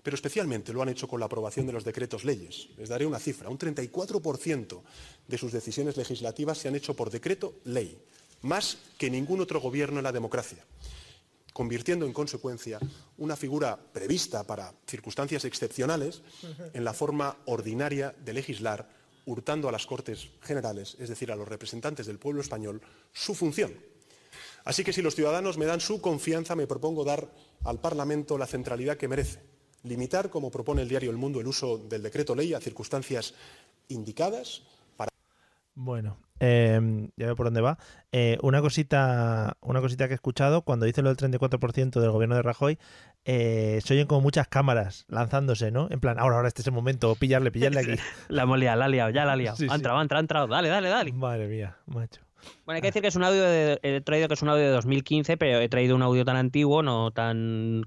Pero 0.02 0.14
especialmente 0.14 0.72
lo 0.72 0.80
han 0.80 0.88
hecho 0.88 1.08
con 1.08 1.20
la 1.20 1.26
aprobación 1.26 1.66
de 1.66 1.74
los 1.74 1.84
decretos 1.84 2.24
leyes. 2.24 2.70
Les 2.78 2.88
daré 2.88 3.04
una 3.04 3.18
cifra. 3.18 3.50
Un 3.50 3.58
34% 3.58 4.82
de 5.26 5.38
sus 5.38 5.52
decisiones 5.52 5.98
legislativas 5.98 6.56
se 6.56 6.68
han 6.68 6.74
hecho 6.74 6.94
por 6.94 7.10
decreto 7.10 7.56
ley, 7.64 7.98
más 8.40 8.78
que 8.96 9.10
ningún 9.10 9.42
otro 9.42 9.60
gobierno 9.60 9.98
en 9.98 10.04
la 10.04 10.12
democracia 10.12 10.64
convirtiendo 11.52 12.06
en 12.06 12.12
consecuencia 12.12 12.78
una 13.16 13.34
figura 13.34 13.76
prevista 13.76 14.44
para 14.44 14.72
circunstancias 14.86 15.44
excepcionales 15.44 16.22
en 16.72 16.84
la 16.84 16.94
forma 16.94 17.36
ordinaria 17.46 18.14
de 18.24 18.32
legislar, 18.32 18.88
hurtando 19.28 19.68
a 19.68 19.72
las 19.72 19.86
Cortes 19.86 20.30
Generales, 20.40 20.96
es 20.98 21.10
decir, 21.10 21.30
a 21.30 21.36
los 21.36 21.46
representantes 21.46 22.06
del 22.06 22.18
pueblo 22.18 22.40
español, 22.40 22.80
su 23.12 23.34
función. 23.34 23.74
Así 24.64 24.84
que 24.84 24.92
si 24.92 25.02
los 25.02 25.14
ciudadanos 25.14 25.58
me 25.58 25.66
dan 25.66 25.80
su 25.80 26.00
confianza, 26.00 26.56
me 26.56 26.66
propongo 26.66 27.04
dar 27.04 27.28
al 27.64 27.78
Parlamento 27.78 28.38
la 28.38 28.46
centralidad 28.46 28.96
que 28.96 29.06
merece. 29.06 29.40
Limitar, 29.82 30.30
como 30.30 30.50
propone 30.50 30.82
el 30.82 30.88
diario 30.88 31.10
El 31.10 31.18
Mundo, 31.18 31.40
el 31.40 31.46
uso 31.46 31.76
del 31.76 32.02
decreto 32.02 32.34
ley 32.34 32.54
a 32.54 32.60
circunstancias 32.60 33.34
indicadas 33.88 34.62
para 34.96 35.10
Bueno, 35.74 36.16
eh, 36.40 37.08
ya 37.16 37.26
veo 37.26 37.36
por 37.36 37.46
dónde 37.46 37.60
va. 37.60 37.78
Eh, 38.12 38.38
una 38.42 38.62
cosita 38.62 39.58
una 39.60 39.80
cosita 39.82 40.08
que 40.08 40.14
he 40.14 40.16
escuchado, 40.16 40.62
cuando 40.62 40.86
dice 40.86 41.02
lo 41.02 41.14
del 41.14 41.18
34% 41.18 42.00
del 42.00 42.10
gobierno 42.10 42.34
de 42.34 42.42
Rajoy, 42.42 42.78
eh, 43.30 43.80
se 43.84 43.92
oyen 43.92 44.06
como 44.06 44.22
muchas 44.22 44.48
cámaras 44.48 45.04
lanzándose, 45.08 45.70
¿no? 45.70 45.88
En 45.90 46.00
plan, 46.00 46.18
ahora, 46.18 46.36
ahora 46.36 46.48
este 46.48 46.62
es 46.62 46.66
el 46.66 46.72
momento, 46.72 47.14
pillarle, 47.14 47.50
pillarle 47.50 47.80
aquí. 47.80 47.90
La 48.28 48.44
hemos 48.44 48.58
liado, 48.58 48.78
la 48.78 48.86
ha 48.86 48.88
liado, 48.88 49.10
ya 49.10 49.26
la 49.26 49.32
ha 49.32 49.36
liado. 49.36 49.56
Sí, 49.56 49.66
ha 49.66 49.68
sí. 49.68 49.74
entrado, 49.74 49.98
ha 49.98 50.02
entrado, 50.02 50.18
ha 50.18 50.22
entrado. 50.22 50.46
Dale, 50.46 50.68
dale, 50.70 50.88
dale. 50.88 51.12
Madre 51.12 51.46
mía, 51.46 51.76
macho. 51.86 52.22
Bueno, 52.64 52.76
hay 52.76 52.80
que 52.80 52.88
decir 52.88 53.02
que 53.02 53.08
es 53.08 53.16
un 53.16 53.24
audio 53.24 53.42
de, 53.42 53.78
he 53.82 54.00
traído 54.00 54.28
que 54.28 54.34
es 54.34 54.40
un 54.42 54.48
audio 54.48 54.62
de 54.64 54.70
2015, 54.70 55.36
pero 55.36 55.58
he 55.58 55.68
traído 55.68 55.94
un 55.94 56.00
audio 56.02 56.24
tan 56.24 56.36
antiguo, 56.36 56.82
no 56.82 57.10
tan 57.10 57.82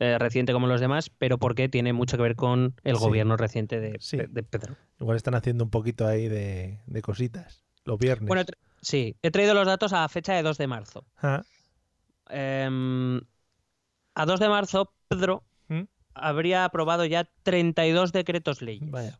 eh, 0.00 0.18
reciente 0.18 0.52
como 0.52 0.66
los 0.66 0.80
demás, 0.82 1.08
pero 1.16 1.38
porque 1.38 1.70
tiene 1.70 1.92
mucho 1.94 2.16
que 2.18 2.22
ver 2.24 2.36
con 2.36 2.74
el 2.84 2.96
Sí. 2.96 3.02
gobierno 3.02 3.36
reciente 3.38 3.80
de, 3.80 3.96
Sí. 4.00 4.18
de- 4.18 4.42
Pedro. 4.42 4.76
Igual 5.00 5.16
están 5.16 5.34
haciendo 5.34 5.64
un 5.64 5.70
poquito 5.70 6.06
ahí 6.06 6.28
de, 6.28 6.80
de 6.86 7.00
cositas. 7.02 7.64
Los 7.86 7.98
viernes. 7.98 8.28
Bueno, 8.28 8.42
sí, 8.82 9.16
he 9.22 9.30
traído 9.30 9.54
los 9.54 9.66
datos 9.66 9.94
a 9.94 10.06
fecha 10.10 10.34
de 10.34 10.42
2 10.42 10.58
de 10.58 10.66
marzo. 10.66 11.06
Ah, 11.22 11.42
Em, 12.28 13.20
a 14.14 14.26
2 14.26 14.40
de 14.40 14.48
marzo, 14.48 14.92
Pedro 15.08 15.44
¿Mm? 15.68 15.82
habría 16.14 16.64
aprobado 16.64 17.04
ya 17.04 17.28
32 17.42 18.12
decretos 18.12 18.62
leyes. 18.62 18.90
vaya. 18.90 19.18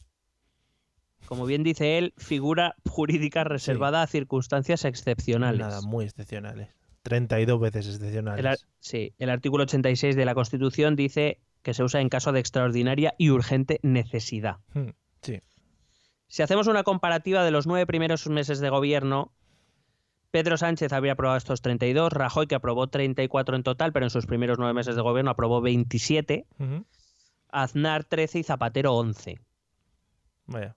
Como 1.26 1.47
bien 1.47 1.62
dice 1.62 1.97
él, 1.99 2.12
figura 2.18 2.76
jurídica 2.88 3.45
reservada 3.45 4.03
a 4.03 4.07
circunstancias 4.07 4.84
excepcionales. 4.84 5.61
Nada, 5.61 5.80
muy 5.80 6.05
excepcionales. 6.05 6.68
32 7.03 7.61
veces 7.61 7.86
excepcionales. 7.88 8.45
El 8.45 8.57
sí, 8.80 9.14
el 9.18 9.30
artículo 9.30 9.64
86 9.64 10.16
de 10.16 10.24
la 10.24 10.34
Constitución 10.34 10.97
dice 10.97 11.40
que 11.62 11.72
se 11.72 11.82
usa 11.82 12.01
en 12.03 12.11
caso 12.11 12.32
de 12.32 12.40
extraordinaria 12.40 13.14
y 13.18 13.30
urgente 13.30 13.80
necesidad. 13.82 14.57
Hmm, 14.74 14.90
Sí. 15.22 15.40
Si 16.26 16.42
hacemos 16.42 16.66
una 16.66 16.82
comparativa 16.82 17.42
de 17.45 17.51
los 17.51 17.66
nueve 17.66 17.86
primeros 17.86 18.26
meses 18.28 18.59
de 18.61 18.68
gobierno, 18.68 19.32
Pedro 20.35 20.57
Sánchez 20.57 20.93
había 20.93 21.12
aprobado 21.12 21.39
estos 21.39 21.62
32, 21.62 22.12
Rajoy, 22.12 22.49
que 22.49 22.57
aprobó 22.57 22.89
34 22.89 23.55
en 23.55 23.62
total, 23.62 23.93
pero 23.93 24.05
en 24.05 24.11
sus 24.11 24.26
primeros 24.26 24.59
nueve 24.59 24.74
meses 24.74 24.97
de 24.97 25.01
gobierno 25.01 25.30
aprobó 25.30 25.61
27, 25.61 26.49
Ujú. 26.59 26.85
Aznar 27.51 28.03
13 28.03 28.41
y 28.41 28.43
Zapatero 28.43 28.95
11. 28.95 29.39
Vaya. 30.47 30.74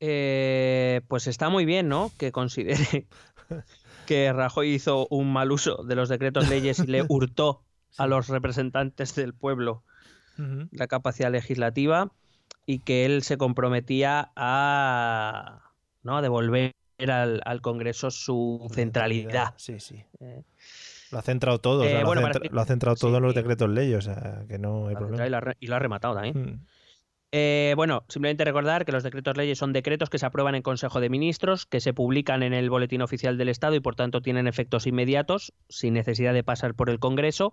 Eh, 0.00 1.02
pues 1.06 1.28
está 1.28 1.48
muy 1.48 1.64
bien, 1.64 1.88
¿no? 1.88 2.10
Que 2.18 2.32
considere 2.32 3.06
que 4.06 4.32
Rajoy 4.32 4.74
hizo 4.74 5.06
un 5.10 5.32
mal 5.32 5.52
uso 5.52 5.84
de 5.84 5.94
los 5.94 6.08
decretos 6.08 6.48
leyes 6.48 6.80
y 6.80 6.88
le 6.88 7.04
hurtó 7.08 7.62
a 7.98 8.08
los 8.08 8.26
representantes 8.26 9.14
del 9.14 9.32
pueblo 9.32 9.84
la 10.72 10.88
capacidad 10.88 11.30
legislativa 11.30 12.10
y 12.66 12.80
que 12.80 13.06
él 13.06 13.22
se 13.22 13.38
comprometía 13.38 14.32
a, 14.34 15.70
¿no? 16.02 16.16
a 16.16 16.22
devolver 16.22 16.74
al, 17.10 17.40
al 17.44 17.60
Congreso 17.60 18.10
su 18.10 18.66
centralidad. 18.72 19.54
Sí, 19.56 19.80
sí. 19.80 20.02
Eh, 20.20 20.42
Lo 21.12 21.18
ha 21.18 21.22
centrado 21.22 21.58
todo. 21.60 21.82
o 21.82 21.84
sea, 21.84 22.00
Eh, 22.00 22.02
lo, 22.02 22.10
ha 22.10 22.14
para 22.14 22.20
centra- 22.20 22.30
explicar- 22.32 22.54
lo 22.54 22.60
ha 22.60 22.66
centrado 22.66 22.96
todo 22.96 23.16
en 23.16 23.22
los 23.22 23.34
decretos 23.34 23.68
leyes. 23.70 23.98
O 23.98 24.00
sea, 24.02 24.44
que 24.48 24.58
no 24.58 24.88
hay 24.88 24.94
y 24.94 24.96
problema. 24.96 25.28
lo 25.28 25.36
ha 25.36 25.40
re- 25.40 25.56
y 25.60 25.66
lo 25.66 25.76
ha 25.76 25.78
rematado 25.78 26.14
también. 26.14 26.38
Mm. 26.38 26.66
Eh, 27.36 27.72
bueno, 27.76 28.04
simplemente 28.08 28.44
recordar 28.44 28.84
que 28.84 28.92
los 28.92 29.02
decretos 29.02 29.36
leyes 29.36 29.58
son 29.58 29.72
decretos 29.72 30.08
que 30.08 30.18
se 30.20 30.26
aprueban 30.26 30.54
en 30.54 30.62
Consejo 30.62 31.00
de 31.00 31.10
Ministros, 31.10 31.66
que 31.66 31.80
se 31.80 31.92
publican 31.92 32.44
en 32.44 32.52
el 32.54 32.70
Boletín 32.70 33.02
Oficial 33.02 33.36
del 33.36 33.48
Estado 33.48 33.74
y 33.74 33.80
por 33.80 33.96
tanto 33.96 34.22
tienen 34.22 34.46
efectos 34.46 34.86
inmediatos, 34.86 35.52
sin 35.68 35.94
necesidad 35.94 36.32
de 36.32 36.44
pasar 36.44 36.74
por 36.74 36.90
el 36.90 37.00
Congreso. 37.00 37.52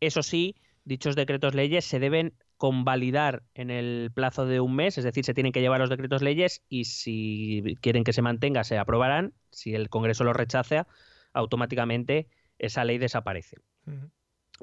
Eso 0.00 0.22
sí, 0.22 0.54
dichos 0.84 1.16
decretos 1.16 1.54
leyes 1.54 1.86
se 1.86 1.98
deben 1.98 2.34
convalidar 2.62 3.42
en 3.54 3.72
el 3.72 4.12
plazo 4.14 4.46
de 4.46 4.60
un 4.60 4.76
mes, 4.76 4.96
es 4.96 5.02
decir, 5.02 5.24
se 5.24 5.34
tienen 5.34 5.50
que 5.50 5.60
llevar 5.60 5.80
los 5.80 5.90
decretos 5.90 6.22
leyes 6.22 6.62
y 6.68 6.84
si 6.84 7.76
quieren 7.80 8.04
que 8.04 8.12
se 8.12 8.22
mantenga, 8.22 8.62
se 8.62 8.78
aprobarán. 8.78 9.34
Si 9.50 9.74
el 9.74 9.88
Congreso 9.88 10.22
los 10.22 10.36
rechaza, 10.36 10.86
automáticamente 11.32 12.28
esa 12.60 12.84
ley 12.84 12.98
desaparece. 12.98 13.56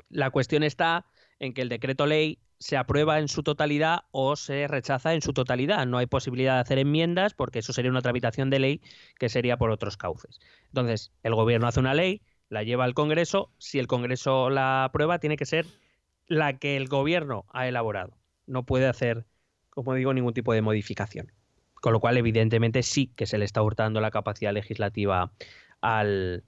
La 0.07 0.29
cuestión 0.29 0.63
está 0.63 1.07
en 1.39 1.53
que 1.53 1.61
el 1.61 1.67
decreto 1.67 2.05
ley 2.05 2.39
se 2.57 2.77
aprueba 2.77 3.19
en 3.19 3.27
su 3.27 3.43
totalidad 3.43 4.05
o 4.11 4.37
se 4.37 4.69
rechaza 4.69 5.13
en 5.13 5.21
su 5.21 5.33
totalidad. 5.33 5.85
No 5.85 5.97
hay 5.97 6.05
posibilidad 6.05 6.53
de 6.53 6.61
hacer 6.61 6.77
enmiendas 6.77 7.33
porque 7.33 7.59
eso 7.59 7.73
sería 7.73 7.91
una 7.91 8.01
tramitación 8.01 8.49
de 8.49 8.59
ley 8.59 8.81
que 9.17 9.27
sería 9.27 9.57
por 9.57 9.71
otros 9.71 9.97
cauces. 9.97 10.39
Entonces, 10.67 11.11
el 11.21 11.35
gobierno 11.35 11.67
hace 11.67 11.81
una 11.81 11.93
ley, 11.93 12.21
la 12.47 12.63
lleva 12.63 12.85
al 12.85 12.93
Congreso. 12.93 13.51
Si 13.57 13.77
el 13.77 13.87
Congreso 13.87 14.49
la 14.49 14.85
aprueba, 14.85 15.19
tiene 15.19 15.35
que 15.35 15.45
ser 15.45 15.65
la 16.29 16.57
que 16.57 16.77
el 16.77 16.87
gobierno 16.87 17.45
ha 17.49 17.67
elaborado. 17.67 18.17
No 18.47 18.63
puede 18.63 18.87
hacer, 18.87 19.25
como 19.69 19.93
digo, 19.95 20.13
ningún 20.13 20.33
tipo 20.33 20.53
de 20.53 20.61
modificación. 20.61 21.33
Con 21.81 21.91
lo 21.93 21.99
cual, 21.99 22.17
evidentemente, 22.17 22.83
sí 22.83 23.11
que 23.15 23.25
se 23.25 23.37
le 23.37 23.45
está 23.45 23.61
hurtando 23.61 23.99
la 23.99 24.11
capacidad 24.11 24.53
legislativa 24.53 25.33
al, 25.81 26.43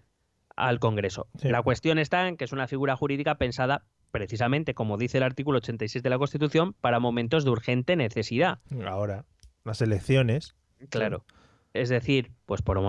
al 0.55 0.79
Congreso. 0.79 1.27
Sí. 1.37 1.49
La 1.49 1.61
cuestión 1.63 1.99
está 1.99 2.27
en 2.27 2.37
que 2.37 2.45
es 2.45 2.53
una 2.53 2.67
figura 2.67 2.95
jurídica 2.95 3.35
pensada 3.35 3.83
precisamente, 4.11 4.73
como 4.73 4.97
dice 4.97 5.17
el 5.17 5.23
artículo 5.23 5.57
86 5.57 6.03
de 6.03 6.09
la 6.09 6.17
Constitución, 6.17 6.73
para 6.73 6.99
momentos 6.99 7.45
de 7.45 7.51
urgente 7.51 7.95
necesidad. 7.95 8.59
Ahora, 8.85 9.25
las 9.63 9.81
elecciones. 9.81 10.55
Claro. 10.89 11.25
Es 11.73 11.87
decir, 11.87 12.31
pues 12.45 12.61
por, 12.61 12.79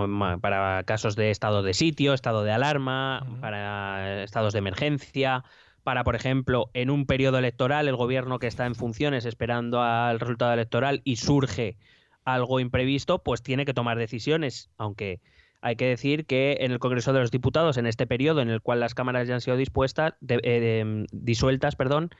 para 0.40 0.82
casos 0.82 1.14
de 1.14 1.30
estado 1.30 1.62
de 1.62 1.74
sitio, 1.74 2.14
estado 2.14 2.42
de 2.42 2.50
alarma, 2.50 3.24
para 3.40 4.24
estados 4.24 4.52
de 4.52 4.58
emergencia, 4.58 5.44
para, 5.82 6.04
por 6.04 6.14
ejemplo, 6.14 6.70
en 6.74 6.90
un 6.90 7.06
periodo 7.06 7.38
electoral, 7.38 7.88
el 7.88 7.96
gobierno 7.96 8.38
que 8.38 8.46
está 8.46 8.66
en 8.66 8.74
funciones 8.74 9.24
esperando 9.24 9.82
al 9.82 10.20
resultado 10.20 10.52
electoral 10.52 11.00
y 11.04 11.16
surge 11.16 11.76
algo 12.24 12.60
imprevisto, 12.60 13.22
pues 13.22 13.42
tiene 13.42 13.64
que 13.64 13.74
tomar 13.74 13.98
decisiones, 13.98 14.70
aunque 14.76 15.20
hay 15.60 15.76
que 15.76 15.86
decir 15.86 16.24
que 16.26 16.58
en 16.60 16.72
el 16.72 16.78
Congreso 16.78 17.12
de 17.12 17.20
los 17.20 17.30
Diputados, 17.30 17.76
en 17.76 17.86
este 17.86 18.06
periodo 18.06 18.40
en 18.40 18.48
el 18.48 18.60
cual 18.60 18.80
las 18.80 18.94
cámaras 18.94 19.28
ya 19.28 19.34
han 19.34 19.40
sido 19.40 19.56
dispuestas, 19.56 20.14
de- 20.20 20.40
eh, 20.42 20.60
de- 20.60 21.06
disueltas, 21.12 21.76
perdón, 21.76 22.10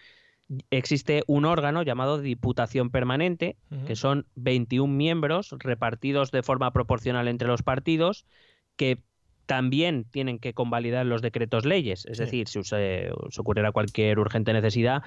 existe 0.70 1.22
un 1.26 1.44
órgano 1.44 1.82
llamado 1.82 2.18
Diputación 2.20 2.90
Permanente, 2.90 3.56
que 3.86 3.96
son 3.96 4.26
21 4.34 4.96
miembros 4.96 5.54
repartidos 5.58 6.30
de 6.30 6.42
forma 6.42 6.72
proporcional 6.72 7.28
entre 7.28 7.48
los 7.48 7.62
partidos, 7.62 8.26
que 8.76 9.02
también 9.46 10.04
tienen 10.04 10.38
que 10.38 10.54
convalidar 10.54 11.04
los 11.06 11.22
decretos 11.22 11.64
leyes. 11.64 12.06
Es 12.06 12.18
Sí. 12.18 12.24
decir, 12.24 12.48
si 12.48 12.62
se, 12.64 13.10
se 13.30 13.40
ocurriera 13.40 13.72
cualquier 13.72 14.18
urgente 14.18 14.52
necesidad 14.52 15.02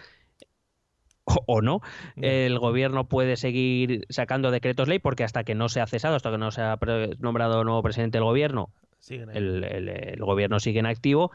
o, 1.47 1.61
no, 1.61 1.81
el 2.17 2.59
gobierno 2.59 3.07
puede 3.09 3.35
seguir 3.35 4.05
sacando 4.09 4.51
decretos 4.51 4.87
ley 4.87 4.99
porque 4.99 5.23
hasta 5.23 5.43
que 5.43 5.55
no 5.55 5.69
se 5.69 5.81
ha 5.81 5.87
cesado, 5.87 6.15
hasta 6.15 6.29
que 6.29 6.37
no 6.37 6.51
se 6.51 6.61
ha 6.61 6.77
nombrado 7.19 7.63
nuevo 7.63 7.81
presidente 7.81 8.19
del 8.19 8.25
gobierno, 8.25 8.69
el, 9.09 9.63
el- 9.63 9.89
el 9.89 10.19
gobierno 10.19 10.59
sigue 10.59 10.79
en 10.79 10.85
activo, 10.85 11.31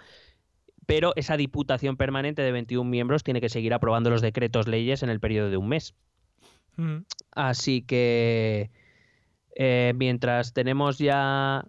pero 0.86 1.12
esa 1.16 1.36
diputación 1.36 1.96
permanente 1.96 2.42
de 2.42 2.53
21 2.53 2.88
miembros 2.88 3.24
tiene 3.24 3.40
que 3.40 3.48
seguir 3.48 3.74
aprobando 3.74 4.11
los 4.11 4.22
decretos 4.22 4.68
leyes 4.68 5.03
en 5.03 5.11
el 5.11 5.18
periodo 5.18 5.51
de 5.51 5.57
un 5.57 5.68
mes. 5.68 5.94
Ujú. 6.78 7.05
Así 7.32 7.82
que 7.82 8.70
eh, 9.57 9.92
mientras 9.96 10.53
tenemos 10.53 10.98
ya 10.98 11.64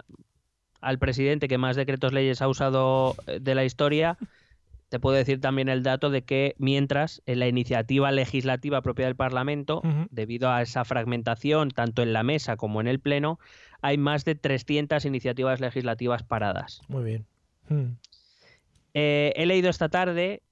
al 0.82 1.00
presidente 1.00 1.48
que 1.48 1.58
más 1.58 1.76
decretos 1.76 2.14
leyes 2.14 2.42
ha 2.42 2.48
usado 2.48 3.16
eh, 3.28 3.40
de 3.40 3.56
la 3.56 3.64
historia, 3.64 4.18
te 4.90 5.00
puedo 5.00 5.16
decir 5.16 5.40
también 5.40 5.70
el 5.70 5.84
dato 5.84 6.10
de 6.10 6.24
que 6.24 6.54
mientras 6.58 7.22
en 7.26 7.40
la 7.40 7.48
iniciativa 7.48 8.12
legislativa 8.12 8.82
propia 8.82 9.06
del 9.06 9.16
Parlamento, 9.16 9.82
debido 10.10 10.52
a 10.52 10.62
esa 10.62 10.84
fragmentación 10.84 11.72
tanto 11.72 12.02
en 12.02 12.12
la 12.12 12.24
mesa 12.24 12.58
como 12.58 12.82
en 12.82 12.88
el 12.88 13.00
Pleno, 13.00 13.40
hay 13.82 13.98
más 13.98 14.26
de 14.26 14.36
300 14.36 15.06
iniciativas 15.06 15.62
legislativas 15.62 16.24
paradas. 16.24 16.82
Muy 16.90 17.06
bien. 17.06 17.26
Mm. 17.70 17.94
Eh, 18.94 19.32
he 19.38 19.46
leído 19.46 19.70
esta 19.70 19.88
tarde 19.88 20.44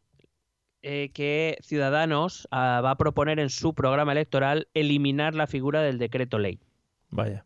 eh, 0.81 1.11
que 1.13 1.57
Ciudadanos 1.61 2.47
ah, 2.51 2.79
va 2.81 2.91
a 2.91 2.97
proponer 2.97 3.39
en 3.39 3.49
su 3.49 3.73
programa 3.73 4.13
electoral 4.13 4.69
eliminar 4.73 5.35
la 5.35 5.47
figura 5.47 5.81
del 5.81 5.97
decreto 5.97 6.39
ley. 6.39 6.59
Vaya. 7.09 7.43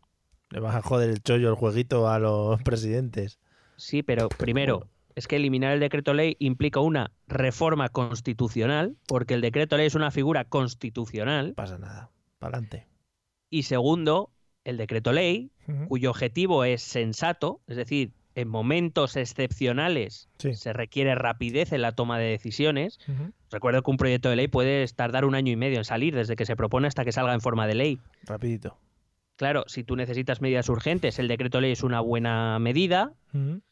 Le 0.54 0.60
vas 0.60 0.76
a 0.76 0.82
joder 0.82 1.10
el 1.10 1.20
chollo, 1.20 1.48
el 1.50 1.56
jueguito 1.56 2.08
a 2.08 2.20
los 2.20 2.62
presidentes. 2.64 3.40
Sí, 3.76 4.04
pero 4.04 4.28
primero, 4.28 4.86
es 5.16 5.26
que 5.26 5.34
eliminar 5.36 5.72
el 5.72 5.80
decreto 5.80 6.14
ley 6.14 6.36
implica 6.38 6.78
una 6.78 7.10
reforma 7.26 7.88
constitucional, 7.88 8.96
porque 9.08 9.34
el 9.34 9.40
decreto 9.40 9.76
ley 9.76 9.86
es 9.86 9.96
una 9.96 10.12
figura 10.12 10.44
constitucional. 10.44 11.48
No 11.48 11.54
pasa 11.54 11.76
nada. 11.78 12.10
Para 12.38 12.58
adelante. 12.58 12.86
Y 13.50 13.64
segundo, 13.64 14.30
el 14.62 14.76
decreto 14.76 15.12
ley, 15.12 15.50
cuyo 15.88 16.10
objetivo 16.10 16.64
es 16.64 16.82
sensato, 16.82 17.60
es 17.66 17.76
decir, 17.76 18.12
en 18.36 18.48
momentos 18.48 19.16
excepcionales 19.16 20.28
Sí. 20.38 20.54
se 20.54 20.72
requiere 20.72 21.14
rapidez 21.16 21.72
en 21.72 21.82
la 21.82 21.92
toma 21.92 22.18
de 22.18 22.26
decisiones. 22.26 22.98
Recuerdo 23.50 23.82
que 23.82 23.90
un 23.90 23.96
proyecto 23.96 24.30
de 24.30 24.36
ley 24.36 24.46
puede 24.48 24.86
tardar 24.88 25.24
un 25.24 25.34
año 25.34 25.52
y 25.52 25.56
medio 25.56 25.78
en 25.78 25.84
salir, 25.84 26.14
desde 26.14 26.36
que 26.36 26.46
se 26.46 26.54
propone 26.56 26.86
hasta 26.88 27.04
que 27.04 27.12
salga 27.12 27.34
en 27.34 27.40
forma 27.40 27.66
de 27.66 27.74
ley. 27.74 28.00
Rapidito. 28.24 28.78
Claro, 29.36 29.64
si 29.66 29.82
tú 29.84 29.96
necesitas 29.96 30.40
medidas 30.40 30.68
urgentes, 30.68 31.18
el 31.18 31.28
decreto 31.28 31.60
ley 31.60 31.72
es 31.72 31.82
una 31.82 32.00
buena 32.00 32.58
medida, 32.58 33.12
Ujú. 33.32 33.62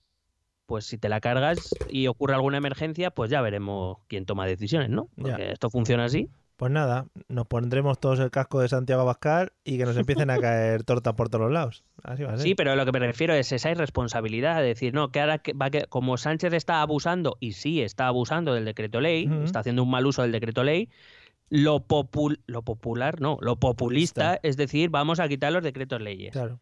pues 0.67 0.87
si 0.87 0.99
te 0.99 1.09
la 1.09 1.21
cargas 1.21 1.75
y 1.89 2.09
ocurre 2.09 2.35
alguna 2.35 2.57
emergencia, 2.59 3.11
pues 3.11 3.31
ya 3.31 3.41
veremos 3.41 3.99
quién 4.09 4.27
toma 4.27 4.47
decisiones, 4.47 4.91
¿no? 4.91 5.09
Ya. 5.17 5.37
Esto 5.37 5.71
funciona 5.71 6.05
así. 6.05 6.29
Pues 6.57 6.71
nada, 6.71 7.07
nos 7.29 7.47
pondremos 7.47 7.99
todos 7.99 8.21
el 8.21 8.31
casco 8.31 8.61
de 8.61 8.69
Santiago 8.69 9.03
Abascal 9.03 9.53
y 9.65 9.79
que 9.79 9.85
nos 9.85 9.97
empiecen 9.97 10.31
a 10.31 10.39
caer 10.41 10.85
tortas 10.85 11.15
por 11.15 11.29
todos 11.29 11.51
lados. 11.51 11.83
Así 12.05 12.23
va 12.23 12.33
a 12.33 12.37
ser. 12.37 12.43
Sí, 12.45 12.55
pero 12.55 12.77
lo 12.77 12.85
que 12.85 12.93
me 12.93 13.01
refiero 13.01 13.35
es 13.35 13.51
esa 13.51 13.71
irresponsabilidad 13.71 14.61
de 14.61 14.69
decir, 14.69 14.95
no, 14.95 15.11
que 15.11 15.21
ahora 15.21 15.39
que 15.39 15.55
va 15.55 15.71
que, 15.71 15.87
como 15.87 16.17
Sánchez 16.17 16.53
está 16.53 16.81
abusando, 16.83 17.37
y 17.41 17.53
sí 17.53 17.83
está 17.83 18.07
abusando 18.07 18.55
del 18.55 18.65
decreto 18.65 19.01
ley, 19.01 19.29
está 19.45 19.61
haciendo 19.61 19.83
un 19.83 19.91
mal 19.91 20.07
uso 20.07 20.23
del 20.23 20.31
decreto 20.31 20.63
ley, 20.63 20.89
lo, 21.49 21.87
popul- 21.87 22.41
lo 22.47 22.63
popular, 22.63 23.21
no, 23.21 23.39
lo 23.41 23.57
populista, 23.57 24.39
es 24.43 24.57
decir, 24.57 24.91
vamos 24.91 25.21
a 25.21 25.29
quitar 25.29 25.53
los 25.53 25.63
decretos 25.63 26.01
leyes. 26.01 26.33
Claro. 26.33 26.61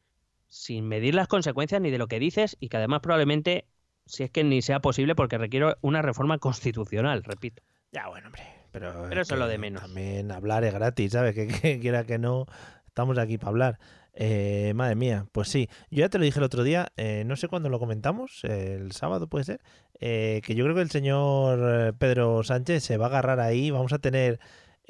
Sin 0.49 0.89
medir 0.89 1.15
las 1.15 1.29
consecuencias 1.29 1.81
ni 1.81 1.91
de 1.91 1.99
lo 1.99 2.09
que 2.09 2.19
dices 2.19 2.57
y 2.59 2.69
que 2.69 2.77
además 2.77 3.01
probablemente, 3.01 3.67
si 4.07 4.25
es 4.25 4.31
que 4.31 4.43
ni 4.43 4.63
sea 4.63 4.81
posible, 4.81 5.15
porque 5.15 5.39
requiere 5.39 5.75
una 5.81 6.03
reforma 6.03 6.39
constitucional, 6.39 7.23
repito. 7.23 7.63
Ya, 7.93 8.09
bueno, 8.09 8.27
hombre. 8.27 8.43
Pero, 8.73 9.07
Pero 9.09 9.23
eso 9.23 9.35
es 9.35 9.41
lo 9.41 9.49
de 9.49 9.59
menos. 9.59 9.83
También 9.83 10.31
hablar 10.31 10.65
es 10.65 10.73
gratis, 10.73 11.13
¿sabes? 11.13 11.35
Que, 11.35 11.49
que 11.49 11.81
quiera 11.81 12.05
que 12.05 12.19
no, 12.19 12.47
estamos 12.87 13.19
aquí 13.19 13.37
para 13.39 13.49
hablar. 13.49 13.79
Eh, 14.13 14.73
madre 14.75 14.97
mía, 14.97 15.27
pues 15.33 15.49
sí. 15.49 15.69
Yo 15.91 16.01
ya 16.01 16.09
te 16.09 16.19
lo 16.19 16.25
dije 16.25 16.39
el 16.41 16.45
otro 16.45 16.65
día, 16.65 16.89
eh, 16.97 17.23
no 17.27 17.37
sé 17.37 17.47
cuándo 17.49 17.69
lo 17.69 17.79
comentamos, 17.79 18.41
eh, 18.45 18.75
el 18.75 18.93
sábado 18.93 19.29
puede 19.29 19.45
ser, 19.45 19.61
eh, 20.01 20.41
que 20.45 20.57
yo 20.57 20.65
creo 20.65 20.75
que 20.75 20.83
el 20.83 20.91
señor 20.91 21.61
eh, 21.63 21.93
Pedro 21.97 22.43
Sánchez 22.43 22.83
se 22.83 22.97
va 22.97 23.07
a 23.07 23.09
agarrar 23.09 23.39
ahí, 23.39 23.71
vamos 23.71 23.93
a 23.93 23.99
tener, 24.01 24.41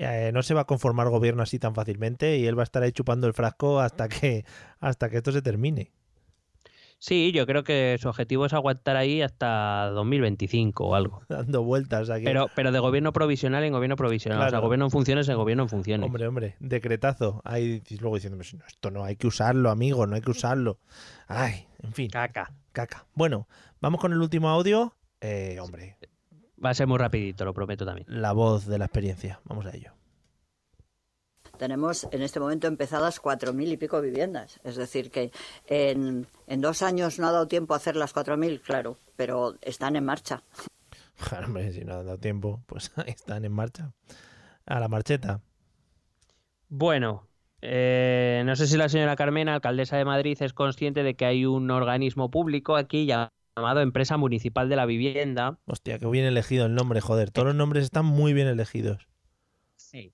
eh, 0.03 0.31
no 0.33 0.43
se 0.43 0.55
va 0.55 0.63
a 0.63 0.67
conformar 0.67 1.11
gobierno 1.11 1.43
así 1.43 1.59
tan 1.59 1.75
fácilmente 1.75 2.39
y 2.39 2.47
él 2.47 2.57
va 2.59 2.63
a 2.63 2.65
estar 2.65 2.83
ahí 2.83 2.91
chupando 2.93 3.27
el 3.27 3.35
frasco 3.35 3.81
hasta 3.81 4.09
que, 4.09 4.45
hasta 4.81 5.11
que 5.11 5.19
esto 5.19 5.31
se 5.31 5.43
termine. 5.43 5.93
Sí, 6.99 7.33
yo 7.33 7.47
creo 7.47 7.65
que 7.65 7.97
su 8.01 8.09
objetivo 8.09 8.45
es 8.47 8.53
aguantar 8.53 8.97
ahí 8.97 9.21
hasta 9.23 9.91
2025 9.95 10.87
o 10.87 10.95
algo. 10.95 11.23
Dando 11.29 11.63
vueltas 11.63 12.09
aquí. 12.09 12.25
Pero, 12.25 12.49
pero 12.55 12.73
de 12.73 12.79
gobierno 12.79 13.13
provisional 13.13 13.63
en 13.65 13.73
gobierno 13.73 13.97
provisional. 13.97 14.47
O 14.47 14.51
sea, 14.51 14.59
gobierno 14.59 14.87
en 14.87 14.91
funciones 14.91 15.29
en 15.29 15.37
gobierno 15.37 15.65
en 15.65 15.69
funciones. 15.69 16.07
Hombre, 16.07 16.27
hombre, 16.27 16.57
decretazo. 16.61 17.43
Ahí 17.45 17.83
luego 18.01 18.17
diciéndome, 18.17 18.45
"Si 18.45 18.57
no, 18.57 18.67
esto 18.67 18.91
no 18.91 19.05
hay 19.05 19.17
que 19.17 19.27
usarlo, 19.27 19.71
amigo, 19.71 20.07
no 20.07 20.15
hay 20.15 20.23
que 20.23 20.31
usarlo. 20.31 20.79
Ay, 21.27 21.67
en 21.83 21.93
fin. 21.93 22.11
Caca. 22.11 22.53
Caca. 22.73 23.07
Bueno, 23.15 23.49
vamos 23.81 24.01
con 24.01 24.13
el 24.13 24.21
último 24.21 24.49
audio. 24.49 24.95
Eh, 25.23 25.59
hombre, 25.61 25.97
Va 26.65 26.71
a 26.71 26.75
ser 26.75 26.87
muy 26.87 26.99
rapidito, 26.99 27.45
lo 27.45 27.55
prometo 27.55 27.85
también. 27.87 28.07
la 28.09 28.33
voz 28.33 28.67
de 28.67 28.79
la 28.79 28.85
experiencia. 28.85 29.41
Vamos 29.45 29.67
a 29.67 29.75
ello. 29.75 29.93
Tenemos 31.59 32.09
en 32.11 32.23
este 32.23 32.41
momento 32.41 32.67
empezadas 32.69 33.21
cuatro 33.21 33.53
mil 33.53 33.71
y 33.71 33.77
pico 33.77 34.01
viviendas. 34.01 34.61
Es 34.65 34.77
decir, 34.77 35.11
que 35.11 35.31
en, 35.67 36.27
en 36.47 36.61
dos 36.61 36.83
años 36.83 37.19
no 37.19 37.27
ha 37.27 37.33
dado 37.33 37.49
tiempo 37.49 37.75
a 37.75 37.77
hacer 37.77 37.97
las 37.97 38.13
cuatro 38.13 38.37
mil, 38.37 38.61
claro, 38.61 38.97
pero 39.17 39.57
están 39.63 39.97
en 39.97 40.05
marcha. 40.05 40.43
Claro, 41.29 41.49
hombre, 41.49 41.71
si 41.71 41.85
no 41.85 41.99
han 41.99 42.07
dado 42.07 42.17
tiempo, 42.17 42.63
pues 42.65 42.93
están 43.07 43.45
en 43.45 43.53
marcha. 43.53 43.93
A 44.65 44.81
la 44.81 44.89
marcheta. 44.89 45.43
Bueno, 46.71 47.29
eh, 47.61 48.43
no 48.47 48.57
sé 48.57 48.67
si 48.67 48.79
la 48.79 48.89
señora 48.89 49.17
Carmena, 49.17 49.55
alcaldesa 49.55 49.99
de 49.99 50.07
Madrid, 50.07 50.39
es 50.41 50.55
consciente 50.55 51.03
de 51.03 51.17
que 51.17 51.27
hay 51.27 51.45
un 51.45 51.71
organismo 51.71 52.31
público 52.31 52.75
aquí 52.77 53.05
llamado 53.05 53.33
Empresa 53.57 54.17
Municipal 54.17 54.69
de 54.69 54.77
la 54.77 54.87
Vivienda. 54.87 55.59
Hostia, 55.67 55.99
que 55.99 56.07
bien 56.07 56.25
elegido 56.25 56.67
el 56.67 56.75
nombre, 56.75 57.01
joder. 57.01 57.31
Todos 57.31 57.47
los 57.47 57.55
nombres 57.55 57.85
están 57.85 58.07
muy 58.07 58.33
bien 58.33 58.49
elegidos. 58.49 59.07
Sí. 59.77 60.13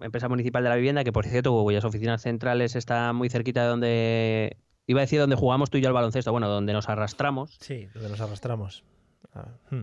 Empresa 0.00 0.28
Municipal 0.28 0.62
de 0.62 0.68
la 0.68 0.76
Vivienda, 0.76 1.04
que 1.04 1.12
por 1.12 1.26
cierto, 1.26 1.52
cuyas 1.62 1.84
oficinas 1.84 2.22
centrales 2.22 2.76
están 2.76 3.16
muy 3.16 3.28
cerquita 3.28 3.62
de 3.62 3.68
donde. 3.68 4.56
Iba 4.86 5.00
a 5.00 5.02
decir 5.02 5.20
donde 5.20 5.36
jugamos 5.36 5.70
tú 5.70 5.76
y 5.78 5.82
yo 5.82 5.88
al 5.88 5.94
baloncesto, 5.94 6.32
bueno, 6.32 6.48
donde 6.48 6.72
nos 6.72 6.88
arrastramos. 6.88 7.58
Sí, 7.60 7.88
donde 7.92 8.08
nos 8.08 8.20
arrastramos. 8.20 8.84
Ah, 9.34 9.48
hmm. 9.70 9.82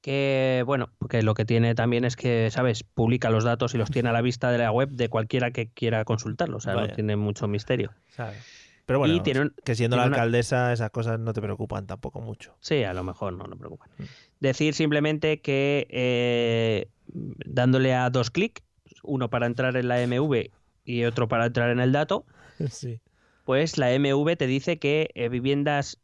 Que, 0.00 0.62
bueno, 0.64 0.90
porque 0.98 1.22
lo 1.22 1.34
que 1.34 1.44
tiene 1.44 1.74
también 1.74 2.04
es 2.04 2.14
que, 2.14 2.48
¿sabes? 2.52 2.84
Publica 2.84 3.30
los 3.30 3.42
datos 3.42 3.74
y 3.74 3.78
los 3.78 3.90
tiene 3.90 4.10
a 4.10 4.12
la 4.12 4.22
vista 4.22 4.52
de 4.52 4.58
la 4.58 4.70
web 4.70 4.90
de 4.90 5.08
cualquiera 5.08 5.50
que 5.50 5.70
quiera 5.70 6.04
consultarlo. 6.04 6.58
O 6.58 6.60
sea, 6.60 6.74
Vaya. 6.74 6.88
no 6.88 6.94
tiene 6.94 7.16
mucho 7.16 7.48
misterio. 7.48 7.92
¿Sabes? 8.10 8.67
Pero 8.88 9.00
bueno, 9.00 9.14
Y 9.14 9.20
tiene 9.20 9.40
un- 9.42 9.54
que 9.64 9.74
siendo 9.74 9.98
la 9.98 10.06
una- 10.06 10.16
alcaldesa 10.16 10.72
esas 10.72 10.90
cosas 10.90 11.20
no 11.20 11.34
te 11.34 11.42
preocupan 11.42 11.86
tampoco 11.86 12.22
mucho. 12.22 12.56
Sí, 12.60 12.84
a 12.84 12.94
lo 12.94 13.04
mejor 13.04 13.34
no, 13.34 13.44
no 13.44 13.54
preocupan. 13.54 13.90
Mm. 13.98 14.02
Decir 14.40 14.72
simplemente 14.72 15.42
que 15.42 15.86
eh, 15.90 16.88
dándole 17.06 17.94
a 17.94 18.08
dos 18.08 18.30
clics, 18.30 18.62
uno 19.02 19.28
para 19.28 19.44
entrar 19.44 19.76
en 19.76 19.88
la 19.88 20.00
MV 20.00 20.50
y 20.86 21.04
otro 21.04 21.28
para 21.28 21.44
entrar 21.44 21.68
en 21.68 21.80
el 21.80 21.92
dato, 21.92 22.24
Sí. 22.70 22.98
pues 23.44 23.76
la 23.76 23.92
MV 23.92 24.36
te 24.38 24.46
dice 24.46 24.78
que 24.78 25.10
eh, 25.14 25.28
viviendas 25.28 26.00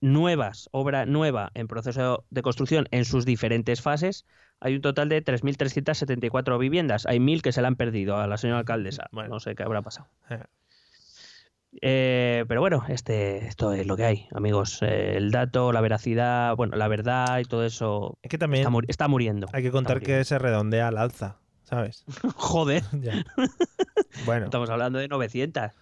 nuevas, 0.00 0.68
obra 0.72 1.06
nueva 1.06 1.52
en 1.54 1.68
proceso 1.68 2.24
de 2.30 2.42
construcción 2.42 2.88
en 2.90 3.04
sus 3.04 3.24
diferentes 3.24 3.80
fases, 3.80 4.26
hay 4.58 4.74
un 4.74 4.80
total 4.80 5.08
de 5.08 5.22
3.374 5.22 6.58
viviendas. 6.58 7.06
Hay 7.06 7.20
1.000 7.20 7.42
que 7.42 7.52
se 7.52 7.62
la 7.62 7.68
han 7.68 7.76
perdido 7.76 8.16
a 8.16 8.26
la 8.26 8.38
señora 8.38 8.58
alcaldesa. 8.58 9.06
No 9.12 9.38
sé 9.38 9.54
qué 9.54 9.62
habrá 9.62 9.82
pasado. 9.82 10.08
Eh, 11.82 12.44
pero 12.48 12.60
bueno, 12.60 12.84
este, 12.88 13.46
esto 13.46 13.72
es 13.72 13.86
lo 13.86 13.96
que 13.96 14.04
hay, 14.04 14.28
amigos. 14.34 14.78
Eh, 14.82 15.16
el 15.16 15.30
dato, 15.30 15.72
la 15.72 15.80
veracidad, 15.80 16.54
bueno, 16.56 16.76
la 16.76 16.88
verdad 16.88 17.38
y 17.40 17.44
todo 17.44 17.64
eso 17.64 18.18
Es 18.22 18.30
que 18.30 18.38
también 18.38 18.62
está, 18.62 18.70
muri- 18.70 18.86
está 18.88 19.08
muriendo. 19.08 19.48
hay 19.52 19.62
que 19.62 19.70
contar 19.70 20.00
que 20.00 20.24
se 20.24 20.38
redondea 20.38 20.88
al 20.88 20.98
alza, 20.98 21.38
¿sabes? 21.64 22.04
Joder. 22.36 22.82
Bueno, 24.26 24.44
Estamos 24.46 24.70
hablando 24.70 24.98
de 25.00 25.08
900. 25.08 25.72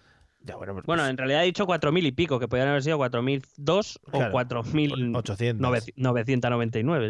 ya 0.41 0.55
bueno, 0.55 0.73
pues- 0.73 0.85
Bueno, 0.87 1.05
en 1.07 1.15
realidad 1.17 1.43
he 1.43 1.45
dicho 1.45 1.65
4.000 1.67 2.05
y 2.05 2.11
pico, 2.11 2.39
que 2.39 2.47
podrían 2.47 2.69
haber 2.69 2.81
sido 2.83 2.97
4.002 2.97 3.99
Claro, 4.11 4.29
o 4.29 4.31
4.899. 4.31 5.15
800. 5.17 5.61
¿sabes? 5.67 5.91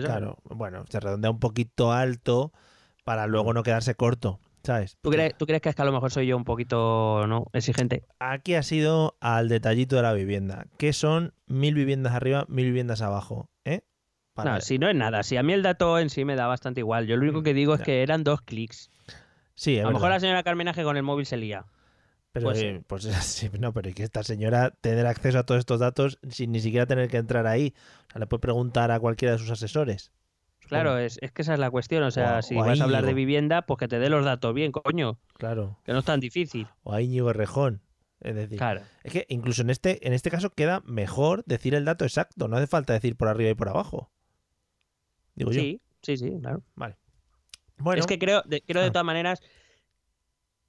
Claro, 0.05 0.38
bueno, 0.43 0.84
se 0.89 0.99
redondea 0.99 1.31
un 1.31 1.39
poquito 1.39 1.93
alto 1.93 2.51
para 3.05 3.25
luego 3.27 3.53
no 3.53 3.63
quedarse 3.63 3.95
corto, 3.95 4.39
¿sabes? 4.64 4.97
¿Tú 5.01 5.09
crees, 5.09 5.38
¿Tú 5.38 5.45
crees 5.45 5.61
que 5.61 5.70
es 5.70 5.76
que 5.76 5.82
a 5.82 5.86
lo 5.86 5.91
mejor 5.91 6.11
soy 6.11 6.28
yo 6.28 6.38
un 6.38 6.43
poquito 6.45 7.26
no 7.28 7.47
exigente? 7.53 8.05
Aquí 8.20 8.55
ha 8.55 8.64
sido 8.64 9.18
al 9.20 9.49
detallito 9.49 9.95
de 9.95 10.01
la 10.03 10.14
vivienda. 10.14 10.68
¿Qué 10.78 10.93
son 10.93 11.34
mil 11.47 11.74
viviendas 11.76 12.14
arriba, 12.14 12.45
mil 12.47 12.66
viviendas 12.66 13.01
abajo? 13.01 13.49
¿Eh? 13.66 13.82
Para- 14.34 14.55
No, 14.55 14.61
si 14.61 14.80
no 14.80 14.89
es 14.89 14.95
nada. 14.95 15.24
Si 15.24 15.38
a 15.38 15.43
mí 15.43 15.53
el 15.53 15.64
dato 15.64 15.99
en 15.99 16.09
sí 16.09 16.26
me 16.26 16.36
da 16.36 16.47
bastante 16.47 16.80
igual. 16.80 17.05
Yo 17.07 17.16
lo 17.18 17.24
único 17.24 17.43
que 17.43 17.53
digo 17.53 17.74
es 17.74 17.80
Ya. 17.80 17.86
que 17.86 18.01
eran 18.03 18.24
dos 18.24 18.41
clics. 18.41 18.89
Sí, 19.55 19.78
es 19.78 19.84
A 19.84 19.88
lo 19.88 19.93
mejor 19.93 20.09
la 20.09 20.20
señora 20.20 20.43
Carmenaje 20.43 20.84
con 20.84 20.97
el 20.97 21.03
móvil 21.03 21.26
se 21.26 21.38
lía. 21.38 21.66
Pero, 22.32 22.51
eh, 22.51 22.55
ser. 22.55 22.82
pues 22.88 23.03
sí, 23.24 23.51
no, 23.59 23.74
pero 23.74 23.89
es 23.89 23.95
que 23.95 24.01
esta 24.03 24.24
señora 24.24 24.72
tener 24.82 25.05
acceso 25.05 25.38
a 25.38 25.43
todos 25.45 25.59
estos 25.59 25.80
datos 25.80 26.18
sin 26.30 26.51
ni 26.51 26.59
siquiera 26.61 26.88
tener 26.88 27.07
que 27.09 27.18
entrar 27.18 27.45
ahí. 27.45 27.76
O 28.09 28.11
sea, 28.14 28.20
le 28.20 28.26
puede 28.28 28.39
preguntar 28.41 28.89
a 28.89 28.99
cualquiera 28.99 29.34
de 29.34 29.38
sus 29.38 29.51
asesores. 29.51 30.11
Claro, 30.68 30.97
es, 30.97 31.18
es 31.22 31.32
que 31.32 31.41
esa 31.43 31.53
es 31.53 31.59
la 31.59 31.70
cuestión. 31.72 32.03
O 32.03 32.11
sea, 32.11 32.39
O 32.39 32.41
si 32.41 32.55
o 32.55 32.59
vas 32.59 32.80
a 32.80 32.84
hablar 32.86 33.05
de 33.05 33.14
vivienda, 33.14 33.64
pues 33.64 33.78
que 33.78 33.88
te 33.88 33.99
dé 33.99 34.09
los 34.09 34.26
datos 34.26 34.53
bien, 34.53 34.72
coño. 34.72 35.20
Claro. 35.38 35.78
Que 35.84 35.91
no 35.93 35.99
es 35.99 36.05
tan 36.05 36.20
difícil. 36.20 36.68
O 36.84 36.93
a 36.93 37.01
Íñigo 37.01 37.30
Errejón. 37.30 37.82
Es 38.22 38.36
decir, 38.36 38.57
Claro. 38.57 38.82
es 39.03 39.11
que 39.11 39.26
incluso 39.30 39.61
en 39.64 39.70
este, 39.70 40.07
en 40.07 40.14
este 40.14 40.32
caso 40.32 40.49
queda 40.51 40.82
mejor 40.86 41.43
decir 41.45 41.76
el 41.76 41.84
dato 41.86 42.05
exacto. 42.05 42.47
No 42.47 42.55
hace 42.57 42.68
falta 42.68 42.93
decir 42.93 43.16
por 43.18 43.28
arriba 43.28 43.49
y 43.49 43.55
por 43.55 43.68
abajo. 43.70 44.09
Digo 45.36 45.51
yo. 45.51 45.59
Sí, 45.59 45.82
sí, 46.01 46.18
sí, 46.18 46.32
claro. 46.39 46.64
Vale. 46.76 46.95
Bueno, 47.78 47.99
Es 47.99 48.07
que 48.07 48.18
creo, 48.20 48.41
de, 48.45 48.61
creo 48.61 48.82
de 48.82 48.88
Ah. 48.89 48.91
todas 48.91 49.05
maneras, 49.05 49.41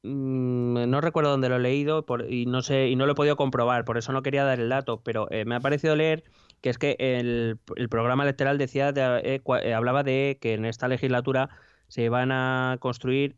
mm, 0.03 0.89
no 0.91 1.01
recuerdo 1.01 1.31
dónde 1.31 1.49
lo 1.49 1.57
he 1.57 1.61
leído 1.61 2.05
por- 2.07 2.31
y 2.31 2.47
no 2.47 2.63
sé 2.63 2.89
y 2.89 2.97
no 2.97 3.07
lo 3.07 3.13
he 3.13 3.15
podido 3.15 3.37
comprobar, 3.37 3.85
por 3.85 3.99
eso 3.99 4.13
no 4.13 4.23
quería 4.23 4.45
dar 4.45 4.61
el 4.61 4.69
dato, 4.69 5.03
pero 5.03 5.31
eh, 5.31 5.45
me 5.45 5.55
ha 5.55 5.61
parecido 5.61 5.97
leer 5.97 6.25
que 6.65 6.71
es 6.71 6.79
que 6.79 6.97
el, 6.99 7.59
el 7.77 7.89
programa 7.91 8.23
electoral 8.23 8.57
decía 8.57 8.91
de- 8.91 9.21
eh, 9.37 9.43
eh, 9.63 9.75
hablaba 9.75 10.03
de 10.03 10.39
que 10.41 10.55
en 10.55 10.65
esta 10.65 10.89
legislatura 10.89 11.51
se 11.89 12.09
van 12.09 12.33
a 12.33 12.79
construir 12.81 13.37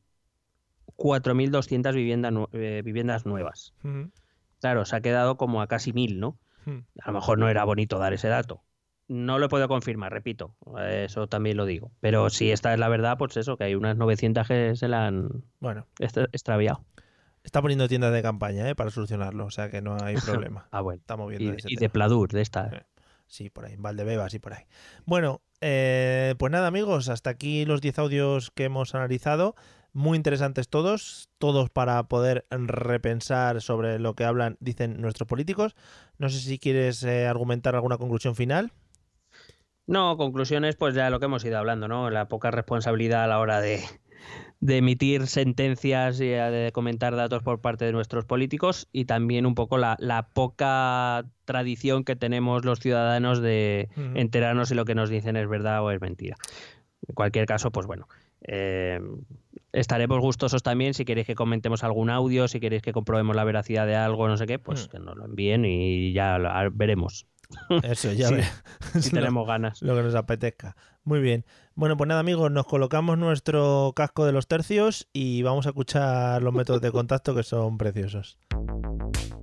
4.200 0.95 1.93
viviendas, 1.93 2.33
nu- 2.33 2.49
eh, 2.53 2.83
viviendas 2.85 3.27
nuevas. 3.27 3.75
Claro, 4.61 4.85
se 4.85 4.95
ha 4.95 5.01
quedado 5.01 5.37
como 5.37 5.61
a 5.61 5.67
casi 5.67 5.93
mil, 5.93 6.21
¿no? 6.21 6.39
A 7.03 7.09
lo 7.11 7.15
mejor 7.15 7.39
no 7.39 7.49
era 7.49 7.65
bonito 7.65 7.99
dar 7.99 8.13
ese 8.13 8.29
dato. 8.29 8.63
No 9.09 9.41
lo 9.41 9.49
puedo 9.49 9.67
confirmar, 9.67 10.13
repito. 10.13 10.55
Eso 10.89 11.27
también 11.27 11.57
lo 11.57 11.65
digo. 11.67 11.91
Pero 11.99 12.31
si 12.31 12.53
esta 12.53 12.73
es 12.75 12.79
la 12.79 12.89
verdad, 12.89 13.19
pues 13.19 13.37
eso, 13.37 13.57
que 13.57 13.65
hay 13.65 13.75
unas 13.75 13.97
900 13.97 14.47
que 14.47 14.77
se 14.77 14.87
la 14.87 15.09
han 15.09 15.43
Bueno, 15.59 15.89
extra- 15.99 16.29
extraviado. 16.33 16.85
está 17.43 17.61
poniendo 17.61 17.89
tiendas 17.89 18.13
de 18.13 18.23
campaña 18.23 18.69
¿eh? 18.71 18.77
para 18.77 18.91
solucionarlo. 18.91 19.47
O 19.47 19.51
sea 19.51 19.69
que 19.69 19.83
no 19.83 19.97
hay 20.01 20.15
problema. 20.25 20.69
Ah, 20.71 20.81
bueno. 20.81 21.01
Estamos 21.01 21.27
Y, 21.33 21.39
viendo 21.39 21.57
ese 21.59 21.69
y 21.69 21.75
tema. 21.75 21.81
de 21.81 21.91
Pladur, 21.91 22.29
de 22.31 22.41
esta. 22.43 22.87
Sí, 23.27 23.51
por 23.51 23.65
ahí, 23.65 23.75
en 23.75 23.83
Valdebebas 23.83 24.35
y 24.35 24.39
por 24.39 24.55
ahí. 24.55 24.65
Bueno, 25.05 25.43
eh, 25.61 26.35
pues 26.39 26.53
nada, 26.53 26.69
amigos, 26.69 27.09
hasta 27.09 27.31
aquí 27.31 27.65
los 27.65 27.81
10 27.81 27.99
audios 27.99 28.51
que 28.51 28.65
hemos 28.65 28.95
analizado. 28.95 29.55
Muy 29.93 30.17
interesantes 30.17 30.69
todos, 30.69 31.31
todos 31.39 31.71
para 31.71 32.03
poder 32.05 32.47
repensar 32.51 33.63
sobre 33.63 33.99
lo 33.99 34.15
que 34.15 34.25
hablan, 34.25 34.59
dicen 34.61 35.01
nuestros 35.01 35.27
políticos. 35.27 35.75
No 36.19 36.29
sé 36.29 36.39
si 36.39 36.59
quieres 36.59 37.03
eh, 37.03 37.27
argumentar 37.27 37.75
alguna 37.75 37.97
conclusión 37.97 38.37
final. 38.37 38.73
No, 39.87 40.17
conclusiones, 40.17 40.77
pues 40.77 40.95
ya 40.95 41.11
lo 41.11 41.19
que 41.19 41.27
hemos 41.27 41.45
ido 41.45 41.59
hablando, 41.59 41.89
¿no? 41.89 42.11
La 42.11 42.29
poca 42.29 42.51
responsabilidad 42.51 43.25
a 43.25 43.27
la 43.29 43.39
hora 43.39 43.61
de, 43.61 43.83
de 44.61 44.79
emitir 44.79 45.27
sentencias 45.27 46.21
y 46.21 46.29
eh, 46.31 46.51
de 46.51 46.73
comentar 46.73 47.15
datos 47.15 47.43
por 47.43 47.61
parte 47.61 47.85
de 47.85 47.93
nuestros 47.93 48.25
políticos 48.25 48.89
y 48.93 49.05
también 49.05 49.45
un 49.47 49.55
poco 49.55 49.77
la, 49.79 49.97
la 50.01 50.29
poca 50.29 51.25
tradición 51.45 52.05
que 52.05 52.17
tenemos 52.17 52.65
los 52.65 52.81
ciudadanos 52.81 53.41
de 53.43 53.89
enterarnos 54.15 54.69
si 54.71 54.75
lo 54.75 54.85
que 54.85 54.95
nos 54.95 55.11
dicen 55.11 55.37
es 55.37 55.49
verdad 55.49 55.83
o 55.85 55.91
es 55.91 56.01
mentira. 56.01 56.37
En 57.07 57.15
cualquier 57.15 57.47
caso, 57.47 57.71
pues 57.71 57.87
bueno, 57.87 58.09
Eh, 58.49 59.01
estaremos 59.73 60.21
gustosos 60.21 60.63
también 60.63 60.95
si 60.95 61.05
queréis 61.05 61.27
que 61.27 61.35
comentemos 61.35 61.83
algún 61.83 62.11
audio, 62.11 62.47
si 62.49 62.61
queréis 62.61 62.83
que 62.83 62.93
comprobemos 62.93 63.35
la 63.35 63.45
veracidad 63.45 63.87
de 63.87 63.97
algo, 63.97 64.29
no 64.29 64.37
sé 64.37 64.47
qué, 64.47 64.59
pues 64.59 64.87
Mm. 64.87 64.91
que 64.91 64.99
nos 65.01 65.17
lo 65.17 65.25
envíen 65.25 65.65
y 65.65 66.13
ya 66.13 66.39
lo- 66.39 66.51
veremos. 66.73 67.27
Eso, 67.83 68.13
ya 68.13 68.29
Sí, 68.29 68.35
ve- 68.35 69.01
si 69.01 69.11
lo- 69.15 69.21
tenemos 69.21 69.47
ganas. 69.47 69.83
Lo 69.83 69.95
que 69.95 70.03
nos 70.03 70.15
apetezca. 70.15 70.77
Muy 71.05 71.21
bien. 71.21 71.45
Bueno, 71.75 71.97
pues 71.97 72.09
nada, 72.09 72.21
amigos, 72.21 72.51
nos 72.51 72.67
colocamos 72.67 73.17
nuestro 73.19 73.93
casco 73.95 74.25
de 74.25 74.33
los 74.33 74.49
tercios 74.49 75.09
y 75.13 75.43
vamos 75.43 75.67
a 75.67 75.71
escuchar 75.71 76.43
los 76.43 76.53
métodos 76.53 76.81
de 76.81 76.91
contacto 76.91 77.35
que 77.35 77.43
son 77.43 77.79
preciosos. 77.79 78.39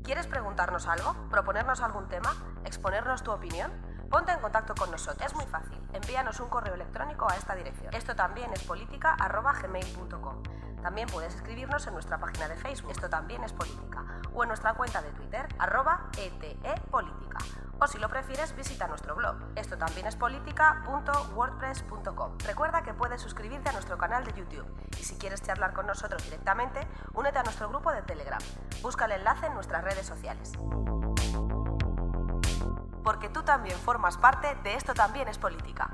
¿Quieres 0.03 0.27
preguntarnos 0.27 0.87
algo? 0.87 1.15
¿Proponernos 1.29 1.81
algún 1.81 2.07
tema? 2.09 2.35
¿Exponernos 2.65 3.23
tu 3.23 3.31
opinión? 3.31 3.71
Ponte 4.09 4.31
en 4.31 4.39
contacto 4.39 4.75
con 4.75 4.91
nosotros. 4.91 5.25
Es 5.25 5.33
muy 5.35 5.45
fácil. 5.45 5.77
Envíanos 5.93 6.39
un 6.39 6.49
correo 6.49 6.75
electrónico 6.75 7.27
a 7.29 7.35
esta 7.35 7.55
dirección. 7.55 7.93
Esto 7.93 8.15
también 8.15 8.51
es 8.53 8.61
política 8.63 9.13
arroba 9.13 9.53
gmail.com. 9.53 10.43
También 10.83 11.07
puedes 11.07 11.33
escribirnos 11.33 11.87
en 11.87 11.93
nuestra 11.93 12.17
página 12.17 12.49
de 12.49 12.57
Facebook. 12.57 12.91
Esto 12.91 13.09
también 13.09 13.41
es 13.45 13.53
política. 13.53 14.03
O 14.33 14.43
en 14.43 14.49
nuestra 14.49 14.73
cuenta 14.73 15.01
de 15.01 15.11
Twitter 15.11 15.47
arroba 15.57 16.09
etepolítica. 16.17 17.37
O 17.79 17.87
si 17.87 17.99
lo 17.99 18.09
prefieres, 18.09 18.53
visita 18.53 18.85
nuestro 18.87 19.15
blog. 19.15 19.37
Esto 19.55 19.77
también 19.77 20.07
es 20.07 20.17
política.wordpress.com. 20.17 22.37
Recuerda 22.45 22.83
que 22.83 22.93
puedes 22.93 23.21
suscribirte 23.21 23.69
a 23.69 23.71
nuestro 23.71 23.97
canal 23.97 24.25
de 24.25 24.33
YouTube. 24.33 24.65
Y 24.99 25.03
si 25.03 25.17
quieres 25.17 25.41
charlar 25.41 25.71
con 25.71 25.87
nosotros 25.87 26.21
directamente, 26.25 26.85
únete 27.13 27.39
a 27.39 27.43
nuestro 27.43 27.69
grupo 27.69 27.93
de 27.93 28.01
Telegram. 28.01 28.41
Busca 28.81 29.05
el 29.05 29.13
enlace 29.13 29.45
en 29.45 29.53
nuestras 29.53 29.85
redes 29.85 30.05
sociales. 30.05 30.51
Porque 33.05 33.29
tú 33.29 33.43
también 33.43 33.79
formas 33.79 34.17
parte 34.17 34.53
de 34.63 34.75
Esto 34.75 34.93
también 34.93 35.29
es 35.29 35.37
política. 35.37 35.89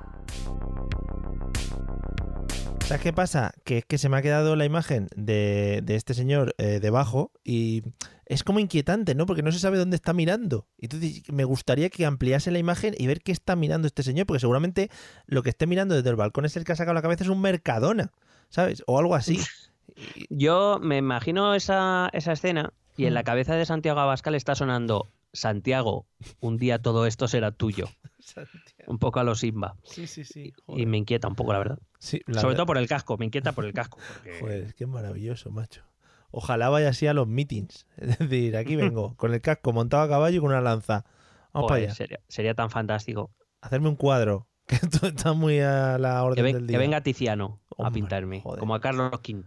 ¿Sabes 2.90 3.03
qué 3.03 3.14
pasa? 3.14 3.53
Que 3.66 3.78
es 3.78 3.86
que 3.86 3.99
se 3.99 4.10
me 4.10 4.18
ha 4.18 4.24
quedado 4.24 4.56
la 4.56 4.66
imagen 4.66 5.10
de, 5.16 5.82
de 5.84 5.94
este 5.94 6.16
señor 6.16 6.56
eh, 6.57 6.80
debajo 6.82 7.32
y 7.44 7.84
es 8.26 8.44
como 8.44 8.60
inquietante, 8.60 9.14
¿no? 9.14 9.28
Porque 9.28 9.44
no 9.44 9.52
se 9.52 9.60
sabe 9.60 9.78
dónde 9.78 9.95
está 9.95 10.11
mirando. 10.11 10.66
Y 10.76 10.86
Entonces 10.88 11.22
me 11.32 11.44
gustaría 11.44 11.91
que 11.91 12.07
ampliase 12.07 12.49
la 12.49 12.57
imagen 12.57 12.95
y 12.98 13.06
ver 13.06 13.22
qué 13.22 13.32
está 13.32 13.56
mirando 13.56 13.86
este 13.86 14.02
señor, 14.02 14.26
porque 14.26 14.40
seguramente 14.40 14.90
lo 15.28 15.44
que 15.44 15.52
esté 15.52 15.68
mirando 15.68 15.94
desde 15.94 16.10
el 16.10 16.16
balcón 16.16 16.45
es 16.45 16.57
el 16.57 16.64
que 16.64 16.72
ha 16.72 16.76
sacado 16.76 16.95
la 16.95 17.03
cabeza 17.03 17.24
es 17.24 17.30
un 17.30 17.41
Mercadona, 17.41 18.11
¿sabes? 18.49 18.84
O 18.88 18.98
algo 18.98 19.14
así. 19.14 19.40
Yo 20.32 20.80
me 20.82 20.98
imagino 20.98 21.53
esa, 21.53 22.10
esa 22.14 22.32
escena 22.32 22.74
y 22.98 23.06
en 23.06 23.14
la 23.14 23.22
Mm. 23.22 23.26
cabeza 23.26 23.53
de 23.53 23.68
Santiago 23.68 23.99
Abascal 23.99 24.34
está 24.34 24.56
sonando 24.56 25.07
Santiago, 25.34 26.08
un 26.40 26.58
día 26.58 26.80
todo 26.82 27.06
esto 27.06 27.28
será 27.28 27.52
tuyo. 27.52 27.88
Un 28.88 28.98
poco 29.00 29.20
a 29.20 29.24
lo 29.24 29.36
Simba. 29.36 29.76
Sí, 29.84 30.08
sí, 30.08 30.24
sí. 30.24 30.54
Y 30.68 30.86
me 30.86 30.98
inquieta 30.98 31.28
un 31.28 31.36
poco, 31.36 31.54
la 31.54 31.60
verdad. 31.60 31.80
Sí, 32.00 32.22
la 32.28 32.42
Sobre 32.42 32.56
todo 32.56 32.66
por 32.66 32.78
el 32.78 32.88
casco, 32.88 33.18
me 33.18 33.26
inquieta 33.26 33.52
por 33.54 33.66
el 33.66 33.74
casco. 33.74 33.98
porque- 34.14 34.40
Joder, 34.40 34.74
qué 34.76 34.86
maravilloso, 34.88 35.52
macho. 35.52 35.84
Ojalá 36.32 36.70
vaya 36.70 36.90
así 36.90 37.08
a 37.08 37.14
los 37.14 37.28
meetings. 37.28 37.88
Es 37.98 38.18
decir, 38.20 38.56
aquí 38.58 38.76
vengo, 38.76 39.16
con 39.18 39.34
el 39.34 39.42
casco 39.42 39.74
montado 39.74 40.04
a 40.04 40.10
caballo 40.10 40.38
y 40.38 40.40
con 40.40 40.50
una 40.50 40.62
lanza. 40.62 41.06
Vamos 41.54 41.70
Joder, 41.70 41.70
para 41.70 41.78
allá. 41.92 41.96
sería, 41.96 42.20
sería 42.28 42.54
tan 42.54 42.70
fantástico. 42.70 43.32
Hacerme 43.62 43.90
un 43.90 43.96
cuadro, 43.96 44.48
que 44.68 44.76
esto 44.76 45.08
está 45.08 45.34
muy 45.34 45.60
a 45.60 45.98
la 45.98 46.24
orden 46.24 46.36
Que, 46.36 46.42
ven- 46.44 46.54
del 46.54 46.64
que 46.66 46.72
día. 46.72 46.80
venga 46.80 47.02
Tiziano 47.02 47.60
a 47.78 47.92
pintarme, 47.92 48.42
joder. 48.42 48.60
como 48.60 48.76
a 48.76 48.82
Carlos 48.82 49.12
V. 49.14 49.44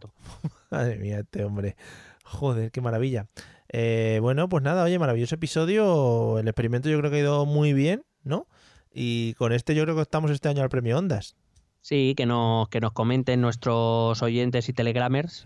Madre 0.70 0.98
mía, 0.98 1.20
este 1.20 1.44
hombre. 1.44 1.76
Joder, 2.24 2.70
qué 2.72 2.80
maravilla. 2.80 3.28
Eh, 3.72 4.18
bueno, 4.20 4.48
pues 4.48 4.62
nada, 4.62 4.84
oye, 4.84 4.98
maravilloso 4.98 5.34
episodio. 5.34 6.38
El 6.38 6.46
experimento 6.46 6.90
yo 6.90 6.98
creo 6.98 7.10
que 7.10 7.16
ha 7.16 7.20
ido 7.20 7.46
muy 7.46 7.72
bien, 7.72 8.04
¿no? 8.22 8.46
Y 8.92 9.34
con 9.34 9.52
este 9.52 9.74
yo 9.74 9.82
creo 9.84 9.96
que 9.96 10.02
estamos 10.02 10.30
este 10.30 10.48
año 10.48 10.62
al 10.62 10.68
premio 10.68 10.98
Ondas. 10.98 11.36
Sí, 11.80 12.14
que 12.16 12.26
nos, 12.26 12.68
que 12.68 12.80
nos 12.80 12.92
comenten 12.92 13.40
nuestros 13.40 14.22
oyentes 14.22 14.68
y 14.68 14.72
telegramers. 14.72 15.44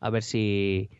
A 0.00 0.10
ver 0.10 0.22
si, 0.22 0.90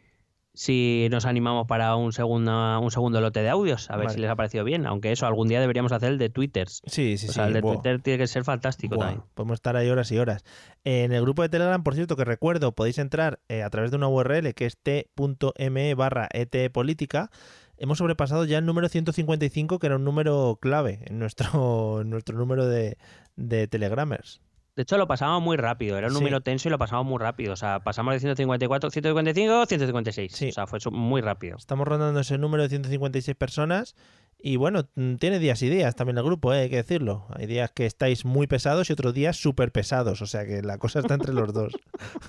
si 0.54 1.08
nos 1.10 1.26
animamos 1.26 1.66
para 1.66 1.96
un 1.96 2.12
segundo, 2.12 2.80
un 2.80 2.90
segundo 2.92 3.20
lote 3.20 3.42
de 3.42 3.50
audios. 3.50 3.90
A 3.90 3.96
ver 3.96 4.06
Vale. 4.06 4.14
si 4.14 4.20
les 4.20 4.30
ha 4.30 4.36
parecido 4.36 4.62
bien. 4.62 4.86
Aunque 4.86 5.10
eso, 5.10 5.26
algún 5.26 5.48
día 5.48 5.60
deberíamos 5.60 5.90
hacer 5.90 6.12
el 6.12 6.18
de 6.18 6.30
Twitters. 6.30 6.80
Sí, 6.86 7.18
sí, 7.18 7.28
O 7.28 7.32
sea, 7.32 7.44
sí, 7.44 7.48
el 7.48 7.54
de. 7.54 7.62
Twitter 7.62 8.00
tiene 8.00 8.18
que 8.18 8.26
ser 8.28 8.44
fantástico 8.44 8.96
también. 8.96 9.22
podemos 9.34 9.56
estar 9.56 9.76
ahí 9.76 9.90
horas 9.90 10.10
y 10.12 10.18
horas. 10.18 10.44
En 10.84 11.12
el 11.12 11.22
grupo 11.22 11.42
de 11.42 11.48
Telegram, 11.48 11.82
por 11.82 11.94
cierto, 11.96 12.16
que 12.16 12.24
recuerdo, 12.24 12.72
podéis 12.72 12.98
entrar 12.98 13.40
eh, 13.48 13.62
a 13.62 13.70
través 13.70 13.90
de 13.90 13.96
una 13.96 14.08
URL 14.08 14.54
que 14.54 14.66
es 14.66 14.78
t.me 14.78 15.94
barra 15.94 16.28
etpolítica. 16.32 17.30
Hemos 17.76 17.98
sobrepasado 17.98 18.44
ya 18.44 18.58
el 18.58 18.66
número 18.66 18.88
155, 18.88 19.80
que 19.80 19.86
era 19.88 19.96
un 19.96 20.04
número 20.04 20.58
clave 20.62 21.00
en 21.06 21.18
nuestro, 21.18 22.00
en 22.02 22.10
nuestro 22.10 22.38
número 22.38 22.66
de, 22.66 22.96
de 23.34 23.66
Telegramers. 23.66 24.40
De 24.76 24.82
hecho, 24.82 24.98
lo 24.98 25.06
pasamos 25.06 25.40
muy 25.42 25.56
rápido. 25.56 25.96
Era 25.96 26.08
un 26.08 26.12
Sí. 26.14 26.18
número 26.18 26.40
tenso 26.40 26.68
y 26.68 26.70
lo 26.72 26.78
pasamos 26.78 27.06
muy 27.06 27.18
rápido. 27.18 27.52
O 27.52 27.56
sea, 27.56 27.80
pasamos 27.84 28.12
de 28.14 28.20
154, 28.20 28.90
155, 28.90 29.66
156. 29.66 30.50
O 30.50 30.52
sea, 30.52 30.66
fue 30.66 30.78
muy 30.90 31.20
rápido. 31.20 31.56
Estamos 31.56 31.86
rondando 31.86 32.18
ese 32.20 32.38
número 32.38 32.64
de 32.64 32.68
156 32.70 33.36
personas. 33.36 33.94
Y 34.38 34.56
bueno, 34.56 34.88
mm, 34.96 35.14
tiene 35.14 35.38
días 35.38 35.62
y 35.62 35.70
días 35.70 35.94
también 35.94 36.18
el 36.18 36.24
grupo, 36.24 36.52
eh, 36.52 36.62
hay 36.62 36.70
que 36.70 36.76
decirlo. 36.76 37.26
Hay 37.36 37.46
días 37.46 37.70
que 37.70 37.86
estáis 37.86 38.24
muy 38.24 38.46
pesados 38.48 38.90
y 38.90 38.92
otros 38.92 39.14
días 39.14 39.36
súper 39.36 39.70
pesados. 39.72 40.20
O 40.22 40.26
sea 40.26 40.44
que 40.44 40.60
la 40.60 40.76
cosa 40.78 40.98
está 40.98 41.14
entre 41.14 41.32
los 41.32 41.52
dos. 41.54 41.72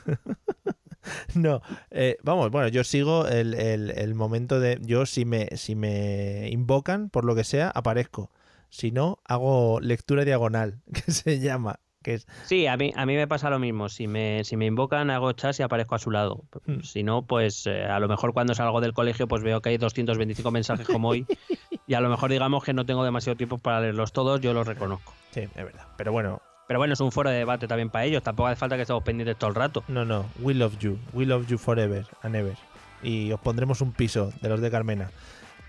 no, 1.36 1.62
eh, 1.92 2.18
vamos, 2.24 2.52
bueno, 2.52 2.68
yo 2.68 2.84
sigo 2.84 3.28
el, 3.28 3.54
el- 3.54 3.92
el 3.92 4.16
momento 4.16 4.60
de. 4.60 4.80
Yo, 4.82 5.06
si 5.06 5.26
me, 5.26 5.48
si 5.56 5.76
me 5.76 6.50
invocan, 6.52 7.10
por 7.10 7.26
lo 7.26 7.36
que 7.36 7.44
sea, 7.44 7.70
aparezco. 7.70 8.32
Si 8.70 8.92
no, 8.92 9.20
hago 9.26 9.80
lectura 9.82 10.26
diagonal, 10.26 10.82
que 10.94 11.12
se 11.12 11.40
llama. 11.40 11.80
Que 12.06 12.14
es, 12.14 12.28
Sí, 12.44 12.68
a 12.68 12.78
mí, 12.78 12.94
a 12.96 13.08
mí 13.08 13.16
me 13.16 13.28
pasa 13.28 13.50
lo 13.50 13.58
mismo. 13.58 13.90
Si 13.90 14.08
me, 14.08 14.44
si 14.44 14.58
me 14.58 14.68
invocan, 14.68 15.10
hago 15.10 15.32
chas 15.32 15.60
y 15.60 15.64
aparezco 15.64 15.96
a 15.96 16.00
su 16.00 16.12
lado. 16.12 16.44
Hmm. 16.68 16.82
Si 16.82 17.02
no, 17.02 17.24
pues 17.24 17.66
eh, 17.66 17.84
a 17.84 18.00
lo 18.00 18.08
mejor 18.08 18.32
cuando 18.32 18.54
salgo 18.54 18.80
del 18.80 18.94
colegio, 18.94 19.28
pues 19.28 19.42
veo 19.42 19.60
que 19.60 19.70
hay 19.70 19.78
225 19.80 20.52
mensajes 20.52 20.86
como 20.86 21.10
hoy. 21.10 21.26
y 21.88 21.96
a 21.96 22.02
lo 22.02 22.10
mejor 22.10 22.30
digamos 22.30 22.64
que 22.64 22.74
no 22.74 22.86
tengo 22.86 23.04
demasiado 23.04 23.36
tiempo 23.38 23.58
para 23.58 23.82
leerlos 23.82 24.14
todos, 24.14 24.40
yo 24.40 24.54
los 24.54 24.68
reconozco. 24.68 25.14
Sí, 25.32 25.40
es 25.40 25.56
verdad. 25.56 25.88
Pero 25.98 26.12
bueno. 26.12 26.44
Pero 26.68 26.80
bueno, 26.80 26.94
es 26.94 27.00
un 27.00 27.12
foro 27.12 27.32
de 27.32 27.38
debate 27.38 27.68
también 27.68 27.90
para 27.90 28.06
ellos. 28.06 28.22
Tampoco 28.22 28.50
hace 28.50 28.60
falta 28.60 28.76
que 28.76 28.84
estemos 28.84 29.02
pendientes 29.02 29.38
todo 29.38 29.50
el 29.50 29.56
rato. 29.56 29.84
No, 29.88 30.06
no, 30.06 30.28
we 30.42 30.54
love 30.54 30.78
you. 30.78 31.00
We 31.12 31.26
love 31.26 31.48
you 31.48 31.58
forever 31.58 32.06
and 32.22 32.36
ever. 32.36 32.56
Y 33.02 33.32
os 33.32 33.40
pondremos 33.40 33.82
un 33.82 33.94
piso 33.94 34.32
de 34.42 34.50
los 34.50 34.62
de 34.62 34.70
Carmena. 34.70 35.10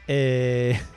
Eh, 0.07 0.79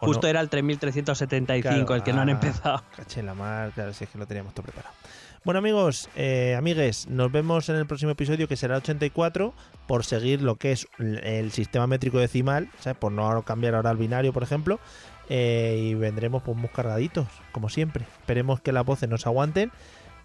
Justo 0.00 0.22
no. 0.26 0.28
era 0.30 0.40
el 0.40 0.48
3375 0.48 1.86
Claro, 1.86 1.94
el 1.94 2.02
que 2.02 2.12
no 2.12 2.20
han 2.20 2.28
ah, 2.28 2.32
empezado. 2.32 2.82
Caché 2.96 3.20
en 3.20 3.26
la 3.26 3.34
mar, 3.34 3.70
claro, 3.72 3.92
si 3.92 4.04
es 4.04 4.10
que 4.10 4.18
lo 4.18 4.26
teníamos 4.26 4.54
todo 4.54 4.64
preparado. 4.64 4.94
Bueno, 5.44 5.58
amigos, 5.58 6.10
eh, 6.16 6.54
amigues, 6.58 7.06
nos 7.08 7.32
vemos 7.32 7.68
en 7.70 7.76
el 7.76 7.86
próximo 7.86 8.10
episodio 8.12 8.46
que 8.46 8.56
será 8.56 8.76
84 8.76 9.54
por 9.86 10.04
seguir 10.04 10.42
lo 10.42 10.56
que 10.56 10.72
es 10.72 10.86
el 10.98 11.50
sistema 11.52 11.86
métrico 11.86 12.18
decimal, 12.18 12.68
¿sabes? 12.78 12.98
por 12.98 13.10
no 13.12 13.42
cambiar 13.42 13.74
ahora 13.74 13.88
al 13.90 13.96
binario, 13.96 14.32
por 14.34 14.42
ejemplo. 14.42 14.78
eh, 15.30 15.78
y 15.80 15.94
vendremos 15.94 16.42
pues 16.42 16.56
muy 16.58 16.68
cargaditos, 16.68 17.26
como 17.52 17.68
siempre. 17.70 18.04
Esperemos 18.20 18.60
que 18.60 18.72
las 18.72 18.84
voces 18.84 19.08
nos 19.08 19.26
aguanten. 19.26 19.70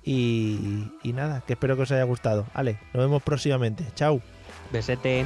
Y, 0.04 0.92
y 1.02 1.14
nada, 1.14 1.42
que 1.48 1.54
espero 1.54 1.76
que 1.76 1.84
os 1.84 1.92
haya 1.92 2.04
gustado. 2.04 2.46
Vale, 2.54 2.78
nos 2.94 3.04
vemos 3.06 3.24
próximamente. 3.24 3.86
Chao. 3.96 4.22
Besete. 4.72 5.26